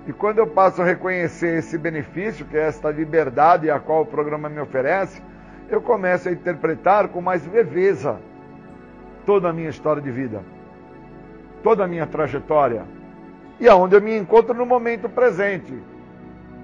E 0.08 0.14
quando 0.14 0.40
eu 0.40 0.48
passo 0.48 0.82
a 0.82 0.86
reconhecer 0.86 1.60
esse 1.60 1.78
benefício, 1.78 2.46
que 2.46 2.58
é 2.58 2.68
esta 2.68 2.90
liberdade 2.90 3.70
a 3.70 3.80
qual 3.80 4.02
o 4.02 4.06
programa 4.06 4.50
me 4.50 4.60
oferece, 4.60 5.22
eu 5.70 5.82
começo 5.82 6.28
a 6.28 6.32
interpretar 6.32 7.08
com 7.10 7.22
mais 7.22 7.46
leveza 7.48 8.20
toda 9.26 9.50
a 9.50 9.54
minha 9.54 9.70
história 9.70 10.02
de 10.02 10.12
vida, 10.12 10.44
toda 11.64 11.84
a 11.84 11.88
minha 11.88 12.08
trajetória 12.08 12.84
e 13.60 13.70
aonde 13.70 13.96
eu 13.96 14.02
me 14.02 14.18
encontro 14.18 14.56
no 14.56 14.66
momento 14.66 15.08
presente. 15.08 15.74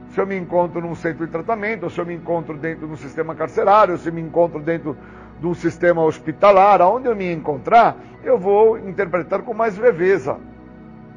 Se 0.09 0.19
eu 0.19 0.25
me 0.25 0.37
encontro 0.37 0.81
num 0.81 0.95
centro 0.95 1.25
de 1.25 1.31
tratamento, 1.31 1.83
ou 1.83 1.89
se 1.89 1.99
eu 1.99 2.05
me 2.05 2.15
encontro 2.15 2.57
dentro 2.57 2.87
do 2.87 2.97
sistema 2.97 3.35
carcerário, 3.35 3.93
ou 3.93 3.97
se 3.97 4.09
eu 4.09 4.13
me 4.13 4.21
encontro 4.21 4.59
dentro 4.59 4.97
do 5.39 5.53
sistema 5.53 6.03
hospitalar, 6.03 6.81
aonde 6.81 7.07
eu 7.07 7.15
me 7.15 7.31
encontrar, 7.31 7.97
eu 8.23 8.37
vou 8.37 8.77
interpretar 8.77 9.41
com 9.41 9.53
mais 9.53 9.77
leveza. 9.77 10.37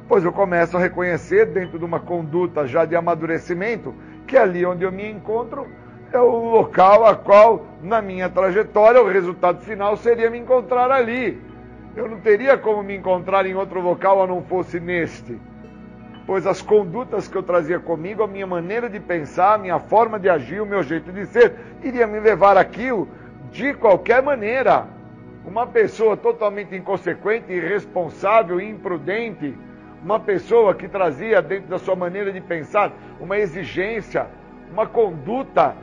Pois 0.07 0.23
eu 0.23 0.31
começo 0.31 0.77
a 0.77 0.79
reconhecer 0.79 1.45
dentro 1.47 1.79
de 1.79 1.85
uma 1.85 1.99
conduta 1.99 2.67
já 2.67 2.85
de 2.85 2.95
amadurecimento 2.95 3.93
que 4.27 4.37
ali 4.37 4.65
onde 4.65 4.83
eu 4.83 4.91
me 4.91 5.09
encontro 5.09 5.67
é 6.11 6.19
o 6.19 6.49
local 6.51 7.05
a 7.05 7.15
qual, 7.15 7.65
na 7.81 8.01
minha 8.01 8.29
trajetória, 8.29 9.01
o 9.01 9.07
resultado 9.07 9.61
final 9.61 9.95
seria 9.95 10.29
me 10.29 10.37
encontrar 10.37 10.91
ali. 10.91 11.41
Eu 11.95 12.09
não 12.09 12.19
teria 12.19 12.57
como 12.57 12.83
me 12.83 12.95
encontrar 12.95 13.45
em 13.45 13.55
outro 13.55 13.81
local 13.81 14.21
a 14.21 14.27
não 14.27 14.41
fosse 14.43 14.79
neste 14.79 15.39
pois 16.25 16.45
as 16.45 16.61
condutas 16.61 17.27
que 17.27 17.35
eu 17.35 17.43
trazia 17.43 17.79
comigo, 17.79 18.23
a 18.23 18.27
minha 18.27 18.47
maneira 18.47 18.89
de 18.89 18.99
pensar, 18.99 19.55
a 19.55 19.57
minha 19.57 19.79
forma 19.79 20.19
de 20.19 20.29
agir, 20.29 20.61
o 20.61 20.65
meu 20.65 20.83
jeito 20.83 21.11
de 21.11 21.25
ser, 21.25 21.53
iria 21.83 22.05
me 22.05 22.19
levar 22.19 22.57
aquilo 22.57 23.07
de 23.51 23.73
qualquer 23.73 24.21
maneira. 24.21 24.85
Uma 25.45 25.65
pessoa 25.65 26.15
totalmente 26.15 26.75
inconsequente, 26.75 27.51
irresponsável, 27.51 28.61
imprudente, 28.61 29.55
uma 30.03 30.19
pessoa 30.19 30.73
que 30.73 30.87
trazia 30.87 31.41
dentro 31.41 31.69
da 31.69 31.79
sua 31.79 31.95
maneira 31.95 32.31
de 32.31 32.41
pensar 32.41 32.91
uma 33.19 33.37
exigência, 33.37 34.27
uma 34.71 34.85
conduta 34.85 35.75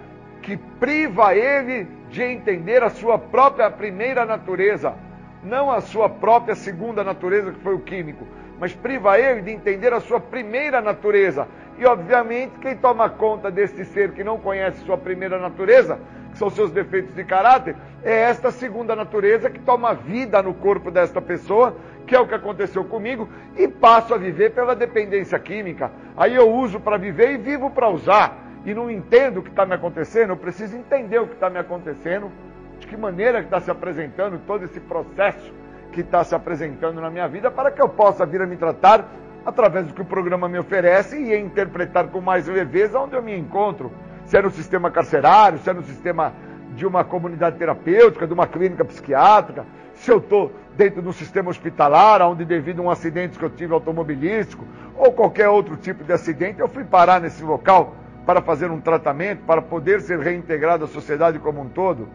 que 0.42 0.56
priva 0.56 1.34
ele 1.34 1.86
de 2.10 2.22
entender 2.22 2.82
a 2.82 2.90
sua 2.90 3.18
própria 3.18 3.70
primeira 3.70 4.24
natureza, 4.24 4.94
não 5.42 5.70
a 5.70 5.80
sua 5.80 6.08
própria 6.08 6.54
segunda 6.54 7.04
natureza, 7.04 7.52
que 7.52 7.60
foi 7.60 7.74
o 7.74 7.80
químico, 7.80 8.26
mas 8.60 8.74
priva 8.74 9.18
ele 9.18 9.42
de 9.42 9.50
entender 9.50 9.92
a 9.92 10.00
sua 10.00 10.20
primeira 10.20 10.80
natureza. 10.80 11.46
E, 11.78 11.86
obviamente, 11.86 12.58
quem 12.60 12.76
toma 12.76 13.08
conta 13.08 13.50
desse 13.50 13.84
ser 13.84 14.12
que 14.12 14.24
não 14.24 14.38
conhece 14.38 14.84
sua 14.84 14.98
primeira 14.98 15.38
natureza, 15.38 15.98
que 16.32 16.38
são 16.38 16.50
seus 16.50 16.72
defeitos 16.72 17.14
de 17.14 17.24
caráter, 17.24 17.76
é 18.02 18.22
esta 18.22 18.50
segunda 18.50 18.96
natureza 18.96 19.48
que 19.48 19.60
toma 19.60 19.94
vida 19.94 20.42
no 20.42 20.54
corpo 20.54 20.90
desta 20.90 21.22
pessoa, 21.22 21.76
que 22.06 22.16
é 22.16 22.20
o 22.20 22.26
que 22.26 22.34
aconteceu 22.34 22.84
comigo, 22.84 23.28
e 23.56 23.68
passo 23.68 24.12
a 24.12 24.18
viver 24.18 24.50
pela 24.50 24.74
dependência 24.74 25.38
química. 25.38 25.90
Aí 26.16 26.34
eu 26.34 26.50
uso 26.50 26.80
para 26.80 26.96
viver 26.96 27.32
e 27.32 27.36
vivo 27.36 27.70
para 27.70 27.88
usar. 27.88 28.36
E 28.64 28.74
não 28.74 28.90
entendo 28.90 29.38
o 29.38 29.42
que 29.42 29.50
está 29.50 29.64
me 29.64 29.74
acontecendo, 29.74 30.30
eu 30.30 30.36
preciso 30.36 30.76
entender 30.76 31.20
o 31.20 31.28
que 31.28 31.34
está 31.34 31.48
me 31.48 31.58
acontecendo, 31.58 32.30
de 32.80 32.86
que 32.88 32.96
maneira 32.96 33.38
que 33.38 33.46
está 33.46 33.60
se 33.60 33.70
apresentando 33.70 34.40
todo 34.46 34.64
esse 34.64 34.80
processo 34.80 35.52
que 35.92 36.00
está 36.00 36.22
se 36.24 36.34
apresentando 36.34 37.00
na 37.00 37.10
minha 37.10 37.26
vida 37.28 37.50
para 37.50 37.70
que 37.70 37.80
eu 37.80 37.88
possa 37.88 38.26
vir 38.26 38.42
a 38.42 38.46
me 38.46 38.56
tratar 38.56 39.06
através 39.44 39.86
do 39.86 39.94
que 39.94 40.02
o 40.02 40.04
programa 40.04 40.48
me 40.48 40.58
oferece 40.58 41.16
e 41.16 41.36
interpretar 41.38 42.08
com 42.08 42.20
mais 42.20 42.46
leveza 42.46 42.98
onde 42.98 43.16
eu 43.16 43.22
me 43.22 43.36
encontro. 43.36 43.90
Se 44.26 44.36
é 44.36 44.42
no 44.42 44.50
sistema 44.50 44.90
carcerário, 44.90 45.58
se 45.58 45.70
é 45.70 45.72
no 45.72 45.82
sistema 45.82 46.34
de 46.74 46.86
uma 46.86 47.02
comunidade 47.02 47.56
terapêutica, 47.56 48.26
de 48.26 48.34
uma 48.34 48.46
clínica 48.46 48.84
psiquiátrica, 48.84 49.64
se 49.94 50.10
eu 50.10 50.18
estou 50.18 50.52
dentro 50.76 51.02
de 51.02 51.08
um 51.08 51.12
sistema 51.12 51.50
hospitalar, 51.50 52.22
onde 52.22 52.44
devido 52.44 52.80
a 52.80 52.84
um 52.84 52.90
acidente 52.90 53.38
que 53.38 53.44
eu 53.44 53.50
tive 53.50 53.72
automobilístico, 53.72 54.64
ou 54.96 55.12
qualquer 55.12 55.48
outro 55.48 55.76
tipo 55.76 56.04
de 56.04 56.12
acidente, 56.12 56.60
eu 56.60 56.68
fui 56.68 56.84
parar 56.84 57.20
nesse 57.20 57.42
local 57.42 57.94
para 58.24 58.42
fazer 58.42 58.70
um 58.70 58.80
tratamento, 58.80 59.44
para 59.44 59.62
poder 59.62 60.00
ser 60.02 60.18
reintegrado 60.20 60.84
à 60.84 60.88
sociedade 60.88 61.38
como 61.38 61.62
um 61.62 61.68
todo. 61.68 62.08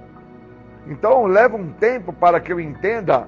Então 0.88 1.26
leva 1.26 1.58
um 1.58 1.72
tempo 1.74 2.14
para 2.14 2.40
que 2.40 2.54
eu 2.54 2.60
entenda 2.60 3.28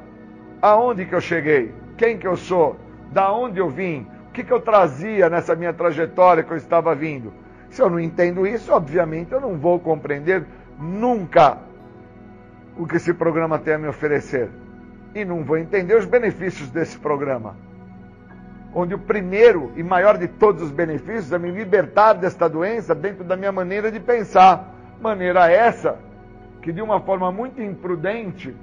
aonde 0.61 1.05
que 1.05 1.15
eu 1.15 1.21
cheguei, 1.21 1.73
quem 1.97 2.17
que 2.17 2.27
eu 2.27 2.35
sou, 2.35 2.77
da 3.11 3.31
onde 3.31 3.59
eu 3.59 3.69
vim, 3.69 4.07
o 4.27 4.31
que, 4.31 4.43
que 4.43 4.51
eu 4.51 4.59
trazia 4.59 5.29
nessa 5.29 5.55
minha 5.55 5.73
trajetória 5.73 6.43
que 6.43 6.51
eu 6.51 6.57
estava 6.57 6.93
vindo. 6.93 7.31
Se 7.69 7.81
eu 7.81 7.89
não 7.89 7.99
entendo 7.99 8.45
isso, 8.45 8.73
obviamente 8.73 9.31
eu 9.31 9.41
não 9.41 9.57
vou 9.57 9.79
compreender 9.79 10.45
nunca 10.79 11.57
o 12.77 12.85
que 12.85 12.97
esse 12.97 13.13
programa 13.13 13.57
tem 13.57 13.73
a 13.73 13.77
me 13.77 13.87
oferecer. 13.87 14.49
E 15.13 15.23
não 15.23 15.43
vou 15.43 15.57
entender 15.57 15.95
os 15.95 16.05
benefícios 16.05 16.69
desse 16.69 16.97
programa. 16.97 17.55
Onde 18.73 18.93
o 18.93 18.99
primeiro 18.99 19.71
e 19.77 19.83
maior 19.83 20.17
de 20.17 20.27
todos 20.27 20.61
os 20.63 20.71
benefícios 20.71 21.31
é 21.31 21.39
me 21.39 21.49
libertar 21.49 22.13
desta 22.13 22.49
doença 22.49 22.93
dentro 22.93 23.23
da 23.23 23.37
minha 23.37 23.51
maneira 23.51 23.89
de 23.89 23.99
pensar. 24.01 24.73
Maneira 25.01 25.49
essa 25.49 25.97
que, 26.61 26.73
de 26.73 26.81
uma 26.81 26.99
forma 26.99 27.31
muito 27.31 27.61
imprudente, 27.61 28.53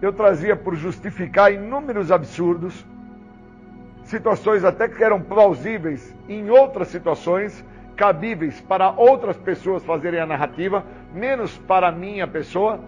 eu 0.00 0.12
trazia 0.12 0.56
por 0.56 0.74
justificar 0.74 1.52
inúmeros 1.52 2.10
absurdos, 2.10 2.86
situações 4.04 4.64
até 4.64 4.88
que 4.88 5.02
eram 5.04 5.20
plausíveis 5.20 6.14
em 6.28 6.50
outras 6.50 6.88
situações, 6.88 7.64
cabíveis 7.96 8.60
para 8.62 8.90
outras 8.90 9.36
pessoas 9.36 9.84
fazerem 9.84 10.20
a 10.20 10.26
narrativa, 10.26 10.84
menos 11.12 11.56
para 11.58 11.88
a 11.88 11.92
minha 11.92 12.26
pessoa, 12.26 12.80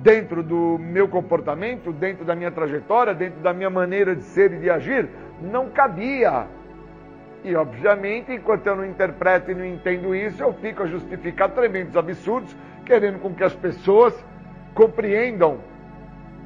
dentro 0.00 0.42
do 0.42 0.78
meu 0.78 1.08
comportamento, 1.08 1.92
dentro 1.92 2.24
da 2.24 2.34
minha 2.34 2.50
trajetória, 2.50 3.14
dentro 3.14 3.40
da 3.40 3.52
minha 3.52 3.70
maneira 3.70 4.14
de 4.14 4.22
ser 4.22 4.52
e 4.52 4.58
de 4.58 4.70
agir, 4.70 5.08
não 5.40 5.70
cabia. 5.70 6.46
E, 7.42 7.54
obviamente, 7.56 8.32
enquanto 8.32 8.66
eu 8.66 8.76
não 8.76 8.84
interpreto 8.84 9.50
e 9.50 9.54
não 9.54 9.64
entendo 9.64 10.14
isso, 10.14 10.42
eu 10.42 10.52
fico 10.52 10.82
a 10.82 10.86
justificar 10.86 11.50
tremendos 11.50 11.96
absurdos, 11.96 12.54
querendo 12.84 13.18
com 13.20 13.32
que 13.32 13.42
as 13.42 13.54
pessoas 13.54 14.14
compreendam 14.74 15.58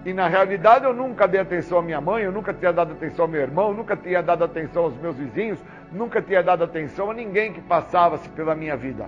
e 0.05 0.13
na 0.13 0.27
realidade 0.27 0.85
eu 0.85 0.93
nunca 0.93 1.29
dei 1.29 1.41
atenção 1.41 1.79
à 1.79 1.83
minha 1.83 2.01
mãe, 2.01 2.25
eu 2.25 2.33
nunca 2.33 2.53
tinha 2.53 2.73
dado 2.73 2.93
atenção 2.93 3.25
ao 3.25 3.31
meu 3.31 3.41
irmão, 3.41 3.73
nunca 3.73 3.97
tinha 3.97 4.21
dado 4.21 4.43
atenção 4.43 4.85
aos 4.85 4.97
meus 4.97 5.17
vizinhos, 5.17 5.61
nunca 5.93 6.21
tinha 6.21 6.43
dado 6.43 6.65
atenção 6.65 7.11
a 7.11 7.15
ninguém 7.15 7.53
que 7.53 7.61
passava-se 7.61 8.29
pela 8.31 8.55
minha 8.55 8.77
vida. 8.77 9.07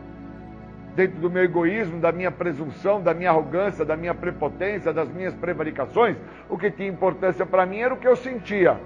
Dentro 0.94 1.18
do 1.18 1.28
meu 1.28 1.42
egoísmo, 1.42 1.98
da 1.98 2.12
minha 2.12 2.30
presunção, 2.30 3.02
da 3.02 3.12
minha 3.12 3.30
arrogância, 3.30 3.84
da 3.84 3.96
minha 3.96 4.14
prepotência, 4.14 4.92
das 4.92 5.08
minhas 5.08 5.34
prevaricações, 5.34 6.16
o 6.48 6.56
que 6.56 6.70
tinha 6.70 6.88
importância 6.88 7.44
para 7.44 7.66
mim 7.66 7.78
era 7.78 7.92
o 7.92 7.96
que 7.96 8.06
eu 8.06 8.14
sentia. 8.14 8.78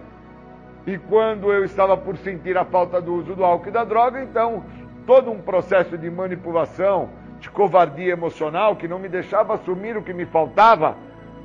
E 0.86 0.97
quando 0.97 1.52
eu 1.52 1.62
estava 1.62 1.94
por 1.94 2.16
sentir 2.16 2.56
a 2.56 2.64
falta 2.64 3.02
do 3.02 3.12
uso 3.12 3.35
do 3.35 3.44
álcool 3.44 3.68
e 3.68 3.72
da 3.72 3.85
droga, 3.85 4.22
então 4.22 4.64
todo 5.06 5.30
um 5.30 5.43
processo 5.43 5.98
de 5.98 6.10
manipulação, 6.10 7.10
de 7.39 7.51
covardia 7.51 8.12
emocional 8.12 8.76
que 8.76 8.89
não 8.89 8.98
me 8.98 9.10
deixava 9.10 9.52
assumir 9.52 9.94
o 9.98 10.02
que 10.02 10.14
me 10.14 10.24
faltava 10.24 10.97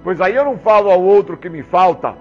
Pois 0.04 0.20
aí 0.20 0.36
eu 0.36 0.44
não 0.44 0.58
falo 0.58 0.92
ao 0.92 1.02
outro 1.02 1.38
que 1.38 1.50
me 1.50 1.64
falta. 1.64 2.14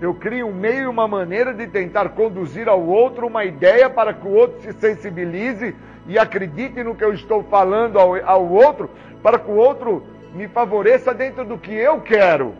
Eu 0.00 0.14
crio 0.14 0.48
um 0.48 0.52
meio 0.54 0.82
e 0.82 0.86
uma 0.86 1.06
maneira 1.06 1.54
de 1.54 1.66
tentar 1.68 2.08
conduzir 2.10 2.68
ao 2.68 2.84
outro 2.84 3.26
uma 3.26 3.44
ideia 3.44 3.88
para 3.88 4.12
que 4.12 4.26
o 4.26 4.32
outro 4.32 4.60
se 4.60 4.72
sensibilize 4.72 5.76
e 6.06 6.18
acredite 6.18 6.82
no 6.82 6.96
que 6.96 7.04
eu 7.04 7.12
estou 7.12 7.44
falando 7.44 7.98
ao, 7.98 8.16
ao 8.24 8.48
outro, 8.48 8.90
para 9.22 9.38
que 9.38 9.50
o 9.50 9.54
outro 9.54 10.04
me 10.34 10.48
favoreça 10.48 11.14
dentro 11.14 11.44
do 11.44 11.56
que 11.56 11.72
eu 11.72 12.00
quero. 12.00 12.54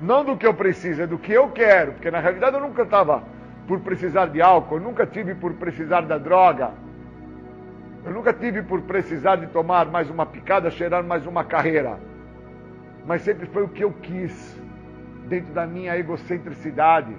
Não 0.00 0.24
do 0.24 0.36
que 0.36 0.46
eu 0.46 0.54
preciso, 0.54 1.02
é 1.02 1.06
do 1.06 1.18
que 1.18 1.32
eu 1.32 1.48
quero. 1.48 1.92
Porque 1.92 2.10
na 2.10 2.20
realidade 2.20 2.56
eu 2.56 2.62
nunca 2.62 2.82
estava 2.82 3.24
por 3.66 3.80
precisar 3.80 4.26
de 4.26 4.40
álcool, 4.40 4.76
eu 4.76 4.82
nunca 4.82 5.06
tive 5.06 5.34
por 5.34 5.52
precisar 5.54 6.02
da 6.02 6.18
droga. 6.18 6.70
Eu 8.04 8.12
nunca 8.12 8.32
tive 8.32 8.62
por 8.62 8.82
precisar 8.82 9.36
de 9.36 9.46
tomar 9.48 9.86
mais 9.86 10.10
uma 10.10 10.26
picada, 10.26 10.70
cheirar 10.70 11.04
mais 11.04 11.24
uma 11.26 11.44
carreira 11.44 12.11
mas 13.06 13.22
sempre 13.22 13.46
foi 13.46 13.62
o 13.62 13.68
que 13.68 13.82
eu 13.82 13.92
quis, 13.92 14.60
dentro 15.28 15.52
da 15.52 15.66
minha 15.66 15.96
egocentricidade, 15.96 17.16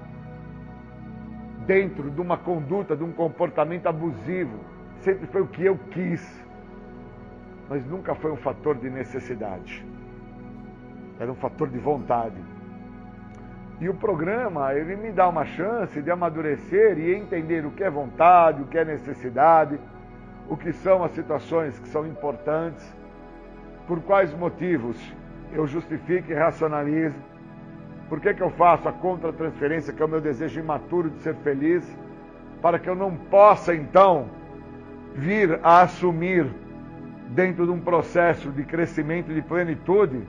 dentro 1.65 2.09
de 2.09 2.21
uma 2.21 2.37
conduta, 2.37 2.95
de 2.95 3.03
um 3.03 3.11
comportamento 3.11 3.87
abusivo. 3.87 4.59
Sempre 5.01 5.27
foi 5.27 5.41
o 5.41 5.47
que 5.47 5.65
eu 5.65 5.77
quis, 5.91 6.45
mas 7.69 7.85
nunca 7.85 8.15
foi 8.15 8.31
um 8.31 8.37
fator 8.37 8.75
de 8.75 8.89
necessidade. 8.89 9.85
Era 11.19 11.31
um 11.31 11.35
fator 11.35 11.69
de 11.69 11.77
vontade. 11.77 12.37
E 13.81 13.89
o 13.89 13.93
programa, 13.93 14.73
ele 14.73 14.95
me 14.95 15.11
dá 15.11 15.27
uma 15.27 15.45
chance 15.45 16.01
de 16.01 16.09
amadurecer 16.09 16.97
e 16.97 17.13
entender 17.13 17.65
o 17.65 17.71
que 17.71 17.83
é 17.83 17.89
vontade, 17.89 18.61
o 18.61 18.65
que 18.65 18.77
é 18.77 18.85
necessidade, 18.85 19.77
o 20.47 20.55
que 20.55 20.71
são 20.71 21.03
as 21.03 21.11
situações 21.11 21.77
que 21.79 21.89
são 21.89 22.07
importantes, 22.07 22.95
por 23.87 23.99
quais 24.01 24.33
motivos 24.33 24.97
eu 25.53 25.67
justifico 25.67 26.31
e 26.31 26.35
racionalizo, 26.35 27.15
por 28.09 28.19
que, 28.19 28.33
que 28.33 28.41
eu 28.41 28.49
faço 28.51 28.87
a 28.87 28.91
contra-transferência, 28.91 29.93
que 29.93 30.01
é 30.01 30.05
o 30.05 30.09
meu 30.09 30.21
desejo 30.21 30.59
imaturo 30.59 31.09
de 31.09 31.19
ser 31.19 31.35
feliz, 31.35 31.83
para 32.61 32.77
que 32.77 32.89
eu 32.89 32.95
não 32.95 33.15
possa 33.15 33.73
então 33.73 34.29
vir 35.15 35.59
a 35.63 35.81
assumir, 35.81 36.47
dentro 37.29 37.65
de 37.65 37.71
um 37.71 37.79
processo 37.79 38.51
de 38.51 38.63
crescimento 38.63 39.33
de 39.33 39.41
plenitude, 39.41 40.21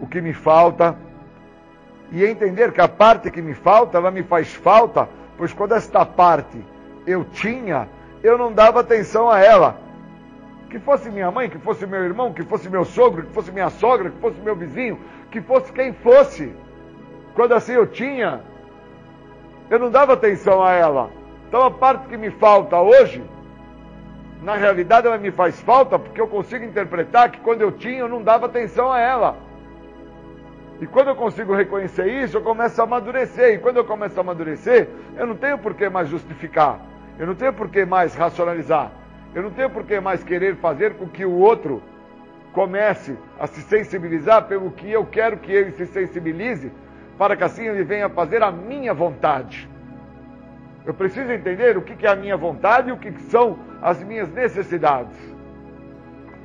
o 0.00 0.06
que 0.06 0.20
me 0.20 0.32
falta 0.32 0.96
e 2.12 2.24
entender 2.24 2.72
que 2.72 2.80
a 2.80 2.88
parte 2.88 3.30
que 3.30 3.42
me 3.42 3.54
falta, 3.54 3.98
ela 3.98 4.10
me 4.10 4.22
faz 4.22 4.54
falta, 4.54 5.08
pois 5.36 5.52
quando 5.52 5.72
esta 5.72 6.06
parte 6.06 6.64
eu 7.06 7.24
tinha, 7.24 7.88
eu 8.22 8.38
não 8.38 8.52
dava 8.52 8.80
atenção 8.80 9.28
a 9.30 9.40
ela. 9.40 9.85
Que 10.70 10.78
fosse 10.78 11.10
minha 11.10 11.30
mãe, 11.30 11.48
que 11.48 11.58
fosse 11.58 11.86
meu 11.86 12.02
irmão, 12.02 12.32
que 12.32 12.42
fosse 12.42 12.68
meu 12.68 12.84
sogro, 12.84 13.24
que 13.24 13.32
fosse 13.32 13.52
minha 13.52 13.70
sogra, 13.70 14.10
que 14.10 14.18
fosse 14.18 14.40
meu 14.40 14.56
vizinho, 14.56 14.98
que 15.30 15.40
fosse 15.40 15.72
quem 15.72 15.92
fosse. 15.92 16.54
Quando 17.34 17.52
assim 17.52 17.72
eu 17.72 17.86
tinha, 17.86 18.40
eu 19.70 19.78
não 19.78 19.90
dava 19.90 20.14
atenção 20.14 20.62
a 20.62 20.72
ela. 20.72 21.10
Então 21.48 21.62
a 21.62 21.70
parte 21.70 22.08
que 22.08 22.16
me 22.16 22.30
falta 22.30 22.80
hoje, 22.80 23.22
na 24.42 24.56
realidade 24.56 25.06
ela 25.06 25.18
me 25.18 25.30
faz 25.30 25.60
falta 25.60 25.98
porque 25.98 26.20
eu 26.20 26.28
consigo 26.28 26.64
interpretar 26.64 27.30
que 27.30 27.40
quando 27.40 27.62
eu 27.62 27.72
tinha 27.72 28.00
eu 28.00 28.08
não 28.08 28.22
dava 28.22 28.46
atenção 28.46 28.92
a 28.92 28.98
ela. 28.98 29.36
E 30.80 30.86
quando 30.86 31.08
eu 31.08 31.16
consigo 31.16 31.54
reconhecer 31.54 32.06
isso, 32.06 32.36
eu 32.36 32.42
começo 32.42 32.80
a 32.80 32.84
amadurecer. 32.84 33.54
E 33.54 33.58
quando 33.58 33.78
eu 33.78 33.84
começo 33.84 34.18
a 34.18 34.20
amadurecer, 34.20 34.88
eu 35.16 35.26
não 35.26 35.34
tenho 35.34 35.56
por 35.58 35.74
que 35.74 35.88
mais 35.88 36.08
justificar. 36.08 36.80
Eu 37.18 37.26
não 37.26 37.34
tenho 37.34 37.52
por 37.52 37.68
que 37.70 37.84
mais 37.86 38.14
racionalizar. 38.14 38.90
Eu 39.36 39.42
não 39.42 39.50
tenho 39.50 39.68
por 39.68 39.84
que 39.84 40.00
mais 40.00 40.24
querer 40.24 40.56
fazer 40.56 40.94
com 40.94 41.06
que 41.06 41.22
o 41.22 41.32
outro 41.36 41.82
comece 42.54 43.18
a 43.38 43.46
se 43.46 43.60
sensibilizar 43.60 44.46
pelo 44.48 44.70
que 44.70 44.90
eu 44.90 45.04
quero 45.04 45.36
que 45.36 45.52
ele 45.52 45.72
se 45.72 45.84
sensibilize, 45.84 46.72
para 47.18 47.36
que 47.36 47.44
assim 47.44 47.66
ele 47.66 47.84
venha 47.84 48.08
fazer 48.08 48.42
a 48.42 48.50
minha 48.50 48.94
vontade. 48.94 49.68
Eu 50.86 50.94
preciso 50.94 51.30
entender 51.30 51.76
o 51.76 51.82
que 51.82 52.06
é 52.06 52.10
a 52.10 52.16
minha 52.16 52.34
vontade 52.34 52.88
e 52.88 52.92
o 52.92 52.96
que 52.96 53.12
são 53.24 53.58
as 53.82 54.02
minhas 54.02 54.30
necessidades. 54.30 55.18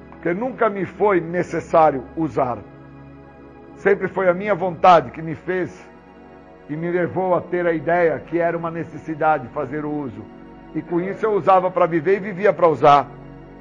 Porque 0.10 0.34
nunca 0.34 0.70
me 0.70 0.84
foi 0.84 1.22
necessário 1.22 2.04
usar. 2.18 2.58
Sempre 3.78 4.10
foi 4.10 4.28
a 4.28 4.34
minha 4.34 4.54
vontade 4.54 5.12
que 5.12 5.22
me 5.22 5.34
fez 5.34 5.90
e 6.70 6.76
me 6.76 6.92
levou 6.92 7.36
a 7.36 7.40
ter 7.40 7.66
a 7.66 7.72
ideia 7.72 8.20
que 8.20 8.38
era 8.38 8.58
uma 8.58 8.70
necessidade 8.70 9.48
fazer 9.54 9.86
o 9.86 9.90
uso. 9.90 10.41
E 10.74 10.82
com 10.82 11.02
isso 11.02 11.26
eu 11.26 11.34
usava 11.34 11.70
para 11.70 11.86
viver 11.86 12.18
e 12.18 12.20
vivia 12.20 12.54
para 12.54 12.68
usar. 12.68 13.08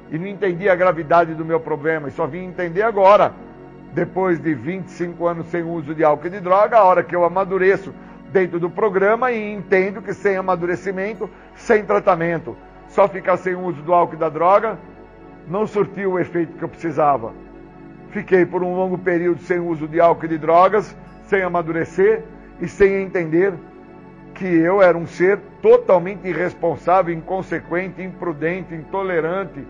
E 0.09 0.17
não 0.17 0.27
entendia 0.27 0.73
a 0.73 0.75
gravidade 0.75 1.33
do 1.33 1.45
meu 1.45 1.59
problema. 1.59 2.07
E 2.07 2.11
só 2.11 2.25
vim 2.25 2.45
entender 2.45 2.83
agora, 2.83 3.33
depois 3.93 4.39
de 4.39 4.53
25 4.53 5.25
anos 5.27 5.47
sem 5.47 5.63
uso 5.63 5.93
de 5.93 6.03
álcool 6.03 6.27
e 6.27 6.31
de 6.31 6.39
droga, 6.39 6.77
a 6.77 6.83
hora 6.83 7.03
que 7.03 7.15
eu 7.15 7.23
amadureço 7.25 7.93
dentro 8.31 8.59
do 8.59 8.69
programa 8.69 9.31
e 9.31 9.53
entendo 9.53 10.01
que 10.01 10.13
sem 10.13 10.37
amadurecimento, 10.37 11.29
sem 11.55 11.83
tratamento, 11.83 12.55
só 12.87 13.07
ficar 13.07 13.37
sem 13.37 13.55
uso 13.55 13.81
do 13.81 13.93
álcool 13.93 14.15
e 14.15 14.19
da 14.19 14.29
droga, 14.29 14.77
não 15.47 15.67
surtiu 15.67 16.13
o 16.13 16.19
efeito 16.19 16.57
que 16.57 16.63
eu 16.63 16.69
precisava. 16.69 17.33
Fiquei 18.11 18.45
por 18.45 18.63
um 18.63 18.75
longo 18.75 18.97
período 18.97 19.41
sem 19.41 19.59
uso 19.59 19.87
de 19.87 19.99
álcool 19.99 20.25
e 20.25 20.29
de 20.29 20.37
drogas, 20.37 20.95
sem 21.25 21.41
amadurecer 21.41 22.23
e 22.59 22.67
sem 22.67 23.01
entender 23.01 23.53
que 24.41 24.47
eu 24.47 24.81
era 24.81 24.97
um 24.97 25.05
ser 25.05 25.37
totalmente 25.61 26.27
irresponsável, 26.27 27.13
inconsequente, 27.13 28.01
imprudente, 28.01 28.73
intolerante, 28.73 29.63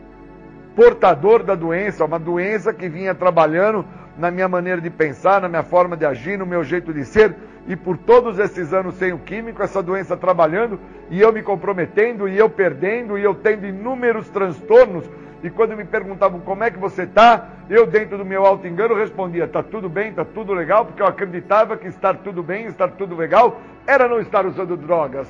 portador 0.73 1.43
da 1.43 1.55
doença, 1.55 2.05
uma 2.05 2.17
doença 2.17 2.73
que 2.73 2.87
vinha 2.87 3.13
trabalhando 3.13 3.85
na 4.17 4.31
minha 4.31 4.47
maneira 4.47 4.79
de 4.79 4.89
pensar, 4.89 5.41
na 5.41 5.49
minha 5.49 5.61
forma 5.61 5.97
de 5.97 6.05
agir, 6.05 6.39
no 6.39 6.45
meu 6.45 6.63
jeito 6.63 6.93
de 6.93 7.03
ser, 7.03 7.35
e 7.67 7.75
por 7.75 7.97
todos 7.97 8.39
esses 8.39 8.73
anos 8.73 8.95
sem 8.95 9.11
o 9.11 9.19
químico, 9.19 9.61
essa 9.61 9.83
doença 9.83 10.15
trabalhando, 10.15 10.79
e 11.09 11.19
eu 11.19 11.33
me 11.33 11.43
comprometendo, 11.43 12.29
e 12.29 12.37
eu 12.37 12.49
perdendo, 12.49 13.17
e 13.17 13.23
eu 13.25 13.35
tendo 13.35 13.65
inúmeros 13.65 14.29
transtornos 14.29 15.03
e 15.43 15.49
quando 15.49 15.75
me 15.75 15.83
perguntavam 15.83 16.39
como 16.39 16.63
é 16.63 16.69
que 16.69 16.77
você 16.77 17.03
está, 17.03 17.49
eu, 17.69 17.87
dentro 17.87 18.17
do 18.17 18.25
meu 18.25 18.45
alto 18.45 18.67
engano, 18.67 18.93
respondia: 18.93 19.45
está 19.45 19.63
tudo 19.63 19.89
bem, 19.89 20.09
está 20.09 20.23
tudo 20.23 20.53
legal, 20.53 20.85
porque 20.85 21.01
eu 21.01 21.07
acreditava 21.07 21.75
que 21.75 21.87
estar 21.87 22.17
tudo 22.17 22.43
bem, 22.43 22.65
estar 22.65 22.89
tudo 22.89 23.15
legal, 23.15 23.59
era 23.87 24.07
não 24.07 24.19
estar 24.19 24.45
usando 24.45 24.77
drogas, 24.77 25.27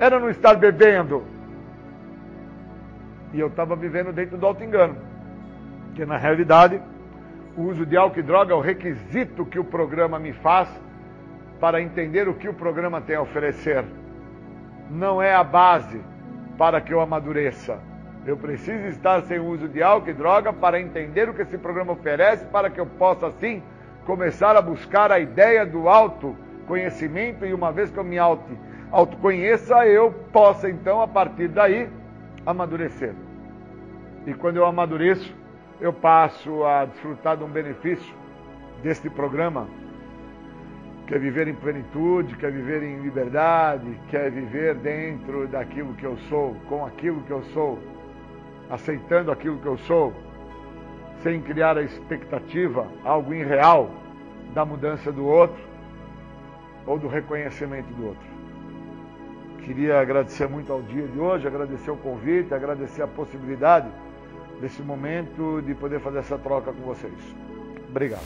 era 0.00 0.18
não 0.18 0.28
estar 0.28 0.54
bebendo. 0.54 1.22
E 3.32 3.38
eu 3.38 3.46
estava 3.46 3.76
vivendo 3.76 4.12
dentro 4.12 4.36
do 4.36 4.46
alto 4.46 4.64
engano. 4.64 4.96
Que 5.94 6.04
na 6.04 6.16
realidade, 6.16 6.80
o 7.56 7.62
uso 7.62 7.86
de 7.86 7.96
álcool 7.96 8.20
e 8.20 8.22
droga 8.22 8.52
é 8.52 8.56
o 8.56 8.60
requisito 8.60 9.46
que 9.46 9.58
o 9.58 9.64
programa 9.64 10.18
me 10.18 10.32
faz 10.32 10.68
para 11.60 11.80
entender 11.80 12.28
o 12.28 12.34
que 12.34 12.48
o 12.48 12.54
programa 12.54 13.00
tem 13.00 13.16
a 13.16 13.22
oferecer. 13.22 13.84
Não 14.90 15.22
é 15.22 15.34
a 15.34 15.44
base 15.44 16.00
para 16.58 16.80
que 16.80 16.92
eu 16.92 17.00
amadureça. 17.00 17.78
Eu 18.26 18.36
preciso 18.36 18.88
estar 18.88 19.22
sem 19.22 19.38
uso 19.38 19.68
de 19.68 19.80
álcool 19.80 20.10
e 20.10 20.12
droga 20.12 20.52
para 20.52 20.80
entender 20.80 21.28
o 21.28 21.34
que 21.34 21.42
esse 21.42 21.56
programa 21.56 21.92
oferece, 21.92 22.44
para 22.46 22.68
que 22.68 22.80
eu 22.80 22.84
possa, 22.84 23.28
assim, 23.28 23.62
começar 24.04 24.56
a 24.56 24.60
buscar 24.60 25.12
a 25.12 25.20
ideia 25.20 25.64
do 25.64 25.88
autoconhecimento 25.88 27.46
e 27.46 27.54
uma 27.54 27.70
vez 27.70 27.88
que 27.88 27.96
eu 27.96 28.02
me 28.02 28.18
auto, 28.18 28.50
autoconheça, 28.90 29.86
eu 29.86 30.10
possa, 30.32 30.68
então, 30.68 31.00
a 31.00 31.06
partir 31.06 31.46
daí, 31.46 31.88
amadurecer. 32.44 33.14
E 34.26 34.34
quando 34.34 34.56
eu 34.56 34.66
amadureço, 34.66 35.32
eu 35.80 35.92
passo 35.92 36.64
a 36.64 36.84
desfrutar 36.84 37.36
de 37.36 37.44
um 37.44 37.48
benefício 37.48 38.12
deste 38.82 39.08
programa, 39.08 39.68
que 41.06 41.14
é 41.14 41.18
viver 41.18 41.46
em 41.46 41.54
plenitude, 41.54 42.34
quer 42.38 42.50
viver 42.50 42.82
em 42.82 42.98
liberdade, 43.02 43.86
quer 44.08 44.32
viver 44.32 44.74
dentro 44.74 45.46
daquilo 45.46 45.94
que 45.94 46.04
eu 46.04 46.16
sou, 46.28 46.56
com 46.68 46.84
aquilo 46.84 47.22
que 47.22 47.30
eu 47.30 47.44
sou 47.54 47.78
aceitando 48.70 49.30
aquilo 49.30 49.58
que 49.58 49.66
eu 49.66 49.78
sou, 49.78 50.12
sem 51.22 51.40
criar 51.40 51.76
a 51.78 51.82
expectativa, 51.82 52.86
algo 53.04 53.34
irreal, 53.34 53.90
da 54.54 54.64
mudança 54.64 55.12
do 55.12 55.26
outro 55.26 55.62
ou 56.86 56.98
do 56.98 57.08
reconhecimento 57.08 57.92
do 57.94 58.06
outro. 58.06 58.26
Queria 59.64 60.00
agradecer 60.00 60.48
muito 60.48 60.72
ao 60.72 60.80
dia 60.82 61.06
de 61.08 61.18
hoje, 61.18 61.46
agradecer 61.46 61.90
o 61.90 61.96
convite, 61.96 62.54
agradecer 62.54 63.02
a 63.02 63.06
possibilidade 63.06 63.88
desse 64.60 64.80
momento 64.82 65.60
de 65.62 65.74
poder 65.74 66.00
fazer 66.00 66.18
essa 66.18 66.38
troca 66.38 66.72
com 66.72 66.82
vocês. 66.82 67.12
Obrigado. 67.88 68.22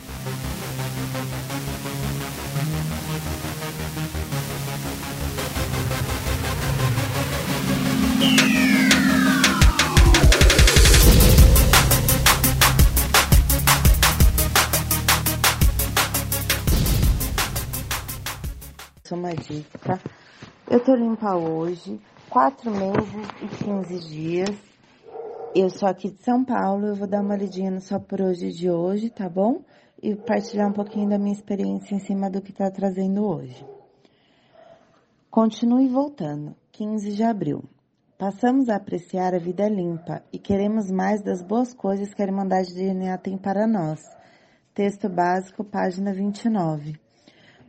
Uma 19.31 19.35
dica. 19.37 20.01
Eu 20.69 20.83
tô 20.83 20.95
limpa 20.95 21.37
hoje, 21.37 22.01
quatro 22.29 22.71
meses 22.71 23.29
e 23.43 23.65
15 23.65 24.09
dias. 24.09 24.57
Eu 25.55 25.71
sou 25.71 25.89
aqui 25.89 26.11
de 26.11 26.23
São 26.23 26.45
Paulo, 26.45 26.87
eu 26.87 26.95
vou 26.95 27.07
dar 27.07 27.23
uma 27.23 27.37
lidinha 27.37 27.71
no 27.71 27.81
Só 27.81 27.99
Por 27.99 28.21
Hoje 28.21 28.53
de 28.53 28.71
hoje, 28.71 29.11
tá 29.11 29.29
bom? 29.29 29.63
E 30.03 30.15
partilhar 30.15 30.69
um 30.69 30.73
pouquinho 30.73 31.09
da 31.09 31.19
minha 31.19 31.35
experiência 31.35 31.95
em 31.95 31.99
cima 31.99 32.31
do 32.31 32.41
que 32.41 32.53
tá 32.53 32.71
trazendo 32.71 33.25
hoje. 33.25 33.65
Continue 35.31 35.89
voltando. 35.89 36.57
15 36.73 37.13
de 37.13 37.23
abril. 37.23 37.63
Passamos 38.17 38.69
a 38.69 38.77
apreciar 38.77 39.35
a 39.35 39.39
vida 39.39 39.69
limpa 39.69 40.23
e 40.33 40.39
queremos 40.39 40.91
mais 40.91 41.23
das 41.23 41.43
boas 41.43 41.75
coisas 41.75 42.15
que 42.15 42.23
a 42.23 42.27
Irmandade 42.27 42.69
de 42.69 42.75
DNA 42.75 43.19
tem 43.19 43.37
para 43.37 43.67
nós. 43.67 44.01
Texto 44.75 45.09
básico, 45.09 45.63
página 45.65 46.13
29. 46.13 47.10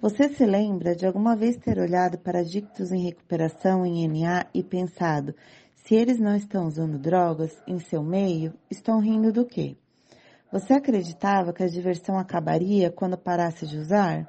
Você 0.01 0.29
se 0.29 0.43
lembra 0.47 0.95
de 0.95 1.05
alguma 1.05 1.35
vez 1.35 1.57
ter 1.57 1.77
olhado 1.77 2.17
para 2.17 2.39
adictos 2.39 2.91
em 2.91 3.03
recuperação 3.03 3.85
em 3.85 4.07
NA 4.07 4.47
e 4.51 4.63
pensado, 4.63 5.35
se 5.75 5.93
eles 5.93 6.19
não 6.19 6.35
estão 6.35 6.65
usando 6.65 6.97
drogas 6.97 7.55
em 7.67 7.77
seu 7.77 8.01
meio, 8.01 8.51
estão 8.67 8.99
rindo 8.99 9.31
do 9.31 9.45
quê? 9.45 9.77
Você 10.51 10.73
acreditava 10.73 11.53
que 11.53 11.61
a 11.61 11.67
diversão 11.67 12.17
acabaria 12.17 12.89
quando 12.89 13.15
parasse 13.15 13.67
de 13.67 13.77
usar? 13.77 14.27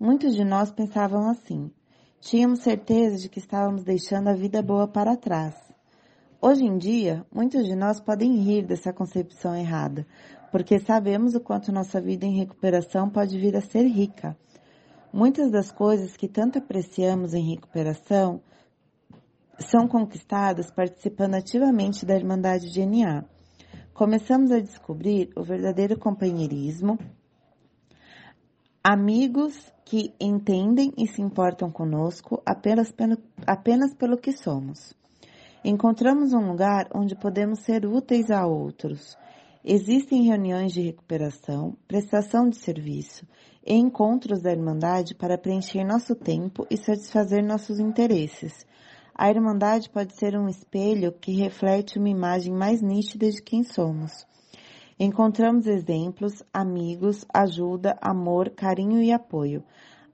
Muitos 0.00 0.34
de 0.34 0.44
nós 0.44 0.72
pensavam 0.72 1.30
assim. 1.30 1.70
Tínhamos 2.20 2.58
certeza 2.58 3.18
de 3.18 3.28
que 3.28 3.38
estávamos 3.38 3.84
deixando 3.84 4.26
a 4.26 4.34
vida 4.34 4.60
boa 4.60 4.88
para 4.88 5.16
trás. 5.16 5.54
Hoje 6.42 6.64
em 6.64 6.76
dia, 6.76 7.24
muitos 7.32 7.64
de 7.66 7.76
nós 7.76 8.00
podem 8.00 8.34
rir 8.38 8.66
dessa 8.66 8.92
concepção 8.92 9.54
errada, 9.54 10.04
porque 10.50 10.80
sabemos 10.80 11.36
o 11.36 11.40
quanto 11.40 11.70
nossa 11.70 12.00
vida 12.00 12.26
em 12.26 12.36
recuperação 12.36 13.08
pode 13.08 13.38
vir 13.38 13.54
a 13.54 13.60
ser 13.60 13.84
rica. 13.86 14.36
Muitas 15.12 15.50
das 15.50 15.72
coisas 15.72 16.16
que 16.16 16.28
tanto 16.28 16.58
apreciamos 16.58 17.32
em 17.32 17.54
recuperação 17.54 18.42
são 19.58 19.88
conquistadas 19.88 20.70
participando 20.70 21.34
ativamente 21.34 22.04
da 22.04 22.14
Irmandade 22.14 22.70
DNA. 22.70 23.24
Começamos 23.94 24.50
a 24.50 24.60
descobrir 24.60 25.30
o 25.34 25.42
verdadeiro 25.42 25.98
companheirismo, 25.98 26.98
amigos 28.84 29.72
que 29.82 30.14
entendem 30.20 30.92
e 30.96 31.06
se 31.06 31.22
importam 31.22 31.70
conosco 31.70 32.42
apenas 32.44 32.92
pelo, 32.92 33.16
apenas 33.46 33.94
pelo 33.94 34.18
que 34.18 34.32
somos. 34.32 34.94
Encontramos 35.64 36.34
um 36.34 36.46
lugar 36.46 36.86
onde 36.94 37.16
podemos 37.16 37.60
ser 37.60 37.86
úteis 37.86 38.30
a 38.30 38.46
outros. 38.46 39.16
Existem 39.64 40.24
reuniões 40.24 40.72
de 40.72 40.82
recuperação, 40.82 41.76
prestação 41.88 42.48
de 42.48 42.56
serviço 42.56 43.26
e 43.68 43.74
encontros 43.74 44.40
da 44.40 44.50
Irmandade 44.50 45.14
para 45.14 45.36
preencher 45.36 45.84
nosso 45.84 46.14
tempo 46.14 46.66
e 46.70 46.76
satisfazer 46.78 47.44
nossos 47.44 47.78
interesses. 47.78 48.66
A 49.14 49.28
Irmandade 49.28 49.90
pode 49.90 50.14
ser 50.14 50.38
um 50.38 50.48
espelho 50.48 51.12
que 51.12 51.32
reflete 51.32 51.98
uma 51.98 52.08
imagem 52.08 52.54
mais 52.54 52.80
nítida 52.80 53.30
de 53.30 53.42
quem 53.42 53.62
somos. 53.62 54.26
Encontramos 54.98 55.66
exemplos, 55.66 56.42
amigos, 56.50 57.26
ajuda, 57.32 57.98
amor, 58.00 58.48
carinho 58.50 59.02
e 59.02 59.12
apoio. 59.12 59.62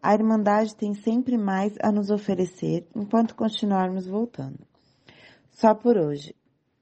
A 0.03 0.15
Irmandade 0.15 0.75
tem 0.75 0.93
sempre 0.93 1.39
mais 1.39 1.75
a 1.81 1.93
nos 1.93 2.11
oferecer 2.11 2.89
enquanto 2.93 3.37
continuarmos 3.37 4.05
voltando. 4.05 4.67
Só 5.53 5.75
por 5.75 5.97
hoje. 5.97 6.35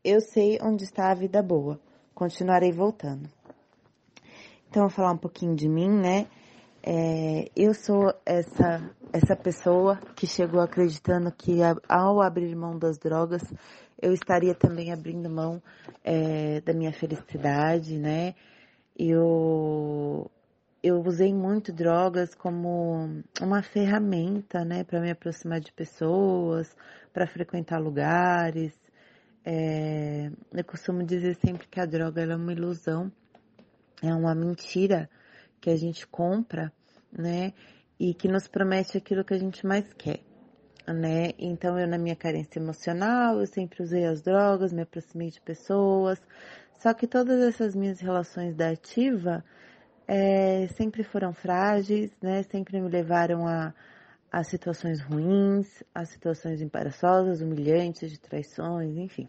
Eu 0.02 0.22
sei 0.22 0.58
onde 0.62 0.84
está 0.84 1.10
a 1.10 1.14
vida 1.14 1.42
boa. 1.42 1.78
Continuarei 2.14 2.72
voltando. 2.72 3.28
Então, 4.68 4.84
vou 4.84 4.90
falar 4.90 5.12
um 5.12 5.18
pouquinho 5.18 5.54
de 5.54 5.68
mim, 5.68 5.90
né? 5.90 6.26
É, 6.84 7.48
eu 7.54 7.72
sou 7.74 8.12
essa, 8.26 8.90
essa 9.12 9.36
pessoa 9.36 9.98
que 10.16 10.26
chegou 10.26 10.60
acreditando 10.60 11.30
que 11.30 11.60
ao 11.88 12.20
abrir 12.20 12.56
mão 12.56 12.76
das 12.76 12.98
drogas, 12.98 13.42
eu 14.00 14.12
estaria 14.12 14.52
também 14.52 14.92
abrindo 14.92 15.30
mão 15.30 15.62
é, 16.02 16.60
da 16.60 16.72
minha 16.74 16.92
felicidade, 16.92 17.96
né? 17.96 18.34
Eu, 18.98 20.28
eu 20.82 21.00
usei 21.06 21.32
muito 21.32 21.72
drogas 21.72 22.34
como 22.34 23.22
uma 23.40 23.62
ferramenta, 23.62 24.64
né, 24.64 24.82
para 24.82 25.00
me 25.00 25.12
aproximar 25.12 25.60
de 25.60 25.72
pessoas, 25.72 26.76
para 27.12 27.28
frequentar 27.28 27.78
lugares. 27.80 28.74
É, 29.44 30.32
eu 30.52 30.64
costumo 30.64 31.04
dizer 31.04 31.36
sempre 31.36 31.68
que 31.68 31.78
a 31.78 31.86
droga 31.86 32.22
é 32.22 32.34
uma 32.34 32.52
ilusão, 32.52 33.10
é 34.02 34.12
uma 34.12 34.34
mentira 34.34 35.08
que 35.62 35.70
a 35.70 35.76
gente 35.76 36.06
compra, 36.08 36.72
né? 37.10 37.54
E 37.98 38.12
que 38.12 38.26
nos 38.26 38.48
promete 38.48 38.98
aquilo 38.98 39.24
que 39.24 39.32
a 39.32 39.38
gente 39.38 39.64
mais 39.64 39.90
quer, 39.94 40.20
né? 40.88 41.30
Então 41.38 41.78
eu 41.78 41.86
na 41.86 41.96
minha 41.96 42.16
carência 42.16 42.58
emocional, 42.58 43.40
eu 43.40 43.46
sempre 43.46 43.80
usei 43.82 44.04
as 44.04 44.20
drogas, 44.20 44.72
me 44.72 44.82
aproximei 44.82 45.30
de 45.30 45.40
pessoas, 45.40 46.20
só 46.80 46.92
que 46.92 47.06
todas 47.06 47.40
essas 47.40 47.76
minhas 47.76 48.00
relações 48.00 48.56
da 48.56 48.70
ativa 48.70 49.44
é, 50.08 50.66
sempre 50.76 51.04
foram 51.04 51.32
frágeis, 51.32 52.10
né? 52.20 52.42
Sempre 52.42 52.80
me 52.80 52.88
levaram 52.88 53.46
a, 53.46 53.72
a 54.32 54.42
situações 54.42 55.00
ruins, 55.00 55.84
a 55.94 56.04
situações 56.04 56.60
embaraçosas, 56.60 57.40
humilhantes, 57.40 58.10
de 58.10 58.18
traições, 58.18 58.96
enfim. 58.96 59.28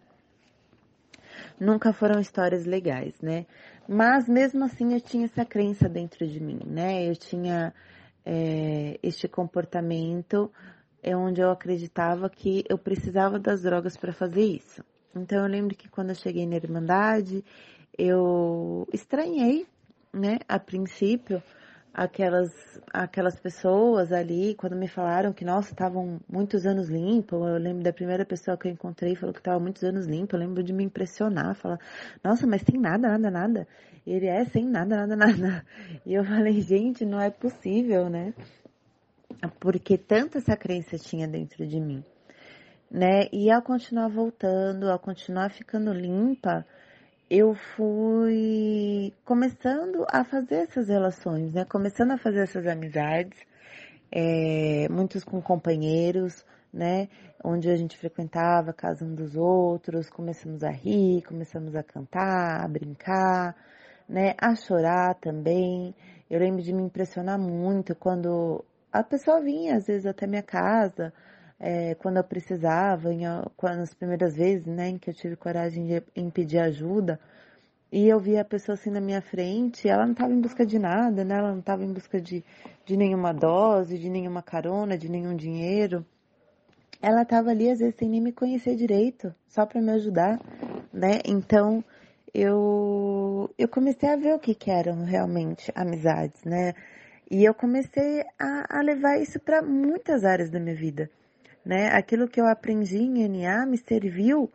Nunca 1.60 1.94
foram 1.94 2.20
histórias 2.20 2.66
legais, 2.66 3.20
né? 3.22 3.46
Mas 3.88 4.28
mesmo 4.28 4.64
assim 4.64 4.94
eu 4.94 5.02
tinha 5.02 5.26
essa 5.26 5.46
crença 5.46 5.90
dentro 5.90 6.28
de 6.28 6.40
mim, 6.40 6.60
né? 6.66 7.10
Eu 7.10 7.16
tinha 7.16 7.74
é, 8.26 8.98
este 9.04 9.28
comportamento 9.28 10.52
é 11.02 11.16
onde 11.16 11.42
eu 11.42 11.52
acreditava 11.52 12.30
que 12.30 12.64
eu 12.70 12.78
precisava 12.78 13.38
das 13.38 13.62
drogas 13.62 13.98
para 13.98 14.14
fazer 14.14 14.46
isso. 14.46 14.84
Então 15.16 15.40
eu 15.40 15.48
lembro 15.48 15.76
que 15.76 15.90
quando 15.90 16.10
eu 16.10 16.16
cheguei 16.16 16.48
na 16.48 16.56
Irmandade, 16.56 17.44
eu 17.98 18.88
estranhei, 18.92 19.68
né, 20.12 20.40
a 20.48 20.58
princípio, 20.58 21.44
aquelas, 21.94 22.52
aquelas 22.92 23.40
pessoas 23.40 24.12
ali, 24.12 24.56
quando 24.56 24.76
me 24.76 24.88
falaram 24.88 25.32
que, 25.32 25.46
nossa, 25.46 25.72
estavam 25.72 26.20
muitos 26.28 26.66
anos 26.66 26.90
limpo, 26.90 27.36
eu 27.48 27.58
lembro 27.58 27.84
da 27.84 27.94
primeira 27.94 28.26
pessoa 28.26 28.58
que 28.58 28.68
eu 28.68 28.72
encontrei 28.72 29.16
falou 29.16 29.34
que 29.34 29.40
estava 29.40 29.60
muitos 29.60 29.84
anos 29.84 30.08
limpo, 30.08 30.36
eu 30.36 30.40
lembro 30.40 30.64
de 30.64 30.74
me 30.74 30.84
impressionar, 30.84 31.56
falar, 31.56 31.80
nossa, 32.24 32.48
mas 32.48 32.64
sem 32.64 32.80
nada, 32.80 33.08
nada, 33.08 33.30
nada. 33.30 33.68
Ele 34.06 34.26
é 34.26 34.44
sem 34.46 34.66
nada, 34.66 35.06
nada, 35.06 35.16
nada. 35.16 35.66
E 36.06 36.14
eu 36.14 36.26
falei, 36.26 36.60
gente, 36.62 37.06
não 37.06 37.22
é 37.22 37.30
possível, 37.30 38.10
né? 38.10 38.34
Porque 39.60 39.98
tanta 39.98 40.40
essa 40.40 40.58
crença 40.58 40.98
tinha 40.98 41.28
dentro 41.28 41.66
de 41.68 41.80
mim, 41.80 42.04
né? 42.90 43.28
E 43.32 43.52
ao 43.52 43.62
continuar 43.62 44.10
voltando, 44.10 44.90
ao 44.90 44.98
continuar 44.98 45.52
ficando 45.52 45.94
limpa, 45.94 46.66
eu 47.30 47.56
fui 47.56 49.14
começando 49.26 50.06
a 50.12 50.24
fazer 50.24 50.56
essas 50.56 50.88
relações, 50.88 51.54
né? 51.54 51.66
Começando 51.66 52.12
a 52.12 52.18
fazer 52.18 52.42
essas 52.42 52.68
amizades, 52.68 53.40
é, 54.12 54.88
muitos 54.90 55.24
com 55.24 55.42
companheiros, 55.42 56.46
né? 56.72 57.10
Onde 57.44 57.70
a 57.70 57.76
gente 57.76 57.98
frequentava 57.98 58.72
a 58.72 58.74
casa 58.74 59.06
um 59.06 59.16
dos 59.16 59.36
outros, 59.36 60.10
começamos 60.10 60.64
a 60.64 60.70
rir, 60.70 61.24
começamos 61.24 61.76
a 61.76 61.84
cantar, 61.84 62.64
a 62.64 62.68
brincar, 62.68 63.56
né? 64.08 64.36
A 64.40 64.56
chorar 64.56 65.16
também. 65.16 65.96
Eu 66.30 66.40
lembro 66.40 66.62
de 66.62 66.74
me 66.74 66.84
impressionar 66.84 67.40
muito 67.40 67.96
quando 67.96 68.64
a 68.92 69.04
pessoa 69.04 69.42
vinha, 69.42 69.76
às 69.76 69.88
vezes, 69.88 70.06
até 70.06 70.28
minha 70.28 70.44
casa, 70.44 71.14
é, 71.66 71.96
quando 71.96 72.18
eu 72.18 72.24
precisava, 72.26 73.14
em, 73.14 73.22
quando, 73.56 73.78
nas 73.78 73.94
primeiras 73.94 74.36
vezes, 74.36 74.66
né, 74.66 74.90
em 74.90 74.98
que 74.98 75.10
eu 75.10 75.14
tive 75.14 75.38
coragem 75.38 75.88
de 75.88 76.04
em 76.14 76.30
pedir 76.30 76.60
ajuda, 76.60 77.18
e 77.90 78.06
eu 78.06 78.20
via 78.20 78.42
a 78.42 78.46
pessoa 78.46 78.74
assim 78.74 78.90
na 78.90 79.00
minha 79.00 79.22
frente, 79.22 79.88
ela 79.88 80.04
não 80.04 80.12
estava 80.12 80.34
em 80.34 80.42
busca 80.42 80.66
de 80.66 80.78
nada, 80.78 81.24
né, 81.24 81.38
ela 81.38 81.52
não 81.52 81.60
estava 81.60 81.86
em 81.86 81.94
busca 81.94 82.20
de, 82.20 82.44
de 82.86 82.98
nenhuma 82.98 83.34
dose, 83.34 83.98
de 83.98 84.10
nenhuma 84.10 84.44
carona, 84.44 84.98
de 84.98 85.08
nenhum 85.10 85.38
dinheiro. 85.38 86.06
Ela 87.02 87.22
estava 87.22 87.52
ali, 87.52 87.70
às 87.72 87.80
vezes, 87.80 87.96
sem 87.96 88.10
nem 88.10 88.20
me 88.20 88.34
conhecer 88.34 88.76
direito, 88.76 89.34
só 89.48 89.66
para 89.66 89.82
me 89.82 89.92
ajudar, 89.92 90.42
né, 90.92 91.22
então 91.26 91.82
eu, 92.34 93.50
eu 93.58 93.70
comecei 93.70 94.10
a 94.10 94.18
ver 94.18 94.36
o 94.36 94.40
que, 94.40 94.54
que 94.54 94.70
eram 94.70 95.06
realmente 95.06 95.72
amizades, 95.74 96.44
né, 96.44 96.74
e 97.32 97.46
eu 97.46 97.54
comecei 97.54 98.22
a, 98.38 98.80
a 98.80 98.82
levar 98.82 99.18
isso 99.18 99.40
para 99.40 99.62
muitas 99.62 100.26
áreas 100.26 100.50
da 100.50 100.60
minha 100.60 100.76
vida 100.76 101.10
né? 101.66 101.88
Aquilo 101.90 102.28
que 102.28 102.40
eu 102.40 102.48
aprendi 102.48 102.98
em 102.98 103.28
NA 103.28 103.66
me 103.66 103.78
serviu 103.78 104.52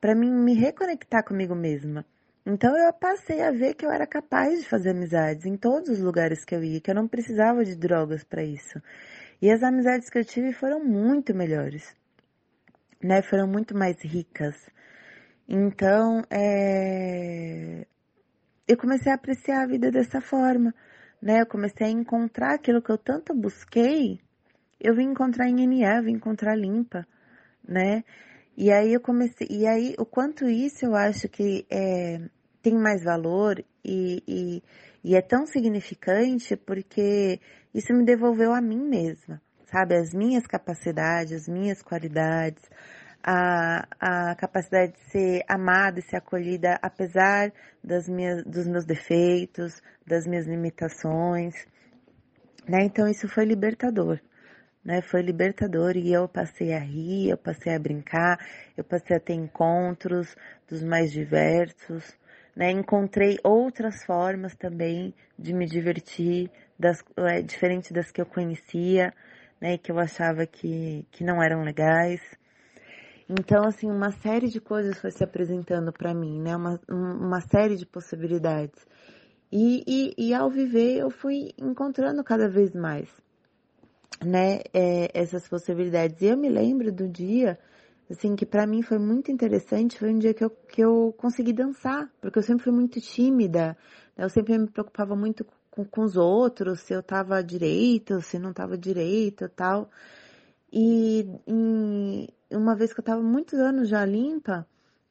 para 0.00 0.14
mim 0.14 0.30
me 0.30 0.54
reconectar 0.54 1.24
comigo 1.24 1.54
mesma. 1.54 2.04
Então 2.44 2.76
eu 2.76 2.92
passei 2.92 3.42
a 3.42 3.50
ver 3.50 3.74
que 3.74 3.84
eu 3.84 3.90
era 3.90 4.06
capaz 4.06 4.58
de 4.58 4.68
fazer 4.68 4.90
amizades 4.90 5.44
em 5.44 5.56
todos 5.56 5.90
os 5.90 6.00
lugares 6.00 6.44
que 6.44 6.54
eu 6.54 6.64
ia, 6.64 6.80
que 6.80 6.90
eu 6.90 6.94
não 6.94 7.06
precisava 7.06 7.64
de 7.64 7.76
drogas 7.76 8.24
para 8.24 8.42
isso. 8.42 8.80
E 9.42 9.50
as 9.50 9.62
amizades 9.62 10.08
que 10.10 10.18
eu 10.18 10.24
tive 10.24 10.52
foram 10.52 10.82
muito 10.82 11.34
melhores, 11.34 11.94
né? 13.02 13.22
Foram 13.22 13.46
muito 13.46 13.76
mais 13.76 14.00
ricas. 14.02 14.68
Então, 15.48 16.22
é... 16.30 17.86
eu 18.68 18.76
comecei 18.76 19.12
a 19.12 19.14
apreciar 19.16 19.62
a 19.62 19.66
vida 19.66 19.90
dessa 19.90 20.20
forma, 20.20 20.74
né? 21.20 21.40
Eu 21.42 21.46
comecei 21.46 21.86
a 21.86 21.90
encontrar 21.90 22.54
aquilo 22.54 22.82
que 22.82 22.90
eu 22.90 22.98
tanto 22.98 23.34
busquei 23.34 24.20
eu 24.80 24.94
vim 24.94 25.10
encontrar 25.10 25.48
em 25.48 25.66
NA, 25.66 26.00
vim 26.00 26.12
encontrar 26.12 26.56
limpa, 26.56 27.06
né? 27.66 28.02
E 28.56 28.70
aí 28.72 28.92
eu 28.92 29.00
comecei, 29.00 29.46
e 29.50 29.66
aí 29.66 29.94
o 29.98 30.04
quanto 30.04 30.48
isso 30.48 30.84
eu 30.84 30.94
acho 30.94 31.28
que 31.28 31.66
é, 31.70 32.20
tem 32.62 32.74
mais 32.74 33.02
valor 33.04 33.62
e, 33.84 34.22
e, 34.26 34.62
e 35.04 35.16
é 35.16 35.22
tão 35.22 35.46
significante 35.46 36.56
porque 36.56 37.40
isso 37.74 37.92
me 37.92 38.04
devolveu 38.04 38.52
a 38.52 38.60
mim 38.60 38.82
mesma, 38.88 39.40
sabe? 39.66 39.96
As 39.96 40.12
minhas 40.12 40.46
capacidades, 40.46 41.32
as 41.32 41.48
minhas 41.48 41.82
qualidades, 41.82 42.62
a, 43.22 43.86
a 44.00 44.34
capacidade 44.34 44.92
de 44.92 45.10
ser 45.10 45.44
amada 45.48 46.00
e 46.00 46.02
ser 46.02 46.16
acolhida 46.16 46.78
apesar 46.82 47.52
das 47.82 48.08
minhas, 48.08 48.44
dos 48.44 48.66
meus 48.66 48.84
defeitos, 48.84 49.80
das 50.06 50.26
minhas 50.26 50.46
limitações, 50.46 51.54
né? 52.68 52.82
Então 52.84 53.08
isso 53.08 53.28
foi 53.28 53.44
libertador 53.44 54.20
né? 54.84 55.00
Foi 55.00 55.22
libertador 55.22 55.96
e 55.96 56.12
eu 56.12 56.28
passei 56.28 56.72
a 56.72 56.78
rir, 56.78 57.30
eu 57.30 57.38
passei 57.38 57.74
a 57.74 57.78
brincar, 57.78 58.38
eu 58.76 58.84
passei 58.84 59.16
a 59.16 59.20
ter 59.20 59.34
encontros 59.34 60.36
dos 60.68 60.82
mais 60.82 61.12
diversos, 61.12 62.16
né? 62.54 62.70
Encontrei 62.70 63.38
outras 63.44 64.04
formas 64.04 64.54
também 64.56 65.14
de 65.38 65.52
me 65.52 65.66
divertir, 65.66 66.50
das, 66.78 67.04
é, 67.18 67.42
diferente 67.42 67.92
das 67.92 68.10
que 68.10 68.20
eu 68.20 68.26
conhecia, 68.26 69.12
né, 69.60 69.76
que 69.76 69.92
eu 69.92 69.98
achava 69.98 70.46
que, 70.46 71.06
que 71.12 71.22
não 71.22 71.42
eram 71.42 71.62
legais. 71.62 72.22
Então, 73.28 73.64
assim, 73.64 73.88
uma 73.90 74.10
série 74.10 74.48
de 74.48 74.60
coisas 74.60 74.98
foi 74.98 75.10
se 75.10 75.22
apresentando 75.22 75.92
para 75.92 76.14
mim, 76.14 76.40
né, 76.40 76.56
uma, 76.56 76.80
uma 76.88 77.40
série 77.42 77.76
de 77.76 77.84
possibilidades. 77.84 78.86
E, 79.52 79.84
e, 79.86 80.28
e, 80.28 80.34
ao 80.34 80.48
viver 80.48 80.98
eu 80.98 81.10
fui 81.10 81.52
encontrando 81.58 82.24
cada 82.24 82.48
vez 82.48 82.72
mais, 82.72 83.08
né, 84.24 84.60
é, 84.72 85.10
essas 85.14 85.48
possibilidades. 85.48 86.20
E 86.22 86.26
eu 86.26 86.36
me 86.36 86.48
lembro 86.48 86.92
do 86.92 87.08
dia, 87.08 87.58
assim, 88.10 88.34
que 88.36 88.44
para 88.44 88.66
mim 88.66 88.82
foi 88.82 88.98
muito 88.98 89.30
interessante, 89.30 89.98
foi 89.98 90.12
um 90.12 90.18
dia 90.18 90.34
que 90.34 90.44
eu, 90.44 90.50
que 90.50 90.82
eu 90.82 91.14
consegui 91.16 91.52
dançar, 91.52 92.10
porque 92.20 92.38
eu 92.38 92.42
sempre 92.42 92.64
fui 92.64 92.72
muito 92.72 93.00
tímida, 93.00 93.76
né, 94.16 94.24
eu 94.24 94.28
sempre 94.28 94.58
me 94.58 94.68
preocupava 94.68 95.14
muito 95.16 95.46
com, 95.70 95.84
com 95.84 96.02
os 96.02 96.16
outros, 96.16 96.80
se 96.80 96.92
eu 96.92 97.02
tava 97.02 97.42
direito, 97.42 98.20
se 98.20 98.38
não 98.38 98.52
tava 98.52 98.76
direito 98.76 99.48
tal. 99.48 99.90
E 100.72 101.26
em, 101.46 102.28
uma 102.50 102.76
vez 102.76 102.92
que 102.92 103.00
eu 103.00 103.04
tava 103.04 103.22
muitos 103.22 103.58
anos 103.58 103.88
já 103.88 104.04
limpa, 104.04 104.66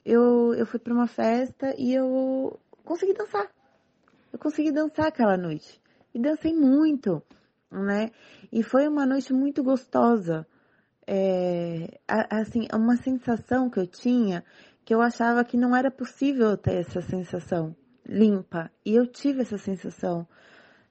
eu, 0.05 0.53
eu 0.53 0.65
fui 0.65 0.79
para 0.79 0.93
uma 0.93 1.07
festa 1.07 1.73
e 1.77 1.93
eu 1.93 2.59
consegui 2.85 3.13
dançar. 3.13 3.49
Eu 4.31 4.39
consegui 4.39 4.71
dançar 4.71 5.07
aquela 5.07 5.37
noite. 5.37 5.81
E 6.13 6.19
dancei 6.19 6.53
muito, 6.53 7.21
né? 7.71 8.11
E 8.51 8.63
foi 8.63 8.87
uma 8.87 9.05
noite 9.05 9.33
muito 9.33 9.63
gostosa. 9.63 10.45
É, 11.07 11.99
assim, 12.07 12.67
uma 12.73 12.95
sensação 12.97 13.69
que 13.69 13.79
eu 13.79 13.87
tinha 13.87 14.43
que 14.85 14.93
eu 14.93 15.01
achava 15.01 15.43
que 15.43 15.57
não 15.57 15.75
era 15.75 15.91
possível 15.91 16.57
ter 16.57 16.81
essa 16.81 17.01
sensação 17.01 17.75
limpa. 18.05 18.71
E 18.85 18.95
eu 18.95 19.05
tive 19.05 19.41
essa 19.41 19.57
sensação 19.57 20.27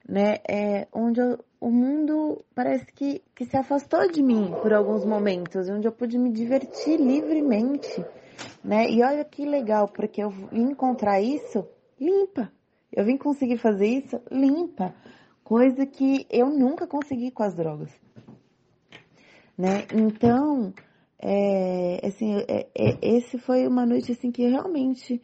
né? 0.09 0.37
É 0.49 0.87
onde 0.91 1.21
eu, 1.21 1.39
o 1.61 1.69
mundo 1.69 2.43
parece 2.55 2.85
que, 2.91 3.21
que 3.35 3.45
se 3.45 3.55
afastou 3.55 4.09
de 4.11 4.23
mim 4.23 4.51
por 4.61 4.73
alguns 4.73 5.05
momentos, 5.05 5.69
onde 5.69 5.87
eu 5.87 5.91
pude 5.91 6.17
me 6.17 6.31
divertir 6.31 6.99
livremente, 6.99 8.03
né? 8.63 8.89
E 8.89 9.03
olha 9.03 9.23
que 9.23 9.45
legal, 9.45 9.87
porque 9.87 10.23
eu 10.23 10.31
vim 10.31 10.71
encontrar 10.71 11.21
isso 11.21 11.67
limpa. 11.99 12.51
Eu 12.91 13.05
vim 13.05 13.17
conseguir 13.17 13.57
fazer 13.57 13.85
isso 13.85 14.19
limpa, 14.31 14.95
coisa 15.49 15.83
que 15.83 16.27
eu 16.29 16.47
nunca 16.47 16.85
consegui 16.85 17.31
com 17.31 17.41
as 17.41 17.55
drogas, 17.55 17.89
né? 19.57 19.87
Então, 19.91 20.71
é, 21.17 22.05
assim, 22.05 22.37
é, 22.47 22.67
é, 22.75 22.97
esse 23.01 23.39
foi 23.39 23.65
uma 23.65 23.83
noite 23.83 24.11
assim 24.11 24.31
que 24.31 24.47
realmente 24.47 25.19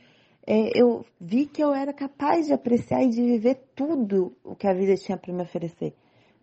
é, 0.48 0.72
eu 0.74 1.06
vi 1.22 1.46
que 1.46 1.64
eu 1.64 1.76
era 1.76 1.94
capaz 1.94 2.48
de 2.48 2.54
apreciar 2.54 3.04
e 3.04 3.12
de 3.12 3.22
viver 3.22 3.68
tudo 3.76 4.36
o 4.44 4.56
que 4.56 4.66
a 4.66 4.74
vida 4.74 4.96
tinha 4.96 5.16
para 5.16 5.32
me 5.32 5.44
oferecer, 5.44 5.94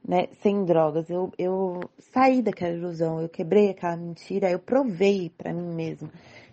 né? 0.07 0.29
Sem 0.41 0.65
drogas. 0.65 1.11
Eu, 1.11 1.33
eu 1.37 1.81
saí 1.99 2.41
daquela 2.41 2.77
ilusão, 2.77 3.21
eu 3.21 3.29
quebrei 3.29 3.71
aquela 3.71 3.97
mentira, 3.97 4.49
eu 4.49 4.61
provei 4.61 5.29
para 5.29 5.53
mim 5.53 5.75
mesma 5.75 6.09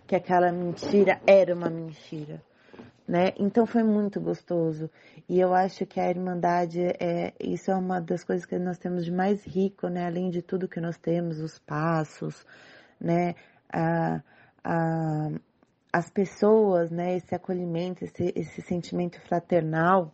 que 0.08 0.16
aquela 0.16 0.52
mentira 0.52 1.22
era 1.28 1.54
uma 1.54 1.70
mentira, 1.70 2.42
né? 3.10 3.34
Então 3.40 3.66
foi 3.66 3.82
muito 3.82 4.22
gostoso. 4.22 4.88
E 5.28 5.40
eu 5.40 5.52
acho 5.52 5.84
que 5.88 6.00
a 6.00 6.08
Irmandade 6.08 6.80
é 6.80 7.34
isso 7.40 7.72
é 7.72 7.76
uma 7.76 8.00
das 8.00 8.24
coisas 8.24 8.46
que 8.46 8.58
nós 8.60 8.78
temos 8.78 9.04
de 9.04 9.12
mais 9.12 9.44
rico, 9.44 9.88
né? 9.88 10.06
Além 10.06 10.30
de 10.30 10.44
tudo 10.44 10.68
que 10.68 10.80
nós 10.80 10.96
temos, 10.96 11.40
os 11.40 11.58
passos, 11.58 12.46
né? 13.02 13.34
A, 13.74 14.22
a, 14.64 15.30
as 15.92 16.08
pessoas, 16.12 16.92
né, 16.92 17.16
esse 17.16 17.34
acolhimento, 17.34 18.04
esse, 18.04 18.32
esse 18.36 18.62
sentimento 18.62 19.20
fraternal 19.22 20.14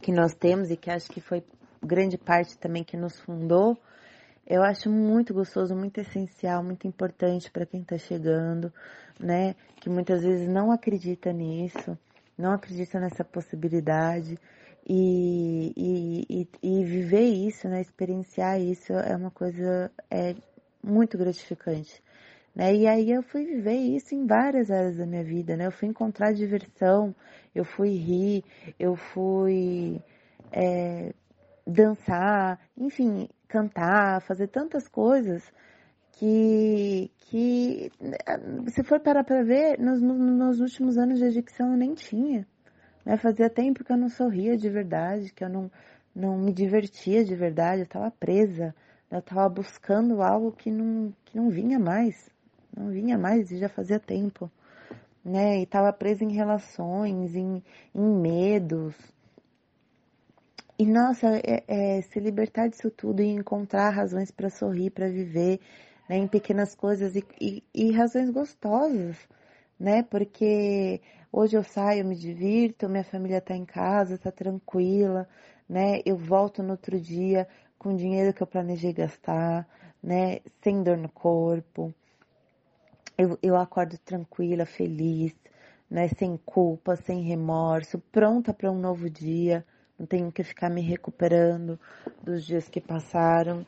que 0.00 0.10
nós 0.10 0.34
temos 0.34 0.70
e 0.70 0.78
que 0.78 0.90
acho 0.90 1.10
que 1.10 1.20
foi 1.20 1.44
grande 1.82 2.16
parte 2.16 2.56
também 2.56 2.82
que 2.82 2.96
nos 2.96 3.20
fundou, 3.20 3.76
eu 4.46 4.62
acho 4.62 4.90
muito 4.90 5.32
gostoso, 5.32 5.74
muito 5.74 5.98
essencial, 6.00 6.62
muito 6.62 6.86
importante 6.86 7.50
para 7.50 7.66
quem 7.66 7.82
está 7.82 7.96
chegando, 7.96 8.72
né, 9.18 9.54
que 9.76 9.88
muitas 9.88 10.22
vezes 10.22 10.48
não 10.48 10.72
acredita 10.72 11.32
nisso, 11.32 11.96
não 12.36 12.52
acredita 12.52 12.98
nessa 12.98 13.24
possibilidade 13.24 14.38
e, 14.88 15.72
e, 15.76 16.48
e, 16.62 16.80
e 16.80 16.84
viver 16.84 17.28
isso, 17.28 17.68
né, 17.68 17.80
experienciar 17.80 18.60
isso 18.60 18.92
é 18.92 19.16
uma 19.16 19.30
coisa 19.30 19.90
é 20.10 20.34
muito 20.82 21.16
gratificante. 21.16 22.02
Né? 22.54 22.74
E 22.74 22.86
aí 22.86 23.10
eu 23.10 23.22
fui 23.22 23.46
viver 23.46 23.76
isso 23.76 24.14
em 24.14 24.26
várias 24.26 24.70
áreas 24.70 24.96
da 24.96 25.06
minha 25.06 25.24
vida, 25.24 25.56
né? 25.56 25.66
Eu 25.66 25.72
fui 25.72 25.88
encontrar 25.88 26.34
diversão, 26.34 27.14
eu 27.54 27.64
fui 27.64 27.96
rir, 27.96 28.44
eu 28.78 28.94
fui 28.94 30.02
é, 30.52 31.14
dançar, 31.66 32.60
enfim, 32.76 33.26
cantar, 33.52 34.22
fazer 34.22 34.48
tantas 34.48 34.88
coisas 34.88 35.42
que, 36.12 37.10
que 37.28 37.90
se 38.68 38.82
for 38.82 39.00
parar 39.00 39.24
para 39.24 39.42
ver, 39.42 39.78
nos, 39.78 40.00
nos 40.00 40.60
últimos 40.60 40.96
anos 40.96 41.18
de 41.18 41.26
adicção 41.26 41.72
eu 41.72 41.76
nem 41.76 41.94
tinha. 41.94 42.46
Né? 43.04 43.16
Fazia 43.16 43.50
tempo 43.50 43.84
que 43.84 43.92
eu 43.92 43.96
não 43.96 44.08
sorria 44.08 44.56
de 44.56 44.68
verdade, 44.68 45.32
que 45.32 45.44
eu 45.44 45.48
não, 45.48 45.70
não 46.14 46.38
me 46.38 46.52
divertia 46.52 47.24
de 47.24 47.34
verdade, 47.34 47.80
eu 47.82 47.84
estava 47.84 48.10
presa, 48.10 48.74
eu 49.10 49.18
estava 49.18 49.48
buscando 49.48 50.22
algo 50.22 50.52
que 50.52 50.70
não, 50.70 51.12
que 51.24 51.36
não 51.36 51.50
vinha 51.50 51.78
mais 51.78 52.32
não 52.76 52.88
vinha 52.88 53.18
mais 53.18 53.50
e 53.50 53.58
já 53.58 53.68
fazia 53.68 54.00
tempo, 54.00 54.50
né? 55.24 55.58
E 55.58 55.62
estava 55.62 55.92
presa 55.92 56.24
em 56.24 56.32
relações, 56.32 57.34
em, 57.34 57.62
em 57.94 58.20
medos. 58.20 58.94
E 60.82 60.84
nossa, 60.84 61.28
é, 61.44 61.62
é, 61.68 62.02
se 62.02 62.18
libertar 62.18 62.66
disso 62.68 62.90
tudo 62.90 63.22
e 63.22 63.26
encontrar 63.28 63.90
razões 63.90 64.32
para 64.32 64.50
sorrir, 64.50 64.90
para 64.90 65.06
viver, 65.06 65.60
né, 66.08 66.16
em 66.16 66.26
pequenas 66.26 66.74
coisas 66.74 67.14
e, 67.14 67.24
e, 67.40 67.62
e 67.72 67.92
razões 67.92 68.28
gostosas, 68.30 69.16
né? 69.78 70.02
Porque 70.02 71.00
hoje 71.30 71.56
eu 71.56 71.62
saio, 71.62 72.04
me 72.04 72.16
divirto, 72.16 72.88
minha 72.88 73.04
família 73.04 73.38
está 73.38 73.54
em 73.54 73.64
casa, 73.64 74.14
está 74.14 74.32
tranquila, 74.32 75.28
né? 75.68 76.00
Eu 76.04 76.16
volto 76.16 76.64
no 76.64 76.72
outro 76.72 77.00
dia 77.00 77.46
com 77.78 77.94
dinheiro 77.94 78.34
que 78.34 78.42
eu 78.42 78.46
planejei 78.48 78.92
gastar, 78.92 79.68
né? 80.02 80.40
Sem 80.64 80.82
dor 80.82 80.96
no 80.96 81.08
corpo, 81.08 81.94
eu, 83.16 83.38
eu 83.40 83.56
acordo 83.56 83.96
tranquila, 83.98 84.66
feliz, 84.66 85.32
né? 85.88 86.08
Sem 86.08 86.36
culpa, 86.38 86.96
sem 86.96 87.22
remorso, 87.22 88.00
pronta 88.10 88.52
para 88.52 88.68
um 88.72 88.80
novo 88.80 89.08
dia. 89.08 89.64
Não 90.02 90.06
tenho 90.08 90.32
que 90.32 90.42
ficar 90.42 90.68
me 90.68 90.80
recuperando 90.82 91.78
dos 92.24 92.44
dias 92.44 92.68
que 92.68 92.80
passaram. 92.80 93.64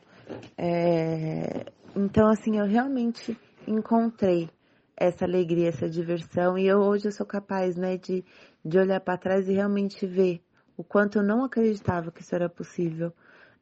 É, 0.57 1.71
então, 1.95 2.27
assim, 2.27 2.57
eu 2.57 2.65
realmente 2.65 3.39
encontrei 3.65 4.49
essa 4.97 5.23
alegria, 5.23 5.69
essa 5.69 5.89
diversão. 5.89 6.57
E 6.57 6.67
eu, 6.67 6.79
hoje 6.79 7.07
eu 7.07 7.11
sou 7.13 7.25
capaz, 7.25 7.77
né, 7.77 7.95
de, 7.95 8.21
de 8.65 8.77
olhar 8.77 8.99
para 8.99 9.17
trás 9.17 9.47
e 9.47 9.53
realmente 9.53 10.05
ver 10.05 10.41
o 10.75 10.83
quanto 10.83 11.19
eu 11.19 11.23
não 11.23 11.41
acreditava 11.41 12.11
que 12.11 12.19
isso 12.21 12.35
era 12.35 12.49
possível, 12.49 13.13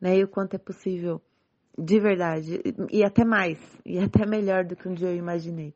né? 0.01 0.17
E 0.17 0.23
o 0.23 0.27
quanto 0.27 0.55
é 0.55 0.57
possível 0.57 1.21
de 1.77 1.99
verdade, 1.99 2.59
e 2.91 3.03
até 3.03 3.23
mais, 3.23 3.59
e 3.85 3.99
até 3.99 4.25
melhor 4.25 4.65
do 4.65 4.75
que 4.75 4.89
um 4.89 4.95
dia 4.95 5.09
eu 5.09 5.15
imaginei, 5.15 5.75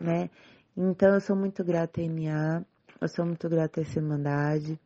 né? 0.00 0.30
Então 0.76 1.12
eu 1.12 1.20
sou 1.20 1.34
muito 1.34 1.64
grata 1.64 2.00
a 2.00 2.04
MA, 2.04 2.64
eu 3.00 3.08
sou 3.08 3.26
muito 3.26 3.48
grata 3.48 3.80
a 3.80 3.82
essa 3.82 3.98
Irmandade, 3.98 4.78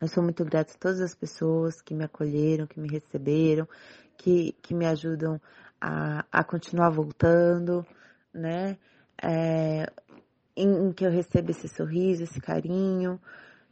eu 0.00 0.08
sou 0.08 0.22
muito 0.22 0.44
grata 0.44 0.72
a 0.74 0.78
todas 0.78 1.00
as 1.00 1.14
pessoas 1.14 1.80
que 1.80 1.94
me 1.94 2.04
acolheram, 2.04 2.66
que 2.66 2.78
me 2.78 2.88
receberam, 2.88 3.66
que, 4.16 4.54
que 4.62 4.74
me 4.74 4.86
ajudam 4.86 5.40
a, 5.80 6.24
a 6.30 6.44
continuar 6.44 6.90
voltando, 6.90 7.86
né? 8.32 8.76
É, 9.22 9.90
em, 10.56 10.88
em 10.88 10.92
que 10.92 11.06
eu 11.06 11.10
recebo 11.10 11.50
esse 11.50 11.68
sorriso, 11.68 12.24
esse 12.24 12.40
carinho, 12.40 13.20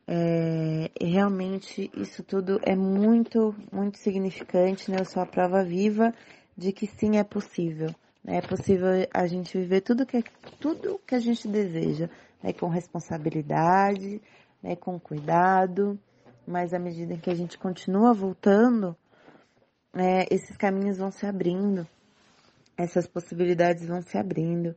é, 0.06 0.90
realmente 1.01 1.90
isso 1.96 2.22
tudo 2.22 2.60
é 2.62 2.76
muito, 2.76 3.55
muito 3.72 3.98
significante, 3.98 4.90
né? 4.90 4.98
Eu 5.01 5.05
sou 5.05 5.22
a 5.22 5.26
prova 5.26 5.64
viva 5.64 6.12
de 6.56 6.72
que 6.72 6.86
sim 6.86 7.16
é 7.16 7.24
possível. 7.24 7.88
Né? 8.22 8.38
É 8.38 8.42
possível 8.42 8.88
a 9.12 9.26
gente 9.26 9.59
viver 9.59 9.80
tudo 9.80 10.06
que, 10.06 10.22
tudo 10.60 11.01
que 11.06 11.14
a 11.14 11.18
gente 11.18 11.48
deseja, 11.48 12.09
né? 12.42 12.52
com 12.52 12.68
responsabilidade, 12.68 14.20
né? 14.62 14.76
com 14.76 14.98
cuidado, 14.98 15.98
mas 16.46 16.72
à 16.74 16.78
medida 16.78 17.16
que 17.16 17.30
a 17.30 17.34
gente 17.34 17.58
continua 17.58 18.12
voltando, 18.12 18.96
é, 19.94 20.26
esses 20.34 20.56
caminhos 20.56 20.98
vão 20.98 21.10
se 21.10 21.26
abrindo, 21.26 21.86
essas 22.76 23.06
possibilidades 23.06 23.86
vão 23.86 24.02
se 24.02 24.18
abrindo. 24.18 24.74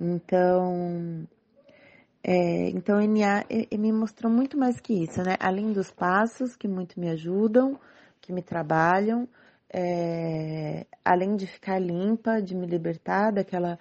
Então, 0.00 1.26
é, 2.22 2.68
então, 2.70 2.98
NA 3.00 3.44
me 3.78 3.92
mostrou 3.92 4.30
muito 4.30 4.58
mais 4.58 4.78
que 4.80 4.92
isso, 4.92 5.22
né? 5.22 5.36
Além 5.38 5.72
dos 5.72 5.90
passos 5.90 6.56
que 6.56 6.68
muito 6.68 6.98
me 7.00 7.08
ajudam, 7.10 7.78
que 8.20 8.32
me 8.32 8.42
trabalham, 8.42 9.28
é, 9.72 10.86
além 11.04 11.36
de 11.36 11.46
ficar 11.46 11.78
limpa, 11.78 12.42
de 12.42 12.54
me 12.54 12.66
libertar 12.66 13.30
daquela 13.32 13.78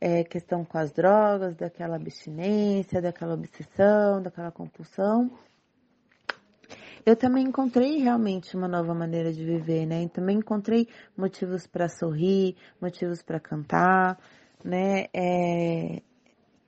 é, 0.00 0.24
questão 0.24 0.64
com 0.64 0.78
as 0.78 0.92
drogas, 0.92 1.54
daquela 1.56 1.96
abstinência, 1.96 3.00
daquela 3.00 3.34
obsessão, 3.34 4.22
daquela 4.22 4.50
compulsão. 4.50 5.30
Eu 7.06 7.14
também 7.14 7.44
encontrei 7.44 7.98
realmente 7.98 8.56
uma 8.56 8.66
nova 8.66 8.92
maneira 8.92 9.32
de 9.32 9.44
viver, 9.44 9.86
né? 9.86 10.02
E 10.02 10.08
também 10.08 10.38
encontrei 10.38 10.88
motivos 11.16 11.64
para 11.64 11.88
sorrir, 11.88 12.56
motivos 12.82 13.22
para 13.22 13.38
cantar, 13.38 14.18
né? 14.64 15.06
É, 15.14 16.02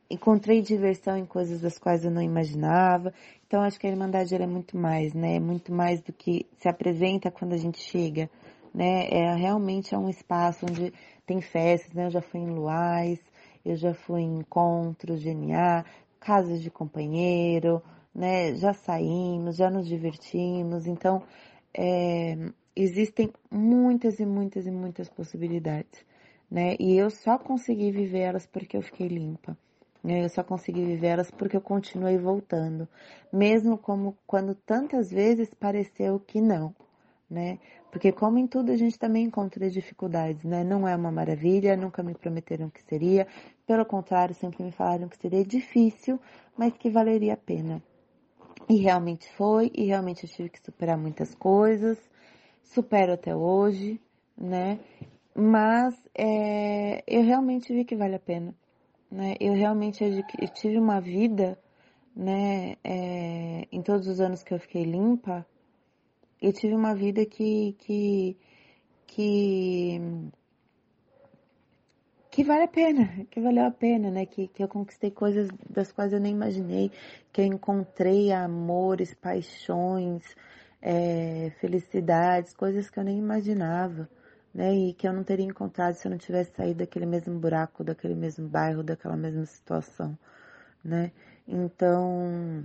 encontrei 0.08 0.62
diversão 0.62 1.16
em 1.18 1.26
coisas 1.26 1.60
das 1.60 1.76
quais 1.76 2.04
eu 2.04 2.10
não 2.12 2.22
imaginava. 2.22 3.12
Então 3.48 3.62
acho 3.62 3.80
que 3.80 3.88
a 3.88 3.90
Irmandade 3.90 4.32
é 4.32 4.46
muito 4.46 4.76
mais, 4.76 5.12
né? 5.12 5.34
É 5.34 5.40
muito 5.40 5.72
mais 5.72 6.00
do 6.02 6.12
que 6.12 6.46
se 6.56 6.68
apresenta 6.68 7.32
quando 7.32 7.54
a 7.54 7.58
gente 7.58 7.80
chega, 7.80 8.30
né? 8.72 9.08
É 9.10 9.34
realmente 9.34 9.92
é 9.92 9.98
um 9.98 10.08
espaço 10.08 10.66
onde 10.66 10.92
tem 11.26 11.40
festas, 11.40 11.92
né? 11.92 12.06
Eu 12.06 12.10
já 12.10 12.22
fui 12.22 12.38
em 12.38 12.50
luais, 12.50 13.18
eu 13.64 13.74
já 13.74 13.92
fui 13.92 14.20
em 14.20 14.38
encontros 14.38 15.20
de 15.20 15.34
NA, 15.34 15.84
casas 16.20 16.62
de 16.62 16.70
companheiro, 16.70 17.82
né? 18.18 18.54
Já 18.56 18.74
saímos, 18.74 19.56
já 19.56 19.70
nos 19.70 19.86
divertimos. 19.86 20.86
Então 20.86 21.22
é, 21.72 22.36
existem 22.74 23.32
muitas 23.50 24.18
e 24.18 24.26
muitas 24.26 24.66
e 24.66 24.70
muitas 24.70 25.08
possibilidades, 25.08 26.04
né? 26.50 26.74
E 26.80 26.96
eu 26.96 27.10
só 27.10 27.38
consegui 27.38 27.92
viver 27.92 28.20
elas 28.20 28.46
porque 28.46 28.76
eu 28.76 28.82
fiquei 28.82 29.06
limpa. 29.08 29.56
Né? 30.02 30.24
Eu 30.24 30.28
só 30.28 30.42
consegui 30.42 30.84
viver 30.84 31.08
elas 31.08 31.30
porque 31.30 31.56
eu 31.56 31.60
continuei 31.60 32.18
voltando, 32.18 32.88
mesmo 33.32 33.76
como 33.78 34.16
quando 34.26 34.54
tantas 34.54 35.10
vezes 35.10 35.52
pareceu 35.54 36.20
que 36.20 36.40
não, 36.40 36.74
né? 37.30 37.58
Porque 37.90 38.12
como 38.12 38.38
em 38.38 38.46
tudo 38.46 38.70
a 38.72 38.76
gente 38.76 38.98
também 38.98 39.24
encontra 39.24 39.68
dificuldades, 39.70 40.44
né? 40.44 40.62
Não 40.64 40.86
é 40.86 40.94
uma 40.94 41.10
maravilha, 41.10 41.76
nunca 41.76 42.02
me 42.02 42.14
prometeram 42.14 42.70
que 42.70 42.82
seria, 42.82 43.26
pelo 43.66 43.84
contrário, 43.84 44.34
sempre 44.34 44.62
me 44.62 44.72
falaram 44.72 45.08
que 45.08 45.18
seria 45.18 45.44
difícil, 45.44 46.20
mas 46.56 46.72
que 46.74 46.90
valeria 46.90 47.34
a 47.34 47.36
pena. 47.36 47.82
E 48.68 48.76
realmente 48.76 49.30
foi, 49.32 49.70
e 49.74 49.84
realmente 49.86 50.24
eu 50.24 50.30
tive 50.30 50.48
que 50.48 50.60
superar 50.64 50.96
muitas 50.96 51.34
coisas, 51.34 51.98
supero 52.62 53.12
até 53.12 53.34
hoje, 53.34 54.00
né? 54.36 54.78
Mas 55.34 55.94
é, 56.14 57.02
eu 57.06 57.22
realmente 57.22 57.72
vi 57.72 57.84
que 57.84 57.96
vale 57.96 58.14
a 58.14 58.20
pena 58.20 58.54
né? 59.10 59.34
Eu 59.40 59.54
realmente 59.54 60.04
eu 60.04 60.48
tive 60.48 60.78
uma 60.78 61.00
vida, 61.00 61.58
né? 62.14 62.76
É, 62.84 63.66
em 63.72 63.82
todos 63.82 64.06
os 64.06 64.20
anos 64.20 64.42
que 64.42 64.52
eu 64.52 64.58
fiquei 64.58 64.84
limpa, 64.84 65.46
eu 66.40 66.52
tive 66.52 66.74
uma 66.74 66.94
vida 66.94 67.24
que 67.26 67.74
que 67.80 68.36
que 69.06 70.00
que 72.38 72.44
vale 72.44 72.62
a 72.62 72.68
pena, 72.68 73.08
que 73.28 73.40
valeu 73.40 73.64
a 73.66 73.70
pena, 73.72 74.12
né? 74.12 74.24
Que, 74.24 74.46
que 74.46 74.62
eu 74.62 74.68
conquistei 74.68 75.10
coisas 75.10 75.48
das 75.68 75.90
quais 75.90 76.12
eu 76.12 76.20
nem 76.20 76.32
imaginei, 76.32 76.92
que 77.32 77.40
eu 77.40 77.44
encontrei 77.44 78.30
amores, 78.30 79.12
paixões, 79.12 80.22
é, 80.80 81.50
felicidades, 81.60 82.54
coisas 82.54 82.88
que 82.88 83.00
eu 83.00 83.02
nem 83.02 83.18
imaginava 83.18 84.08
né? 84.54 84.72
E 84.72 84.94
que 84.94 85.06
eu 85.08 85.12
não 85.12 85.24
teria 85.24 85.44
encontrado 85.44 85.94
se 85.94 86.06
eu 86.06 86.10
não 86.10 86.18
tivesse 86.18 86.52
saído 86.54 86.78
daquele 86.78 87.06
mesmo 87.06 87.36
buraco, 87.40 87.82
daquele 87.82 88.14
mesmo 88.14 88.48
bairro, 88.48 88.84
daquela 88.84 89.16
mesma 89.16 89.44
situação, 89.44 90.16
né? 90.84 91.10
Então, 91.46 92.64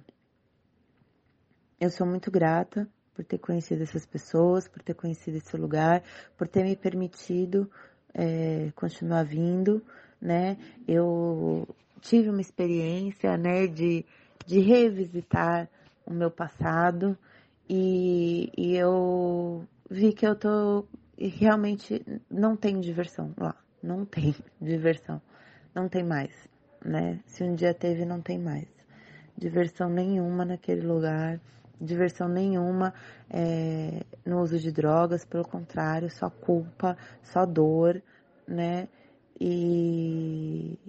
eu 1.80 1.90
sou 1.90 2.06
muito 2.06 2.30
grata 2.30 2.88
por 3.16 3.26
ter 3.26 3.40
conhecido 3.40 3.82
essas 3.82 4.06
pessoas, 4.06 4.68
por 4.68 4.84
ter 4.84 4.94
conhecido 4.94 5.38
esse 5.38 5.58
lugar, 5.58 6.04
por 6.38 6.48
ter 6.48 6.64
me 6.64 6.76
permitido 6.76 7.70
é, 8.14 8.72
continuar 8.76 9.24
vindo, 9.24 9.82
né? 10.22 10.58
Eu 10.88 11.68
tive 12.02 12.30
uma 12.30 12.42
experiência, 12.42 13.38
né, 13.38 13.68
de, 13.68 14.06
de 14.46 14.60
revisitar 14.60 15.70
o 16.06 16.14
meu 16.14 16.30
passado 16.30 17.18
e, 17.70 18.52
e 18.58 18.76
eu 18.76 19.66
vi 19.90 20.14
que 20.14 20.28
eu 20.28 20.36
tô 20.36 20.86
realmente 21.18 22.04
não 22.30 22.56
tem 22.56 22.80
diversão 22.80 23.34
lá. 23.38 23.56
Não 23.82 24.06
tem 24.06 24.36
diversão. 24.62 25.22
Não 25.74 25.90
tem 25.90 26.04
mais, 26.04 26.32
né? 26.84 27.20
Se 27.26 27.44
um 27.44 27.56
dia 27.56 27.74
teve, 27.74 28.06
não 28.06 28.22
tem 28.22 28.38
mais. 28.38 28.68
Diversão 29.38 29.90
nenhuma 29.90 30.46
naquele 30.46 30.86
lugar. 30.86 31.40
Diversão 31.84 32.28
nenhuma 32.30 32.94
é, 33.30 34.04
no 34.26 34.42
uso 34.42 34.58
de 34.58 34.72
drogas, 34.72 35.26
pelo 35.26 35.44
contrário, 35.44 36.10
só 36.10 36.30
culpa, 36.30 36.98
só 37.22 37.46
dor, 37.46 38.02
né? 38.48 38.88
E, 39.40 40.80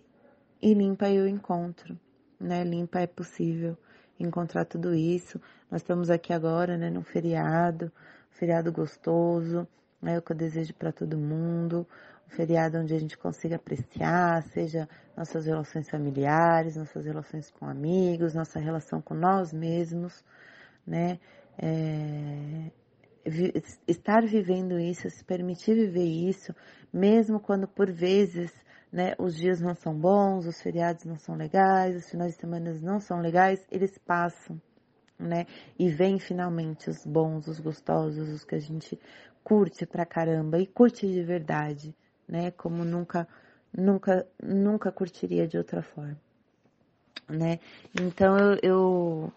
e 0.62 0.74
limpa 0.74 1.10
eu 1.10 1.26
encontro, 1.26 1.98
né? 2.38 2.62
Limpa 2.62 3.00
é 3.00 3.06
possível 3.06 3.76
encontrar 4.18 4.64
tudo 4.64 4.94
isso. 4.94 5.40
Nós 5.70 5.80
estamos 5.80 6.10
aqui 6.10 6.32
agora, 6.32 6.76
né, 6.76 6.90
num 6.90 7.02
feriado, 7.02 7.90
feriado 8.30 8.72
gostoso, 8.72 9.66
é 10.02 10.18
o 10.18 10.22
que 10.22 10.32
eu 10.32 10.36
desejo 10.36 10.74
para 10.74 10.92
todo 10.92 11.18
mundo. 11.18 11.86
Um 12.26 12.30
feriado 12.30 12.78
onde 12.78 12.94
a 12.94 12.98
gente 12.98 13.18
consiga 13.18 13.56
apreciar, 13.56 14.42
seja 14.44 14.88
nossas 15.16 15.46
relações 15.46 15.88
familiares, 15.88 16.76
nossas 16.76 17.04
relações 17.04 17.50
com 17.50 17.66
amigos, 17.66 18.34
nossa 18.34 18.58
relação 18.58 19.00
com 19.00 19.14
nós 19.14 19.52
mesmos, 19.52 20.24
né? 20.86 21.18
É, 21.58 22.70
estar 23.88 24.22
vivendo 24.26 24.78
isso, 24.78 25.08
se 25.08 25.24
permitir 25.24 25.74
viver 25.74 26.04
isso, 26.04 26.54
mesmo 26.92 27.40
quando 27.40 27.66
por 27.66 27.90
vezes 27.90 28.52
né, 28.92 29.14
os 29.18 29.34
dias 29.34 29.60
não 29.60 29.74
são 29.74 29.92
bons, 29.92 30.46
os 30.46 30.62
feriados 30.62 31.04
não 31.04 31.18
são 31.18 31.34
legais, 31.34 31.96
os 31.96 32.08
finais 32.08 32.34
de 32.34 32.40
semana 32.40 32.72
não 32.80 33.00
são 33.00 33.18
legais, 33.18 33.66
eles 33.68 33.98
passam, 33.98 34.60
né? 35.18 35.46
E 35.76 35.88
vem 35.88 36.18
finalmente 36.20 36.88
os 36.88 37.04
bons, 37.04 37.48
os 37.48 37.58
gostosos, 37.58 38.28
os 38.28 38.44
que 38.44 38.54
a 38.54 38.60
gente 38.60 38.96
curte 39.42 39.84
pra 39.84 40.06
caramba 40.06 40.60
e 40.60 40.66
curte 40.66 41.08
de 41.08 41.24
verdade, 41.24 41.92
né? 42.28 42.52
Como 42.52 42.84
nunca, 42.84 43.26
nunca, 43.76 44.24
nunca 44.40 44.92
curtiria 44.92 45.48
de 45.48 45.58
outra 45.58 45.82
forma, 45.82 46.16
né? 47.28 47.58
Então 48.00 48.38
eu, 48.38 48.58
eu, 48.62 49.32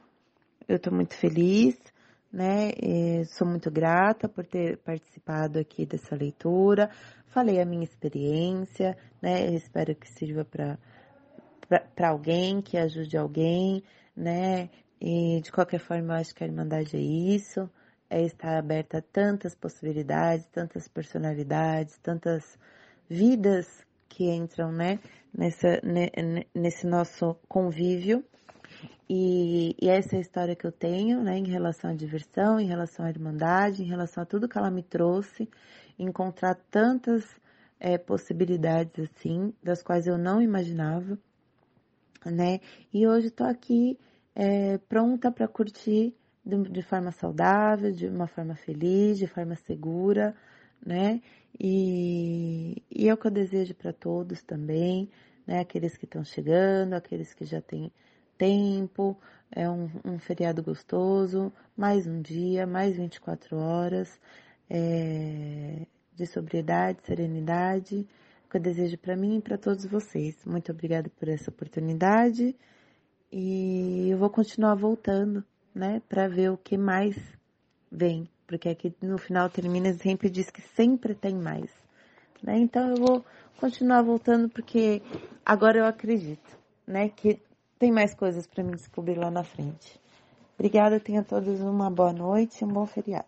eu 0.68 0.80
tô 0.80 0.91
muito 0.91 1.15
feliz, 1.15 1.77
né? 2.31 2.72
E 2.81 3.26
sou 3.26 3.48
muito 3.48 3.72
grata 3.72 4.27
por 4.27 4.45
ter 4.45 4.77
participado 4.77 5.60
aqui 5.60 5.85
dessa 5.85 6.15
leitura. 6.15 6.89
Falei 7.27 7.60
a 7.61 7.65
minha 7.65 7.84
experiência, 7.84 8.98
né? 9.22 9.48
Eu 9.48 9.53
espero 9.53 9.95
que 9.95 10.10
sirva 10.10 10.45
para 10.45 10.77
para 11.94 12.10
alguém, 12.10 12.61
que 12.61 12.77
ajude 12.77 13.18
alguém, 13.18 13.84
né? 14.15 14.69
E 15.02 15.41
de 15.41 15.52
qualquer 15.52 15.80
forma, 15.80 16.14
eu 16.14 16.22
acho 16.22 16.34
que 16.34 16.44
a 16.44 16.48
Irmandade 16.48 16.95
é 16.95 16.99
isso 16.99 17.69
é 18.10 18.22
estar 18.23 18.57
aberta 18.57 18.99
a 18.99 19.02
tantas 19.02 19.56
possibilidades, 19.56 20.45
tantas 20.48 20.88
personalidades, 20.88 21.98
tantas 21.99 22.57
vidas 23.10 23.68
que 24.07 24.30
entram, 24.30 24.72
né, 24.72 24.99
nessa, 25.34 25.81
nesse 26.56 26.88
nosso 26.88 27.35
convívio. 27.48 28.23
E, 29.10 29.76
e, 29.82 29.88
essa 29.88 30.16
é 30.16 30.18
a 30.18 30.22
história 30.22 30.56
que 30.56 30.66
eu 30.66 30.72
tenho, 30.72 31.24
né, 31.24 31.38
em 31.38 31.48
relação 31.48 31.92
à 31.92 31.94
diversão, 31.94 32.60
em 32.60 32.68
relação 32.68 33.06
à 33.06 33.10
irmandade, 33.10 33.82
em 33.82 33.88
relação 33.88 34.24
a 34.24 34.26
tudo 34.26 34.50
que 34.50 34.58
ela 34.58 34.70
me 34.70 34.84
trouxe, 34.84 35.50
encontrar 35.98 36.56
tantas 36.70 37.24
é, 37.80 37.98
possibilidades 37.98 39.10
assim, 39.10 39.54
das 39.64 39.82
quais 39.82 40.08
eu 40.08 40.18
não 40.18 40.42
imaginava, 40.42 41.18
né? 42.26 42.60
E 42.94 43.08
hoje 43.08 43.28
estou 43.28 43.48
aqui 43.48 43.98
é, 44.36 44.78
pronta 44.78 45.32
para 45.32 45.48
curtir 45.48 46.16
de, 46.46 46.64
de 46.70 46.82
forma 46.82 47.12
saudável, 47.12 47.92
de 47.92 48.08
uma 48.08 48.28
forma 48.28 48.56
feliz, 48.56 49.18
de 49.18 49.28
forma 49.28 49.56
segura, 49.56 50.36
né? 50.86 51.22
E, 51.60 52.84
e 52.92 53.08
é 53.08 53.14
o 53.14 53.18
que 53.18 53.28
eu 53.28 53.32
desejo 53.32 53.74
para 53.74 53.94
todos 53.94 54.44
também, 54.44 55.10
né? 55.46 55.60
Aqueles 55.60 55.98
que 55.98 56.06
estão 56.06 56.24
chegando, 56.24 56.94
aqueles 56.94 57.34
que 57.34 57.46
já 57.46 57.62
têm 57.62 57.92
tempo, 58.38 59.18
é 59.52 59.70
um, 59.70 59.90
um, 60.06 60.20
feriado 60.20 60.62
gostoso, 60.62 61.52
mais 61.76 62.06
um 62.06 62.22
dia, 62.22 62.68
mais 62.68 62.96
24 62.96 63.58
horas 63.58 64.20
é, 64.70 65.86
de 66.14 66.26
sobriedade, 66.26 67.00
serenidade, 67.04 68.08
que 68.50 68.58
eu 68.58 68.62
desejo 68.62 68.98
para 68.98 69.16
mim 69.16 69.38
e 69.38 69.42
para 69.42 69.58
todos 69.58 69.86
vocês. 69.86 70.36
Muito 70.46 70.72
obrigada 70.72 71.10
por 71.20 71.28
essa 71.28 71.50
oportunidade 71.50 72.56
e 73.32 74.10
eu 74.10 74.18
vou 74.18 74.30
continuar 74.30 74.76
voltando 74.76 75.44
né, 75.74 76.02
para 76.08 76.28
ver 76.28 76.52
o 76.52 76.58
que 76.58 76.78
mais 76.78 77.16
vem, 77.92 78.30
porque 78.46 78.70
aqui 78.70 78.94
no 79.02 79.18
final 79.18 79.50
termina 79.50 79.94
sempre 79.94 80.30
diz 80.30 80.50
que 80.50 80.62
sempre 80.62 81.14
tem 81.14 81.36
mais, 81.36 81.72
né? 82.42 82.58
Então 82.58 82.90
eu 82.90 82.98
vou 82.98 83.26
continuar 83.58 84.02
voltando 84.02 84.50
porque 84.50 85.02
agora 85.46 85.80
eu 85.80 85.86
acredito, 85.86 86.58
né, 86.86 87.10
que 87.10 87.40
tem 87.80 87.91
mais 87.91 88.14
coisas 88.14 88.48
para 88.48 88.64
mim 88.64 88.72
descobrir 88.72 89.16
lá 89.16 89.30
na 89.30 89.44
frente. 89.44 89.99
Obrigada, 90.56 90.99
tenha 90.99 91.24
todos 91.24 91.62
uma 91.62 91.90
boa 91.90 92.12
noite 92.12 92.62
e 92.62 92.66
um 92.66 92.70
bom 92.70 92.86
feriado. 92.86 93.28